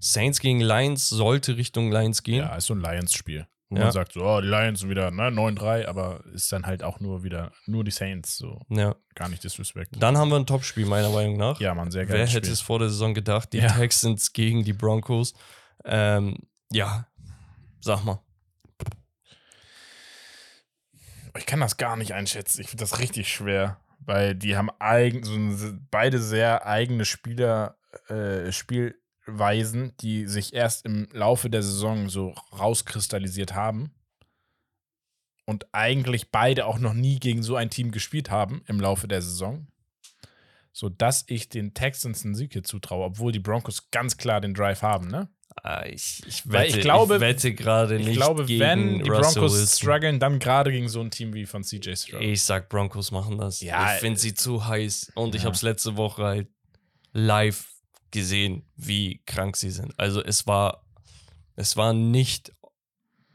Saints 0.00 0.40
gegen 0.40 0.60
Lions 0.60 1.08
sollte 1.08 1.56
Richtung 1.56 1.90
Lions 1.92 2.22
gehen. 2.22 2.40
Ja, 2.40 2.56
ist 2.56 2.66
so 2.66 2.74
ein 2.74 2.80
Lions-Spiel. 2.80 3.46
Wo 3.70 3.76
ja. 3.76 3.84
man 3.84 3.92
sagt, 3.92 4.12
so, 4.12 4.24
oh, 4.24 4.40
die 4.40 4.46
Lions 4.46 4.80
sind 4.80 4.90
wieder 4.90 5.10
ne, 5.10 5.28
9-3, 5.28 5.86
aber 5.86 6.24
ist 6.32 6.52
dann 6.52 6.66
halt 6.66 6.82
auch 6.82 7.00
nur 7.00 7.24
wieder, 7.24 7.52
nur 7.66 7.82
die 7.82 7.90
Saints. 7.90 8.36
So. 8.36 8.60
Ja. 8.68 8.94
Gar 9.14 9.28
nicht 9.30 9.42
disrespect. 9.42 9.90
Dann 9.98 10.18
haben 10.18 10.28
wir 10.30 10.36
ein 10.36 10.46
Topspiel, 10.46 10.86
meiner 10.86 11.10
Meinung 11.10 11.36
nach. 11.36 11.58
Ja, 11.60 11.74
man, 11.74 11.90
sehr 11.90 12.06
geil. 12.06 12.18
Wer 12.18 12.26
hätte 12.26 12.50
es 12.50 12.60
vor 12.60 12.78
der 12.78 12.90
Saison 12.90 13.14
gedacht? 13.14 13.52
Die 13.52 13.58
ja. 13.58 13.68
Texans 13.68 14.32
gegen 14.32 14.64
die 14.64 14.74
Broncos. 14.74 15.34
Ähm, 15.84 16.38
ja, 16.70 17.06
sag 17.80 18.04
mal. 18.04 18.20
Ich 21.36 21.46
kann 21.46 21.60
das 21.60 21.76
gar 21.76 21.96
nicht 21.96 22.12
einschätzen. 22.12 22.60
Ich 22.60 22.68
finde 22.68 22.84
das 22.84 23.00
richtig 23.00 23.32
schwer, 23.32 23.80
weil 23.98 24.34
die 24.34 24.56
haben 24.56 24.70
eigen, 24.78 25.56
so 25.56 25.72
beide 25.90 26.20
sehr 26.20 26.66
eigene 26.66 27.04
Spieler, 27.04 27.76
äh, 28.08 28.52
Spiel, 28.52 29.00
Weisen, 29.26 29.96
die 30.00 30.26
sich 30.26 30.52
erst 30.52 30.84
im 30.84 31.08
Laufe 31.12 31.48
der 31.50 31.62
Saison 31.62 32.08
so 32.08 32.34
rauskristallisiert 32.58 33.54
haben 33.54 33.94
und 35.46 35.66
eigentlich 35.72 36.30
beide 36.30 36.66
auch 36.66 36.78
noch 36.78 36.94
nie 36.94 37.18
gegen 37.18 37.42
so 37.42 37.56
ein 37.56 37.70
Team 37.70 37.90
gespielt 37.90 38.30
haben 38.30 38.62
im 38.66 38.80
Laufe 38.80 39.08
der 39.08 39.22
Saison, 39.22 39.66
sodass 40.72 41.24
ich 41.28 41.48
den 41.48 41.74
Texans 41.74 42.24
einen 42.24 42.34
Sieg 42.34 42.52
hier 42.52 42.64
zutraue, 42.64 43.04
obwohl 43.06 43.32
die 43.32 43.38
Broncos 43.40 43.90
ganz 43.90 44.16
klar 44.16 44.40
den 44.40 44.54
Drive 44.54 44.82
haben, 44.82 45.08
ne? 45.08 45.28
Ah, 45.62 45.84
ich, 45.86 46.20
ich 46.26 46.50
wette, 46.50 46.78
ich 46.78 46.80
glaube- 46.80 47.14
ich 47.16 47.20
wette 47.20 47.54
gerade 47.54 47.96
nicht 47.96 48.08
Ich 48.08 48.16
glaube, 48.16 48.44
gegen 48.44 48.60
wenn 48.60 48.98
die 49.04 49.08
Russell 49.08 49.34
Broncos 49.40 49.52
Wilson. 49.52 49.78
strugglen, 49.78 50.18
dann 50.18 50.40
gerade 50.40 50.72
gegen 50.72 50.88
so 50.88 51.00
ein 51.00 51.10
Team 51.12 51.32
wie 51.32 51.46
von 51.46 51.62
CJ 51.62 51.94
Stroud. 51.94 52.22
Ich 52.22 52.42
sag, 52.42 52.68
Broncos 52.68 53.12
machen 53.12 53.38
das. 53.38 53.60
Ja, 53.60 53.94
ich 53.94 54.00
finde 54.00 54.18
sie 54.18 54.34
zu 54.34 54.66
heiß. 54.66 55.12
Und 55.14 55.34
ich 55.36 55.42
ja. 55.42 55.46
habe 55.46 55.54
es 55.54 55.62
letzte 55.62 55.96
Woche 55.96 56.24
halt 56.24 56.48
live 57.12 57.70
gesehen, 58.14 58.62
wie 58.76 59.20
krank 59.26 59.56
sie 59.56 59.70
sind. 59.70 59.92
Also 59.98 60.22
es 60.22 60.46
war, 60.46 60.86
es 61.56 61.76
war 61.76 61.92
nicht, 61.92 62.52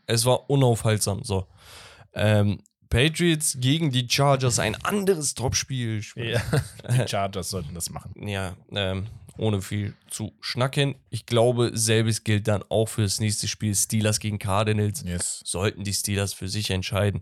es 0.08 0.26
war 0.26 0.50
unaufhaltsam. 0.50 1.24
So. 1.24 1.48
Ähm, 2.14 2.64
Patriots 2.90 3.58
gegen 3.60 3.92
die 3.92 4.08
Chargers, 4.10 4.58
ein 4.58 4.76
anderes 4.84 5.36
Topspiel. 5.36 6.02
Ja, 6.16 6.42
die 6.90 7.08
Chargers 7.08 7.50
sollten 7.50 7.76
das 7.76 7.90
machen. 7.92 8.28
Ja, 8.28 8.56
ähm, 8.72 9.08
ohne 9.38 9.62
viel 9.62 9.94
zu 10.10 10.34
schnacken. 10.40 10.96
Ich 11.10 11.26
glaube, 11.26 11.72
selbes 11.74 12.24
gilt 12.24 12.48
dann 12.48 12.64
auch 12.70 12.88
für 12.88 13.04
das 13.04 13.20
nächste 13.20 13.48
Spiel. 13.48 13.76
Steelers 13.76 14.20
gegen 14.20 14.40
Cardinals. 14.40 15.04
Yes. 15.04 15.42
sollten 15.46 15.84
die 15.84 15.94
Steelers 15.94 16.34
für 16.34 16.48
sich 16.48 16.72
entscheiden. 16.72 17.22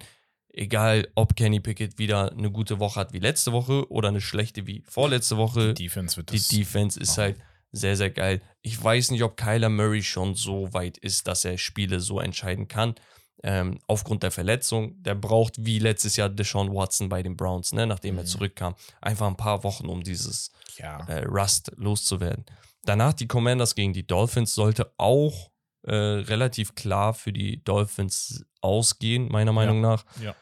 Egal, 0.57 1.07
ob 1.13 1.35
Kenny 1.35 1.59
Pickett 1.59 1.99
wieder 1.99 2.31
eine 2.31 2.49
gute 2.51 2.79
Woche 2.79 2.99
hat 2.99 3.13
wie 3.13 3.19
letzte 3.19 3.51
Woche 3.51 3.89
oder 3.91 4.07
eine 4.07 4.21
schlechte 4.21 4.65
wie 4.65 4.83
vorletzte 4.87 5.37
Woche. 5.37 5.73
Die 5.75 5.83
Defense 5.83 6.17
wird 6.17 6.31
Die 6.31 6.37
das. 6.37 6.47
Defense 6.47 6.99
ist 6.99 7.09
machen. 7.11 7.21
halt 7.21 7.37
sehr, 7.71 7.95
sehr 7.95 8.09
geil. 8.09 8.41
Ich 8.63 8.81
weiß 8.83 9.11
nicht, 9.11 9.21
ob 9.23 9.37
Kyler 9.37 9.69
Murray 9.69 10.01
schon 10.01 10.33
so 10.33 10.73
weit 10.73 10.97
ist, 10.97 11.27
dass 11.27 11.45
er 11.45 11.57
Spiele 11.59 11.99
so 11.99 12.19
entscheiden 12.19 12.67
kann. 12.67 12.95
Ähm, 13.43 13.77
aufgrund 13.85 14.23
der 14.23 14.31
Verletzung. 14.31 14.95
Der 15.03 15.13
braucht 15.13 15.63
wie 15.63 15.77
letztes 15.77 16.15
Jahr 16.15 16.27
Deshaun 16.29 16.73
Watson 16.73 17.07
bei 17.07 17.21
den 17.21 17.37
Browns, 17.37 17.71
ne, 17.71 17.85
nachdem 17.85 18.17
er 18.17 18.23
Mhm. 18.23 18.27
zurückkam. 18.27 18.73
Einfach 18.99 19.27
ein 19.27 19.37
paar 19.37 19.63
Wochen, 19.63 19.85
um 19.89 20.01
dieses 20.01 20.49
ja. 20.79 21.05
äh, 21.07 21.23
Rust 21.23 21.71
loszuwerden. 21.75 22.45
Danach 22.83 23.13
die 23.13 23.27
Commanders 23.27 23.75
gegen 23.75 23.93
die 23.93 24.07
Dolphins 24.07 24.55
sollte 24.55 24.91
auch 24.97 25.51
äh, 25.83 25.93
relativ 25.93 26.73
klar 26.73 27.13
für 27.13 27.31
die 27.31 27.63
Dolphins 27.63 28.43
ausgehen, 28.61 29.27
meiner 29.31 29.53
Meinung 29.53 29.79
nach. 29.81 30.03
Ja. 30.21 30.35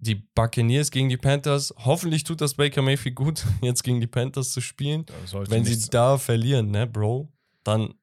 Die 0.00 0.14
Buccaneers 0.14 0.90
gegen 0.90 1.08
die 1.08 1.16
Panthers. 1.16 1.74
Hoffentlich 1.78 2.22
tut 2.24 2.40
das 2.40 2.54
Baker 2.54 2.82
Mayfield 2.82 3.16
gut, 3.16 3.44
jetzt 3.62 3.82
gegen 3.82 4.00
die 4.00 4.06
Panthers 4.06 4.52
zu 4.52 4.60
spielen. 4.60 5.04
Wenn 5.48 5.64
sie 5.64 5.72
nichts- 5.72 5.90
da 5.90 6.18
verlieren, 6.18 6.70
ne, 6.70 6.86
Bro, 6.86 7.32
dann 7.64 7.94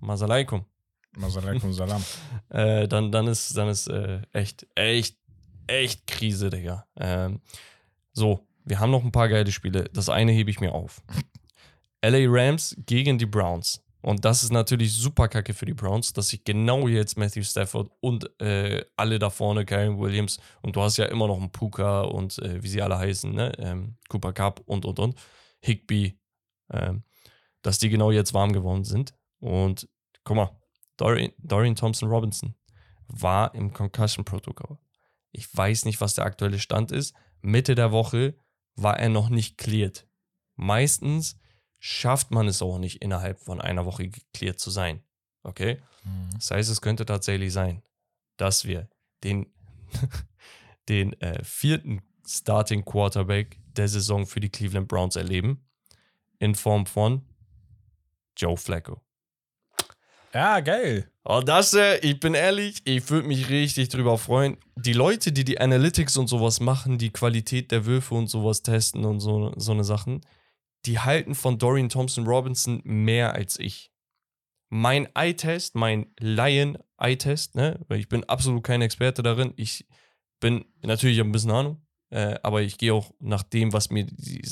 Masalaikum. 0.00 0.64
Masalaikum 1.16 1.72
Salam. 1.72 2.04
Äh, 2.50 2.86
dann, 2.86 3.10
dann 3.10 3.26
ist, 3.26 3.56
dann 3.56 3.68
ist 3.68 3.88
äh, 3.88 4.20
echt, 4.32 4.66
echt, 4.76 5.16
echt 5.66 6.06
Krise, 6.06 6.48
Digga. 6.50 6.86
Ähm, 6.96 7.40
so, 8.12 8.46
wir 8.64 8.78
haben 8.78 8.90
noch 8.90 9.02
ein 9.02 9.10
paar 9.12 9.28
geile 9.28 9.50
Spiele. 9.50 9.84
Das 9.92 10.08
eine 10.08 10.32
hebe 10.32 10.50
ich 10.50 10.60
mir 10.60 10.72
auf. 10.74 11.02
LA 12.04 12.26
Rams 12.28 12.76
gegen 12.86 13.18
die 13.18 13.26
Browns. 13.26 13.82
Und 14.06 14.24
das 14.24 14.44
ist 14.44 14.52
natürlich 14.52 14.92
super 14.92 15.26
kacke 15.26 15.52
für 15.52 15.66
die 15.66 15.74
Browns, 15.74 16.12
dass 16.12 16.28
sich 16.28 16.44
genau 16.44 16.86
jetzt 16.86 17.18
Matthew 17.18 17.42
Stafford 17.42 17.90
und 17.98 18.40
äh, 18.40 18.84
alle 18.94 19.18
da 19.18 19.30
vorne, 19.30 19.64
Kyron 19.64 19.98
Williams, 19.98 20.38
und 20.62 20.76
du 20.76 20.80
hast 20.80 20.96
ja 20.96 21.06
immer 21.06 21.26
noch 21.26 21.38
einen 21.38 21.50
Puka 21.50 22.02
und 22.02 22.38
äh, 22.38 22.62
wie 22.62 22.68
sie 22.68 22.80
alle 22.80 22.98
heißen, 22.98 23.34
ne? 23.34 23.50
Ähm, 23.58 23.96
Cooper 24.08 24.32
Cup 24.32 24.62
und 24.64 24.84
und 24.84 25.00
und, 25.00 25.16
Higby, 25.60 26.20
ähm, 26.70 27.02
dass 27.62 27.80
die 27.80 27.88
genau 27.88 28.12
jetzt 28.12 28.32
warm 28.32 28.52
geworden 28.52 28.84
sind. 28.84 29.12
Und 29.40 29.88
guck 30.22 30.36
mal, 30.36 30.60
Dorian, 30.96 31.32
Dorian 31.38 31.74
Thompson 31.74 32.08
Robinson 32.08 32.54
war 33.08 33.56
im 33.56 33.72
Concussion-Protokoll. 33.72 34.78
Ich 35.32 35.48
weiß 35.52 35.84
nicht, 35.84 36.00
was 36.00 36.14
der 36.14 36.26
aktuelle 36.26 36.60
Stand 36.60 36.92
ist. 36.92 37.12
Mitte 37.42 37.74
der 37.74 37.90
Woche 37.90 38.36
war 38.76 39.00
er 39.00 39.08
noch 39.08 39.30
nicht 39.30 39.58
cleared. 39.58 40.06
Meistens 40.54 41.36
schafft 41.78 42.30
man 42.30 42.48
es 42.48 42.62
auch 42.62 42.78
nicht, 42.78 43.02
innerhalb 43.02 43.40
von 43.40 43.60
einer 43.60 43.86
Woche 43.86 44.08
geklärt 44.08 44.58
zu 44.58 44.70
sein. 44.70 45.02
Okay? 45.42 45.80
Mhm. 46.04 46.30
Das 46.34 46.50
heißt, 46.50 46.70
es 46.70 46.80
könnte 46.80 47.06
tatsächlich 47.06 47.52
sein, 47.52 47.82
dass 48.36 48.64
wir 48.64 48.88
den, 49.24 49.46
den 50.88 51.20
äh, 51.20 51.42
vierten 51.44 52.02
Starting 52.26 52.84
Quarterback 52.84 53.58
der 53.76 53.88
Saison 53.88 54.26
für 54.26 54.40
die 54.40 54.50
Cleveland 54.50 54.88
Browns 54.88 55.16
erleben. 55.16 55.62
In 56.38 56.54
Form 56.54 56.84
von 56.86 57.22
Joe 58.36 58.56
Flacco. 58.56 59.00
Ja, 60.34 60.60
geil. 60.60 61.10
Oh, 61.24 61.40
das, 61.40 61.72
äh, 61.72 61.96
ich 62.00 62.20
bin 62.20 62.34
ehrlich, 62.34 62.82
ich 62.84 63.08
würde 63.08 63.26
mich 63.26 63.48
richtig 63.48 63.88
drüber 63.88 64.18
freuen. 64.18 64.58
Die 64.76 64.92
Leute, 64.92 65.32
die 65.32 65.44
die 65.44 65.58
Analytics 65.58 66.18
und 66.18 66.26
sowas 66.26 66.60
machen, 66.60 66.98
die 66.98 67.10
Qualität 67.10 67.70
der 67.70 67.86
Würfe 67.86 68.14
und 68.14 68.28
sowas 68.28 68.62
testen 68.62 69.06
und 69.06 69.20
so, 69.20 69.54
so 69.56 69.72
eine 69.72 69.82
Sachen, 69.82 70.20
die 70.86 70.98
halten 70.98 71.34
von 71.34 71.58
Dorian 71.58 71.88
Thompson 71.88 72.26
Robinson 72.26 72.80
mehr 72.84 73.34
als 73.34 73.58
ich. 73.58 73.92
Mein 74.68 75.08
Eye-Test, 75.14 75.74
mein 75.74 76.06
Laien-Eye-Test, 76.18 77.54
ne, 77.54 77.84
weil 77.88 78.00
ich 78.00 78.08
bin 78.08 78.24
absolut 78.24 78.64
kein 78.64 78.82
Experte 78.82 79.22
darin. 79.22 79.52
Ich 79.56 79.86
bin 80.40 80.64
natürlich 80.82 81.20
ein 81.20 81.32
bisschen 81.32 81.50
Ahnung, 81.50 81.86
äh, 82.10 82.38
aber 82.42 82.62
ich 82.62 82.78
gehe 82.78 82.94
auch 82.94 83.12
nach 83.20 83.42
dem, 83.42 83.72
was 83.72 83.90
mir 83.90 84.04
die, 84.04 84.42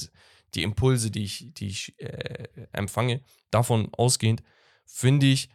die 0.54 0.62
Impulse, 0.62 1.10
die 1.10 1.24
ich, 1.24 1.52
die 1.54 1.68
ich 1.68 1.98
äh, 2.00 2.48
empfange, 2.72 3.22
davon 3.50 3.88
ausgehend, 3.92 4.42
finde 4.86 5.26
ich 5.26 5.48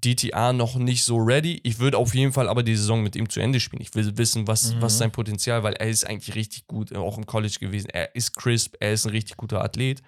DTA 0.00 0.52
noch 0.52 0.76
nicht 0.76 1.04
so 1.04 1.16
ready. 1.16 1.60
Ich 1.64 1.78
würde 1.78 1.98
auf 1.98 2.14
jeden 2.14 2.32
Fall 2.32 2.48
aber 2.48 2.62
die 2.62 2.76
Saison 2.76 3.02
mit 3.02 3.16
ihm 3.16 3.28
zu 3.28 3.40
Ende 3.40 3.60
spielen. 3.60 3.82
Ich 3.82 3.94
will 3.94 4.16
wissen, 4.18 4.46
was, 4.46 4.74
Mhm. 4.74 4.82
was 4.82 4.98
sein 4.98 5.10
Potenzial, 5.12 5.62
weil 5.62 5.74
er 5.74 5.88
ist 5.88 6.04
eigentlich 6.06 6.34
richtig 6.34 6.66
gut, 6.66 6.94
auch 6.94 7.16
im 7.18 7.26
College 7.26 7.56
gewesen. 7.60 7.88
Er 7.90 8.14
ist 8.14 8.36
crisp, 8.36 8.74
er 8.80 8.92
ist 8.92 9.06
ein 9.06 9.10
richtig 9.10 9.36
guter 9.36 9.62
Athlet. 9.62 10.02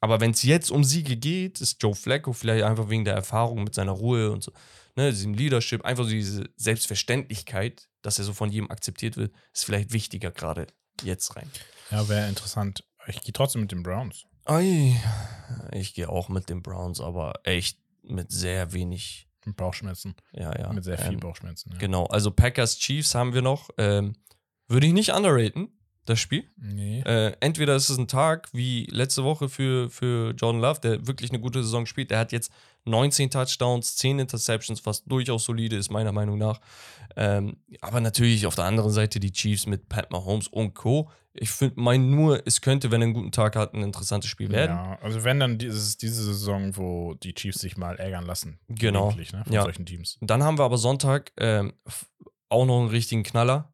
Aber 0.00 0.20
wenn 0.20 0.30
es 0.30 0.42
jetzt 0.44 0.70
um 0.70 0.84
Siege 0.84 1.16
geht, 1.16 1.60
ist 1.60 1.82
Joe 1.82 1.94
Flacco 1.94 2.32
vielleicht 2.32 2.64
einfach 2.64 2.88
wegen 2.88 3.04
der 3.04 3.14
Erfahrung 3.14 3.64
mit 3.64 3.74
seiner 3.74 3.92
Ruhe 3.92 4.30
und 4.30 4.44
so, 4.44 4.52
ne, 4.94 5.10
diesem 5.10 5.34
Leadership, 5.34 5.84
einfach 5.84 6.04
so 6.04 6.10
diese 6.10 6.48
Selbstverständlichkeit, 6.56 7.88
dass 8.02 8.18
er 8.18 8.24
so 8.24 8.32
von 8.32 8.50
jedem 8.50 8.70
akzeptiert 8.70 9.16
wird, 9.16 9.32
ist 9.52 9.64
vielleicht 9.64 9.92
wichtiger 9.92 10.30
gerade 10.30 10.66
jetzt 11.02 11.34
rein. 11.36 11.50
Ja, 11.90 12.08
wäre 12.08 12.28
interessant. 12.28 12.84
Ich 13.06 13.20
gehe 13.22 13.32
trotzdem 13.32 13.62
mit 13.62 13.72
den 13.72 13.82
Browns. 13.82 14.24
Ei, 14.44 15.00
ich 15.72 15.94
gehe 15.94 16.08
auch 16.08 16.28
mit 16.28 16.48
den 16.48 16.62
Browns, 16.62 17.00
aber 17.00 17.40
echt 17.44 17.78
mit 18.10 18.30
sehr 18.32 18.72
wenig, 18.72 19.28
Bauchschmerzen. 19.56 20.14
ja, 20.32 20.56
ja. 20.58 20.72
mit 20.72 20.84
sehr 20.84 20.98
viel 20.98 21.14
ähm, 21.14 21.20
Bauchschmerzen. 21.20 21.72
Ja. 21.72 21.78
Genau, 21.78 22.06
also 22.06 22.30
Packers 22.30 22.78
Chiefs 22.78 23.14
haben 23.14 23.34
wir 23.34 23.42
noch. 23.42 23.70
Ähm, 23.78 24.14
würde 24.66 24.86
ich 24.86 24.92
nicht 24.92 25.12
underraten, 25.12 25.77
das 26.08 26.18
Spiel. 26.20 26.44
Nee. 26.56 27.00
Äh, 27.02 27.34
entweder 27.40 27.76
ist 27.76 27.88
es 27.90 27.98
ein 27.98 28.08
Tag 28.08 28.48
wie 28.52 28.86
letzte 28.90 29.24
Woche 29.24 29.48
für, 29.48 29.90
für 29.90 30.30
Jordan 30.32 30.60
Love, 30.60 30.80
der 30.80 31.06
wirklich 31.06 31.30
eine 31.30 31.40
gute 31.40 31.62
Saison 31.62 31.86
spielt. 31.86 32.10
Der 32.10 32.18
hat 32.18 32.32
jetzt 32.32 32.50
19 32.84 33.30
Touchdowns, 33.30 33.96
10 33.96 34.18
Interceptions, 34.20 34.84
was 34.86 35.04
durchaus 35.04 35.44
solide 35.44 35.76
ist, 35.76 35.90
meiner 35.90 36.12
Meinung 36.12 36.38
nach. 36.38 36.60
Ähm, 37.16 37.56
aber 37.80 38.00
natürlich 38.00 38.46
auf 38.46 38.54
der 38.54 38.64
anderen 38.64 38.90
Seite 38.90 39.20
die 39.20 39.32
Chiefs 39.32 39.66
mit 39.66 39.88
Pat 39.88 40.10
Mahomes 40.10 40.48
und 40.48 40.74
Co. 40.74 41.10
Ich 41.34 41.50
finde, 41.50 41.74
mein 41.80 42.10
nur, 42.10 42.42
es 42.46 42.60
könnte, 42.60 42.90
wenn 42.90 43.00
er 43.00 43.06
einen 43.06 43.14
guten 43.14 43.32
Tag 43.32 43.54
hat, 43.56 43.74
ein 43.74 43.82
interessantes 43.82 44.28
Spiel 44.30 44.50
werden. 44.50 44.76
Ja, 44.76 44.98
also 45.02 45.22
wenn 45.24 45.38
dann 45.38 45.58
dieses, 45.58 45.96
diese 45.98 46.24
Saison, 46.24 46.76
wo 46.76 47.14
die 47.14 47.34
Chiefs 47.34 47.60
sich 47.60 47.76
mal 47.76 47.96
ärgern 47.96 48.26
lassen. 48.26 48.58
Genau. 48.68 49.12
Ne, 49.12 49.26
von 49.44 49.52
Ja. 49.52 49.62
solchen 49.62 49.86
Teams. 49.86 50.18
Dann 50.20 50.42
haben 50.42 50.58
wir 50.58 50.64
aber 50.64 50.78
Sonntag 50.78 51.32
ähm, 51.36 51.74
auch 52.48 52.66
noch 52.66 52.78
einen 52.80 52.88
richtigen 52.88 53.22
Knaller. 53.22 53.72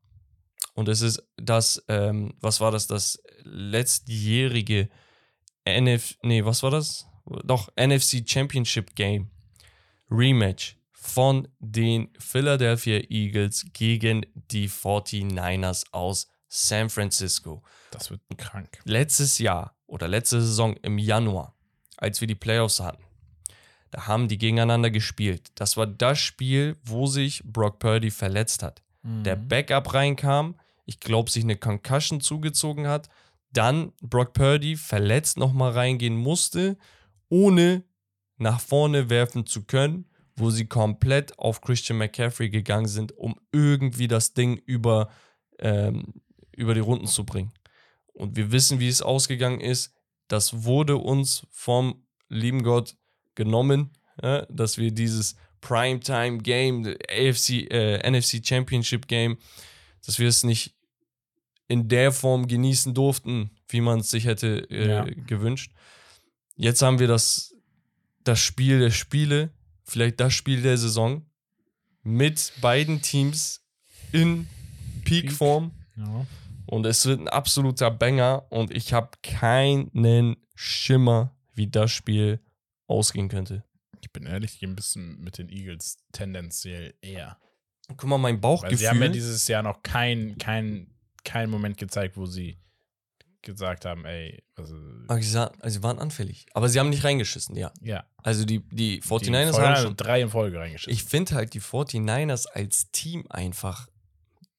Und 0.75 0.89
es 0.89 1.01
ist 1.03 1.23
das, 1.37 1.83
ähm, 1.89 2.35
was 2.41 2.61
war 2.61 2.71
das, 2.73 2.87
das 2.87 3.23
letztjährige 3.43 4.89
NF, 5.65 6.17
nee, 6.23 6.45
was 6.45 6.63
war 6.63 6.71
das? 6.71 7.07
Doch, 7.45 7.69
NFC 7.77 8.23
Championship 8.29 8.95
Game 8.95 9.31
Rematch 10.11 10.77
von 10.93 11.49
den 11.59 12.11
Philadelphia 12.19 13.01
Eagles 13.09 13.67
gegen 13.73 14.27
die 14.35 14.69
49ers 14.69 15.85
aus 15.93 16.29
San 16.49 16.89
Francisco 16.91 17.63
Das 17.91 18.11
wird 18.11 18.21
krank. 18.37 18.79
letztes 18.85 19.39
Jahr 19.39 19.77
oder 19.87 20.09
letzte 20.09 20.41
Saison 20.41 20.77
im 20.83 20.99
Januar, 20.99 21.55
als 21.97 22.21
wir 22.21 22.29
die 22.29 22.35
Playoffs 22.35 22.81
hatten, 22.81 23.03
da 23.91 24.07
haben 24.07 24.29
die 24.29 24.39
gegeneinander 24.39 24.91
gespielt. 24.91 25.51
Das 25.55 25.77
war 25.77 25.87
das 25.87 26.19
Spiel, 26.19 26.77
wo 26.85 27.07
sich 27.07 27.43
Brock 27.45 27.79
Purdy 27.79 28.11
verletzt 28.11 28.63
hat. 28.63 28.83
Der 29.03 29.37
Mhm. 29.37 29.49
Backup 29.49 29.93
reinkam, 29.95 30.59
ich 30.85 31.01
glaube, 31.01 31.31
sich 31.31 31.45
eine 31.45 31.57
Concussion 31.57 32.21
zugezogen 32.21 32.87
hat, 32.87 33.09
dann 33.53 33.93
Brock 34.03 34.33
Purdy 34.33 34.77
verletzt 34.77 35.39
nochmal 35.39 35.73
reingehen 35.73 36.17
musste, 36.17 36.77
ohne 37.29 37.85
nach 38.37 38.61
vorne 38.61 39.11
werfen 39.11 39.47
zu 39.47 39.65
können, 39.65 40.07
wo 40.37 40.51
sie 40.51 40.67
komplett 40.67 41.39
auf 41.39 41.61
Christian 41.61 41.99
McCaffrey 41.99 42.51
gegangen 42.51 42.89
sind, 42.89 43.17
um 43.17 43.37
irgendwie 43.53 44.09
das 44.09 44.35
Ding 44.35 44.57
über, 44.67 45.09
ähm, 45.61 46.15
über 46.57 46.75
die 46.75 46.81
Runden 46.81 47.07
zu 47.07 47.25
bringen. 47.25 47.53
Und 48.13 48.37
wir 48.37 48.51
wissen, 48.53 48.81
wie 48.81 48.89
es 48.89 49.03
ausgegangen 49.03 49.61
ist. 49.61 49.93
Das 50.29 50.65
wurde 50.65 50.97
uns 50.97 51.47
vom 51.51 52.07
lieben 52.29 52.63
Gott 52.63 52.97
genommen, 53.35 53.93
ja, 54.23 54.47
dass 54.47 54.79
wir 54.79 54.91
dieses 54.91 55.37
Primetime 55.61 56.39
Game, 56.39 56.87
AFC, 57.09 57.71
äh, 57.71 58.11
NFC 58.11 58.45
Championship 58.45 59.07
Game, 59.09 59.39
dass 60.07 60.19
wir 60.19 60.29
es 60.29 60.45
nicht 60.45 60.75
in 61.69 61.89
der 61.89 62.13
Form 62.13 62.47
genießen 62.47 62.95
durften, 62.95 63.51
wie 63.69 63.81
man 63.81 64.01
es 64.01 64.11
sich 64.11 64.27
hätte 64.27 64.67
äh, 64.71 64.89
Ja. 64.89 65.05
gewünscht. 65.27 65.73
Jetzt 66.57 66.83
haben 66.83 66.99
wir 66.99 67.09
das 67.09 67.55
das 68.23 68.41
Spiel 68.41 68.79
der 68.81 68.91
Spiele, 68.91 69.51
vielleicht 69.83 70.19
das 70.21 70.33
Spiel 70.33 70.63
der 70.63 70.79
Saison 70.79 71.27
mit 72.03 72.53
beiden 72.61 73.03
Teams 73.03 73.63
in 74.13 74.47
Peakform. 75.05 75.73
Ja. 75.97 76.27
Und 76.67 76.87
es 76.87 77.05
wird 77.05 77.21
ein 77.21 77.29
absoluter 77.29 77.91
Banger 77.91 78.47
und 78.51 78.71
ich 78.71 78.93
habe 78.95 79.11
keinen 79.23 80.37
Schimmer, 80.55 81.37
wie 81.55 81.67
das 81.67 81.93
Spiel 81.93 82.41
ausgehen 82.87 83.29
könnte. 83.29 83.65
Ich 84.01 84.11
bin 84.11 84.25
ehrlich, 84.27 84.55
ich 84.55 84.61
gehe 84.61 84.69
ein 84.69 84.77
bisschen 84.77 85.21
mit 85.21 85.37
den 85.39 85.49
Eagles 85.51 85.99
tendenziell 86.13 86.95
eher. 87.03 87.39
Guck 87.89 88.05
mal, 88.05 88.19
mein 88.19 88.37
Weil 88.37 88.41
Bauchgefühl. 88.41 88.79
sie 88.79 88.89
haben 88.89 89.03
ja 89.03 89.09
dieses 89.09 89.47
Jahr 89.49 89.63
noch 89.63 89.83
keinen 89.83 90.39
kein, 90.39 90.91
kein 91.25 91.51
Moment 91.51 91.77
gezeigt, 91.77 92.17
wo 92.17 92.27
sie 92.27 92.59
gesagt 93.43 93.85
haben, 93.85 94.05
ey, 94.07 94.43
also, 94.57 94.75
Aber 95.07 95.21
sie, 95.23 95.39
also 95.61 95.79
sie 95.79 95.83
waren 95.83 95.99
anfällig. 95.99 96.47
Aber 96.55 96.69
sie 96.69 96.81
haben 96.81 96.89
nicht 96.89 97.05
reingeschissen, 97.05 97.57
ja. 97.57 97.73
ja. 97.83 98.05
Also 98.23 98.45
die, 98.47 98.61
die 98.71 99.03
49ers 99.03 99.53
Die 99.53 99.61
haben 99.61 99.83
schon. 99.83 99.97
drei 99.97 100.23
in 100.23 100.31
Folge 100.31 100.59
reingeschissen. 100.59 100.93
Ich 100.93 101.05
finde 101.05 101.35
halt 101.35 101.53
die 101.53 101.61
49ers 101.61 102.47
als 102.49 102.91
Team 102.91 103.27
einfach 103.29 103.87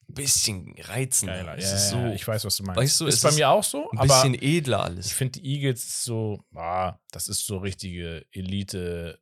ein 0.08 0.14
bisschen 0.14 0.76
reizender. 0.80 1.34
Geiler. 1.34 1.60
Ja, 1.60 1.74
ist 1.74 1.90
so 1.90 1.98
ja, 1.98 2.14
ich 2.14 2.28
weiß, 2.28 2.46
was 2.46 2.58
du 2.58 2.64
meinst. 2.64 2.80
weißt 2.80 3.02
du, 3.02 3.08
ist 3.08 3.24
bei 3.24 3.32
mir 3.32 3.50
auch 3.50 3.64
so, 3.64 3.90
ein 3.92 4.08
bisschen 4.08 4.36
edler 4.36 4.78
ich 4.80 4.84
alles. 4.86 5.12
finde 5.14 5.40
die 5.40 5.56
Eagles 5.56 6.04
so, 6.06 6.46
ah, 6.54 7.00
das 7.12 7.28
ist 7.28 7.46
so 7.48 7.58
richtige 7.58 8.24
Elite, 8.32 9.20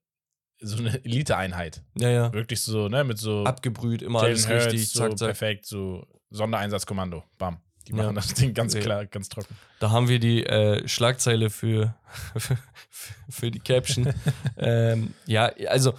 so 0.63 0.77
eine 0.77 1.03
Elite-Einheit. 1.03 1.83
Ja, 1.97 2.09
ja. 2.09 2.33
Wirklich 2.33 2.61
so, 2.61 2.87
ne, 2.89 3.03
mit 3.03 3.17
so 3.17 3.43
Abgebrüht, 3.43 4.01
immer 4.01 4.19
Jalen 4.21 4.31
alles 4.33 4.49
Hurts, 4.49 4.65
richtig, 4.73 4.89
so 4.91 4.99
zack, 4.99 5.17
zack. 5.19 5.27
perfekt, 5.29 5.65
so 5.65 6.05
Sondereinsatzkommando, 6.29 7.23
bam. 7.37 7.57
Die 7.87 7.91
Ja. 7.91 7.97
machen 7.97 8.15
das 8.15 8.33
Ding 8.33 8.53
ganz 8.53 8.73
Ja. 8.73 8.79
klar, 8.81 9.05
ganz 9.05 9.27
trocken. 9.29 9.55
Da 9.79 9.91
haben 9.91 10.07
wir 10.07 10.19
die 10.19 10.45
äh, 10.45 10.87
Schlagzeile 10.87 11.49
für, 11.49 11.95
für 13.29 13.51
die 13.51 13.59
Caption. 13.59 14.13
ähm, 14.57 15.13
ja, 15.25 15.51
also 15.67 15.93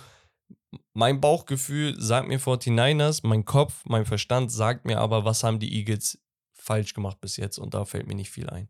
mein 0.92 1.20
Bauchgefühl 1.20 1.94
sagt 2.00 2.28
mir 2.28 2.40
49ers, 2.40 3.20
mein 3.26 3.44
Kopf, 3.44 3.82
mein 3.84 4.06
Verstand 4.06 4.50
sagt 4.50 4.86
mir 4.86 4.98
aber, 4.98 5.24
was 5.24 5.44
haben 5.44 5.58
die 5.60 5.74
Eagles 5.76 6.18
falsch 6.52 6.94
gemacht 6.94 7.20
bis 7.20 7.36
jetzt 7.36 7.58
und 7.58 7.74
da 7.74 7.84
fällt 7.84 8.06
mir 8.06 8.14
nicht 8.14 8.30
viel 8.30 8.48
ein. 8.48 8.68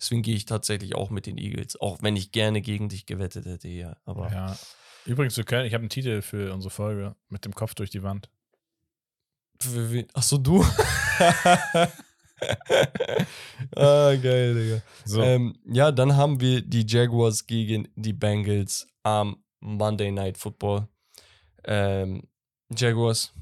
Deswegen 0.00 0.22
gehe 0.22 0.34
ich 0.36 0.44
tatsächlich 0.44 0.94
auch 0.94 1.10
mit 1.10 1.26
den 1.26 1.38
Eagles, 1.38 1.80
auch 1.80 1.98
wenn 2.02 2.16
ich 2.16 2.32
gerne 2.32 2.60
gegen 2.60 2.88
dich 2.88 3.06
gewettet 3.06 3.46
hätte, 3.46 3.68
ja. 3.68 3.96
Aber 4.04 4.30
Ja. 4.32 4.58
Übrigens, 5.08 5.36
wir 5.38 5.44
können, 5.44 5.64
ich 5.66 5.72
habe 5.74 5.82
einen 5.82 5.88
Titel 5.90 6.20
für 6.22 6.52
unsere 6.52 6.70
Folge 6.70 7.16
mit 7.28 7.44
dem 7.44 7.54
Kopf 7.54 7.74
durch 7.74 7.88
die 7.90 8.02
Wand. 8.02 8.28
Für 9.60 9.90
wen- 9.90 10.06
Ach 10.12 10.22
so, 10.22 10.36
du? 10.38 10.62
ah, 13.74 14.14
geil, 14.22 14.54
Digga. 14.54 14.82
So, 15.04 15.22
Ähm, 15.22 15.56
ja, 15.64 15.90
dann 15.92 16.16
haben 16.16 16.40
wir 16.40 16.60
die 16.62 16.84
Jaguars 16.86 17.46
gegen 17.46 17.88
die 17.96 18.12
Bengals 18.12 18.86
am 19.02 19.42
Monday 19.60 20.10
Night 20.12 20.38
Football. 20.38 20.86
Ähm, 21.64 22.22
Jaguars. 22.76 23.32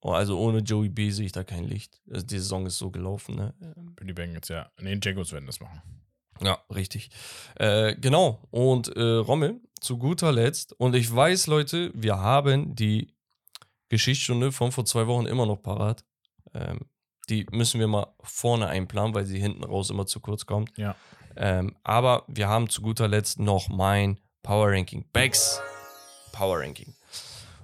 Oh, 0.00 0.12
also 0.12 0.38
ohne 0.38 0.58
Joey 0.58 0.88
B 0.88 1.10
sehe 1.10 1.26
ich 1.26 1.32
da 1.32 1.44
kein 1.44 1.64
Licht. 1.64 2.00
Also 2.10 2.26
die 2.26 2.38
Saison 2.38 2.66
ist 2.66 2.78
so 2.78 2.90
gelaufen, 2.90 3.36
ne? 3.36 3.54
für 3.96 4.04
die 4.04 4.12
Bengals, 4.12 4.48
ja. 4.48 4.70
Nee, 4.80 4.98
Jaguars 5.02 5.32
werden 5.32 5.46
das 5.46 5.60
machen. 5.60 5.80
Ja, 6.42 6.58
richtig. 6.74 7.10
Äh, 7.56 7.94
genau. 7.96 8.46
Und 8.50 8.88
äh, 8.96 9.00
Rommel, 9.00 9.60
zu 9.80 9.98
guter 9.98 10.32
Letzt. 10.32 10.72
Und 10.78 10.94
ich 10.94 11.14
weiß, 11.14 11.46
Leute, 11.46 11.90
wir 11.94 12.18
haben 12.18 12.74
die 12.74 13.14
Geschichtsstunde 13.88 14.52
von 14.52 14.72
vor 14.72 14.84
zwei 14.84 15.06
Wochen 15.06 15.26
immer 15.26 15.46
noch 15.46 15.62
parat. 15.62 16.04
Ähm, 16.54 16.80
die 17.28 17.46
müssen 17.50 17.80
wir 17.80 17.88
mal 17.88 18.14
vorne 18.22 18.68
einplanen, 18.68 19.14
weil 19.14 19.26
sie 19.26 19.38
hinten 19.38 19.64
raus 19.64 19.90
immer 19.90 20.06
zu 20.06 20.20
kurz 20.20 20.46
kommt. 20.46 20.76
Ja. 20.76 20.96
Ähm, 21.36 21.76
aber 21.82 22.24
wir 22.26 22.48
haben 22.48 22.68
zu 22.68 22.82
guter 22.82 23.08
Letzt 23.08 23.38
noch 23.38 23.68
mein 23.68 24.18
Power 24.42 24.70
Ranking. 24.70 25.04
Becks 25.12 25.60
Power 26.32 26.60
Ranking. 26.60 26.94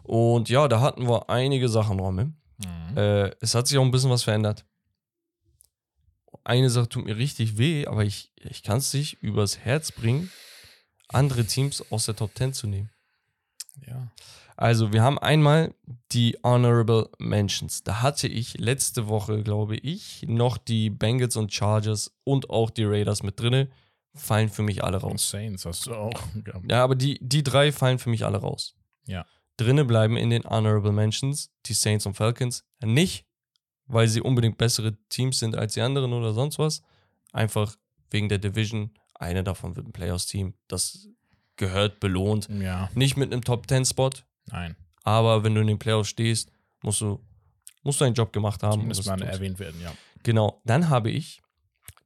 Und 0.02 0.48
ja, 0.48 0.68
da 0.68 0.80
hatten 0.80 1.09
wir 1.09 1.28
einige 1.28 1.68
Sachen, 1.68 2.00
Rommel. 2.00 2.32
Mhm. 2.59 2.96
Äh, 2.96 3.30
es 3.40 3.55
hat 3.55 3.66
sich 3.66 3.78
auch 3.78 3.82
ein 3.82 3.90
bisschen 3.90 4.10
was 4.10 4.22
verändert. 4.22 4.64
Eine 6.49 6.70
Sache 6.70 6.89
tut 6.89 7.05
mir 7.05 7.19
richtig 7.19 7.59
weh, 7.59 7.87
aber 7.87 8.05
ich, 8.05 8.33
ich 8.37 8.62
kann 8.62 8.79
es 8.79 8.95
nicht 8.95 9.23
übers 9.23 9.59
Herz 9.59 9.93
bringen, 9.93 10.33
andere 11.09 11.45
Teams 11.45 11.85
aus 11.93 12.07
der 12.07 12.16
Top 12.16 12.31
10 12.35 12.55
zu 12.55 12.66
nehmen. 12.66 12.89
Ja. 13.87 14.11
Also, 14.57 14.91
wir 14.91 15.03
haben 15.03 15.19
einmal 15.19 15.75
die 16.11 16.39
Honorable 16.43 17.11
Mentions. 17.19 17.85
Da 17.85 18.01
hatte 18.01 18.29
ich 18.29 18.57
letzte 18.57 19.09
Woche, 19.09 19.43
glaube 19.43 19.77
ich, 19.77 20.25
noch 20.27 20.57
die 20.57 20.89
Bengals 20.89 21.37
und 21.37 21.53
Chargers 21.53 22.16
und 22.25 22.49
auch 22.49 22.70
die 22.70 22.85
Raiders 22.85 23.23
mit 23.23 23.39
drinne. 23.39 23.69
Fallen 24.15 24.49
für 24.49 24.62
mich 24.62 24.83
alle 24.83 24.97
Und 25.01 25.12
raus. 25.12 25.29
Saints 25.29 25.66
hast 25.66 25.87
du 25.87 25.95
auch. 25.95 26.19
Ja, 26.66 26.83
aber 26.83 26.95
die, 26.95 27.19
die 27.20 27.43
drei 27.43 27.73
fallen 27.73 27.99
für 27.99 28.09
mich 28.09 28.25
alle 28.25 28.39
raus. 28.39 28.75
Ja. 29.05 29.27
Drinne 29.59 29.85
bleiben 29.85 30.16
in 30.16 30.31
den 30.31 30.45
Honorable 30.45 30.93
Mentions 30.93 31.51
die 31.66 31.75
Saints 31.75 32.07
und 32.07 32.15
Falcons. 32.15 32.65
Nicht, 32.83 33.27
weil 33.89 34.06
sie 34.09 34.20
unbedingt 34.20 34.59
bessere 34.59 34.97
Teams 35.09 35.39
sind 35.39 35.56
als 35.56 35.74
die 35.74 35.81
anderen 35.81 36.12
oder 36.12 36.32
sonst 36.32 36.59
was. 36.59 36.82
Einfach 37.32 37.77
wegen 38.10 38.28
der 38.28 38.39
Division. 38.39 38.90
Einer 39.15 39.43
davon 39.43 39.74
wird 39.77 39.86
ein 39.86 39.93
Playoffs-Team. 39.93 40.55
Das 40.69 41.09
gehört 41.56 41.98
belohnt. 42.01 42.48
Ja, 42.48 42.89
Nicht 42.94 43.16
mit 43.16 43.32
einem 43.32 43.43
Top-10-Spot, 43.43 44.10
nein. 44.47 44.77
aber 45.02 45.43
wenn 45.43 45.55
du 45.55 45.60
in 45.60 45.66
den 45.66 45.78
Playoffs 45.78 46.09
stehst, 46.10 46.52
musst 46.82 47.01
du, 47.01 47.20
musst 47.82 48.01
du 48.01 48.05
einen 48.05 48.15
Job 48.15 48.32
gemacht 48.32 48.62
haben. 48.62 48.89
Das 48.89 48.98
tust. 48.98 49.09
erwähnt 49.09 49.59
werden, 49.59 49.81
ja. 49.81 49.93
Genau, 50.23 50.62
dann 50.65 50.89
habe 50.89 51.10
ich 51.10 51.43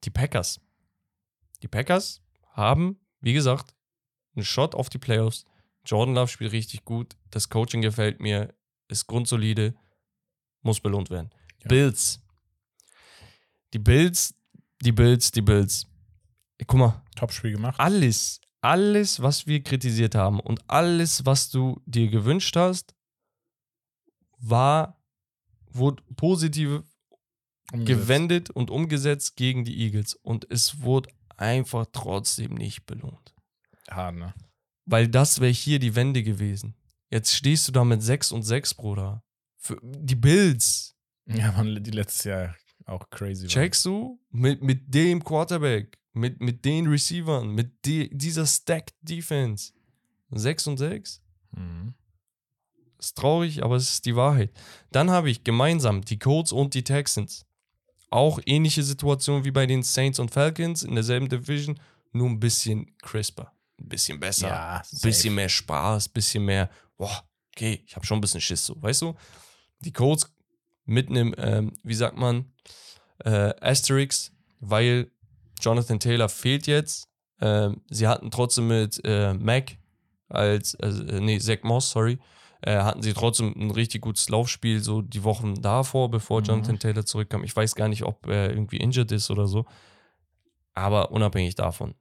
die 0.05 0.11
Packers. 0.11 0.61
Die 1.63 1.69
Packers 1.69 2.23
haben, 2.53 2.99
wie 3.21 3.33
gesagt, 3.35 3.75
einen 4.35 4.45
Shot 4.45 4.75
auf 4.75 4.89
die 4.89 4.99
Playoffs. 4.99 5.45
Jordan 5.85 6.15
Love 6.15 6.29
spielt 6.29 6.53
richtig 6.53 6.85
gut. 6.85 7.17
Das 7.31 7.49
Coaching 7.49 7.83
gefällt 7.83 8.21
mir, 8.21 8.55
ist 8.89 9.07
grundsolide, 9.07 9.75
muss 10.63 10.81
belohnt 10.81 11.11
werden. 11.11 11.31
Ja. 11.63 11.69
Bills. 11.69 12.21
Die 13.73 13.79
Bills, 13.79 14.35
die 14.83 14.93
Bills, 14.93 15.31
die 15.31 15.43
Bills. 15.43 15.87
Guck 16.67 16.79
mal, 16.79 17.03
Top-Spiel 17.17 17.53
gemacht. 17.53 17.81
alles, 17.81 18.41
alles, 18.61 19.21
was 19.21 19.47
wir 19.47 19.63
kritisiert 19.63 20.15
haben 20.15 20.39
und 20.41 20.63
alles, 20.69 21.27
was 21.27 21.51
du 21.51 21.81
dir 21.87 22.09
gewünscht 22.09 22.55
hast, 22.57 22.95
war, 24.39 25.01
wurde 25.71 26.03
positiv 26.17 26.83
Umgesetzt. 27.73 28.01
gewendet 28.01 28.51
und 28.51 28.71
umgesetzt 28.71 29.37
gegen 29.37 29.65
die 29.65 29.79
Eagles. 29.81 30.15
Und 30.15 30.47
es 30.51 30.83
wurde 30.83 31.09
einfach 31.37 31.87
trotzdem 31.93 32.55
nicht 32.55 32.87
belohnt. 32.87 33.35
Hart, 33.91 34.17
ne? 34.17 34.35
Weil 34.85 35.09
das 35.09 35.41
wäre 35.41 35.53
hier 35.53 35.79
die 35.79 35.95
Wende 35.95 36.23
gewesen. 36.23 36.75
Jetzt 37.11 37.35
stehst 37.35 37.69
du 37.69 37.73
da 37.73 37.85
mit 37.85 38.03
6 38.03 38.33
und 38.33 38.43
6, 38.43 38.75
Bruder. 38.75 39.25
Für 39.57 39.79
die 39.83 40.17
Bills. 40.17 40.92
Ja, 41.27 41.53
man, 41.53 41.83
die 41.83 41.91
letztes 41.91 42.25
Jahr 42.25 42.57
auch 42.87 43.09
crazy. 43.11 43.43
waren. 43.43 43.49
Checkst 43.49 43.85
du? 43.85 44.21
Mit, 44.31 44.63
mit 44.63 44.93
dem 44.95 45.23
Quarterback, 45.23 45.99
mit, 46.13 46.41
mit 46.41 46.65
den 46.65 46.87
Receivern, 46.89 47.49
mit 47.55 47.85
die, 47.85 48.11
dieser 48.17 48.47
Stacked 48.47 48.95
Defense. 49.03 49.73
6 50.31 50.67
und 50.69 50.79
6? 50.79 51.23
Mhm. 51.53 51.95
Ist 52.99 53.17
traurig, 53.19 53.63
aber 53.63 53.77
es 53.77 53.91
ist 53.95 54.07
die 54.07 54.17
Wahrheit. 54.17 54.51
Dann 54.91 55.11
habe 55.11 55.31
ich 55.31 55.45
gemeinsam 55.45 56.03
die 56.05 56.19
Colts 56.19 56.53
und 56.53 56.75
die 56.75 56.85
Texans. 56.85 57.45
Auch 58.11 58.41
ähnliche 58.47 58.83
Situation 58.83 59.45
wie 59.45 59.51
bei 59.51 59.67
den 59.67 59.83
Saints 59.83 60.19
und 60.19 60.31
Falcons 60.31 60.83
in 60.83 60.95
derselben 60.95 61.29
Division, 61.29 61.81
nur 62.13 62.29
ein 62.29 62.39
bisschen 62.41 62.97
crisper, 62.99 63.53
ein 63.81 63.89
bisschen 63.89 64.21
besser, 64.21 64.49
Ja, 64.49 64.77
ein 64.77 65.01
bisschen 65.01 65.35
mehr 65.35 65.49
Spaß, 65.49 66.09
ein 66.09 66.13
bisschen 66.13 66.45
mehr, 66.45 66.71
boah, 66.99 67.25
okay, 67.55 67.83
ich 67.87 67.97
habe 67.97 68.05
schon 68.05 68.19
ein 68.19 68.21
bisschen 68.21 68.41
Schiss 68.41 68.67
so, 68.67 68.81
weißt 68.81 69.03
du? 69.03 69.15
Die 69.81 69.93
Colts 69.93 70.31
mit 70.85 71.09
einem, 71.09 71.35
ähm, 71.39 71.73
wie 71.83 71.95
sagt 71.95 72.17
man, 72.17 72.53
äh, 73.25 73.53
Asterix, 73.61 74.33
weil 74.61 75.11
Jonathan 75.61 76.01
Taylor 76.01 76.29
fehlt 76.29 76.67
jetzt. 76.67 77.09
Ähm, 77.41 77.81
sie 77.89 78.07
hatten 78.09 78.31
trotzdem 78.31 78.69
mit 78.69 79.01
äh, 79.05 79.35
Mac 79.35 79.77
als, 80.29 80.75
also, 80.77 81.03
äh, 81.05 81.21
nee, 81.21 81.39
Zach 81.39 81.63
Moss, 81.63 81.91
sorry, 81.91 82.19
äh, 82.63 82.77
hatten 82.79 83.03
sie 83.03 83.13
trotzdem 83.13 83.53
ein 83.57 83.71
richtig 83.71 84.01
gutes 84.03 84.29
Laufspiel, 84.29 84.81
so 84.81 85.03
die 85.03 85.25
Wochen 85.25 85.61
davor, 85.61 86.11
bevor 86.11 86.41
Mhm. 86.41 86.47
Jonathan 86.47 86.79
Taylor 86.79 87.05
zurückkam. 87.05 87.45
Ich 87.45 87.55
weiß 87.55 87.75
gar 87.75 87.89
nicht, 87.89 88.05
ob 88.05 88.27
er 88.29 88.51
irgendwie 88.51 88.77
injured 88.79 89.11
ist 89.13 89.31
oder 89.31 89.47
so. 89.47 89.67
Aber 90.75 91.11
unabhängig 91.11 91.55
davon, 91.55 91.95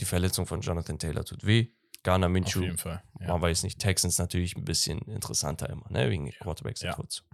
die 0.00 0.04
Verletzung 0.04 0.46
von 0.46 0.60
Jonathan 0.62 0.98
Taylor 0.98 1.24
tut 1.24 1.44
weh. 1.46 1.68
Garner 2.02 2.26
Auf 2.28 2.32
Minshew, 2.32 2.62
jeden 2.62 2.78
Fall. 2.78 3.02
Ja. 3.20 3.28
man 3.28 3.42
weiß 3.42 3.62
nicht, 3.62 3.78
Texans 3.78 4.16
natürlich 4.18 4.56
ein 4.56 4.64
bisschen 4.64 5.00
interessanter 5.02 5.68
immer, 5.68 5.84
ne? 5.90 6.08
wegen 6.08 6.26
Ja. 6.28 6.32
Quarterback-Situation. 6.40 7.26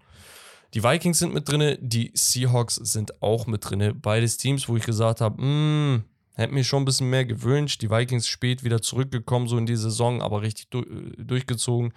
Die 0.74 0.82
Vikings 0.82 1.18
sind 1.18 1.32
mit 1.32 1.48
drinne, 1.48 1.78
die 1.80 2.10
Seahawks 2.14 2.74
sind 2.76 3.22
auch 3.22 3.46
mit 3.46 3.68
drinne. 3.68 3.94
Beides 3.94 4.36
Teams, 4.36 4.68
wo 4.68 4.76
ich 4.76 4.84
gesagt 4.84 5.20
habe, 5.20 5.40
"Mm, 5.42 6.04
hätte 6.34 6.52
mir 6.52 6.64
schon 6.64 6.82
ein 6.82 6.84
bisschen 6.84 7.08
mehr 7.08 7.24
gewünscht. 7.24 7.80
Die 7.82 7.90
Vikings 7.90 8.28
spät 8.28 8.62
wieder 8.64 8.82
zurückgekommen, 8.82 9.48
so 9.48 9.56
in 9.56 9.66
die 9.66 9.76
Saison, 9.76 10.20
aber 10.22 10.42
richtig 10.42 10.68
du 10.70 10.80
äh, 10.82 11.14
durchgezogen. 11.24 11.92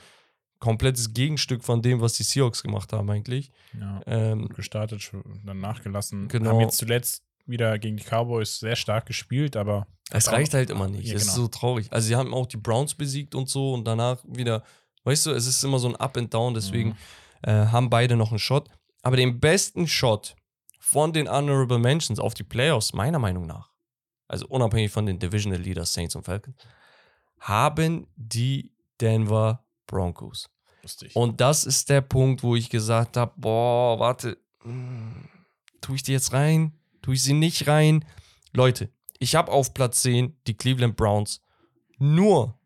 Komplettes 0.59 1.13
Gegenstück 1.13 1.63
von 1.63 1.81
dem, 1.81 2.01
was 2.01 2.13
die 2.13 2.23
Seahawks 2.23 2.63
gemacht 2.63 2.91
haben 2.93 3.09
eigentlich. 3.09 3.51
ja. 3.79 4.01
Ähm, 4.05 4.49
Gestartet, 4.49 5.09
dann 5.45 5.59
nachgelassen. 5.61 6.27
Genau. 6.27 6.49
Haben 6.51 6.59
jetzt 6.61 6.77
zuletzt 6.77 7.23
wieder 7.45 7.79
gegen 7.79 7.97
die 7.97 8.03
Cowboys 8.03 8.59
sehr 8.59 8.75
stark 8.75 9.05
gespielt, 9.05 9.55
aber. 9.55 9.87
Es 10.11 10.31
reicht 10.31 10.53
halt 10.53 10.69
immer 10.69 10.87
nicht. 10.89 11.05
Ja, 11.07 11.15
es 11.15 11.21
genau. 11.21 11.31
ist 11.31 11.35
so 11.37 11.47
traurig. 11.47 11.87
Also, 11.91 12.07
sie 12.07 12.15
haben 12.15 12.33
auch 12.33 12.45
die 12.45 12.57
Browns 12.57 12.93
besiegt 12.93 13.35
und 13.35 13.47
so 13.49 13.73
und 13.73 13.85
danach 13.85 14.19
wieder, 14.27 14.63
weißt 15.05 15.27
du, 15.27 15.31
es 15.31 15.47
ist 15.47 15.63
immer 15.63 15.79
so 15.79 15.87
ein 15.87 15.95
Up 15.95 16.17
and 16.17 16.33
Down, 16.33 16.53
deswegen 16.53 16.89
Mhm. 16.89 16.95
Äh, 17.43 17.67
haben 17.67 17.89
beide 17.89 18.15
noch 18.15 18.29
einen 18.29 18.39
Shot. 18.39 18.69
Aber 19.01 19.15
den 19.15 19.39
besten 19.39 19.87
Shot 19.87 20.35
von 20.79 21.13
den 21.13 21.29
Honorable 21.29 21.79
Mentions 21.79 22.19
auf 22.19 22.33
die 22.33 22.43
Playoffs, 22.43 22.93
meiner 22.93 23.19
Meinung 23.19 23.45
nach, 23.45 23.71
also 24.27 24.47
unabhängig 24.47 24.91
von 24.91 25.05
den 25.05 25.19
Divisional 25.19 25.61
Leaders 25.61 25.93
Saints 25.93 26.15
und 26.15 26.23
Falcons, 26.23 26.55
haben 27.39 28.07
die 28.15 28.73
Denver 28.99 29.65
Broncos. 29.87 30.49
Lustig. 30.81 31.15
Und 31.15 31.41
das 31.41 31.65
ist 31.65 31.89
der 31.89 32.01
Punkt, 32.01 32.43
wo 32.43 32.55
ich 32.55 32.69
gesagt 32.69 33.17
habe, 33.17 33.33
boah, 33.37 33.99
warte, 33.99 34.37
hm, 34.61 35.29
tue 35.81 35.95
ich 35.95 36.03
die 36.03 36.11
jetzt 36.11 36.33
rein? 36.33 36.77
Tue 37.01 37.15
ich 37.15 37.23
sie 37.23 37.33
nicht 37.33 37.67
rein? 37.67 38.05
Leute, 38.53 38.91
ich 39.19 39.35
habe 39.35 39.51
auf 39.51 39.73
Platz 39.73 40.01
10 40.01 40.37
die 40.47 40.55
Cleveland 40.55 40.95
Browns 40.95 41.41
nur 41.97 42.57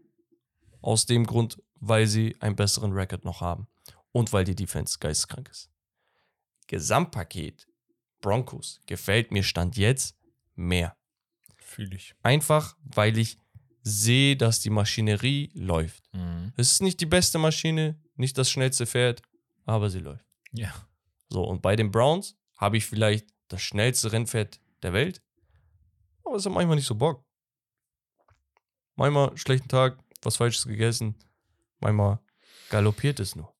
aus 0.82 1.06
dem 1.06 1.26
Grund, 1.26 1.62
weil 1.80 2.08
sie 2.08 2.36
einen 2.40 2.56
besseren 2.56 2.94
Record 2.94 3.26
noch 3.26 3.42
haben 3.42 3.68
und 4.14 4.32
weil 4.32 4.46
die 4.46 4.56
Defense 4.56 4.98
geisteskrank 5.00 5.50
ist. 5.50 5.70
Gesamtpaket 6.68 7.68
Broncos 8.22 8.80
gefällt 8.86 9.32
mir 9.32 9.44
Stand 9.44 9.76
jetzt 9.76 10.16
mehr. 10.56 10.96
Fühle 11.58 11.98
ich. 11.98 12.16
Einfach, 12.24 12.78
weil 12.84 13.18
ich 13.18 13.38
sehe, 13.82 14.38
dass 14.38 14.62
die 14.62 14.70
Maschinerie 14.70 15.52
läuft. 15.54 16.04
Mhm. 16.14 16.54
Es 16.56 16.72
ist 16.72 16.82
nicht 16.82 17.02
die 17.02 17.06
beste 17.06 17.38
Maschine, 17.38 18.00
nicht 18.16 18.38
das 18.38 18.50
schnellste 18.50 18.86
Pferd, 18.86 19.22
aber 19.66 19.90
sie 19.90 20.00
läuft. 20.00 20.26
Ja. 20.54 20.74
So, 21.30 21.44
und 21.44 21.62
bei 21.62 21.76
den 21.76 21.92
Browns 21.92 22.38
habe 22.56 22.78
ich 22.78 22.86
vielleicht 22.86 23.28
das 23.50 23.62
schnellste 23.62 24.12
Rennpferd 24.12 24.62
der 24.84 24.94
Welt, 24.94 25.22
aber 26.24 26.36
es 26.36 26.46
hat 26.46 26.54
manchmal 26.54 26.78
nicht 26.78 26.88
so 26.88 26.96
Bock. 26.96 27.26
Manchmal 28.96 29.36
schlechten 29.38 29.68
Tag, 29.68 30.00
was 30.22 30.38
Falsches 30.38 30.66
gegessen, 30.66 31.16
manchmal 31.80 32.20
galoppiert 32.70 33.20
es 33.20 33.36
nur. 33.36 33.53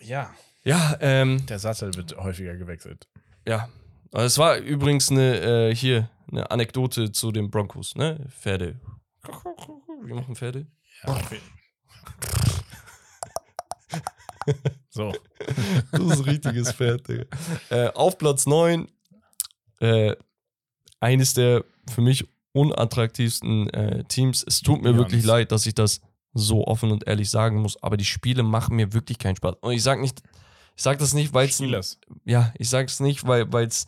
Ja. 0.00 0.34
Ja, 0.64 0.96
ähm, 1.00 1.44
Der 1.46 1.58
Sattel 1.58 1.94
wird 1.94 2.16
häufiger 2.16 2.56
gewechselt. 2.56 3.08
ja. 3.46 3.68
Also 4.12 4.26
Es 4.26 4.38
war 4.38 4.56
übrigens 4.56 5.08
eine, 5.10 5.68
äh, 5.70 5.74
hier, 5.74 6.10
eine 6.32 6.50
Anekdote 6.50 7.12
zu 7.12 7.30
den 7.30 7.48
Broncos, 7.48 7.94
ne? 7.94 8.18
Pferde. 8.28 8.80
Wie 10.02 10.12
machen 10.12 10.34
Pferde? 10.34 10.66
Ja, 11.04 11.14
okay. 11.14 11.38
so. 14.90 15.12
Das 15.92 16.00
ist 16.00 16.10
ein 16.18 16.20
richtiges 16.24 16.72
Pferd, 16.72 17.06
Digga. 17.08 17.24
Äh, 17.70 17.88
auf 17.90 18.18
Platz 18.18 18.46
9, 18.46 18.88
äh, 19.80 20.16
eines 20.98 21.34
der 21.34 21.64
für 21.88 22.00
mich 22.00 22.26
unattraktivsten 22.52 23.70
äh, 23.70 24.04
Teams. 24.04 24.44
Es 24.46 24.60
tut 24.60 24.82
mir 24.82 24.90
Ja, 24.90 24.96
wirklich 24.96 25.24
leid, 25.24 25.52
dass 25.52 25.66
ich 25.66 25.74
das 25.74 26.00
so 26.34 26.66
offen 26.66 26.90
und 26.90 27.06
ehrlich 27.06 27.30
sagen 27.30 27.60
muss, 27.60 27.82
aber 27.82 27.96
die 27.96 28.04
Spiele 28.04 28.42
machen 28.42 28.76
mir 28.76 28.92
wirklich 28.92 29.18
keinen 29.18 29.36
Spaß. 29.36 29.56
Und 29.60 29.72
ich 29.72 29.82
sag 29.82 30.00
nicht, 30.00 30.22
ich 30.76 30.82
sag 30.82 30.98
das 30.98 31.14
nicht, 31.14 31.34
weil 31.34 31.48
es 31.48 31.98
ja, 32.24 32.52
ich 32.58 32.68
sag's 32.68 33.00
nicht, 33.00 33.26
weil 33.26 33.66
es 33.66 33.86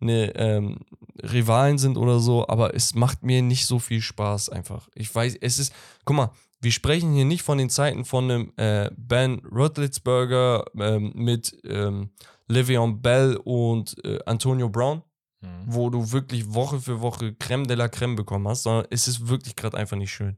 eine 0.00 0.34
ähm, 0.36 0.78
Rivalen 1.22 1.78
sind 1.78 1.96
oder 1.98 2.20
so, 2.20 2.48
aber 2.48 2.74
es 2.74 2.94
macht 2.94 3.22
mir 3.22 3.42
nicht 3.42 3.66
so 3.66 3.78
viel 3.78 4.00
Spaß 4.00 4.48
einfach. 4.48 4.88
Ich 4.94 5.14
weiß, 5.14 5.36
es 5.40 5.58
ist, 5.58 5.74
guck 6.04 6.16
mal, 6.16 6.30
wir 6.62 6.72
sprechen 6.72 7.12
hier 7.12 7.24
nicht 7.24 7.42
von 7.42 7.58
den 7.58 7.70
Zeiten 7.70 8.04
von 8.04 8.30
einem 8.30 8.52
äh, 8.56 8.90
Ben 8.96 9.40
Roethlisberger 9.50 10.64
ähm, 10.78 11.12
mit 11.14 11.56
ähm, 11.64 12.10
Le'Veon 12.48 13.00
Bell 13.00 13.36
und 13.44 14.02
äh, 14.04 14.18
Antonio 14.26 14.68
Brown, 14.68 15.02
Mhm. 15.42 15.48
wo 15.66 15.88
du 15.88 16.12
wirklich 16.12 16.52
Woche 16.52 16.80
für 16.80 17.00
Woche 17.00 17.34
Creme 17.34 17.66
de 17.66 17.74
la 17.74 17.88
Creme 17.88 18.14
bekommen 18.14 18.46
hast, 18.46 18.64
sondern 18.64 18.86
es 18.90 19.08
ist 19.08 19.28
wirklich 19.28 19.56
gerade 19.56 19.76
einfach 19.76 19.96
nicht 19.96 20.12
schön. 20.12 20.36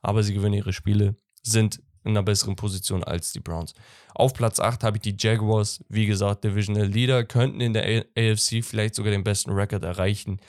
Aber 0.00 0.22
sie 0.22 0.34
gewinnen 0.34 0.54
ihre 0.54 0.72
Spiele, 0.72 1.16
sind 1.42 1.80
in 2.04 2.12
einer 2.12 2.22
besseren 2.22 2.56
Position 2.56 3.04
als 3.04 3.32
die 3.32 3.40
Browns. 3.40 3.74
Auf 4.14 4.32
Platz 4.32 4.60
8 4.60 4.82
habe 4.84 4.96
ich 4.96 5.02
die 5.02 5.16
Jaguars, 5.18 5.84
wie 5.88 6.06
gesagt, 6.06 6.44
Divisional 6.44 6.86
Leader, 6.86 7.24
könnten 7.24 7.60
in 7.60 7.74
der 7.74 8.06
AFC 8.16 8.64
vielleicht 8.64 8.94
sogar 8.94 9.12
den 9.12 9.24
besten 9.24 9.50
Record 9.50 9.84
erreichen. 9.84 10.40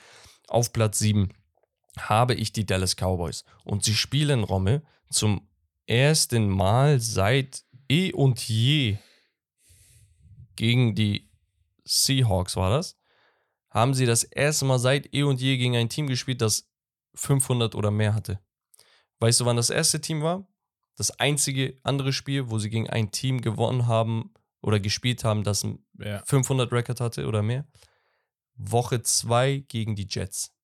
Auf 0.48 0.72
Platz 0.72 0.98
7 1.00 1.28
habe 1.98 2.34
ich 2.34 2.52
die 2.52 2.66
Dallas 2.66 2.96
Cowboys. 2.96 3.44
Und 3.64 3.84
sie 3.84 3.94
spielen 3.94 4.44
Romme 4.44 4.82
zum 5.10 5.48
ersten 5.86 6.48
Mal 6.48 7.00
seit 7.00 7.64
eh 7.88 8.12
und 8.12 8.40
je 8.48 8.98
gegen 10.56 10.94
die 10.94 11.28
Seahawks, 11.84 12.56
war 12.56 12.70
das? 12.70 12.96
Haben 13.70 13.94
sie 13.94 14.06
das 14.06 14.24
erste 14.24 14.64
Mal 14.64 14.78
seit 14.78 15.12
eh 15.14 15.22
und 15.22 15.40
je 15.40 15.56
gegen 15.56 15.76
ein 15.76 15.88
Team 15.88 16.06
gespielt, 16.06 16.40
das 16.40 16.68
500 17.14 17.74
oder 17.74 17.90
mehr 17.90 18.14
hatte. 18.14 18.40
Weißt 19.20 19.40
du, 19.40 19.44
wann 19.44 19.56
das 19.56 19.70
erste 19.70 20.00
Team 20.00 20.22
war? 20.22 20.46
Das 20.96 21.10
einzige 21.18 21.78
andere 21.82 22.12
Spiel, 22.12 22.50
wo 22.50 22.58
sie 22.58 22.68
gegen 22.70 22.90
ein 22.90 23.10
Team 23.10 23.40
gewonnen 23.40 23.86
haben 23.86 24.32
oder 24.62 24.80
gespielt 24.80 25.24
haben, 25.24 25.44
das 25.44 25.62
ein 25.64 25.84
Ja. 25.98 26.22
500 26.26 26.70
Record 26.72 27.00
hatte 27.00 27.26
oder 27.26 27.42
mehr. 27.42 27.66
Woche 28.54 29.02
2 29.02 29.64
gegen 29.68 29.94
die 29.96 30.06
Jets. 30.08 30.54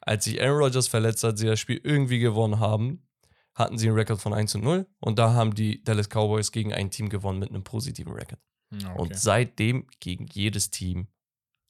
Als 0.00 0.24
sich 0.24 0.40
Aaron 0.40 0.62
Rodgers 0.62 0.88
verletzt 0.88 1.22
hat, 1.24 1.38
sie 1.38 1.46
das 1.46 1.60
Spiel 1.60 1.80
irgendwie 1.82 2.18
gewonnen 2.20 2.58
haben, 2.58 3.06
hatten 3.54 3.76
sie 3.76 3.86
einen 3.88 3.98
Rekord 3.98 4.20
von 4.20 4.32
1 4.32 4.52
zu 4.52 4.58
0 4.58 4.86
und 5.00 5.18
da 5.18 5.34
haben 5.34 5.54
die 5.54 5.82
Dallas 5.84 6.08
Cowboys 6.08 6.52
gegen 6.52 6.72
ein 6.72 6.90
Team 6.90 7.08
gewonnen 7.10 7.38
mit 7.38 7.50
einem 7.50 7.64
positiven 7.64 8.12
Rekord. 8.12 8.40
Ja, 8.72 8.92
Und 8.92 9.08
okay. 9.08 9.14
seitdem 9.16 9.86
gegen 9.98 10.26
jedes 10.28 10.70
Team. 10.70 11.08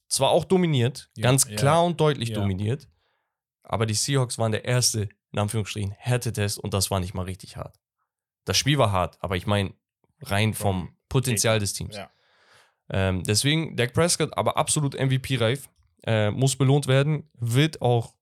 Zwar 0.07 0.29
auch 0.29 0.45
dominiert, 0.45 1.09
Ja, 1.17 1.23
ganz 1.23 1.45
ja. 1.49 1.55
klar 1.55 1.83
und 1.83 1.99
deutlich 1.99 2.29
Ja. 2.29 2.35
dominiert, 2.35 2.87
aber 3.63 3.85
die 3.85 3.93
Seahawks 3.95 4.37
waren 4.37 4.51
der 4.53 4.63
erste, 4.65 5.09
in 5.31 5.39
Anführungsstrichen, 5.39 5.91
Härtetest 5.97 6.59
und 6.59 6.73
das 6.73 6.91
war 6.91 6.99
nicht 6.99 7.13
mal 7.13 7.23
richtig 7.25 7.57
hart. 7.57 7.79
Das 8.45 8.57
Spiel 8.57 8.77
war 8.77 8.91
hart, 8.91 9.17
aber 9.21 9.37
ich 9.37 9.47
meine, 9.47 9.73
rein 10.21 10.53
vom 10.53 10.95
Potenzial 11.09 11.59
des 11.59 11.73
Teams. 11.73 11.95
Ja. 11.95 12.09
Ähm, 12.89 13.23
deswegen, 13.23 13.75
Dak 13.75 13.93
Prescott, 13.93 14.35
aber 14.37 14.57
absolut 14.57 14.95
MVP-reif, 14.99 15.69
äh, 16.03 16.31
muss 16.31 16.55
belohnt 16.55 16.87
werden, 16.87 17.29
wird 17.33 17.81
auch 17.81 18.15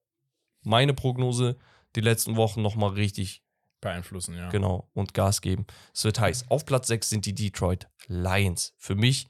meine 0.64 0.94
Prognose 0.94 1.58
die 1.96 2.02
letzten 2.02 2.36
Wochen 2.36 2.62
nochmal 2.62 2.92
richtig 2.92 3.44
Beeinflussen, 3.82 4.36
ja. 4.36 4.50
genau 4.50 4.90
und 4.94 5.14
Gas 5.14 5.42
geben. 5.42 5.66
Es 5.94 6.04
wird 6.04 6.20
heiß. 6.20 6.50
Auf 6.50 6.66
Platz 6.66 6.88
6 6.88 7.10
sind 7.10 7.26
die 7.26 7.34
Detroit 7.34 7.88
Lions. 8.08 8.74
Für 8.78 8.96
mich 8.96 9.28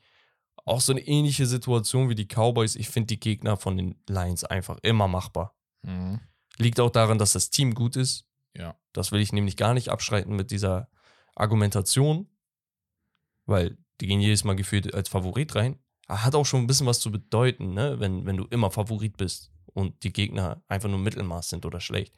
auch 0.66 0.82
so 0.82 0.92
eine 0.92 1.02
ähnliche 1.02 1.46
Situation 1.46 2.10
wie 2.10 2.16
die 2.16 2.28
Cowboys. 2.28 2.76
Ich 2.76 2.90
finde 2.90 3.08
die 3.08 3.20
Gegner 3.20 3.58
von 3.58 3.78
den 3.78 4.02
Lions 4.08 4.44
einfach 4.44 4.80
immer 4.82 5.08
machbar. 5.08 5.56
Mhm. 5.84 6.20
Liegt 6.60 6.80
auch 6.80 6.92
daran, 6.92 7.18
dass 7.18 7.34
das 7.34 7.50
Team 7.50 7.74
gut 7.74 7.96
ist. 7.96 8.26
Ja. 8.56 8.76
Das 8.94 9.12
will 9.12 9.22
ich 9.22 9.32
nämlich 9.32 9.58
gar 9.58 9.74
nicht 9.74 9.90
abschreiten 9.90 10.36
mit 10.36 10.52
dieser 10.52 10.90
Argumentation, 11.36 12.28
weil 13.46 13.78
die 14.02 14.08
gehen 14.08 14.22
jedes 14.22 14.44
Mal 14.44 14.56
gefühlt 14.56 14.94
als 14.94 15.10
Favorit 15.10 15.56
rein. 15.56 15.80
Hat 16.08 16.36
auch 16.36 16.46
schon 16.46 16.62
ein 16.62 16.68
bisschen 16.68 16.88
was 16.88 17.00
zu 17.00 17.12
bedeuten, 17.12 17.74
ne? 17.74 18.00
wenn, 18.00 18.26
wenn 18.26 18.38
du 18.38 18.46
immer 18.46 18.72
Favorit 18.72 19.18
bist 19.18 19.52
und 19.68 20.04
die 20.04 20.14
Gegner 20.14 20.64
einfach 20.68 20.90
nur 20.90 21.00
Mittelmaß 21.00 21.50
sind 21.50 21.66
oder 21.66 21.80
schlecht. 21.80 22.14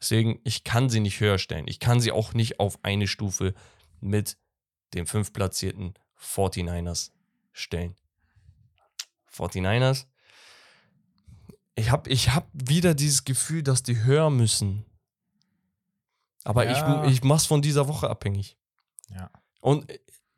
Deswegen, 0.00 0.40
ich 0.44 0.64
kann 0.64 0.88
sie 0.88 1.00
nicht 1.00 1.20
höher 1.20 1.38
stellen. 1.38 1.66
Ich 1.68 1.80
kann 1.80 2.00
sie 2.00 2.12
auch 2.12 2.32
nicht 2.32 2.60
auf 2.60 2.78
eine 2.82 3.06
Stufe 3.06 3.54
mit 4.00 4.38
den 4.94 5.06
fünf 5.06 5.32
platzierten 5.32 5.94
49ers 6.18 7.10
stellen. 7.52 7.96
49ers. 9.30 10.06
Ich 11.80 11.90
habe 11.90 12.10
ich 12.10 12.30
hab 12.34 12.48
wieder 12.52 12.94
dieses 12.94 13.24
Gefühl, 13.24 13.62
dass 13.62 13.82
die 13.82 14.02
höher 14.02 14.30
müssen. 14.30 14.84
Aber 16.44 16.64
Ja. 16.64 17.04
ich, 17.04 17.12
ich 17.12 17.24
mach's 17.24 17.46
von 17.46 17.62
dieser 17.62 17.88
Woche 17.88 18.08
abhängig. 18.08 18.56
Ja. 19.14 19.30
Und 19.60 19.86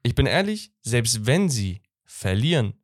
ich 0.03 0.15
bin 0.15 0.27
ehrlich, 0.27 0.73
selbst 0.83 1.27
wenn 1.27 1.49
sie 1.49 1.83
verlieren, 2.05 2.75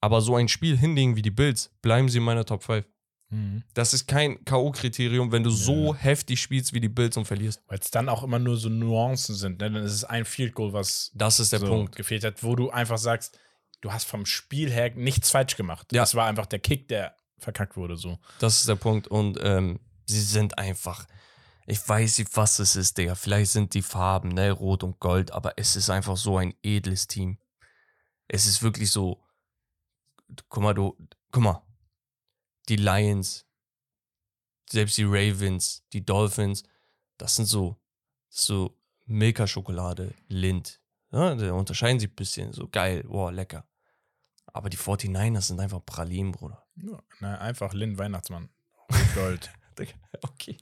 aber 0.00 0.20
so 0.20 0.36
ein 0.36 0.48
Spiel 0.48 0.76
hinlegen 0.76 1.16
wie 1.16 1.22
die 1.22 1.30
Bills, 1.30 1.70
bleiben 1.82 2.08
sie 2.08 2.18
in 2.18 2.24
meiner 2.24 2.44
Top 2.44 2.62
5. 2.62 2.86
Mhm. 3.28 3.64
Das 3.74 3.92
ist 3.92 4.06
kein 4.06 4.44
K.O.-Kriterium, 4.44 5.32
wenn 5.32 5.42
du 5.42 5.50
so 5.50 5.94
heftig 5.94 6.40
spielst 6.40 6.72
wie 6.72 6.80
die 6.80 6.88
Bills 6.88 7.16
und 7.16 7.24
verlierst. 7.24 7.60
Weil 7.66 7.78
es 7.80 7.90
dann 7.90 8.08
auch 8.08 8.22
immer 8.22 8.38
nur 8.38 8.56
so 8.56 8.68
Nuancen 8.68 9.34
sind. 9.34 9.58
Ne? 9.60 9.70
Dann 9.70 9.82
ist 9.82 9.92
es 9.92 10.04
ein 10.04 10.24
Field 10.24 10.54
Goal, 10.54 10.72
was 10.72 11.10
Das 11.14 11.40
ist 11.40 11.52
der 11.52 11.58
so 11.60 11.66
Punkt. 11.66 11.96
gefehlt 11.96 12.22
hat, 12.24 12.42
wo 12.44 12.54
du 12.54 12.70
einfach 12.70 12.98
sagst, 12.98 13.38
du 13.80 13.92
hast 13.92 14.04
vom 14.04 14.26
Spiel 14.26 14.70
her 14.70 14.92
nichts 14.94 15.30
falsch 15.30 15.56
gemacht. 15.56 15.92
Ja. 15.92 16.02
Das 16.02 16.14
war 16.14 16.26
einfach 16.26 16.46
der 16.46 16.60
Kick, 16.60 16.88
der 16.88 17.16
verkackt 17.38 17.76
wurde. 17.76 17.96
So. 17.96 18.18
Das 18.38 18.58
ist 18.58 18.68
der 18.68 18.76
Punkt. 18.76 19.08
Und 19.08 19.38
ähm, 19.42 19.80
sie 20.06 20.20
sind 20.20 20.58
einfach. 20.58 21.06
Ich 21.66 21.86
weiß 21.86 22.18
nicht, 22.18 22.36
was 22.36 22.60
es 22.60 22.76
ist, 22.76 22.96
Digga. 22.96 23.16
Vielleicht 23.16 23.50
sind 23.50 23.74
die 23.74 23.82
Farben, 23.82 24.28
ne, 24.28 24.52
Rot 24.52 24.84
und 24.84 25.00
Gold, 25.00 25.32
aber 25.32 25.54
es 25.56 25.74
ist 25.74 25.90
einfach 25.90 26.16
so 26.16 26.38
ein 26.38 26.54
edles 26.62 27.08
Team. 27.08 27.38
Es 28.28 28.46
ist 28.46 28.62
wirklich 28.62 28.90
so. 28.90 29.22
Guck 30.48 30.62
mal, 30.62 30.74
du. 30.74 30.96
Guck 31.32 31.42
mal. 31.42 31.62
Die 32.68 32.76
Lions, 32.76 33.46
selbst 34.70 34.98
die 34.98 35.04
Ravens, 35.04 35.84
die 35.92 36.04
Dolphins, 36.04 36.64
das 37.18 37.36
sind 37.36 37.46
so. 37.46 37.76
So 38.28 38.76
Milka-Schokolade, 39.06 40.14
Lind. 40.28 40.80
Ja, 41.12 41.34
da 41.34 41.52
unterscheiden 41.52 42.00
sich 42.00 42.10
ein 42.10 42.14
bisschen. 42.14 42.52
So 42.52 42.68
geil, 42.68 43.04
wow, 43.06 43.30
lecker. 43.30 43.66
Aber 44.56 44.70
die 44.70 44.76
49ers 44.78 45.42
sind 45.42 45.60
einfach 45.60 45.84
Pralinen, 45.84 46.32
Bruder. 46.32 46.64
Ja, 46.76 46.98
na, 47.20 47.38
einfach 47.38 47.72
Lynn 47.72 47.98
Weihnachtsmann. 47.98 48.48
Gold. 49.14 49.50
okay. 50.22 50.56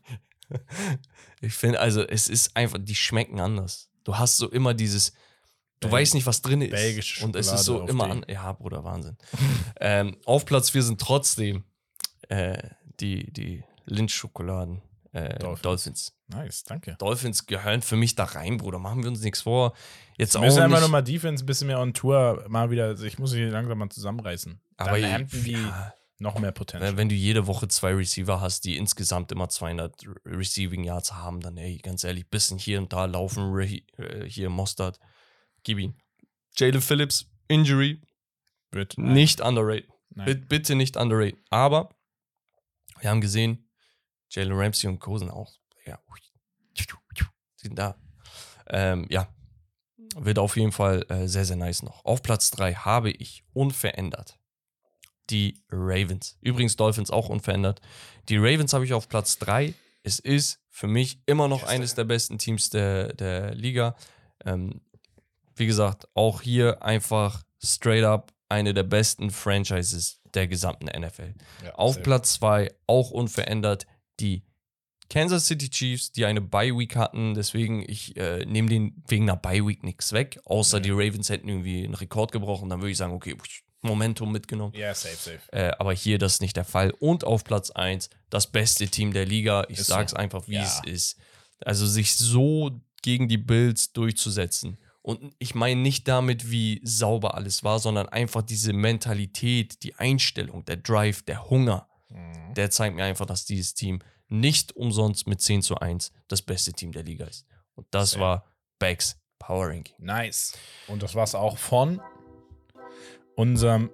Ich 1.40 1.54
finde, 1.54 1.80
also, 1.80 2.02
es 2.02 2.28
ist 2.28 2.56
einfach, 2.56 2.78
die 2.80 2.94
schmecken 2.94 3.40
anders. 3.40 3.90
Du 4.04 4.16
hast 4.18 4.36
so 4.36 4.50
immer 4.50 4.74
dieses, 4.74 5.12
du 5.80 5.88
Bel- 5.88 5.92
weißt 5.92 6.14
nicht, 6.14 6.26
was 6.26 6.42
drin 6.42 6.60
ist. 6.62 6.70
belgische 6.70 7.24
Und 7.24 7.34
es 7.36 7.50
ist 7.50 7.64
so 7.64 7.78
Schokolade 7.86 7.90
immer 7.92 8.10
an. 8.10 8.26
Ja, 8.28 8.52
Bruder, 8.52 8.84
Wahnsinn. 8.84 9.16
ähm, 9.80 10.16
auf 10.26 10.44
Platz 10.44 10.70
4 10.70 10.82
sind 10.82 11.00
trotzdem 11.00 11.64
äh, 12.28 12.58
die, 13.00 13.32
die 13.32 13.64
Lynch-Schokoladen. 13.86 14.82
Äh, 15.14 15.38
Dolphins. 15.38 15.62
Dolphins. 15.62 16.12
Nice, 16.26 16.64
danke. 16.64 16.96
Dolphins 16.98 17.46
gehören 17.46 17.82
für 17.82 17.96
mich 17.96 18.14
da 18.16 18.24
rein, 18.24 18.56
Bruder. 18.56 18.78
Machen 18.80 19.02
wir 19.02 19.10
uns 19.10 19.22
nichts 19.22 19.42
vor. 19.42 19.74
Jetzt 20.18 20.34
Wir 20.34 20.40
müssen 20.40 20.60
einfach 20.62 20.80
nochmal 20.80 21.04
Defense 21.04 21.44
ein 21.44 21.46
bisschen 21.46 21.68
mehr 21.68 21.78
on 21.78 21.94
Tour 21.94 22.44
mal 22.48 22.70
wieder. 22.70 22.86
also 22.86 23.04
Ich 23.04 23.18
muss 23.18 23.32
mich 23.32 23.50
langsam 23.50 23.78
mal 23.78 23.88
zusammenreißen. 23.88 24.60
aber 24.76 24.98
Dann 25.00 25.10
hätten 25.10 25.44
die 25.44 25.52
ja, 25.52 25.94
noch 26.18 26.38
mehr 26.40 26.50
Potential. 26.50 26.96
wenn 26.96 27.08
du 27.08 27.14
jede 27.14 27.46
Woche 27.46 27.68
zwei 27.68 27.92
Receiver 27.94 28.40
hast, 28.40 28.64
die 28.64 28.76
insgesamt 28.76 29.30
immer 29.30 29.48
200 29.48 30.04
Re- 30.06 30.14
Receiving 30.26 30.82
Yards 30.82 31.12
haben, 31.12 31.40
dann 31.40 31.56
ey, 31.58 31.78
ganz 31.78 32.02
ehrlich, 32.02 32.28
bisschen 32.28 32.58
hier 32.58 32.78
und 32.78 32.92
da 32.92 33.04
laufen, 33.04 33.56
äh, 33.60 34.28
hier 34.28 34.50
Mostard, 34.50 34.98
gib 35.62 35.78
ihn. 35.78 35.94
Jalen 36.56 36.80
Phillips, 36.80 37.30
Injury, 37.48 38.00
Wird 38.72 38.98
nicht 38.98 39.40
underrated. 39.40 39.88
Bitte, 40.10 40.46
bitte 40.46 40.74
nicht 40.74 40.96
underrated. 40.96 41.38
Aber 41.50 41.90
wir 43.00 43.10
haben 43.10 43.20
gesehen, 43.20 43.63
Jalen 44.30 44.52
Ramsey 44.52 44.88
und 44.88 44.98
Co. 44.98 45.18
sind 45.18 45.30
auch, 45.30 45.52
ja, 45.84 45.98
sind 47.56 47.78
da. 47.78 47.96
Ähm, 48.68 49.06
ja, 49.10 49.28
wird 50.16 50.38
auf 50.38 50.56
jeden 50.56 50.72
Fall 50.72 51.04
äh, 51.08 51.26
sehr, 51.26 51.44
sehr 51.44 51.56
nice 51.56 51.82
noch. 51.82 52.04
Auf 52.04 52.22
Platz 52.22 52.50
3 52.50 52.74
habe 52.74 53.10
ich 53.10 53.44
unverändert 53.52 54.38
die 55.30 55.62
Ravens. 55.70 56.36
Übrigens 56.40 56.76
Dolphins 56.76 57.10
auch 57.10 57.28
unverändert. 57.28 57.80
Die 58.28 58.36
Ravens 58.36 58.72
habe 58.72 58.84
ich 58.84 58.92
auf 58.92 59.08
Platz 59.08 59.38
3. 59.38 59.74
Es 60.02 60.18
ist 60.18 60.60
für 60.68 60.86
mich 60.86 61.20
immer 61.26 61.48
noch 61.48 61.62
eines 61.62 61.94
der 61.94 62.04
besten 62.04 62.38
Teams 62.38 62.70
der, 62.70 63.14
der 63.14 63.54
Liga. 63.54 63.96
Ähm, 64.44 64.82
wie 65.56 65.66
gesagt, 65.66 66.08
auch 66.14 66.42
hier 66.42 66.82
einfach 66.82 67.42
straight 67.62 68.04
up 68.04 68.32
eine 68.48 68.74
der 68.74 68.82
besten 68.82 69.30
Franchises 69.30 70.20
der 70.34 70.46
gesamten 70.46 70.86
NFL. 70.86 71.34
Ja, 71.64 71.74
Auf. 71.76 72.02
Platz 72.02 72.34
2 72.34 72.74
auch 72.86 73.10
unverändert 73.10 73.86
die 74.20 74.42
Kansas 75.10 75.46
City 75.46 75.68
Chiefs, 75.68 76.12
die 76.12 76.24
eine 76.24 76.40
Bye 76.40 76.76
Week 76.76 76.96
hatten. 76.96 77.34
Deswegen, 77.34 77.84
ich 77.86 78.16
äh, 78.16 78.44
nehme 78.46 78.68
den 78.68 79.02
wegen 79.06 79.24
einer 79.28 79.36
Bye 79.36 79.66
Week 79.66 79.82
nichts 79.82 80.12
weg. 80.12 80.40
Außer 80.44 80.78
Ja. 80.78 80.82
die 80.82 80.90
Ravens 80.90 81.28
hätten 81.28 81.48
irgendwie 81.48 81.84
einen 81.84 81.94
Rekord 81.94 82.32
gebrochen. 82.32 82.70
Dann 82.70 82.80
würde 82.80 82.90
ich 82.92 82.96
sagen, 82.96 83.12
okay, 83.12 83.36
Momentum 83.82 84.32
mitgenommen. 84.32 84.72
Ja, 84.74 84.94
safe, 84.94 85.14
safe. 85.16 85.40
Äh, 85.52 85.72
aber 85.78 85.92
hier 85.92 86.16
das 86.18 86.34
ist 86.34 86.40
nicht 86.40 86.56
der 86.56 86.64
Fall. 86.64 86.90
Und 87.00 87.24
auf 87.24 87.44
Platz 87.44 87.70
1 87.70 88.08
das 88.30 88.50
beste 88.50 88.88
Team 88.88 89.12
der 89.12 89.26
Liga. 89.26 89.66
Ich 89.68 89.78
Ist 89.78 89.88
sag's 89.88 90.12
so. 90.12 90.16
einfach, 90.16 90.48
wie 90.48 90.54
Ja. 90.54 90.62
es 90.62 90.80
ist. 90.86 91.16
Also 91.64 91.86
sich 91.86 92.14
so 92.14 92.80
gegen 93.02 93.28
die 93.28 93.36
Bills 93.38 93.92
durchzusetzen. 93.92 94.78
Und 95.02 95.34
ich 95.38 95.54
meine 95.54 95.82
nicht 95.82 96.08
damit, 96.08 96.50
wie 96.50 96.80
sauber 96.82 97.34
alles 97.34 97.62
war, 97.62 97.78
sondern 97.78 98.08
einfach 98.08 98.40
diese 98.40 98.72
Mentalität, 98.72 99.82
die 99.82 99.94
Einstellung, 99.96 100.64
der 100.64 100.78
Drive, 100.78 101.22
der 101.22 101.50
Hunger, 101.50 101.86
Mhm. 102.14 102.54
der 102.54 102.70
zeigt 102.70 102.96
mir 102.96 103.04
einfach, 103.04 103.26
dass 103.26 103.44
dieses 103.44 103.74
Team 103.74 104.00
nicht 104.28 104.74
umsonst 104.76 105.26
mit 105.26 105.40
10 105.40 105.62
zu 105.62 105.76
1 105.76 106.12
das 106.28 106.42
beste 106.42 106.72
Team 106.72 106.92
der 106.92 107.02
Liga 107.02 107.26
ist. 107.26 107.46
Und 107.74 107.86
das 107.90 108.12
Sehr. 108.12 108.20
war 108.20 108.44
Becks 108.78 109.18
Power 109.38 109.68
Ranking. 109.68 109.94
Nice. 109.98 110.54
Und 110.88 111.02
das 111.02 111.14
war's 111.14 111.34
auch 111.34 111.58
von 111.58 112.00
unserem 113.36 113.90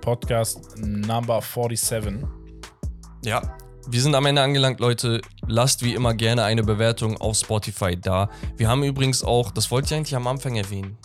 Podcast 0.00 0.76
Number 0.78 1.40
47. 1.40 2.24
Ja, 3.24 3.56
wir 3.88 4.00
sind 4.00 4.14
am 4.14 4.26
Ende 4.26 4.42
angelangt, 4.42 4.80
Leute. 4.80 5.20
Lasst 5.46 5.82
wie 5.82 5.94
immer 5.94 6.14
gerne 6.14 6.44
eine 6.44 6.62
Bewertung 6.62 7.16
auf 7.20 7.36
Spotify 7.36 7.96
da. 7.96 8.30
Wir 8.56 8.68
haben 8.68 8.82
übrigens 8.82 9.24
auch, 9.24 9.50
das 9.50 9.70
wollte 9.70 9.86
ich 9.86 9.94
eigentlich 9.94 10.16
am 10.16 10.26
Anfang 10.26 10.56
erwähnen. 10.56 10.98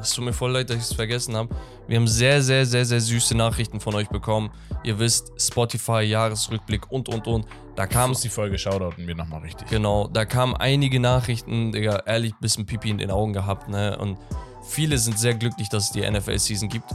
Es 0.00 0.12
tut 0.12 0.24
mir 0.24 0.32
voll 0.32 0.52
leid, 0.52 0.68
dass 0.70 0.76
ich 0.76 0.82
es 0.82 0.92
vergessen 0.92 1.36
habe. 1.36 1.54
Wir 1.88 1.96
haben 1.96 2.06
sehr, 2.06 2.42
sehr, 2.42 2.66
sehr, 2.66 2.84
sehr 2.84 3.00
süße 3.00 3.34
Nachrichten 3.36 3.80
von 3.80 3.94
euch 3.94 4.08
bekommen. 4.08 4.50
Ihr 4.84 4.98
wisst, 4.98 5.32
Spotify, 5.40 6.02
Jahresrückblick 6.02 6.90
und, 6.92 7.08
und, 7.08 7.26
und. 7.26 7.46
Da 7.76 7.86
kam, 7.86 8.10
Muss 8.10 8.20
die 8.20 8.28
Folge 8.28 8.58
shoutouten 8.58 9.06
wir 9.06 9.14
nochmal 9.14 9.40
richtig. 9.40 9.68
genau, 9.68 10.06
da 10.08 10.24
kamen 10.24 10.54
einige 10.56 11.00
Nachrichten, 11.00 11.72
Digga, 11.72 12.02
ehrlich, 12.06 12.34
bisschen 12.40 12.66
Pipi 12.66 12.90
in 12.90 12.98
den 12.98 13.10
Augen 13.10 13.32
gehabt, 13.32 13.68
ne? 13.68 13.96
Und 13.98 14.18
viele 14.68 14.98
sind 14.98 15.18
sehr 15.18 15.34
glücklich, 15.34 15.68
dass 15.68 15.84
es 15.84 15.90
die 15.92 16.08
NFL-Season 16.08 16.68
gibt. 16.68 16.90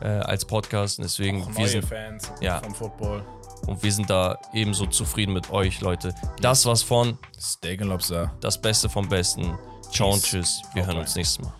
Äh, 0.00 0.08
als 0.08 0.44
Podcast. 0.44 0.98
Und 0.98 1.04
deswegen, 1.04 1.42
Auch 1.44 1.56
wir 1.56 1.68
sind 1.68 1.84
Fans 1.84 2.30
Ja. 2.40 2.60
vom 2.60 2.74
Football. 2.74 3.24
und 3.68 3.80
wir 3.84 3.92
sind 3.92 4.10
da 4.10 4.36
ebenso 4.52 4.86
zufrieden 4.86 5.32
mit 5.32 5.50
euch, 5.50 5.80
Leute. 5.80 6.12
Das 6.40 6.66
war's 6.66 6.82
von 6.82 7.16
Steak 7.40 7.80
and 7.82 7.90
Lobster. 7.90 8.32
das 8.40 8.60
Beste 8.60 8.88
vom 8.88 9.08
Besten. 9.08 9.56
Ciao 9.92 10.12
und 10.12 10.22
tschüss. 10.22 10.60
Wir 10.74 10.82
Haut 10.82 10.88
hören 10.94 10.98
uns 11.02 11.14
nächstes 11.14 11.44
Mal. 11.44 11.52